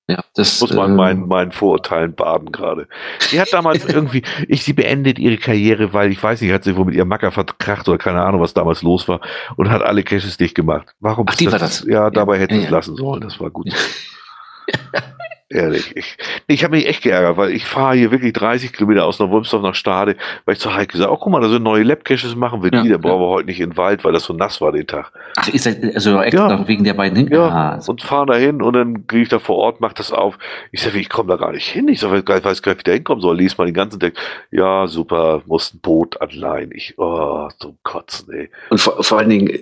[0.09, 2.89] Ja, das muss man ähm, meinen, meinen Vorurteilen baden gerade.
[3.21, 6.77] Sie hat damals irgendwie, ich, sie beendet ihre Karriere, weil ich weiß nicht, hat sie
[6.77, 9.21] wohl mit ihrem Macker verkracht oder keine Ahnung, was damals los war
[9.57, 10.95] und hat alle Caches dicht gemacht.
[11.01, 11.27] Warum?
[11.29, 11.85] Ach, die das, war das.
[11.89, 12.73] Ja, dabei ja, hätte ja, es ja.
[12.73, 13.23] lassen sollen.
[13.23, 13.69] Das war gut.
[15.52, 15.92] Ehrlich.
[15.97, 16.16] Ich,
[16.47, 19.74] ich habe mich echt geärgert, weil ich fahre hier wirklich 30 Kilometer aus Neuwolmsdorf nach
[19.74, 22.70] Stade, weil ich zu Heike gesagt oh guck mal, da sind neue Lab-Caches, machen wir
[22.72, 23.26] Ja, die, da brauchen ja.
[23.26, 25.12] wir heute nicht in den Wald, weil das so nass war den Tag.
[25.36, 26.68] Ach, ist das also extra Ja.
[26.68, 27.28] wegen der beiden hin?
[27.31, 27.92] Ja, Ah, so.
[27.92, 30.39] und fahren da hin und dann gehe ich da vor Ort, mach das auf.
[30.70, 31.89] Ich sage, ich komme da gar nicht hin.
[31.89, 33.36] Ich sage, ich weiß gar nicht, wie der hinkommen soll.
[33.36, 34.14] Lies mal den ganzen Tag.
[34.50, 36.70] Ja, super, muss ein Boot anleihen.
[36.72, 38.50] Ich, oh, zum Kotzen, ey.
[38.70, 39.58] Und vor, vor allen Dingen,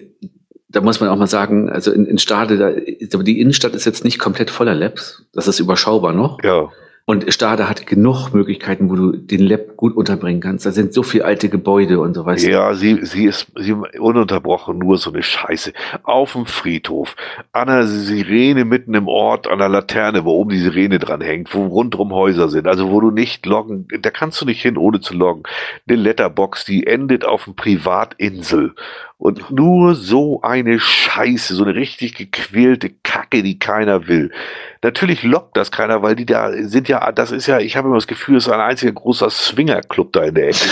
[0.72, 3.74] da muss man auch mal sagen, also in, in Stade, da, ist- aber die Innenstadt
[3.74, 5.24] ist jetzt nicht komplett voller Labs.
[5.32, 6.42] Das ist überschaubar noch.
[6.44, 6.68] Ja,
[7.06, 10.64] Und Stade hat genug Möglichkeiten, wo du den Lab gut unterbringen kannst.
[10.66, 12.50] Da sind so viele alte Gebäude und so, weißt du.
[12.50, 15.72] ja, sie, sie ist sie ununterbrochen nur so eine Scheiße.
[16.04, 17.16] Auf dem Friedhof,
[17.52, 21.52] an einer Sirene mitten im Ort, an der Laterne, wo oben die Sirene dran hängt,
[21.52, 25.00] wo rundrum Häuser sind, also wo du nicht loggen, da kannst du nicht hin, ohne
[25.00, 25.42] zu loggen.
[25.88, 28.74] Eine Letterbox, die endet auf einer Privatinsel.
[29.20, 34.30] Und nur so eine Scheiße, so eine richtig gequälte Kacke, die keiner will.
[34.82, 37.98] Natürlich lockt das keiner, weil die da sind ja, das ist ja, ich habe immer
[37.98, 40.64] das Gefühl, es ist ein einziger großer Swingerclub da in der Ecke.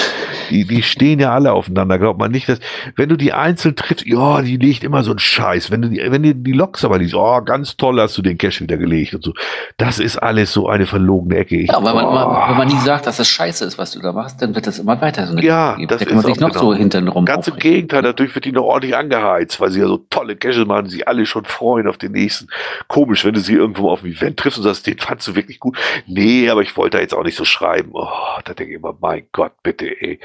[0.49, 2.59] Die, die stehen ja alle aufeinander, glaubt man nicht, dass,
[2.97, 5.71] wenn du die einzeln triffst, ja, die legt immer so einen Scheiß.
[5.71, 8.39] Wenn du die, wenn du die Loks aber liest, oh, ganz toll hast du den
[8.39, 9.35] Cash wieder gelegt und so.
[9.77, 11.59] Das ist alles so eine verlogene Ecke.
[11.59, 12.49] Ich, Ja, aber wenn man, oh.
[12.49, 14.79] wenn man nie sagt, dass das scheiße ist, was du da machst, dann wird das
[14.79, 15.89] immer weiter so eine Ja, geben.
[15.89, 16.61] das Da kann man ist sich noch genau.
[16.61, 17.59] so hinten rum Ganz im.
[17.59, 21.09] Gegenteil, natürlich wird die noch ordentlich angeheizt, weil sie ja so tolle Caches machen, sich
[21.09, 22.47] alle schon freuen auf den nächsten.
[22.87, 25.59] Komisch, wenn du sie irgendwo auf dem Event triffst und sagst, den fandst du wirklich
[25.59, 25.77] gut.
[26.07, 27.91] Nee, aber ich wollte da jetzt auch nicht so schreiben.
[27.95, 30.21] Oh, da denke ich immer, mein Gott, bitte, ey.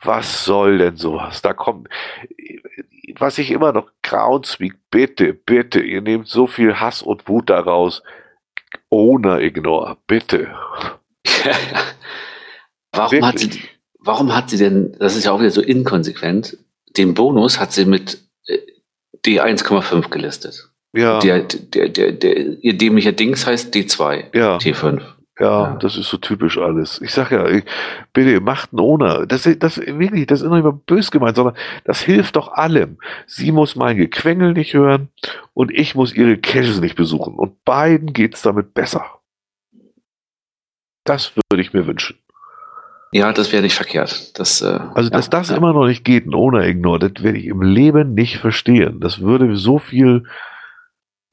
[0.00, 1.42] Was soll denn sowas?
[1.42, 1.88] Da kommt,
[3.18, 8.04] was ich immer noch Groundspeak, bitte, bitte, ihr nehmt so viel Hass und Wut daraus.
[8.90, 10.54] Ohne Ignore, bitte.
[12.92, 13.60] warum, hat sie,
[13.98, 16.58] warum hat sie denn, das ist ja auch wieder so inkonsequent,
[16.96, 18.58] den Bonus hat sie mit äh,
[19.24, 20.70] D1,5 gelistet.
[20.92, 24.56] Ja, Der, der, der, der, ihr dämlicher Dings heißt D2, ja.
[24.56, 25.00] T5.
[25.38, 25.76] Ja, Ja.
[25.76, 27.02] das ist so typisch alles.
[27.02, 27.64] Ich sag ja, ich-
[28.14, 29.26] bitte macht einen ohne.
[29.26, 32.96] Das, das wirklich, das ist noch nicht mal bös gemeint, sondern das hilft doch allem.
[33.26, 35.10] Sie muss mein Gequengel nicht hören
[35.52, 37.34] und ich muss ihre Caches nicht besuchen.
[37.34, 39.04] Und beiden geht's damit besser.
[41.04, 42.16] Das würde ich mir wünschen.
[43.12, 44.38] Ja, das wäre nicht verkehrt.
[44.38, 45.56] Das, äh, Also, dass ja, das ja.
[45.56, 49.00] immer noch nicht geht, ein ohne Ignore, das werde ich im Leben nicht verstehen.
[49.00, 50.24] Das würde so viel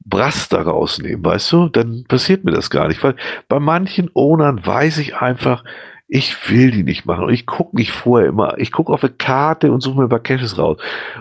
[0.04, 1.68] Brass da rausnehmen, weißt du?
[1.68, 3.02] Dann passiert mir das gar nicht.
[3.02, 3.16] Weil
[3.48, 5.64] bei manchen Ownern weiß ich einfach,
[6.06, 7.24] ich will die nicht machen.
[7.24, 8.58] Und ich gucke nicht vorher immer.
[8.58, 10.76] Ich gucke auf eine Karte und suche mir ein paar Caches raus.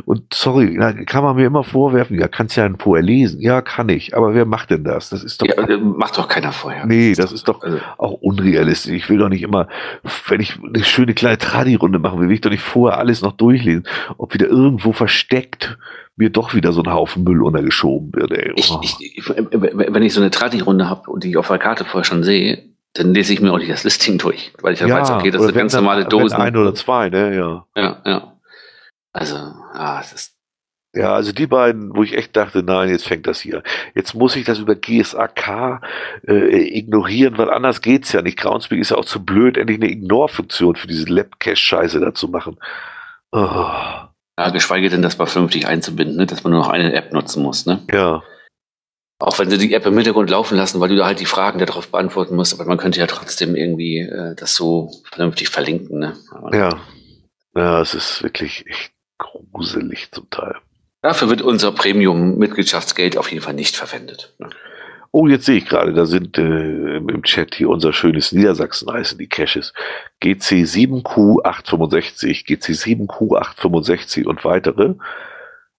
[0.06, 3.40] Und sorry, kann man mir immer vorwerfen, ja, kannst ja vorher lesen.
[3.40, 4.16] Ja, kann ich.
[4.16, 5.10] Aber wer macht denn das?
[5.10, 6.86] Das ist doch Ja, äh, macht doch keiner vorher.
[6.86, 8.94] Nee, das ist doch Also, auch unrealistisch.
[8.94, 9.70] Ich will doch nicht immer,
[10.28, 13.34] wenn ich eine schöne kleine Tradi-Runde machen will, will ich doch nicht vorher alles noch
[13.34, 13.88] durchlesen,
[14.18, 15.78] ob wieder irgendwo versteckt
[16.16, 18.32] mir doch wieder so ein Haufen Müll untergeschoben wird.
[18.32, 18.54] Ey.
[18.56, 18.80] Oh.
[18.84, 22.06] ich, ich, wenn ich so eine Tradi-Runde habe und die ich auf der Karte vorher
[22.06, 25.10] schon sehe, dann lese ich mir auch nicht das Listing durch, weil ich dann weiß,
[25.12, 26.40] okay, das sind ganz dann- normale Dosen.
[26.40, 27.66] Ein oder zwei, ne, ja.
[27.76, 28.34] Ja, ja.
[29.14, 30.34] Also, ah, es ist,
[30.96, 33.64] Ja, also die beiden, wo ich echt dachte, nein, jetzt fängt das hier.
[33.96, 35.82] Jetzt muss ich das über GSAK
[36.28, 38.38] äh, ignorieren, weil anders geht's ja nicht.
[38.38, 42.58] Groundspeak ist ja auch zu blöd, endlich eine Ignore-Funktion für diese Lab-Cache-Scheiße da zu machen.
[43.32, 43.40] Oh,
[44.38, 46.28] ja, geschweige denn, das vernünftig einzubinden, ne?
[46.28, 47.66] dass man nur noch eine App nutzen muss.
[47.66, 47.80] Ne?
[47.92, 48.22] ja.
[49.26, 51.58] Auch wenn sie die App im Hintergrund laufen lassen, weil du da halt die Fragen
[51.58, 56.00] darauf beantworten musst, aber man könnte ja trotzdem irgendwie äh, das so vernünftig verlinken.
[56.00, 56.18] Ne?
[56.32, 56.82] Aber Ja.
[57.56, 60.56] Ja, es ist wirklich echt gruselig zum Teil.
[61.02, 64.34] Dafür wird unser Premium-Mitgliedschaftsgeld auf jeden Fall nicht verwendet.
[64.40, 64.50] Ne?
[65.14, 69.18] Oh, jetzt sehe ich gerade, da sind äh, im Chat hier unser schönes Niedersachsen heißen
[69.18, 69.72] die Caches.
[70.22, 74.96] GC7Q865, GC7Q865 und weitere.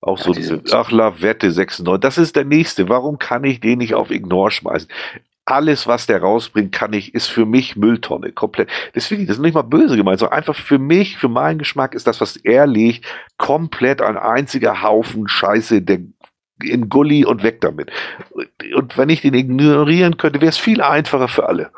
[0.05, 2.01] Auch Ja, so, die sind- ach, Lavette 96.
[2.01, 2.89] Das ist der nächste.
[2.91, 4.89] Warum kann ich den nicht auf Ignore schmeißen?
[5.47, 8.33] Alles, was der rausbringt, kann ich, ist für mich Mülltonne.
[8.33, 8.69] Komplett.
[8.95, 12.07] Deswegen, das ist nicht mal böse gemeint, sondern einfach für mich, für meinen Geschmack ist
[12.07, 13.07] das, was er legt,
[13.39, 16.01] komplett ein einziger Haufen Scheiße, der
[16.63, 17.91] in Gully und weg damit.
[18.75, 21.71] Und wenn ich den ignorieren könnte, wäre es viel einfacher für alle.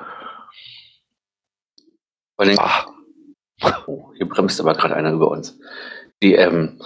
[2.59, 2.87] Ach,
[3.87, 5.59] oh, hier bremst aber gerade einer über uns.
[6.23, 6.79] Die, ähm,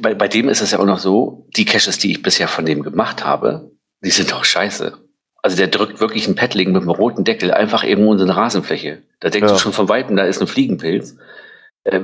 [0.00, 2.64] bei, bei dem ist es ja auch noch so, die Caches, die ich bisher von
[2.66, 3.70] dem gemacht habe,
[4.04, 4.98] die sind doch scheiße.
[5.42, 8.36] Also der drückt wirklich ein Paddling mit einem roten Deckel einfach eben in so eine
[8.36, 9.02] Rasenfläche.
[9.20, 9.54] Da denkst Ja.
[9.54, 11.16] du schon von Weitem, da ist ein Fliegenpilz.
[11.84, 12.00] Äh,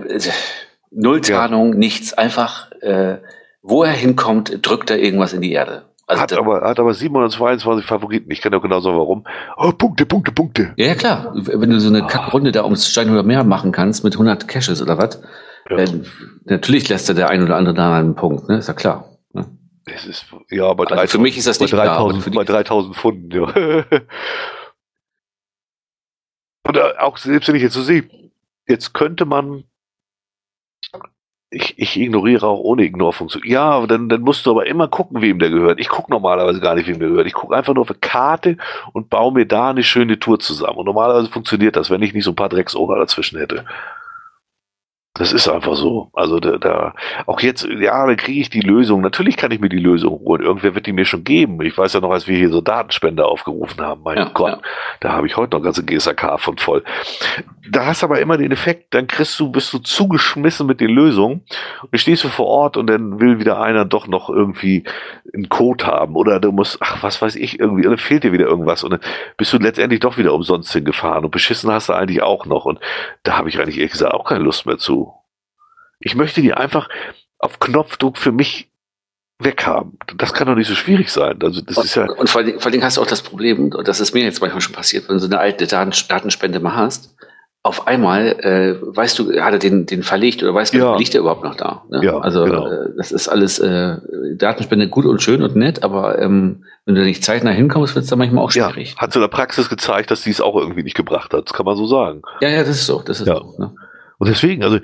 [0.91, 1.37] null Ja.
[1.39, 2.13] Tarnung, nichts.
[2.15, 3.17] Einfach, äh,
[3.63, 5.85] wo er hinkommt, drückt er irgendwas in die Erde.
[6.07, 8.31] Also hat, aber, hat aber 722 Favoriten.
[8.31, 9.25] Ich kann doch genau sagen, warum.
[9.57, 10.73] Oh, Punkte, Punkte, Punkte.
[10.77, 11.33] Ja, ja, klar.
[11.35, 14.99] Wenn du so eine Kackrunde da ums Steinhuder Meer machen kannst mit 100 Caches oder
[14.99, 15.23] was,
[15.71, 15.77] Ja.
[15.79, 16.03] äh,
[16.45, 18.59] natürlich lässt er der ein oder andere da einen Punkt, ne?
[18.59, 19.09] Ist ja klar.
[19.33, 19.47] Ne?
[19.87, 22.25] Es ist, ja, bei Also 3000, für mich ist das bei nicht klar, aber 3000,
[22.25, 23.47] für die- bei 3000 Pfunden, ja.
[26.69, 28.09] Oder auch selbst wenn ich jetzt so sehe,
[28.69, 29.65] jetzt könnte man
[31.53, 33.43] ich, ich ignoriere auch ohne Ignorfunktion.
[33.45, 35.81] Ja, dann, dann musst du aber immer gucken, wem der gehört.
[35.81, 37.27] Ich gucke normalerweise gar nicht, wem der gehört.
[37.27, 38.57] Ich gucke einfach nur auf eine Karte
[38.93, 40.79] und baue mir da eine schöne Tour zusammen.
[40.79, 43.65] Und normalerweise funktioniert das, wenn ich nicht so ein paar Drecksohrer dazwischen hätte.
[45.21, 46.09] Das ist einfach so.
[46.15, 46.95] Also da, da
[47.27, 49.03] auch jetzt, ja, da kriege ich die Lösung.
[49.03, 50.41] Natürlich kann ich mir die Lösung holen.
[50.41, 51.61] Irgendwer wird die mir schon geben.
[51.61, 54.01] Ich weiß ja noch, als wir hier so Datenspender aufgerufen haben.
[54.03, 54.61] Mein ja, Gott, ja.
[55.01, 56.83] da habe ich heute noch ganze GSAK von voll.
[57.69, 60.89] Da hast du aber immer den Effekt, dann kriegst du, bist du zugeschmissen mit den
[60.89, 61.45] Lösungen
[61.83, 64.85] und stehst du vor Ort und dann will wieder einer doch noch irgendwie
[65.35, 68.47] einen Code haben oder du musst, ach, was weiß ich, irgendwie, oder fehlt dir wieder
[68.47, 69.01] irgendwas und dann
[69.37, 72.81] bist du letztendlich doch wieder umsonst hingefahren und beschissen hast du eigentlich auch noch und
[73.25, 75.13] da habe ich eigentlich ehrlich gesagt auch keine Lust mehr zu.
[75.99, 76.89] Ich möchte die einfach
[77.39, 78.71] auf Knopfdruck für mich
[79.39, 79.99] weghaben.
[80.17, 81.39] Das kann doch nicht so schwierig sein.
[81.43, 83.73] Also das und, ist ja und vor allem, vor allem hast du auch das Problem,
[83.73, 86.77] und das ist mir jetzt manchmal schon passiert, wenn du so eine alte Datenspende mal
[86.77, 87.17] hast,
[87.63, 90.97] auf einmal äh, weißt du, hat er den, den verlegt oder weißt du, ja.
[90.97, 91.85] liegt er überhaupt noch da?
[91.91, 92.01] Ne?
[92.03, 92.67] Ja, also genau.
[92.67, 93.97] äh, das ist alles äh,
[94.37, 98.11] Datenspende gut und schön und nett, aber ähm, wenn du nicht zeitnah hinkommst, wird es
[98.11, 98.95] dann manchmal auch schwierig.
[98.95, 101.45] Ja, hat in der Praxis gezeigt, dass die es auch irgendwie nicht gebracht hat.
[101.47, 102.23] Das kann man so sagen.
[102.41, 103.03] Ja, ja, das ist so.
[103.05, 103.37] Das ist ja.
[103.37, 103.55] so.
[103.59, 103.75] Ne?
[104.17, 104.79] Und deswegen, also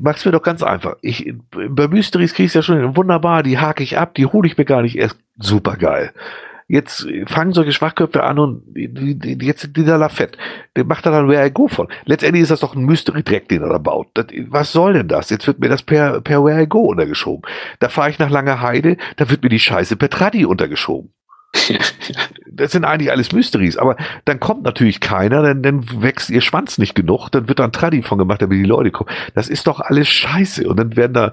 [0.00, 0.96] mach's mir doch ganz einfach.
[1.00, 4.58] Ich, bei Mysteries kriege ich ja schon wunderbar, die hake ich ab, die hole ich
[4.58, 5.16] mir gar nicht erst.
[5.38, 6.12] Super geil.
[6.70, 10.38] Jetzt fangen solche Schwachköpfe an und jetzt dieser Lafette,
[10.76, 11.88] der macht da dann Where I Go von.
[12.04, 14.06] Letztendlich ist das doch ein Mystery-Dreck, den er da baut.
[14.14, 15.30] Das, was soll denn das?
[15.30, 17.42] Jetzt wird mir das per, per Where I Go untergeschoben.
[17.80, 21.12] Da fahre ich nach Langer Heide, da wird mir die Scheiße per Tradi untergeschoben.
[22.52, 26.78] das sind eigentlich alles Mysteries, aber dann kommt natürlich keiner, denn dann wächst ihr Schwanz
[26.78, 29.10] nicht genug, dann wird da ein Tradi von gemacht, damit die Leute kommen.
[29.34, 30.68] Das ist doch alles scheiße.
[30.68, 31.32] Und dann werden da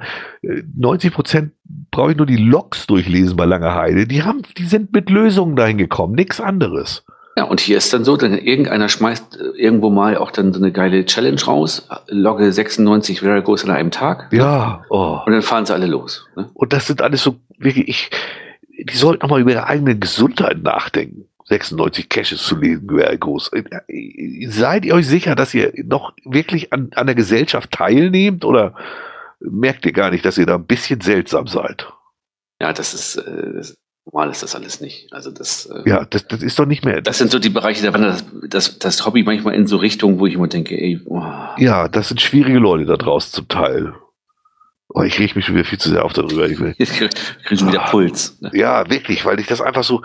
[0.76, 1.52] 90 äh, Prozent
[1.92, 4.08] brauche ich nur die Logs durchlesen bei Langer Heide.
[4.08, 7.04] Die haben, die sind mit Lösungen dahin gekommen, nichts anderes.
[7.38, 10.60] Ja, und hier ist dann so, dann irgendeiner schmeißt äh, irgendwo mal auch dann so
[10.60, 14.30] eine geile Challenge raus, logge 96 Varigos an einem Tag.
[14.32, 14.82] Ja.
[14.90, 15.20] Oh.
[15.24, 16.26] Und dann fahren sie alle los.
[16.36, 16.50] Ne?
[16.56, 18.10] Und das sind alles so wirklich, ich,
[18.78, 21.26] die sollten auch mal über ihre eigene Gesundheit nachdenken.
[21.46, 23.52] 96 Caches zu lesen, wäre groß.
[24.48, 28.76] Seid ihr euch sicher, dass ihr noch wirklich an, an der Gesellschaft teilnehmt oder
[29.40, 31.88] merkt ihr gar nicht, dass ihr da ein bisschen seltsam seid?
[32.60, 33.62] Ja, das ist, äh,
[34.06, 35.14] normal ist das alles nicht.
[35.14, 37.02] Also das, äh, ja, das, das ist doch nicht mehr.
[37.02, 40.20] Das sind so die Bereiche, da wandert das, das, das Hobby manchmal in so Richtungen,
[40.20, 41.24] wo ich immer denke, ey, oh.
[41.58, 43.94] Ja, das sind schwierige Leute da draußen zum Teil.
[44.90, 46.48] Oh, ich rieche mich schon wieder viel zu sehr auf darüber.
[46.48, 47.10] Ich will, Jetzt kriege
[47.58, 47.90] schon wieder ah.
[47.90, 48.40] Puls.
[48.42, 48.52] Ne?
[48.54, 50.02] Ja, wirklich, weil ich das einfach so,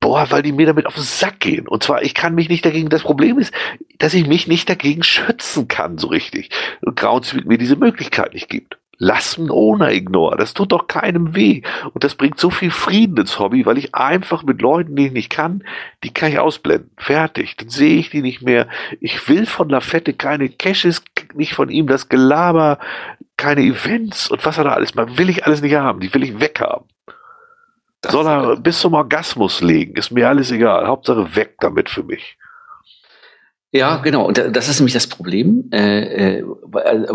[0.00, 1.66] boah, weil die mir damit auf den Sack gehen.
[1.66, 3.52] Und zwar, ich kann mich nicht dagegen, das Problem ist,
[3.98, 6.50] dass ich mich nicht dagegen schützen kann, so richtig.
[6.82, 8.78] Und Groundspeak mir diese Möglichkeit nicht gibt.
[8.98, 10.36] Lassen ohne Ignore.
[10.36, 11.62] Das tut doch keinem weh.
[11.92, 15.12] Und das bringt so viel Frieden ins Hobby, weil ich einfach mit Leuten, die ich
[15.12, 15.64] nicht kann,
[16.04, 16.90] die kann ich ausblenden.
[16.96, 17.56] Fertig.
[17.56, 18.68] Dann sehe ich die nicht mehr.
[19.00, 21.02] Ich will von Lafette keine Caches,
[21.34, 22.78] nicht von ihm das Gelaber,
[23.36, 25.18] keine Events und was er da alles macht.
[25.18, 26.00] Will ich alles nicht haben.
[26.00, 26.86] Die will ich weghaben.
[28.00, 29.96] Das Soll er bis zum Orgasmus legen.
[29.96, 30.86] Ist mir alles egal.
[30.86, 32.36] Hauptsache weg damit für mich.
[33.74, 34.26] Ja, genau.
[34.26, 35.70] Und das ist nämlich das Problem.
[35.72, 36.44] Äh, äh,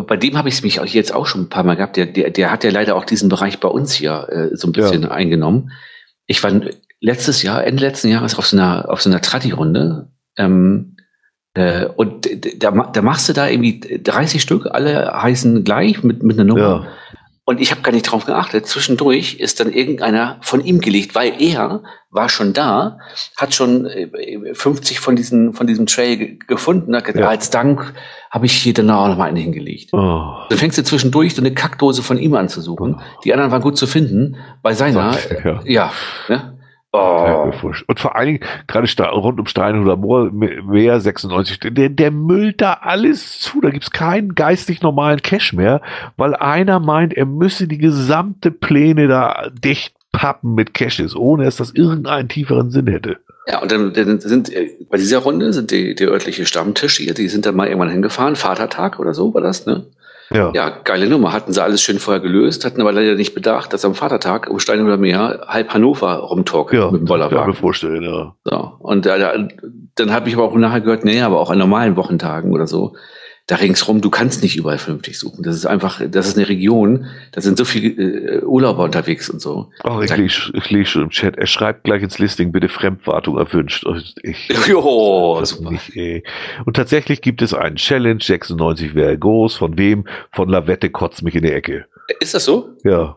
[0.08, 1.98] bei dem habe ich es mich jetzt auch schon ein paar Mal gehabt.
[1.98, 4.72] Der, der, der hat ja leider auch diesen Bereich bei uns hier äh, so ein
[4.72, 5.12] bisschen ja.
[5.12, 5.72] eingenommen.
[6.26, 6.52] Ich war
[7.00, 10.10] letztes Jahr, Ende letzten Jahres auf so einer, auf so einer Trati-Runde.
[10.36, 10.97] Ähm,
[11.58, 12.30] äh, und
[12.62, 16.62] da, da machst du da irgendwie 30 Stück, alle heißen gleich mit, mit einer Nummer.
[16.62, 16.88] Ja.
[17.46, 18.68] Und ich habe gar nicht drauf geachtet.
[18.68, 23.00] Zwischendurch ist dann irgendeiner von ihm gelegt, weil er war schon da,
[23.38, 23.90] hat schon
[24.54, 26.96] 50 äh, von diesen von diesem Trail gefunden.
[26.96, 27.30] Hat gesagt, ja.
[27.30, 27.94] als Dank
[28.30, 29.94] habe ich hier dann auch noch mal einen hingelegt.
[29.94, 30.36] Oh.
[30.50, 32.98] Dann fängst du zwischendurch so eine Kackdose von ihm an zu suchen.
[33.00, 33.22] Oh.
[33.24, 34.36] Die anderen waren gut zu finden.
[34.62, 35.92] Bei seiner, ja, ja
[36.28, 36.57] ne?
[36.98, 37.52] Oh.
[37.88, 42.62] Und vor allen Dingen, gerade rund um Stein oder Moor, Meer 96, der, der müllt
[42.62, 43.62] da alles zu.
[43.62, 45.82] Da gibt's keinen geistig normalen Cash mehr,
[46.16, 51.58] weil einer meint, er müsse die gesamte Pläne da dicht pappen mit Caches, ohne dass
[51.58, 53.18] das irgendeinen tieferen Sinn hätte.
[53.48, 57.14] Ja, und dann, dann sind äh, bei dieser Runde sind die, die örtliche Stammtisch hier,
[57.14, 59.86] die sind dann mal irgendwann hingefahren, Vatertag oder so war das, ne?
[60.38, 60.52] Ja.
[60.54, 61.34] ja, geile Nummer.
[61.34, 64.60] Hatten sie alles schön vorher gelöst, hatten aber leider nicht bedacht, dass am Vatertag um
[64.60, 67.38] Stein oder Meer halb Hannover rumtorkelt ja, mit dem Bollerwagen.
[67.38, 68.36] Ja, mir vorstellen, ja.
[68.44, 68.74] So.
[68.80, 69.48] Und äh,
[69.96, 72.96] dann habe ich aber auch nachher gehört, nee, aber auch an normalen Wochentagen oder so,
[73.48, 75.42] da ringsrum, du kannst nicht überall vernünftig suchen.
[75.42, 79.40] Das ist einfach, das ist eine Region, da sind so viele äh, Urlauber unterwegs und
[79.40, 79.72] so.
[79.86, 83.38] Oh, ich lese ich lese schon im Chat, er schreibt gleich ins Listing, bitte Fremdwartung
[83.38, 83.86] erwünscht.
[84.22, 85.72] Ich, jo, super.
[85.72, 86.28] Nicht.
[86.66, 90.04] Und tatsächlich gibt es einen Challenge, 96 wäre groß, von wem?
[90.34, 91.86] Von Lavette kotzt mich in die Ecke.
[92.20, 92.76] Ist das so?
[92.84, 93.16] Ja.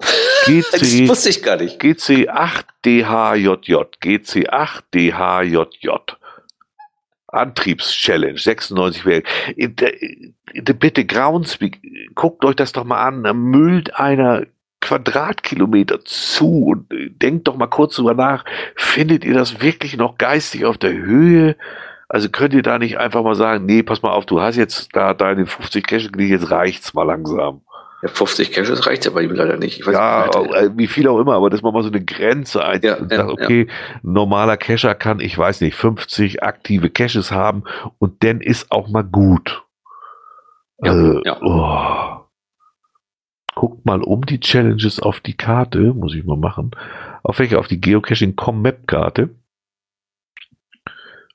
[0.46, 1.80] GC, das wusste ich gar nicht.
[1.80, 3.74] GC8DHJJ.
[4.02, 5.88] GC8DHJJ.
[7.28, 9.22] Antriebschallenge, 96 wäre.
[10.54, 11.80] Bitte Groundspeak,
[12.14, 13.22] guckt euch das doch mal an.
[13.38, 14.46] Müllt einer
[14.80, 18.44] Quadratkilometer zu und denkt doch mal kurz drüber nach.
[18.76, 21.56] Findet ihr das wirklich noch geistig auf der Höhe?
[22.08, 24.96] Also könnt ihr da nicht einfach mal sagen, nee, pass mal auf, du hast jetzt
[24.96, 27.60] da deine 50 Cash, jetzt reicht's mal langsam.
[28.02, 29.84] Ja, 50 Caches reicht ja bei ihm leider nicht.
[29.86, 32.80] ja, nicht, äh, wie viel auch immer, aber dass man mal so eine Grenze ein
[32.82, 34.00] ja, und sagt, okay, ja.
[34.02, 37.64] normaler Cacher kann, ich weiß nicht, 50 aktive Caches haben
[37.98, 39.64] und dann ist auch mal gut.
[40.80, 41.38] Ja, also, ja.
[41.42, 42.24] Oh.
[43.56, 46.70] Guckt mal um die Challenges auf die Karte, muss ich mal machen.
[47.24, 47.58] Auf welche?
[47.58, 49.30] Auf die Geocaching.com Map Karte.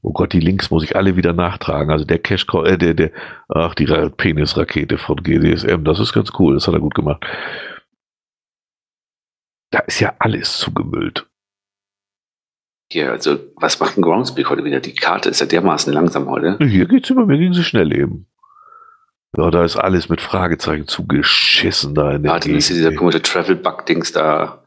[0.06, 1.90] Oh Gott, die Links muss ich alle wieder nachtragen.
[1.90, 3.12] Also der Cache, äh, der, der,
[3.48, 7.26] ach, die Penisrakete von GDSM, das ist ganz cool, das hat er gut gemacht.
[9.72, 11.26] Da ist ja alles zugemüllt.
[12.92, 14.82] Hier, also, was macht ein Groundspeak heute wieder?
[14.82, 16.58] Die Karte ist ja dermaßen langsam heute.
[16.64, 18.28] Hier geht's über, mir ging sie schnell eben.
[19.38, 23.22] Ja, da ist alles mit Fragezeichen zugeschissen da in der Ah, dann ist dieser komische
[23.22, 24.64] Travel-Bug-Dings da.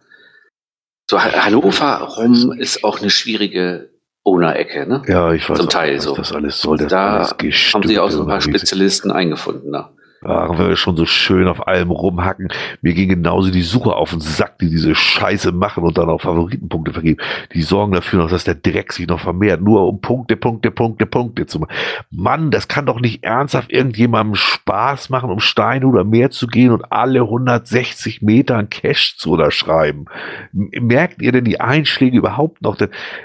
[1.08, 3.95] So, Hannover rum ist auch eine schwierige
[4.26, 5.02] Owner-Ecke, ne?
[5.06, 6.16] Ja, ich weiß Zum Teil so.
[6.16, 6.78] das alles soll.
[6.78, 9.72] Das da alles haben sie auch so ein paar Spezialisten eingefunden.
[9.72, 9.90] Da.
[10.26, 12.48] Ja, wenn wir schon so schön auf allem rumhacken.
[12.82, 16.22] Mir ging genauso die Suche auf den Sack, die diese Scheiße machen und dann auch
[16.22, 17.22] Favoritenpunkte vergeben.
[17.52, 21.06] Die sorgen dafür noch, dass der Dreck sich noch vermehrt, nur um Punkte, Punkte, Punkte,
[21.06, 21.72] Punkte zu machen.
[22.10, 26.72] Mann, das kann doch nicht ernsthaft irgendjemandem Spaß machen, um Steine oder Meer zu gehen
[26.72, 30.06] und alle 160 Meter ein Cash zu unterschreiben.
[30.52, 32.76] Merkt ihr denn die Einschläge überhaupt noch?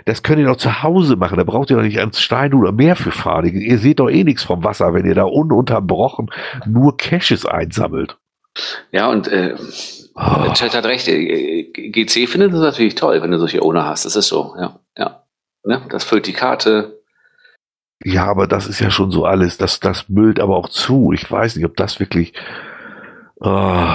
[0.06, 1.38] Das könnt ihr doch zu Hause machen.
[1.38, 3.46] Da braucht ihr doch nicht ans Stein oder Meer für fahren.
[3.46, 6.30] Ihr seht doch eh nichts vom Wasser, wenn ihr da ununterbrochen
[6.68, 8.18] nur nur Caches einsammelt.
[8.92, 9.56] Ja, und äh,
[10.16, 10.54] oh.
[10.54, 11.08] Chat hat recht.
[11.08, 14.06] Äh, GC findet es natürlich toll, wenn du solche Owner hast.
[14.06, 14.80] Das ist so, ja.
[14.98, 15.24] ja.
[15.64, 15.86] Ne?
[15.90, 17.00] Das füllt die Karte.
[18.04, 19.58] Ja, aber das ist ja schon so alles.
[19.58, 21.14] Das, das müllt aber auch zu.
[21.14, 22.34] Ich weiß nicht, ob das wirklich.
[23.36, 23.88] Oh,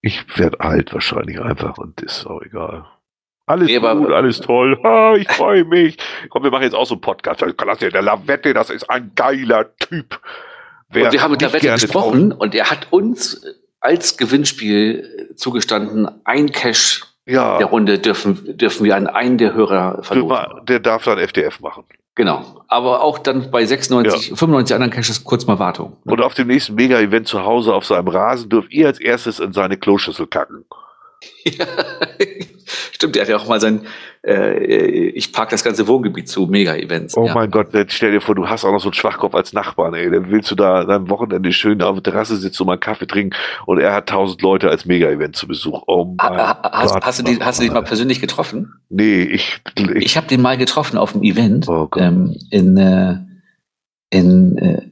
[0.00, 2.84] ich werde alt wahrscheinlich einfach und ist auch egal.
[3.46, 4.78] Alles nee, gut, alles toll.
[4.82, 5.96] Ha, ich freue mich.
[6.28, 7.40] Komm, wir machen jetzt auch so einen Podcast.
[7.40, 10.20] Der Lavette, das ist ein geiler Typ.
[10.90, 13.42] Wer und wir haben mit der Wette gesprochen und er hat uns
[13.80, 17.58] als Gewinnspiel zugestanden, ein Cash ja.
[17.58, 20.64] der Runde dürfen, dürfen wir an einen der Hörer verlosen.
[20.66, 21.84] Der darf dann FDF machen.
[22.14, 22.64] Genau.
[22.66, 24.36] Aber auch dann bei 96, ja.
[24.36, 25.96] 95 anderen Caches kurz mal Wartung.
[26.04, 29.52] Und auf dem nächsten Mega-Event zu Hause auf seinem Rasen dürft ihr als erstes in
[29.52, 30.64] seine Kloschüssel kacken.
[31.44, 31.66] Ja.
[32.92, 33.86] Stimmt, der hat ja auch mal sein,
[34.26, 34.58] äh,
[35.10, 37.16] ich park das ganze Wohngebiet zu Mega-Events.
[37.16, 37.34] Oh ja.
[37.34, 40.10] mein Gott, stell dir vor, du hast auch noch so einen Schwachkopf als Nachbarn, ey.
[40.10, 43.06] Dann willst du da am Wochenende schön auf der Terrasse sitzen und mal einen Kaffee
[43.06, 45.82] trinken und er hat tausend Leute als Mega-Event zu Besuch.
[45.86, 48.74] Oh ha, hast, Gott, hast, du die, hast du dich mal persönlich getroffen?
[48.88, 49.60] Nee, ich.
[49.76, 53.18] Ich, ich habe den mal getroffen auf einem Event oh ähm, in, äh,
[54.10, 54.82] in äh,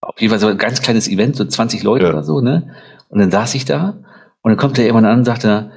[0.00, 2.10] auf jeden Fall so ein ganz kleines Event, so 20 Leute ja.
[2.10, 2.74] oder so, ne?
[3.08, 3.98] Und dann saß ich da
[4.42, 5.72] und dann kommt er irgendwann an und sagte,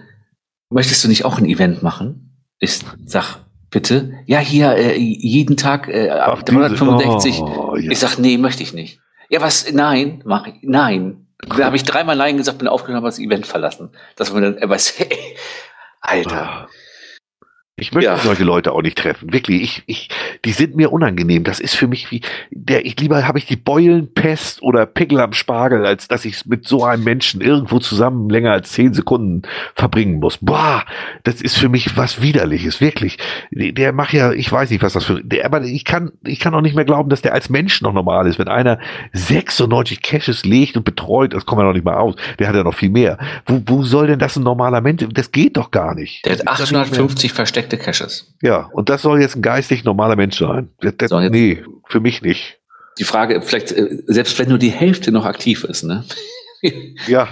[0.70, 2.46] möchtest du nicht auch ein Event machen?
[2.60, 4.14] Ich sag, bitte.
[4.26, 7.42] Ja, hier, äh, jeden Tag äh, ab 365.
[7.42, 7.92] Oh, ja.
[7.92, 9.00] Ich sag, nee, möchte ich nicht.
[9.30, 9.72] Ja, was?
[9.72, 10.56] Nein, mach ich.
[10.62, 11.28] Nein.
[11.58, 13.90] Da habe ich dreimal Nein gesagt, bin aufgenommen, habe das Event verlassen.
[14.16, 15.36] Dass man dann, aber hey,
[16.02, 16.68] Alter.
[17.76, 18.18] Ich möchte ja.
[18.18, 19.34] solche Leute auch nicht treffen.
[19.34, 20.10] Wirklich, ich, ich,
[20.46, 21.44] die sind mir unangenehm.
[21.44, 22.22] Das ist für mich wie,
[22.52, 26.68] der, ich lieber habe ich die Beulenpest oder Pickel am Spargel, als dass ich mit
[26.68, 29.42] so einem Menschen irgendwo zusammen länger als zehn Sekunden
[29.74, 30.38] verbringen muss.
[30.38, 30.86] Boah,
[31.24, 33.18] das ist für mich was widerliches, wirklich.
[33.50, 36.40] Der, der macht ja, ich weiß nicht, was das für, der, aber ich kann, ich
[36.40, 38.38] kann auch nicht mehr glauben, dass der als Mensch noch normal ist.
[38.38, 38.78] Wenn einer
[39.14, 42.18] 96 Caches legt und betreut, das kommt ja noch nicht mal aus.
[42.38, 43.18] Der hat ja noch viel mehr.
[43.48, 45.04] Wo, wo soll denn das ein normaler Mensch?
[45.12, 46.24] Das geht doch gar nicht.
[46.24, 48.34] Der hat 850 versteckt versteckte Caches.
[48.42, 50.70] Ja, und das soll jetzt ein geistig normaler Mensch sein.
[50.80, 52.60] Das, das, nee, für mich nicht.
[53.00, 56.06] Die Frage, vielleicht, äh, selbst wenn nur die Hälfte noch aktiv ist, ne?
[57.08, 57.28] ja,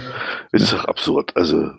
[0.50, 1.36] ist doch absurd.
[1.36, 1.70] Also,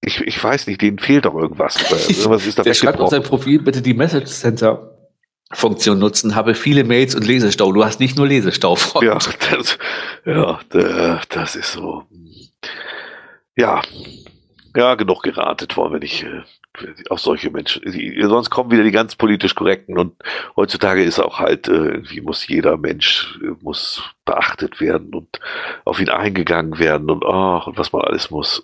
[0.00, 1.76] ich, ich weiß nicht, denen fehlt doch irgendwas.
[2.08, 4.94] irgendwas ist da Der schreibt auf sein Profil bitte die Message Center
[5.50, 7.72] Funktion nutzen, habe viele Mails und Lesestau.
[7.72, 8.76] Du hast nicht nur Lesestau.
[8.76, 9.06] Freund.
[9.06, 9.78] Ja, das,
[10.26, 12.04] ja, das ist so.
[13.56, 13.80] Ja,
[14.76, 16.26] ja, genug geratet wollen wir nicht.
[17.10, 17.82] Auch solche Menschen.
[18.28, 20.14] Sonst kommen wieder die ganz politisch korrekten und
[20.54, 25.40] heutzutage ist auch halt, äh, irgendwie muss jeder Mensch äh, muss beachtet werden und
[25.84, 28.62] auf ihn eingegangen werden und ach, und was man alles muss.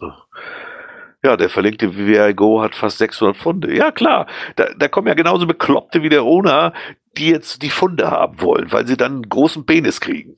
[1.25, 3.75] Ja, der verlinkte VIGO hat fast 600 Funde.
[3.75, 4.27] Ja, klar.
[4.57, 6.75] Da, da kommen ja genauso Bekloppte wie der Ona,
[7.17, 10.37] die jetzt die Funde haben wollen, weil sie dann einen großen Penis kriegen.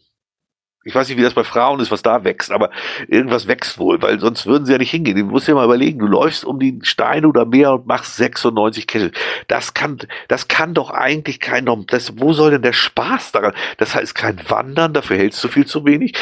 [0.86, 2.70] Ich weiß nicht, wie das bei Frauen ist, was da wächst, aber
[3.08, 5.16] irgendwas wächst wohl, weil sonst würden sie ja nicht hingehen.
[5.16, 8.86] Du musst dir mal überlegen, du läufst um die Steine oder Meer und machst 96
[8.86, 9.10] Kessel.
[9.48, 9.98] Das kann,
[10.28, 13.52] das kann doch eigentlich kein, das, wo soll denn der Spaß daran?
[13.78, 16.14] Das heißt kein Wandern, dafür hältst du viel zu wenig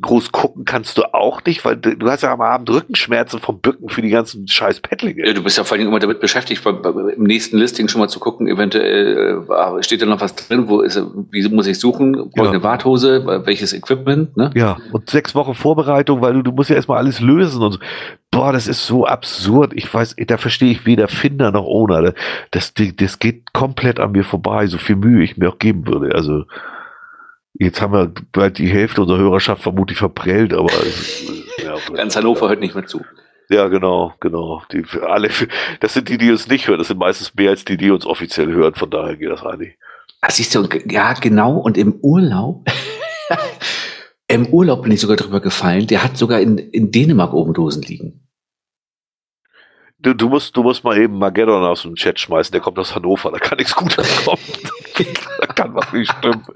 [0.00, 3.88] groß gucken kannst du auch nicht, weil du hast ja am Abend Rückenschmerzen vom Bücken
[3.88, 5.26] für die ganzen scheiß Paddlinge.
[5.26, 8.20] Ja, du bist ja vor allem immer damit beschäftigt, im nächsten Listing schon mal zu
[8.20, 11.00] gucken, eventuell äh, steht da noch was drin, wo ist,
[11.30, 12.50] wie muss ich suchen, brauche ich ja.
[12.50, 14.50] eine Warthose, welches Equipment, ne?
[14.54, 17.78] Ja, und sechs Wochen Vorbereitung, weil du, du musst ja erstmal alles lösen und so.
[18.30, 19.72] Boah, das ist so absurd.
[19.74, 22.12] Ich weiß, da verstehe ich weder Finder noch Owner.
[22.50, 25.86] Das, das, das geht komplett an mir vorbei, so viel Mühe ich mir auch geben
[25.86, 26.14] würde.
[26.14, 26.44] Also,
[27.58, 31.24] Jetzt haben wir bald die Hälfte unserer Hörerschaft vermutlich verprellt, aber es,
[31.62, 33.02] ja, ganz Hannover hört nicht mehr zu.
[33.48, 34.62] Ja, genau, genau.
[34.72, 35.30] Die, alle,
[35.80, 36.78] das sind die, die uns nicht hören.
[36.78, 38.74] Das sind meistens mehr als die, die uns offiziell hören.
[38.74, 39.76] Von daher geht das eigentlich.
[40.20, 41.56] Ach, siehst du, ja, genau.
[41.58, 42.66] Und im Urlaub,
[44.28, 45.86] im Urlaub bin ich sogar drüber gefallen.
[45.86, 48.25] Der hat sogar in, in Dänemark oben Dosen liegen.
[50.06, 52.52] Du, du, musst, du musst mal eben Mageddon aus dem Chat schmeißen.
[52.52, 53.32] Der kommt aus Hannover.
[53.32, 54.38] Da kann nichts Gutes kommen.
[55.40, 56.46] da kann was nicht stimmen.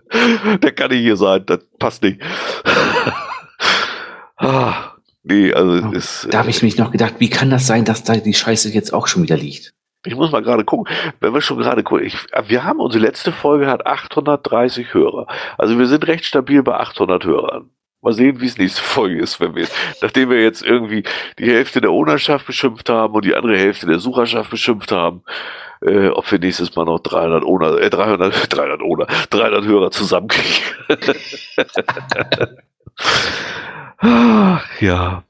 [0.62, 1.44] Der kann nicht hier sein.
[1.46, 2.20] Das passt nicht.
[4.36, 4.92] ah,
[5.24, 8.04] nee, also oh, ist, Da habe ich mich noch gedacht, wie kann das sein, dass
[8.04, 9.74] da die Scheiße jetzt auch schon wieder liegt?
[10.06, 10.86] Ich muss mal gerade gucken,
[11.18, 15.26] wenn wir schon gerade gucken, ich, wir haben unsere letzte Folge hat 830 Hörer.
[15.58, 17.70] Also wir sind recht stabil bei 800 Hörern.
[18.02, 19.68] Mal sehen, wie es nächste Folge ist, wenn wir,
[20.00, 21.02] nachdem wir jetzt irgendwie
[21.38, 25.22] die Hälfte der Ownerschaft beschimpft haben und die andere Hälfte der Sucherschaft beschimpft haben,
[25.82, 30.62] äh, ob wir nächstes Mal noch 300 Owner, äh, 300, 300 Owner, 300 Hörer zusammenkriegen.
[34.80, 35.24] ja.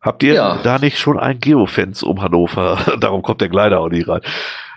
[0.00, 0.60] Habt ihr ja.
[0.62, 2.96] da nicht schon ein Geofence um Hannover?
[3.00, 4.22] Darum kommt der Gleiter auch nicht rein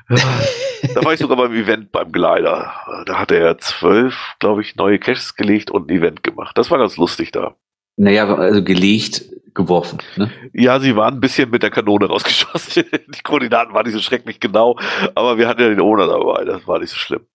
[0.09, 2.71] da war ich sogar beim Event beim Glider.
[3.05, 6.57] Da hat er zwölf, glaube ich, neue Caches gelegt und ein Event gemacht.
[6.57, 7.55] Das war ganz lustig da.
[7.97, 9.99] Naja, also gelegt, geworfen.
[10.17, 10.31] Ne?
[10.53, 12.83] Ja, sie waren ein bisschen mit der Kanone rausgeschossen.
[13.07, 14.77] Die Koordinaten waren nicht so schrecklich genau,
[15.15, 16.43] aber wir hatten ja den Owner dabei.
[16.45, 17.25] Das war nicht so schlimm.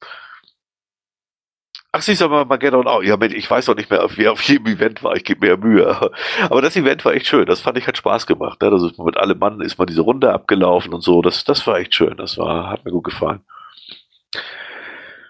[1.93, 3.03] Ach, siehst du mal, Mageddon auch.
[3.03, 5.17] Ja, ich weiß doch nicht mehr, wer auf jedem Event war.
[5.17, 6.13] Ich gebe mir Mühe.
[6.43, 7.47] Aber das Event war echt schön.
[7.47, 8.63] Das fand ich hat Spaß gemacht.
[8.63, 8.69] Ne?
[8.69, 11.21] Ist mit allem Mann ist mal diese Runde abgelaufen und so.
[11.21, 12.17] Das, das war echt schön.
[12.17, 13.41] Das war, hat mir gut gefallen.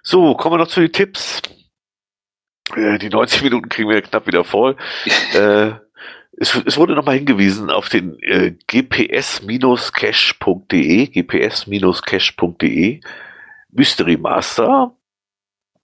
[0.03, 1.41] So, kommen wir noch zu den Tipps.
[2.77, 4.77] Äh, die 90 Minuten kriegen wir knapp wieder voll.
[5.35, 5.71] äh,
[6.37, 9.87] es, es, wurde nochmal hingewiesen auf den äh, gps-cache.de,
[11.07, 13.01] gps-cache.de,
[13.71, 14.95] Mystery Master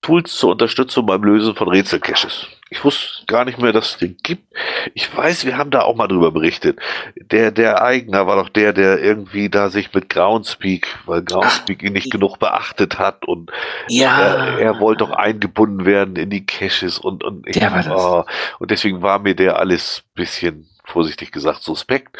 [0.07, 2.47] Tools zur Unterstützung beim Lösen von Rätselcaches.
[2.69, 4.53] Ich wusste gar nicht mehr, dass es den gibt.
[4.93, 6.79] Ich weiß, wir haben da auch mal drüber berichtet.
[7.17, 11.91] Der, der Eigner war doch der, der irgendwie da sich mit Groundspeak, weil Groundspeak ihn
[11.91, 13.51] nicht genug beachtet hat und
[13.89, 14.17] ja.
[14.17, 18.23] er, er wollte doch eingebunden werden in die Caches und, und, ich, oh,
[18.59, 22.17] und deswegen war mir der alles bisschen vorsichtig gesagt suspekt.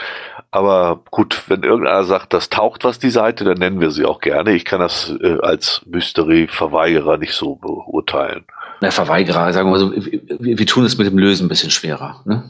[0.52, 4.20] Aber gut, wenn irgendeiner sagt, das taucht was die Seite, dann nennen wir sie auch
[4.20, 4.54] gerne.
[4.54, 8.46] Ich kann das äh, als Mystery-Verweigerer nicht so beurteilen.
[8.82, 12.22] Na, Verweigerer, sagen wir so, wir, wir tun es mit dem Lösen ein bisschen schwerer,
[12.26, 12.44] ne?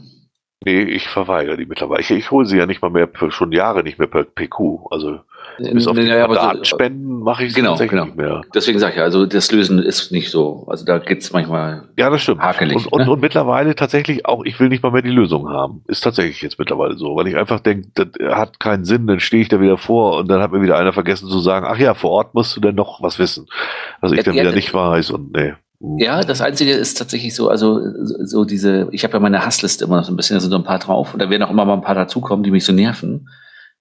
[0.64, 2.00] Nee, ich verweigere die mittlerweile.
[2.00, 4.90] Ich, ich hole sie ja nicht mal mehr, schon Jahre nicht mehr per PQ.
[4.90, 5.20] Also
[5.58, 8.04] bis auf die ja, Datenspenden mache ich es genau, tatsächlich genau.
[8.06, 8.42] nicht mehr.
[8.54, 10.64] Deswegen sage ich ja, also das Lösen ist nicht so.
[10.68, 12.40] Also da geht es manchmal ja, das stimmt.
[12.40, 12.76] hakelig.
[12.76, 13.10] Und, und, ne?
[13.12, 15.82] und, mittlerweile tatsächlich auch, ich will nicht mal mehr die Lösung haben.
[15.86, 19.42] Ist tatsächlich jetzt mittlerweile so, weil ich einfach denke, das hat keinen Sinn, dann stehe
[19.42, 21.94] ich da wieder vor und dann hat mir wieder einer vergessen zu sagen, ach ja,
[21.94, 23.46] vor Ort musst du denn noch was wissen.
[24.00, 25.54] Was ich ja, dann wieder nicht weiß und nee.
[25.80, 27.80] Ja, das Einzige ist tatsächlich so, also
[28.24, 30.56] so diese, ich habe ja meine Hassliste immer noch so ein bisschen, da sind so
[30.56, 32.72] ein paar drauf und da werden auch immer mal ein paar dazukommen, die mich so
[32.72, 33.28] nerven.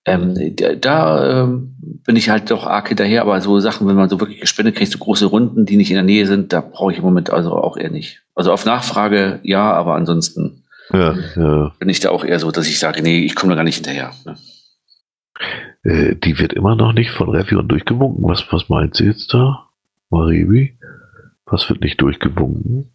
[0.05, 4.09] Ähm, da da ähm, bin ich halt doch arg hinterher, aber so Sachen, wenn man
[4.09, 6.91] so wirklich gespendet kriegt, so große Runden, die nicht in der Nähe sind, da brauche
[6.91, 8.21] ich im Moment also auch eher nicht.
[8.35, 11.73] Also auf Nachfrage ja, aber ansonsten ja, ja.
[11.79, 13.75] bin ich da auch eher so, dass ich sage, nee, ich komme da gar nicht
[13.75, 14.13] hinterher.
[14.23, 14.37] Ne?
[15.83, 18.23] Äh, die wird immer noch nicht von Revion durchgewunken.
[18.23, 19.67] Was, was meint sie jetzt da?
[20.09, 20.77] Maribi?
[21.49, 22.93] Was wird nicht durchgewunken?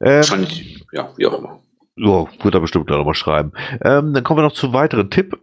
[0.00, 0.46] Ähm,
[0.92, 1.62] ja, wie auch immer.
[1.96, 3.52] Ja, wird er bestimmt da nochmal schreiben.
[3.82, 5.38] Ähm, dann kommen wir noch zu weiteren Tipp.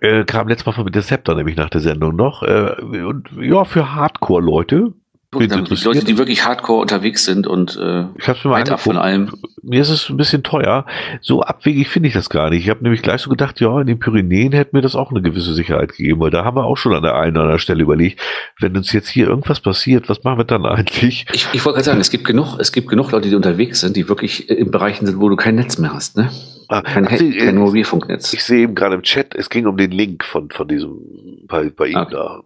[0.00, 2.42] Äh, kam letztes Mal von Deceptor nämlich nach der Sendung noch.
[2.42, 4.94] Äh, und ja, für Hardcore-Leute,
[5.40, 8.96] die Leute, die wirklich hardcore unterwegs sind und äh, ich hab's mir mal ab von
[8.96, 9.30] allem.
[9.62, 10.86] Mir ist es ein bisschen teuer.
[11.20, 12.64] So abwegig finde ich das gar nicht.
[12.64, 15.22] Ich habe nämlich gleich so gedacht, ja, in den Pyrenäen hätte mir das auch eine
[15.22, 17.82] gewisse Sicherheit gegeben, weil da haben wir auch schon an der einen oder anderen Stelle
[17.82, 18.20] überlegt,
[18.60, 21.26] wenn uns jetzt hier irgendwas passiert, was machen wir dann eigentlich?
[21.32, 23.96] Ich, ich wollte gerade sagen, es gibt genug, es gibt genug Leute, die unterwegs sind,
[23.96, 26.30] die wirklich in Bereichen sind, wo du kein Netz mehr hast, ne?
[26.68, 28.32] Ah, kein, Sie, kein Mobilfunknetz.
[28.32, 30.98] Ich sehe eben gerade im Chat, es ging um den Link von, von diesem,
[31.46, 32.12] bei, bei ihm okay.
[32.12, 32.42] da.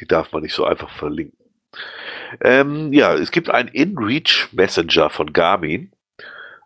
[0.00, 1.35] Die darf man nicht so einfach verlinken.
[2.40, 5.92] Ähm, ja, es gibt einen InReach Messenger von Garmin.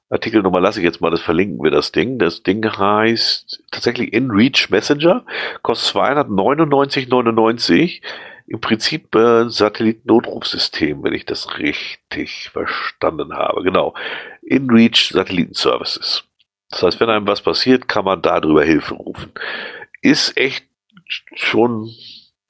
[0.09, 2.19] Artikelnummer lasse ich jetzt mal, das verlinken wir das Ding.
[2.19, 5.25] Das Ding heißt tatsächlich InReach Messenger,
[5.63, 8.01] kostet 299,99.
[8.49, 13.63] Im Prinzip äh, Satellitennotrufsystem, wenn ich das richtig verstanden habe.
[13.63, 13.95] Genau.
[14.43, 16.25] InReach Satellitenservices.
[16.71, 19.31] Das heißt, wenn einem was passiert, kann man darüber Hilfe rufen.
[20.03, 20.65] Ist echt
[21.35, 21.91] schon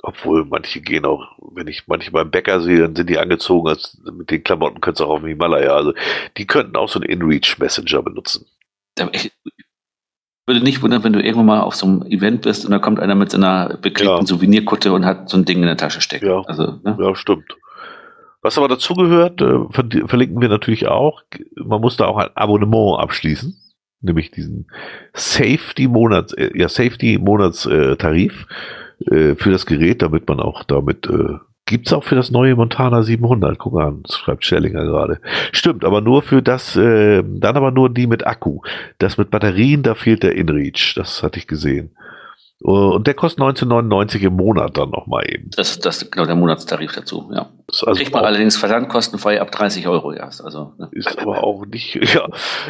[0.03, 4.01] obwohl manche gehen auch, wenn ich manche beim Bäcker sehe, dann sind die angezogen, als
[4.13, 5.75] mit den Klamotten könntest du auch auf dem Himalaya.
[5.75, 5.95] Also
[6.37, 8.47] die könnten auch so einen InReach Messenger benutzen.
[9.13, 9.33] Ich
[10.47, 12.99] würde nicht wundern, wenn du irgendwann mal auf so einem Event bist und da kommt
[12.99, 14.27] einer mit so einer beklebten ja.
[14.27, 16.27] Souvenirkutte und hat so ein Ding in der Tasche stecken.
[16.27, 16.97] Ja, also, ne?
[16.99, 17.57] ja stimmt.
[18.43, 21.23] Was aber dazugehört, äh, verlinken wir natürlich auch.
[21.57, 23.55] Man muss da auch ein Abonnement abschließen,
[24.01, 24.71] nämlich diesen
[25.13, 28.47] Safety Monats, äh, ja Safety Monatstarif.
[28.49, 28.55] Äh,
[29.07, 31.39] äh, für das Gerät, damit man auch damit äh,
[31.71, 33.57] Gibt's auch für das neue Montana 700.
[33.57, 35.21] Guck mal an, schreibt Schellinger gerade.
[35.53, 38.61] Stimmt, aber nur für das, äh, dann aber nur die mit Akku.
[38.99, 40.95] Das mit Batterien, da fehlt der InReach.
[40.97, 41.93] Das hatte ich gesehen.
[42.63, 45.51] Uh, und der kostet 1999 im Monat dann nochmal eben.
[45.57, 47.49] Das, das ist genau der Monatstarif dazu, ja.
[47.67, 50.45] Das also Kriegt man allerdings versandkostenfrei ab 30 Euro erst.
[50.45, 50.89] Also, ne?
[50.93, 52.29] Ist aber auch nicht, ja.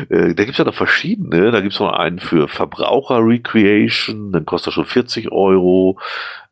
[0.08, 1.50] Äh, da gibt's ja noch verschiedene.
[1.50, 5.98] Da gibt's noch einen für Verbraucher Recreation, dann kostet er schon 40 Euro.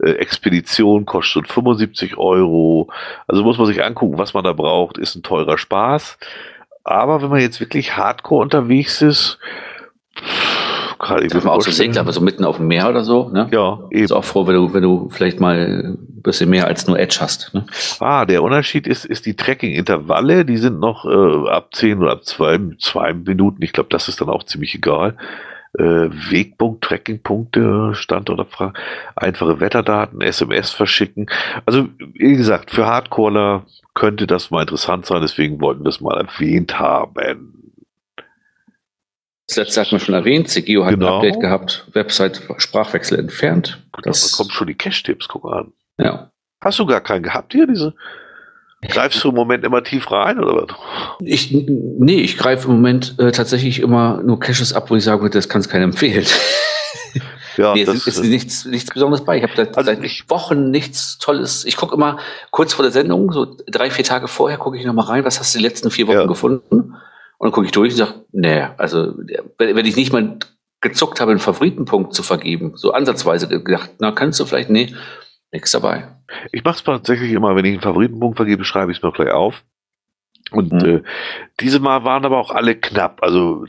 [0.02, 2.90] Äh, Expedition kostet schon 75 Euro.
[3.28, 4.98] Also muss man sich angucken, was man da braucht.
[4.98, 6.18] Ist ein teurer Spaß.
[6.82, 9.38] Aber wenn man jetzt wirklich hardcore unterwegs ist,
[10.98, 11.26] gerade.
[11.26, 13.48] Ich auch so Segler, aber so mitten auf dem Meer oder so, ne?
[13.50, 14.04] Ja, eben.
[14.04, 17.18] Ist auch froh, wenn du, wenn du vielleicht mal ein bisschen mehr als nur Edge
[17.20, 17.64] hast, ne?
[18.00, 22.24] Ah, der Unterschied ist, ist die Tracking-Intervalle, die sind noch äh, ab 10 oder ab
[22.24, 23.62] 2 zwei Minuten.
[23.62, 25.16] Ich glaube, das ist dann auch ziemlich egal.
[25.78, 28.72] Äh, Wegpunkt, Trackingpunkte, Stand oder Frage,
[29.14, 31.26] einfache Wetterdaten, SMS verschicken.
[31.66, 36.16] Also, wie gesagt, für Hardcaller könnte das mal interessant sein, deswegen wollten wir es mal
[36.16, 37.57] erwähnt haben.
[39.48, 40.48] Das letzte hatten wir schon erwähnt.
[40.48, 41.06] CGO hat genau.
[41.06, 41.86] ein Update gehabt.
[41.94, 43.82] Website Sprachwechsel entfernt.
[44.02, 45.72] Das da kommen schon die Cache-Tipps, guck an.
[45.98, 46.30] Ja.
[46.60, 47.94] Hast du gar keinen gehabt hier, diese?
[48.86, 50.76] Greifst du im Moment immer tief rein oder was?
[51.20, 55.28] Ich, nee, ich greife im Moment äh, tatsächlich immer nur Caches ab, wo ich sage,
[55.30, 56.26] das kann es keinem empfehlen.
[57.56, 59.38] Ja, nee, das ist nichts, nichts Besonderes bei.
[59.38, 61.64] Ich habe also seit ich, Wochen nichts Tolles.
[61.64, 62.18] Ich gucke immer
[62.50, 65.40] kurz vor der Sendung, so drei, vier Tage vorher, gucke ich noch mal rein, was
[65.40, 66.26] hast du die letzten vier Wochen ja.
[66.26, 66.87] gefunden?
[67.38, 69.14] Und dann gucke ich durch und sage, nee, also
[69.58, 70.38] wenn ich nicht mal
[70.80, 74.94] gezuckt habe, einen Favoritenpunkt zu vergeben, so ansatzweise gedacht, na, kannst du vielleicht, nee,
[75.52, 76.08] nichts dabei.
[76.52, 79.30] Ich mache es tatsächlich immer, wenn ich einen Favoritenpunkt vergebe, schreibe ich es mir gleich
[79.30, 79.64] auf.
[80.50, 80.88] Und mhm.
[80.88, 81.02] äh,
[81.60, 83.22] diese Mal waren aber auch alle knapp.
[83.22, 83.64] Also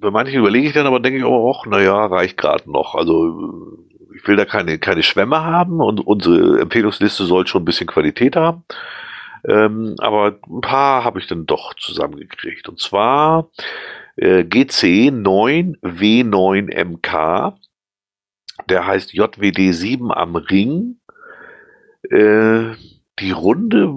[0.00, 2.94] bei manchen überlege ich dann, aber denke ich auch, och, naja, reicht gerade noch.
[2.94, 3.76] Also
[4.14, 8.36] ich will da keine, keine Schwämme haben und unsere Empfehlungsliste soll schon ein bisschen Qualität
[8.36, 8.64] haben.
[9.46, 12.68] Ähm, aber ein paar habe ich dann doch zusammengekriegt.
[12.68, 13.50] Und zwar
[14.16, 17.54] äh, GC 9W9MK.
[18.68, 21.00] Der heißt JWD 7 am Ring.
[22.10, 22.74] Äh,
[23.20, 23.92] die Runde,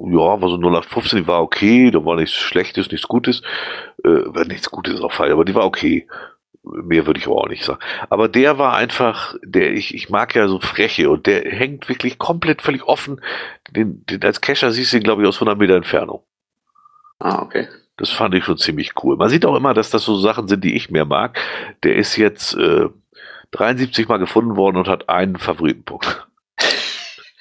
[0.00, 3.42] ja, war so 0815, die war okay, da war nichts Schlechtes, nichts Gutes,
[4.04, 6.08] äh, nichts Gutes auch falsch, aber die war okay
[6.66, 7.80] mehr würde ich aber auch nicht sagen.
[8.10, 12.18] Aber der war einfach, der, ich, ich mag ja so Freche und der hängt wirklich
[12.18, 13.20] komplett völlig offen.
[13.70, 16.22] Den, den als Cacher siehst du ihn, glaube ich, aus 100 Meter Entfernung.
[17.18, 17.68] Ah, okay.
[17.96, 19.16] Das fand ich schon ziemlich cool.
[19.16, 21.38] Man sieht auch immer, dass das so Sachen sind, die ich mehr mag.
[21.82, 22.88] Der ist jetzt äh,
[23.52, 26.26] 73 Mal gefunden worden und hat einen Favoritenpunkt.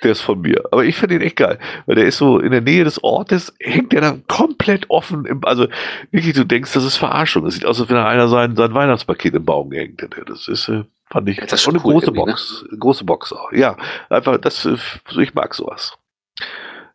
[0.04, 0.64] Der ist von mir.
[0.72, 3.54] Aber ich finde ihn echt geil, weil der ist so in der Nähe des Ortes,
[3.60, 5.26] hängt der dann komplett offen.
[5.26, 5.68] Im, also
[6.12, 7.46] wirklich, du denkst, das ist Verarschung.
[7.46, 10.26] Das sieht aus, als wenn einer sein, sein Weihnachtspaket im Baum gehängt hätte.
[10.26, 12.14] Das ist, äh, fand ich, das ist schon eine cool große ne?
[12.14, 12.66] Box.
[12.70, 12.78] Ne?
[12.78, 13.52] Große Box auch.
[13.54, 13.78] Ja,
[14.10, 14.76] einfach, das, äh,
[15.22, 15.98] ich mag sowas.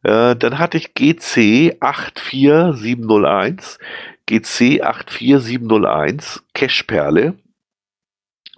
[0.02, 3.78] Äh, dann hatte ich GC 84701.
[4.26, 7.34] GC 84701 Cashperle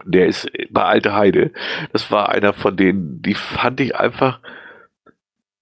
[0.04, 1.52] der ist bei Alte Heide.
[1.92, 4.40] Das war einer von denen, die fand ich einfach,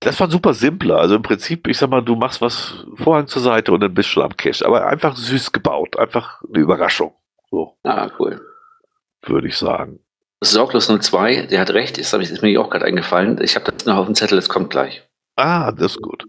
[0.01, 0.99] das war super simpler.
[0.99, 4.09] Also im Prinzip, ich sag mal, du machst was Vorhang zur Seite und dann bist
[4.09, 4.65] du schon am Cache.
[4.65, 5.99] Aber einfach süß gebaut.
[5.99, 7.13] Einfach eine Überraschung.
[7.51, 7.77] So.
[7.83, 8.41] Ah, cool.
[9.23, 10.01] Würde ich sagen.
[10.43, 13.39] Sorglos 02, der hat recht, ist, ist mir auch gerade eingefallen.
[13.43, 15.07] Ich habe das noch auf dem Zettel, das kommt gleich.
[15.37, 16.27] Ah, das ist gut.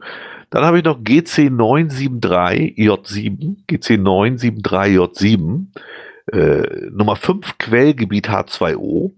[0.49, 3.65] Dann habe ich noch GC973J7.
[3.69, 5.67] GC973J7.
[6.32, 9.14] Äh, Nummer 5 Quellgebiet H2O.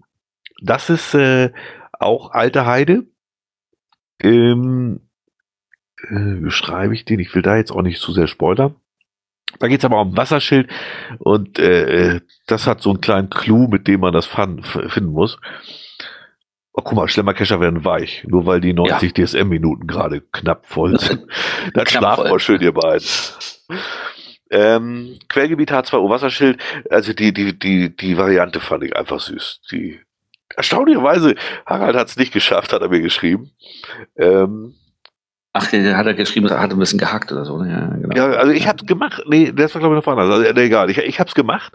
[0.62, 1.52] Das ist äh,
[1.92, 3.04] auch alte Heide.
[4.20, 5.00] Ähm,
[5.98, 7.20] äh, wie schreibe ich den?
[7.20, 8.76] Ich will da jetzt auch nicht zu sehr spoilern.
[9.58, 10.68] Da geht es aber um Wasserschild
[11.18, 15.38] und äh, das hat so einen kleinen Clou, mit dem man das finden muss.
[16.72, 19.24] Oh, guck mal, Schlemmerkescher werden weich, nur weil die 90 ja.
[19.24, 21.24] DSM-Minuten gerade knapp voll sind.
[21.74, 23.06] Dann schlafen wir schön, ihr beiden.
[24.54, 29.62] Ähm, Quellgebiet H2O Wasserschild, also die, die, die, die Variante fand ich einfach süß.
[29.72, 29.98] Die,
[30.54, 31.34] erstaunlicherweise,
[31.66, 33.50] Harald hat es nicht geschafft, hat er mir geschrieben.
[34.16, 34.74] Ähm,
[35.52, 37.60] Ach, der hat er geschrieben, er hat ein bisschen gehackt oder so.
[37.60, 37.70] Ne?
[37.70, 38.14] Ja, genau.
[38.14, 40.30] ja also ich hab's gemacht, nee, das war glaube ich noch anders.
[40.30, 41.72] Also, nee, egal, ich, ich hab's gemacht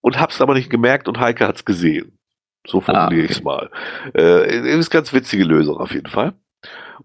[0.00, 2.18] und hab's aber nicht gemerkt und Heike hat's gesehen.
[2.66, 3.24] So formuliere ah, okay.
[3.24, 3.70] ich es mal.
[4.16, 6.34] Äh, ist ganz witzige Lösung auf jeden Fall.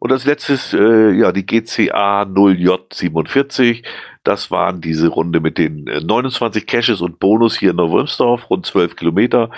[0.01, 3.83] Und als letztes, äh, ja, die GCA 0J47.
[4.23, 8.65] Das waren diese Runde mit den 29 äh, Caches und Bonus hier in Neuwolmsdorf, rund
[8.65, 9.51] 12 Kilometer.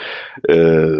[0.45, 0.97] Äh,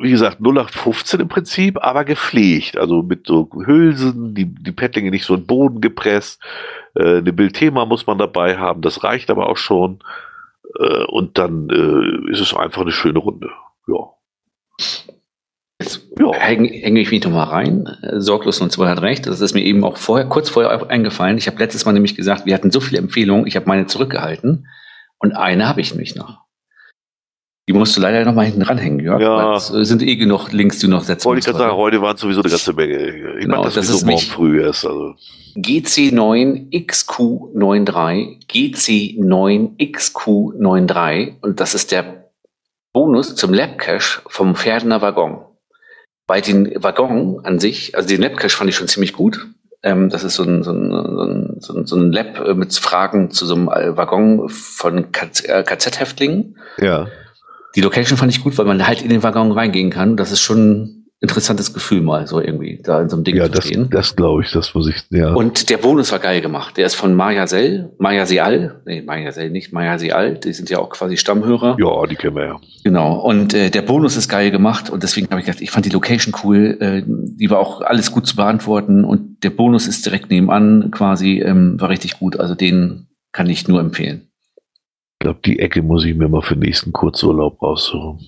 [0.00, 2.78] wie gesagt, 0815 im Prinzip, aber gepflegt.
[2.78, 6.40] Also mit so Hülsen, die, die Paddlinge nicht so in den Boden gepresst.
[6.94, 10.04] Äh, eine Bildthema muss man dabei haben, das reicht aber auch schon.
[10.78, 13.50] Äh, und dann äh, ist es einfach eine schöne Runde.
[13.88, 14.12] Ja.
[15.86, 16.34] Jetzt ja.
[16.34, 17.88] hänge häng ich mich nochmal rein.
[18.16, 19.24] Sorglos und zwei hat recht.
[19.26, 21.38] Das ist mir eben auch vorher, kurz vorher eingefallen.
[21.38, 24.66] Ich habe letztes Mal nämlich gesagt, wir hatten so viele Empfehlungen, ich habe meine zurückgehalten.
[25.18, 26.40] Und eine habe ich nämlich noch.
[27.68, 29.20] Die musst du leider noch mal hinten ranhängen, Jörg.
[29.20, 29.56] Ja.
[29.56, 32.16] Es sind eh genug Links, die du noch setzen Wollte ich gerade sagen, heute waren
[32.16, 33.38] sowieso eine ganze Menge.
[33.38, 34.86] Ich genau, das, das ist morgen früh erst.
[34.86, 35.14] Also.
[35.56, 42.30] GC9XQ93, GC9XQ93 und das ist der
[42.92, 45.45] Bonus zum Labcache vom Pferdener Waggon.
[46.26, 49.46] Bei den Waggon an sich, also den Labcache fand ich schon ziemlich gut.
[49.82, 53.30] Ähm, das ist so ein, so ein, so ein, so ein Lab äh, mit Fragen
[53.30, 56.56] zu so einem äh, Waggon von KZ-Häftlingen.
[56.78, 57.08] Äh, ja
[57.76, 60.16] die Location fand ich gut, weil man halt in den Waggon reingehen kann.
[60.16, 63.50] Das ist schon ein interessantes Gefühl mal, so irgendwie da in so einem Ding ja,
[63.50, 63.84] zu stehen.
[63.84, 65.32] Ja, das glaube ich, das muss ich, ja.
[65.32, 66.76] Und der Bonus war geil gemacht.
[66.76, 70.68] Der ist von Maya Sell, Maya Seal, nee, Maya Sell nicht, Maya Seal, die sind
[70.68, 71.76] ja auch quasi Stammhörer.
[71.78, 72.60] Ja, die kennen wir ja.
[72.84, 75.86] Genau, und äh, der Bonus ist geil gemacht und deswegen habe ich gedacht, ich fand
[75.86, 80.04] die Location cool, äh, die war auch alles gut zu beantworten und der Bonus ist
[80.04, 84.28] direkt nebenan quasi, ähm, war richtig gut, also den kann ich nur empfehlen.
[85.14, 88.20] Ich glaube, die Ecke muss ich mir mal für den nächsten Kurzurlaub raussuchen.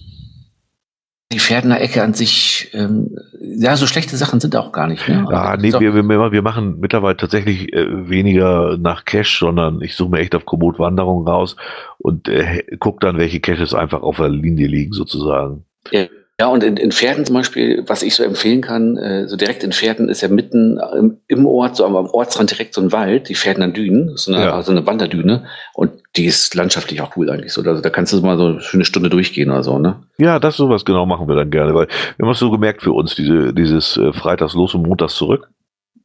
[1.31, 5.07] Die Pferdener Ecke an sich, ähm, ja, so schlechte Sachen sind auch gar nicht.
[5.09, 5.27] Ne?
[5.31, 10.11] Ja, nee, wir, wir, wir machen mittlerweile tatsächlich äh, weniger nach Cash, sondern ich suche
[10.11, 11.57] mir echt auf Komoot-Wanderung raus
[11.99, 15.65] und äh, gucke dann, welche Caches einfach auf der Linie liegen sozusagen.
[15.91, 16.07] Ja,
[16.41, 19.65] ja, und in, in Pferden zum Beispiel, was ich so empfehlen kann, äh, so direkt
[19.65, 22.93] in Pferden ist ja mitten im, im Ort, so am, am Ortsrand direkt so ein
[22.93, 24.63] Wald, die Pferdener Dünen, so eine, ja.
[24.63, 25.47] so eine Wanderdüne.
[25.75, 27.63] Und die ist landschaftlich auch cool eigentlich so.
[27.63, 29.97] Also da kannst du mal so eine Stunde durchgehen oder so, ne?
[30.19, 32.93] Ja, das sowas genau machen wir dann gerne, weil wir haben es so gemerkt für
[32.93, 35.49] uns, diese, dieses äh, Freitags los und Montags zurück.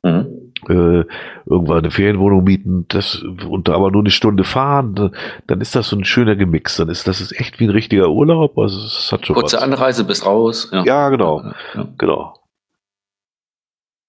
[0.02, 0.33] Mhm
[0.70, 1.06] äh,
[1.46, 5.12] irgendwann eine Ferienwohnung mieten, das und aber nur eine Stunde fahren,
[5.48, 6.78] dann ist das so ein schöner Gemix.
[6.78, 8.58] Dann ist das ist echt wie ein richtiger Urlaub.
[8.58, 9.64] Also es hat schon Kurze was.
[9.64, 10.70] Anreise bis raus.
[10.72, 11.44] Ja, ja genau,
[11.76, 11.88] ja.
[11.98, 12.40] genau.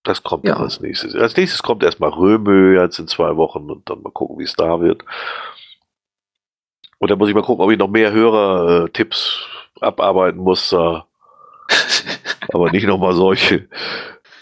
[0.04, 0.56] Das kommt ja.
[0.56, 1.14] als nächstes.
[1.14, 4.52] Als nächstes kommt erstmal Römö jetzt in zwei Wochen und dann mal gucken, wie es
[4.52, 5.02] da wird.
[6.98, 9.46] Und dann muss ich mal gucken, ob ich noch mehr Hörer-Tipps
[9.80, 10.72] abarbeiten muss.
[10.72, 10.76] Äh,
[12.52, 13.68] aber nicht nochmal solche.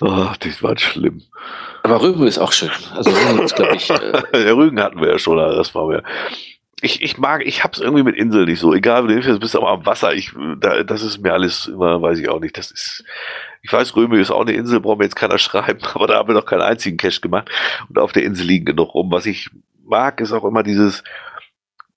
[0.00, 1.22] Oh, die waren schlimm.
[1.82, 2.70] Aber Rügen ist auch schön.
[2.94, 3.90] Also Rügen ist, glaube ich.
[3.90, 6.02] Äh Der Rügen hatten wir ja schon, das war mir.
[6.80, 8.74] Ich, ich mag, ich hab's irgendwie mit Insel nicht so.
[8.74, 10.14] Egal, wie du bist aber am Wasser.
[10.14, 12.58] Ich, da, das ist mir alles immer, weiß ich auch nicht.
[12.58, 13.04] Das ist,
[13.62, 16.28] ich weiß, Röme ist auch eine Insel, braucht mir jetzt keiner schreiben, aber da haben
[16.28, 17.50] wir noch keinen einzigen Cache gemacht.
[17.88, 19.10] Und auf der Insel liegen genug rum.
[19.12, 19.50] Was ich
[19.84, 21.04] mag, ist auch immer dieses,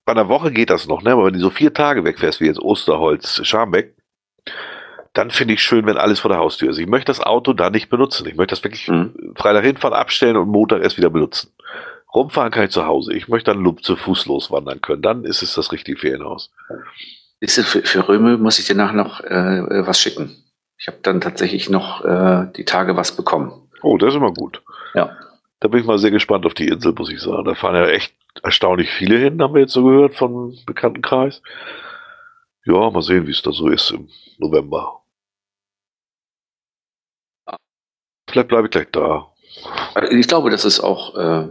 [0.06, 1.12] bei einer Woche geht das noch, ne?
[1.12, 3.96] Aber wenn du so vier Tage wegfährst, wie jetzt Osterholz, Scharmbeck,
[5.16, 6.78] dann finde ich schön, wenn alles vor der Haustür ist.
[6.78, 8.28] Ich möchte das Auto da nicht benutzen.
[8.28, 9.34] Ich möchte das wirklich mhm.
[9.36, 11.52] Freitag hinfahren, abstellen und Montag erst wieder benutzen.
[12.14, 13.14] Rumfahren kann ich zu Hause.
[13.14, 15.02] Ich möchte dann zu Fuß loswandern können.
[15.02, 16.52] Dann ist es das richtige Ferienhaus.
[17.40, 20.44] Ist für, für Röme muss ich dir nachher noch äh, was schicken.
[20.78, 23.70] Ich habe dann tatsächlich noch äh, die Tage was bekommen.
[23.82, 24.62] Oh, das ist immer gut.
[24.94, 25.16] Ja.
[25.62, 27.46] Da bin ich mal sehr gespannt auf die Insel, muss ich sagen.
[27.46, 28.14] Da fahren ja echt
[28.44, 31.42] erstaunlich viele hin, haben wir jetzt so gehört vom Bekanntenkreis.
[32.66, 35.05] Ja, mal sehen, wie es da so ist im November.
[38.36, 39.32] Vielleicht bleibe ich gleich da.
[40.12, 41.48] Ich glaube, das ist auch, äh,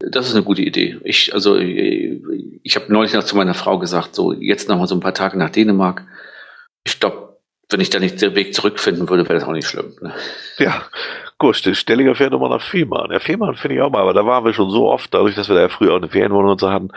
[0.00, 1.00] das ist eine gute Idee.
[1.02, 2.20] Ich, also, ich,
[2.62, 5.14] ich habe neulich noch zu meiner Frau gesagt, so jetzt noch mal so ein paar
[5.14, 6.06] Tage nach Dänemark.
[6.84, 7.38] Ich glaube,
[7.70, 9.96] wenn ich da nicht den Weg zurückfinden würde, wäre das auch nicht schlimm.
[10.02, 10.12] Ne?
[10.58, 10.82] Ja,
[11.44, 13.10] gut, Stelliger fährt nochmal nach Fehmarn.
[13.10, 15.48] Ja, Fehmarn finde ich auch mal, aber da waren wir schon so oft, dadurch, dass
[15.48, 16.88] wir da ja früher auch eine Ferienwohnung und so hatten,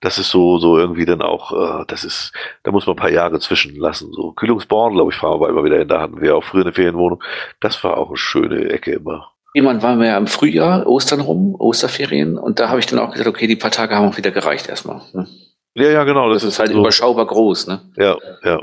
[0.00, 3.10] das ist so, so irgendwie dann auch, äh, das ist, da muss man ein paar
[3.10, 4.12] Jahre zwischenlassen.
[4.12, 6.72] So Kühlungsborn, glaube ich, fahren wir immer wieder hin, da hatten wir auch früher eine
[6.72, 7.22] Ferienwohnung.
[7.60, 9.30] Das war auch eine schöne Ecke immer.
[9.54, 13.12] Jemand waren wir ja im Frühjahr, Ostern rum, Osterferien, und da habe ich dann auch
[13.12, 15.00] gesagt, okay, die paar Tage haben auch wieder gereicht erstmal.
[15.12, 15.28] Ne?
[15.74, 16.28] Ja, ja, genau.
[16.28, 16.80] Das, das ist halt so.
[16.80, 17.80] überschaubar groß, ne?
[17.96, 18.60] Ja, ja.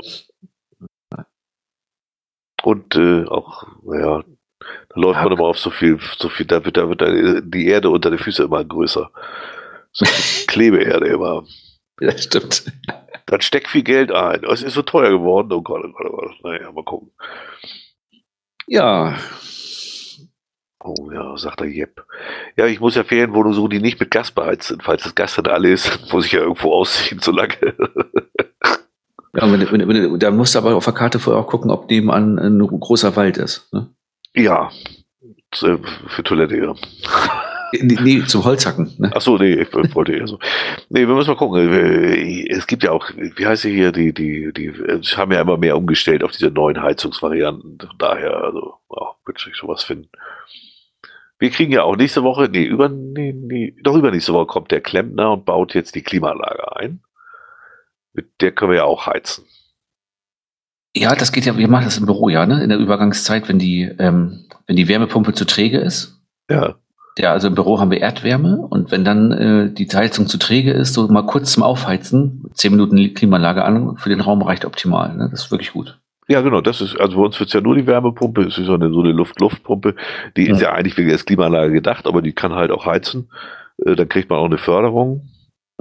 [2.62, 4.22] Und äh, auch, naja,
[4.88, 5.24] da läuft Ja.
[5.24, 7.02] man immer auf so viel, so viel, da wird, da wird
[7.54, 9.10] die Erde unter den Füßen immer größer.
[9.92, 10.04] So
[10.46, 11.44] Klebeerde immer.
[12.00, 12.64] Ja, stimmt.
[13.26, 14.44] Dann steckt viel Geld ein.
[14.44, 15.52] Es ist so teuer geworden.
[15.52, 16.34] Oh Gott, oh Gott, oh Gott.
[16.42, 17.10] Naja, mal gucken.
[18.66, 19.16] Ja,
[20.84, 22.04] Oh ja, sagt der Jepp.
[22.56, 24.82] Ja, ich muss ja Ferienwohnungen suchen, die nicht mit Gas beheizt sind.
[24.82, 27.54] Falls das Gas dann alle ist, muss ich ja irgendwo ausziehen, so lange.
[27.60, 31.88] ja wenn, wenn, wenn, da musst du aber auf der Karte vorher auch gucken, ob
[31.88, 33.72] nebenan ein großer Wald ist.
[33.72, 33.90] Ne?
[34.34, 34.70] Ja,
[35.54, 35.78] für
[36.08, 36.74] für Toilette, ja.
[37.80, 38.92] Nee, nee, zum Holzhacken.
[38.98, 39.10] Ne?
[39.14, 40.38] Ach so, nee, ich wollte eher so.
[40.90, 41.72] Nee, wir müssen mal gucken.
[41.72, 45.40] Äh, Es gibt ja auch, wie heißt sie hier, die, die, die äh, haben ja
[45.40, 47.78] immer mehr umgestellt auf diese neuen Heizungsvarianten.
[47.80, 50.10] Von daher, also, ja, wird sich sowas finden.
[51.38, 54.82] Wir kriegen ja auch nächste Woche, nee, über, nee, nee, doch übernächste Woche kommt der
[54.82, 57.02] Klempner und baut jetzt die Klimaanlage ein.
[58.12, 59.46] Mit der können wir ja auch heizen.
[60.94, 62.62] Ja, das geht ja, wir machen das im Büro, ja, ne?
[62.62, 66.20] In der Übergangszeit, wenn die, ähm, wenn die Wärmepumpe zu träge ist.
[66.50, 66.74] Ja,
[67.18, 70.72] Ja, also im Büro haben wir Erdwärme und wenn dann äh, die Heizung zu träge
[70.72, 75.14] ist, so mal kurz zum Aufheizen, zehn Minuten Klimaanlage an, für den Raum reicht optimal.
[75.16, 75.28] Ne?
[75.30, 75.98] Das ist wirklich gut.
[76.28, 78.74] Ja, genau, das ist, also bei uns wird's ja nur die Wärmepumpe, es ist so
[78.74, 79.94] eine, so eine Luft-Luft-Pumpe,
[80.36, 80.68] die ist Ja.
[80.68, 83.28] ja eigentlich wegen der Klimaanlage gedacht, aber die kann halt auch heizen.
[83.84, 85.28] Äh, Dann kriegt man auch eine Förderung,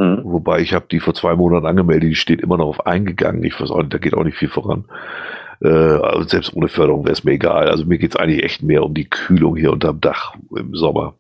[0.02, 0.22] Mhm.
[0.24, 3.60] wobei ich habe die vor zwei Monaten angemeldet, die steht immer noch auf eingegangen, ich
[3.60, 4.86] weiß auch nicht, da geht auch nicht viel voran.
[5.62, 7.70] Äh, also selbst ohne Förderung wäre es mir egal.
[7.70, 11.14] Also mir geht's eigentlich echt mehr um die Kühlung hier unterm Dach im Sommer.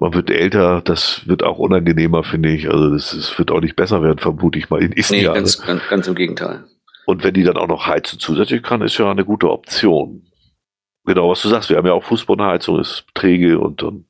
[0.00, 2.68] Man wird älter, das wird auch unangenehmer, finde ich.
[2.68, 5.62] Also das, es wird auch nicht besser werden, vermute ich mal in nächsten Nee, ganz,
[5.62, 6.64] ganz, ganz im Gegenteil.
[7.06, 10.26] Und wenn die dann auch noch heizen zusätzlich kann, ist ja eine gute Option.
[11.04, 14.06] Genau, was du sagst, wir haben ja auch Fußbodenheizung, ist träge und dann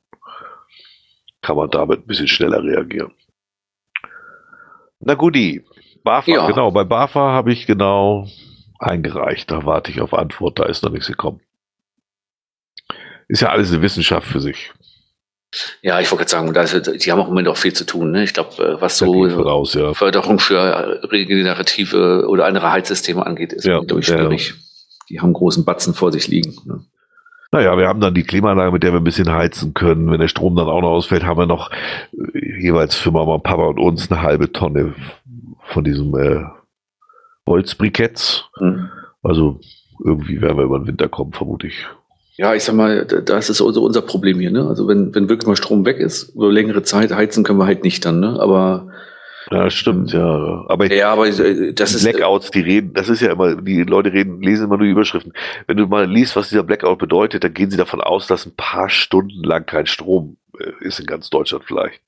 [1.43, 3.11] kann man damit ein bisschen schneller reagieren.
[5.05, 5.63] Na guti,
[6.03, 6.47] BAFA, Ja.
[6.47, 8.27] genau, bei BAFA habe ich genau
[8.79, 11.39] eingereicht, da warte ich auf Antwort, da ist noch nichts gekommen.
[13.27, 14.71] Ist ja alles eine Wissenschaft für sich.
[15.81, 18.11] Ja, ich wollte gerade sagen, die haben auch im Moment auch viel zu tun.
[18.11, 18.23] Ne?
[18.23, 19.93] Ich glaube, was Da so gehe ich von aus, ja.
[19.93, 24.01] Förderung für regenerative oder andere Heizsysteme angeht, ist Ja, ja, glaube
[24.35, 24.55] ich, ja.
[25.09, 26.55] Die haben großen Batzen vor sich liegen.
[26.65, 26.83] Ne?
[27.55, 30.11] Naja, wir haben dann die Klimaanlage, mit der wir ein bisschen heizen können.
[30.11, 31.71] Wenn der Strom dann auch noch ausfällt, haben wir noch
[32.11, 34.93] äh, jeweils für Mama, Papa und uns eine halbe Tonne
[35.67, 36.43] von diesem äh,
[37.47, 38.43] Holzbriketts.
[38.57, 38.89] Hm.
[39.23, 39.61] Also
[40.03, 41.85] irgendwie werden wir über den Winter kommen, vermute ich.
[42.35, 44.51] Ja, ich sag mal, da- das ist also unser Problem hier.
[44.51, 44.67] Ne?
[44.67, 47.85] Also wenn, wenn wirklich mal Strom weg ist, über längere Zeit heizen können wir halt
[47.85, 48.19] nicht dann.
[48.19, 48.37] Ne?
[48.37, 48.89] Aber
[49.51, 50.65] Ja, stimmt, ja.
[50.67, 53.83] Aber ja, aber äh, das die ist Blackouts, die reden, das ist ja immer, die
[53.83, 55.33] Leute reden, lesen immer nur die Überschriften.
[55.67, 58.55] Wenn du mal liest, was dieser Blackout bedeutet, dann gehen sie davon aus, dass ein
[58.55, 62.01] paar Stunden lang kein Strom äh, ist in ganz Deutschland vielleicht.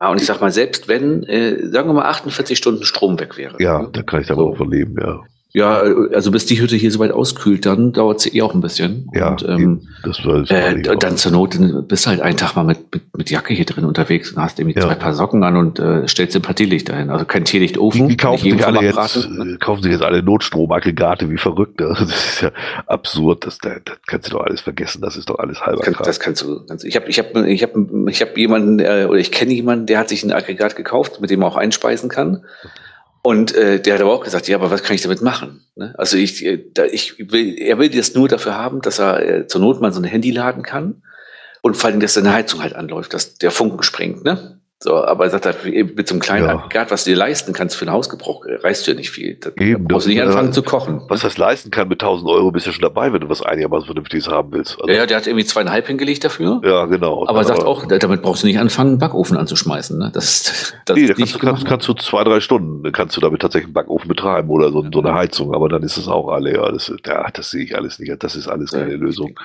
[0.00, 3.36] Ja, und ich sag mal, selbst wenn, äh, sagen wir mal, 48 Stunden Strom weg
[3.36, 3.56] wäre.
[3.62, 3.90] Ja, ne?
[3.92, 4.48] da kann ich da So.
[4.48, 5.20] mal von leben, ja.
[5.54, 8.62] Ja, äh, also bis die Hütte hier soweit auskühlt, dann dauert es eh auch ein
[8.62, 9.10] bisschen.
[9.12, 11.58] Ja, und ähm, das war, das äh, dann zur Not
[11.88, 14.58] bist du halt einen Tag mal mit, mit, mit Jacke hier drin unterwegs und hast
[14.58, 14.86] irgendwie Ja.
[14.86, 17.10] zwei Paar Socken an und äh, stellst ein paar Teelichter hin.
[17.10, 18.08] Also kein Teelichtofen.
[18.08, 19.52] Die, kaufen, sich alle jetzt, ne?
[19.52, 21.94] äh, kaufen sich jetzt alle Notstromaggregate wie Verrückte.
[22.02, 22.50] Das ist ja
[22.86, 23.46] absurd.
[23.46, 23.74] Das, das
[24.06, 25.02] kannst du doch alles vergessen.
[25.02, 26.06] Das ist doch alles halber Kann, Kram.
[26.06, 26.64] das kannst du.
[26.66, 27.70] Kannst, ich habe ich hab, ich hab,
[28.08, 31.30] ich hab jemanden, äh, oder ich kenne jemanden, der hat sich ein Aggregat gekauft, mit
[31.30, 32.44] dem man auch einspeisen kann.
[33.22, 35.64] Und äh, der hat aber auch gesagt, ja, aber was kann ich damit machen?
[35.76, 35.94] Ne?
[35.96, 39.46] Also ich, äh, da, ich will, er will das nur dafür haben, dass er äh,
[39.46, 41.02] zur Not mal so ein Handy laden kann
[41.60, 44.24] und vor allem, dass seine Heizung halt anläuft, dass der Funken springt.
[44.24, 44.60] Ne?
[44.82, 46.54] So, aber er sagt, er, mit so einem kleinen Ja.
[46.56, 49.36] Aggregat, was du dir leisten kannst für den Hausgebrauch, reißt du ja nicht viel.
[49.40, 51.02] Da Eben, brauchst du nicht anfangen äh, zu kochen.
[51.06, 53.86] Was das leisten kann mit 1000 Euro, bist du schon dabei, wenn du was einigermaßen
[53.86, 54.76] Vernünftiges haben willst.
[54.80, 56.60] Also, Ja, ja, der hat irgendwie zweieinhalb hingelegt dafür.
[56.64, 57.24] ja, genau.
[57.28, 59.96] Aber sagt auch, damit brauchst du nicht anfangen, einen Backofen anzuschmeißen.
[59.96, 60.10] Ne?
[60.12, 63.66] Das, das Nee, da kannst, kannst, kannst du zwei, drei Stunden, kannst du damit tatsächlich
[63.66, 66.68] einen Backofen betreiben oder so, so eine Heizung, aber dann ist es auch alle, ja,
[66.72, 68.96] das, ja, das sehe ich alles nicht, das ist alles keine Ja.
[68.96, 69.38] Lösung.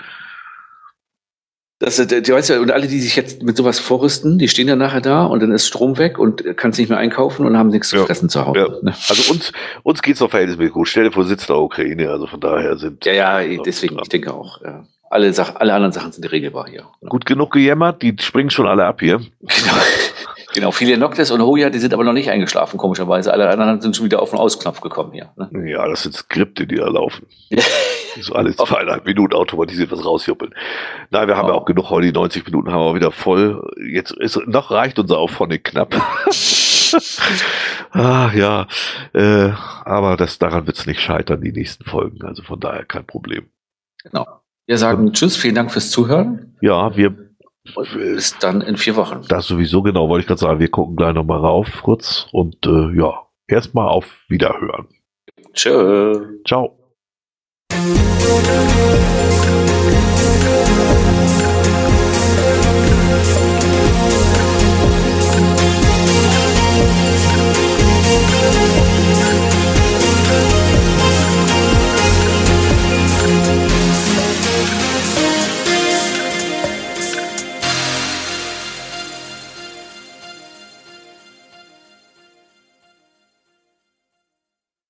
[1.79, 4.65] Das, äh, die weißt ja, und alle, die sich jetzt mit sowas vorrüsten, die stehen
[4.67, 7.69] dann nachher da und dann ist Strom weg und kannst nicht mehr einkaufen und haben
[7.69, 8.05] nichts zu Ja.
[8.05, 8.59] fressen zu Hause.
[8.59, 8.67] Ja.
[8.81, 8.95] Ne?
[9.07, 9.51] Also uns,
[9.83, 10.87] uns geht's noch verhältnismäßig gut.
[10.87, 14.33] Stell dir vor, sitzt der Ukraine, also von daher sind Ja, ja, deswegen, ich denke
[14.33, 14.59] auch.
[14.63, 14.85] Ja.
[15.09, 16.81] Alle, Sach alle anderen Sachen sind regelbar hier.
[17.01, 17.09] Ne?
[17.09, 19.17] gut genug gejammert, die springen schon alle ab hier.
[19.41, 19.73] Genau.
[20.57, 23.31] Genau, viele Noctis und Hoya, die sind aber noch nicht eingeschlafen, komischerweise.
[23.31, 25.31] Alle anderen sind schon wieder auf den Ausknopf gekommen hier.
[25.37, 25.69] Ne?
[25.71, 27.27] Ja, das sind Skripte, die da laufen.
[27.49, 27.61] Ja.
[28.19, 30.51] So alle zweieinhalb Minuten automatisiert was rausjuppeln.
[31.11, 31.57] Nein, wir haben ja Oh.
[31.59, 33.61] auch genug heute, die 90 Minuten haben wir wieder voll.
[33.91, 35.93] Jetzt ist noch reicht unser Auphonic knapp.
[37.91, 38.67] ah, ja,
[39.13, 39.51] äh,
[39.85, 42.23] aber das, daran wird es nicht scheitern, die nächsten Folgen.
[42.25, 43.49] Also von daher kein Problem.
[44.03, 44.25] Genau.
[44.65, 47.15] Wir sagen Tschüss, vielen Dank fürs Zuhören Ja, wir,
[47.93, 49.21] bis dann in vier Wochen.
[49.27, 52.95] das sowieso genau, wollte ich gerade sagen, wir gucken gleich nochmal rauf kurz und äh,
[52.97, 54.87] ja, erstmal auf Wiederhören.
[55.53, 56.39] Tschö.
[56.45, 56.77] Ciao.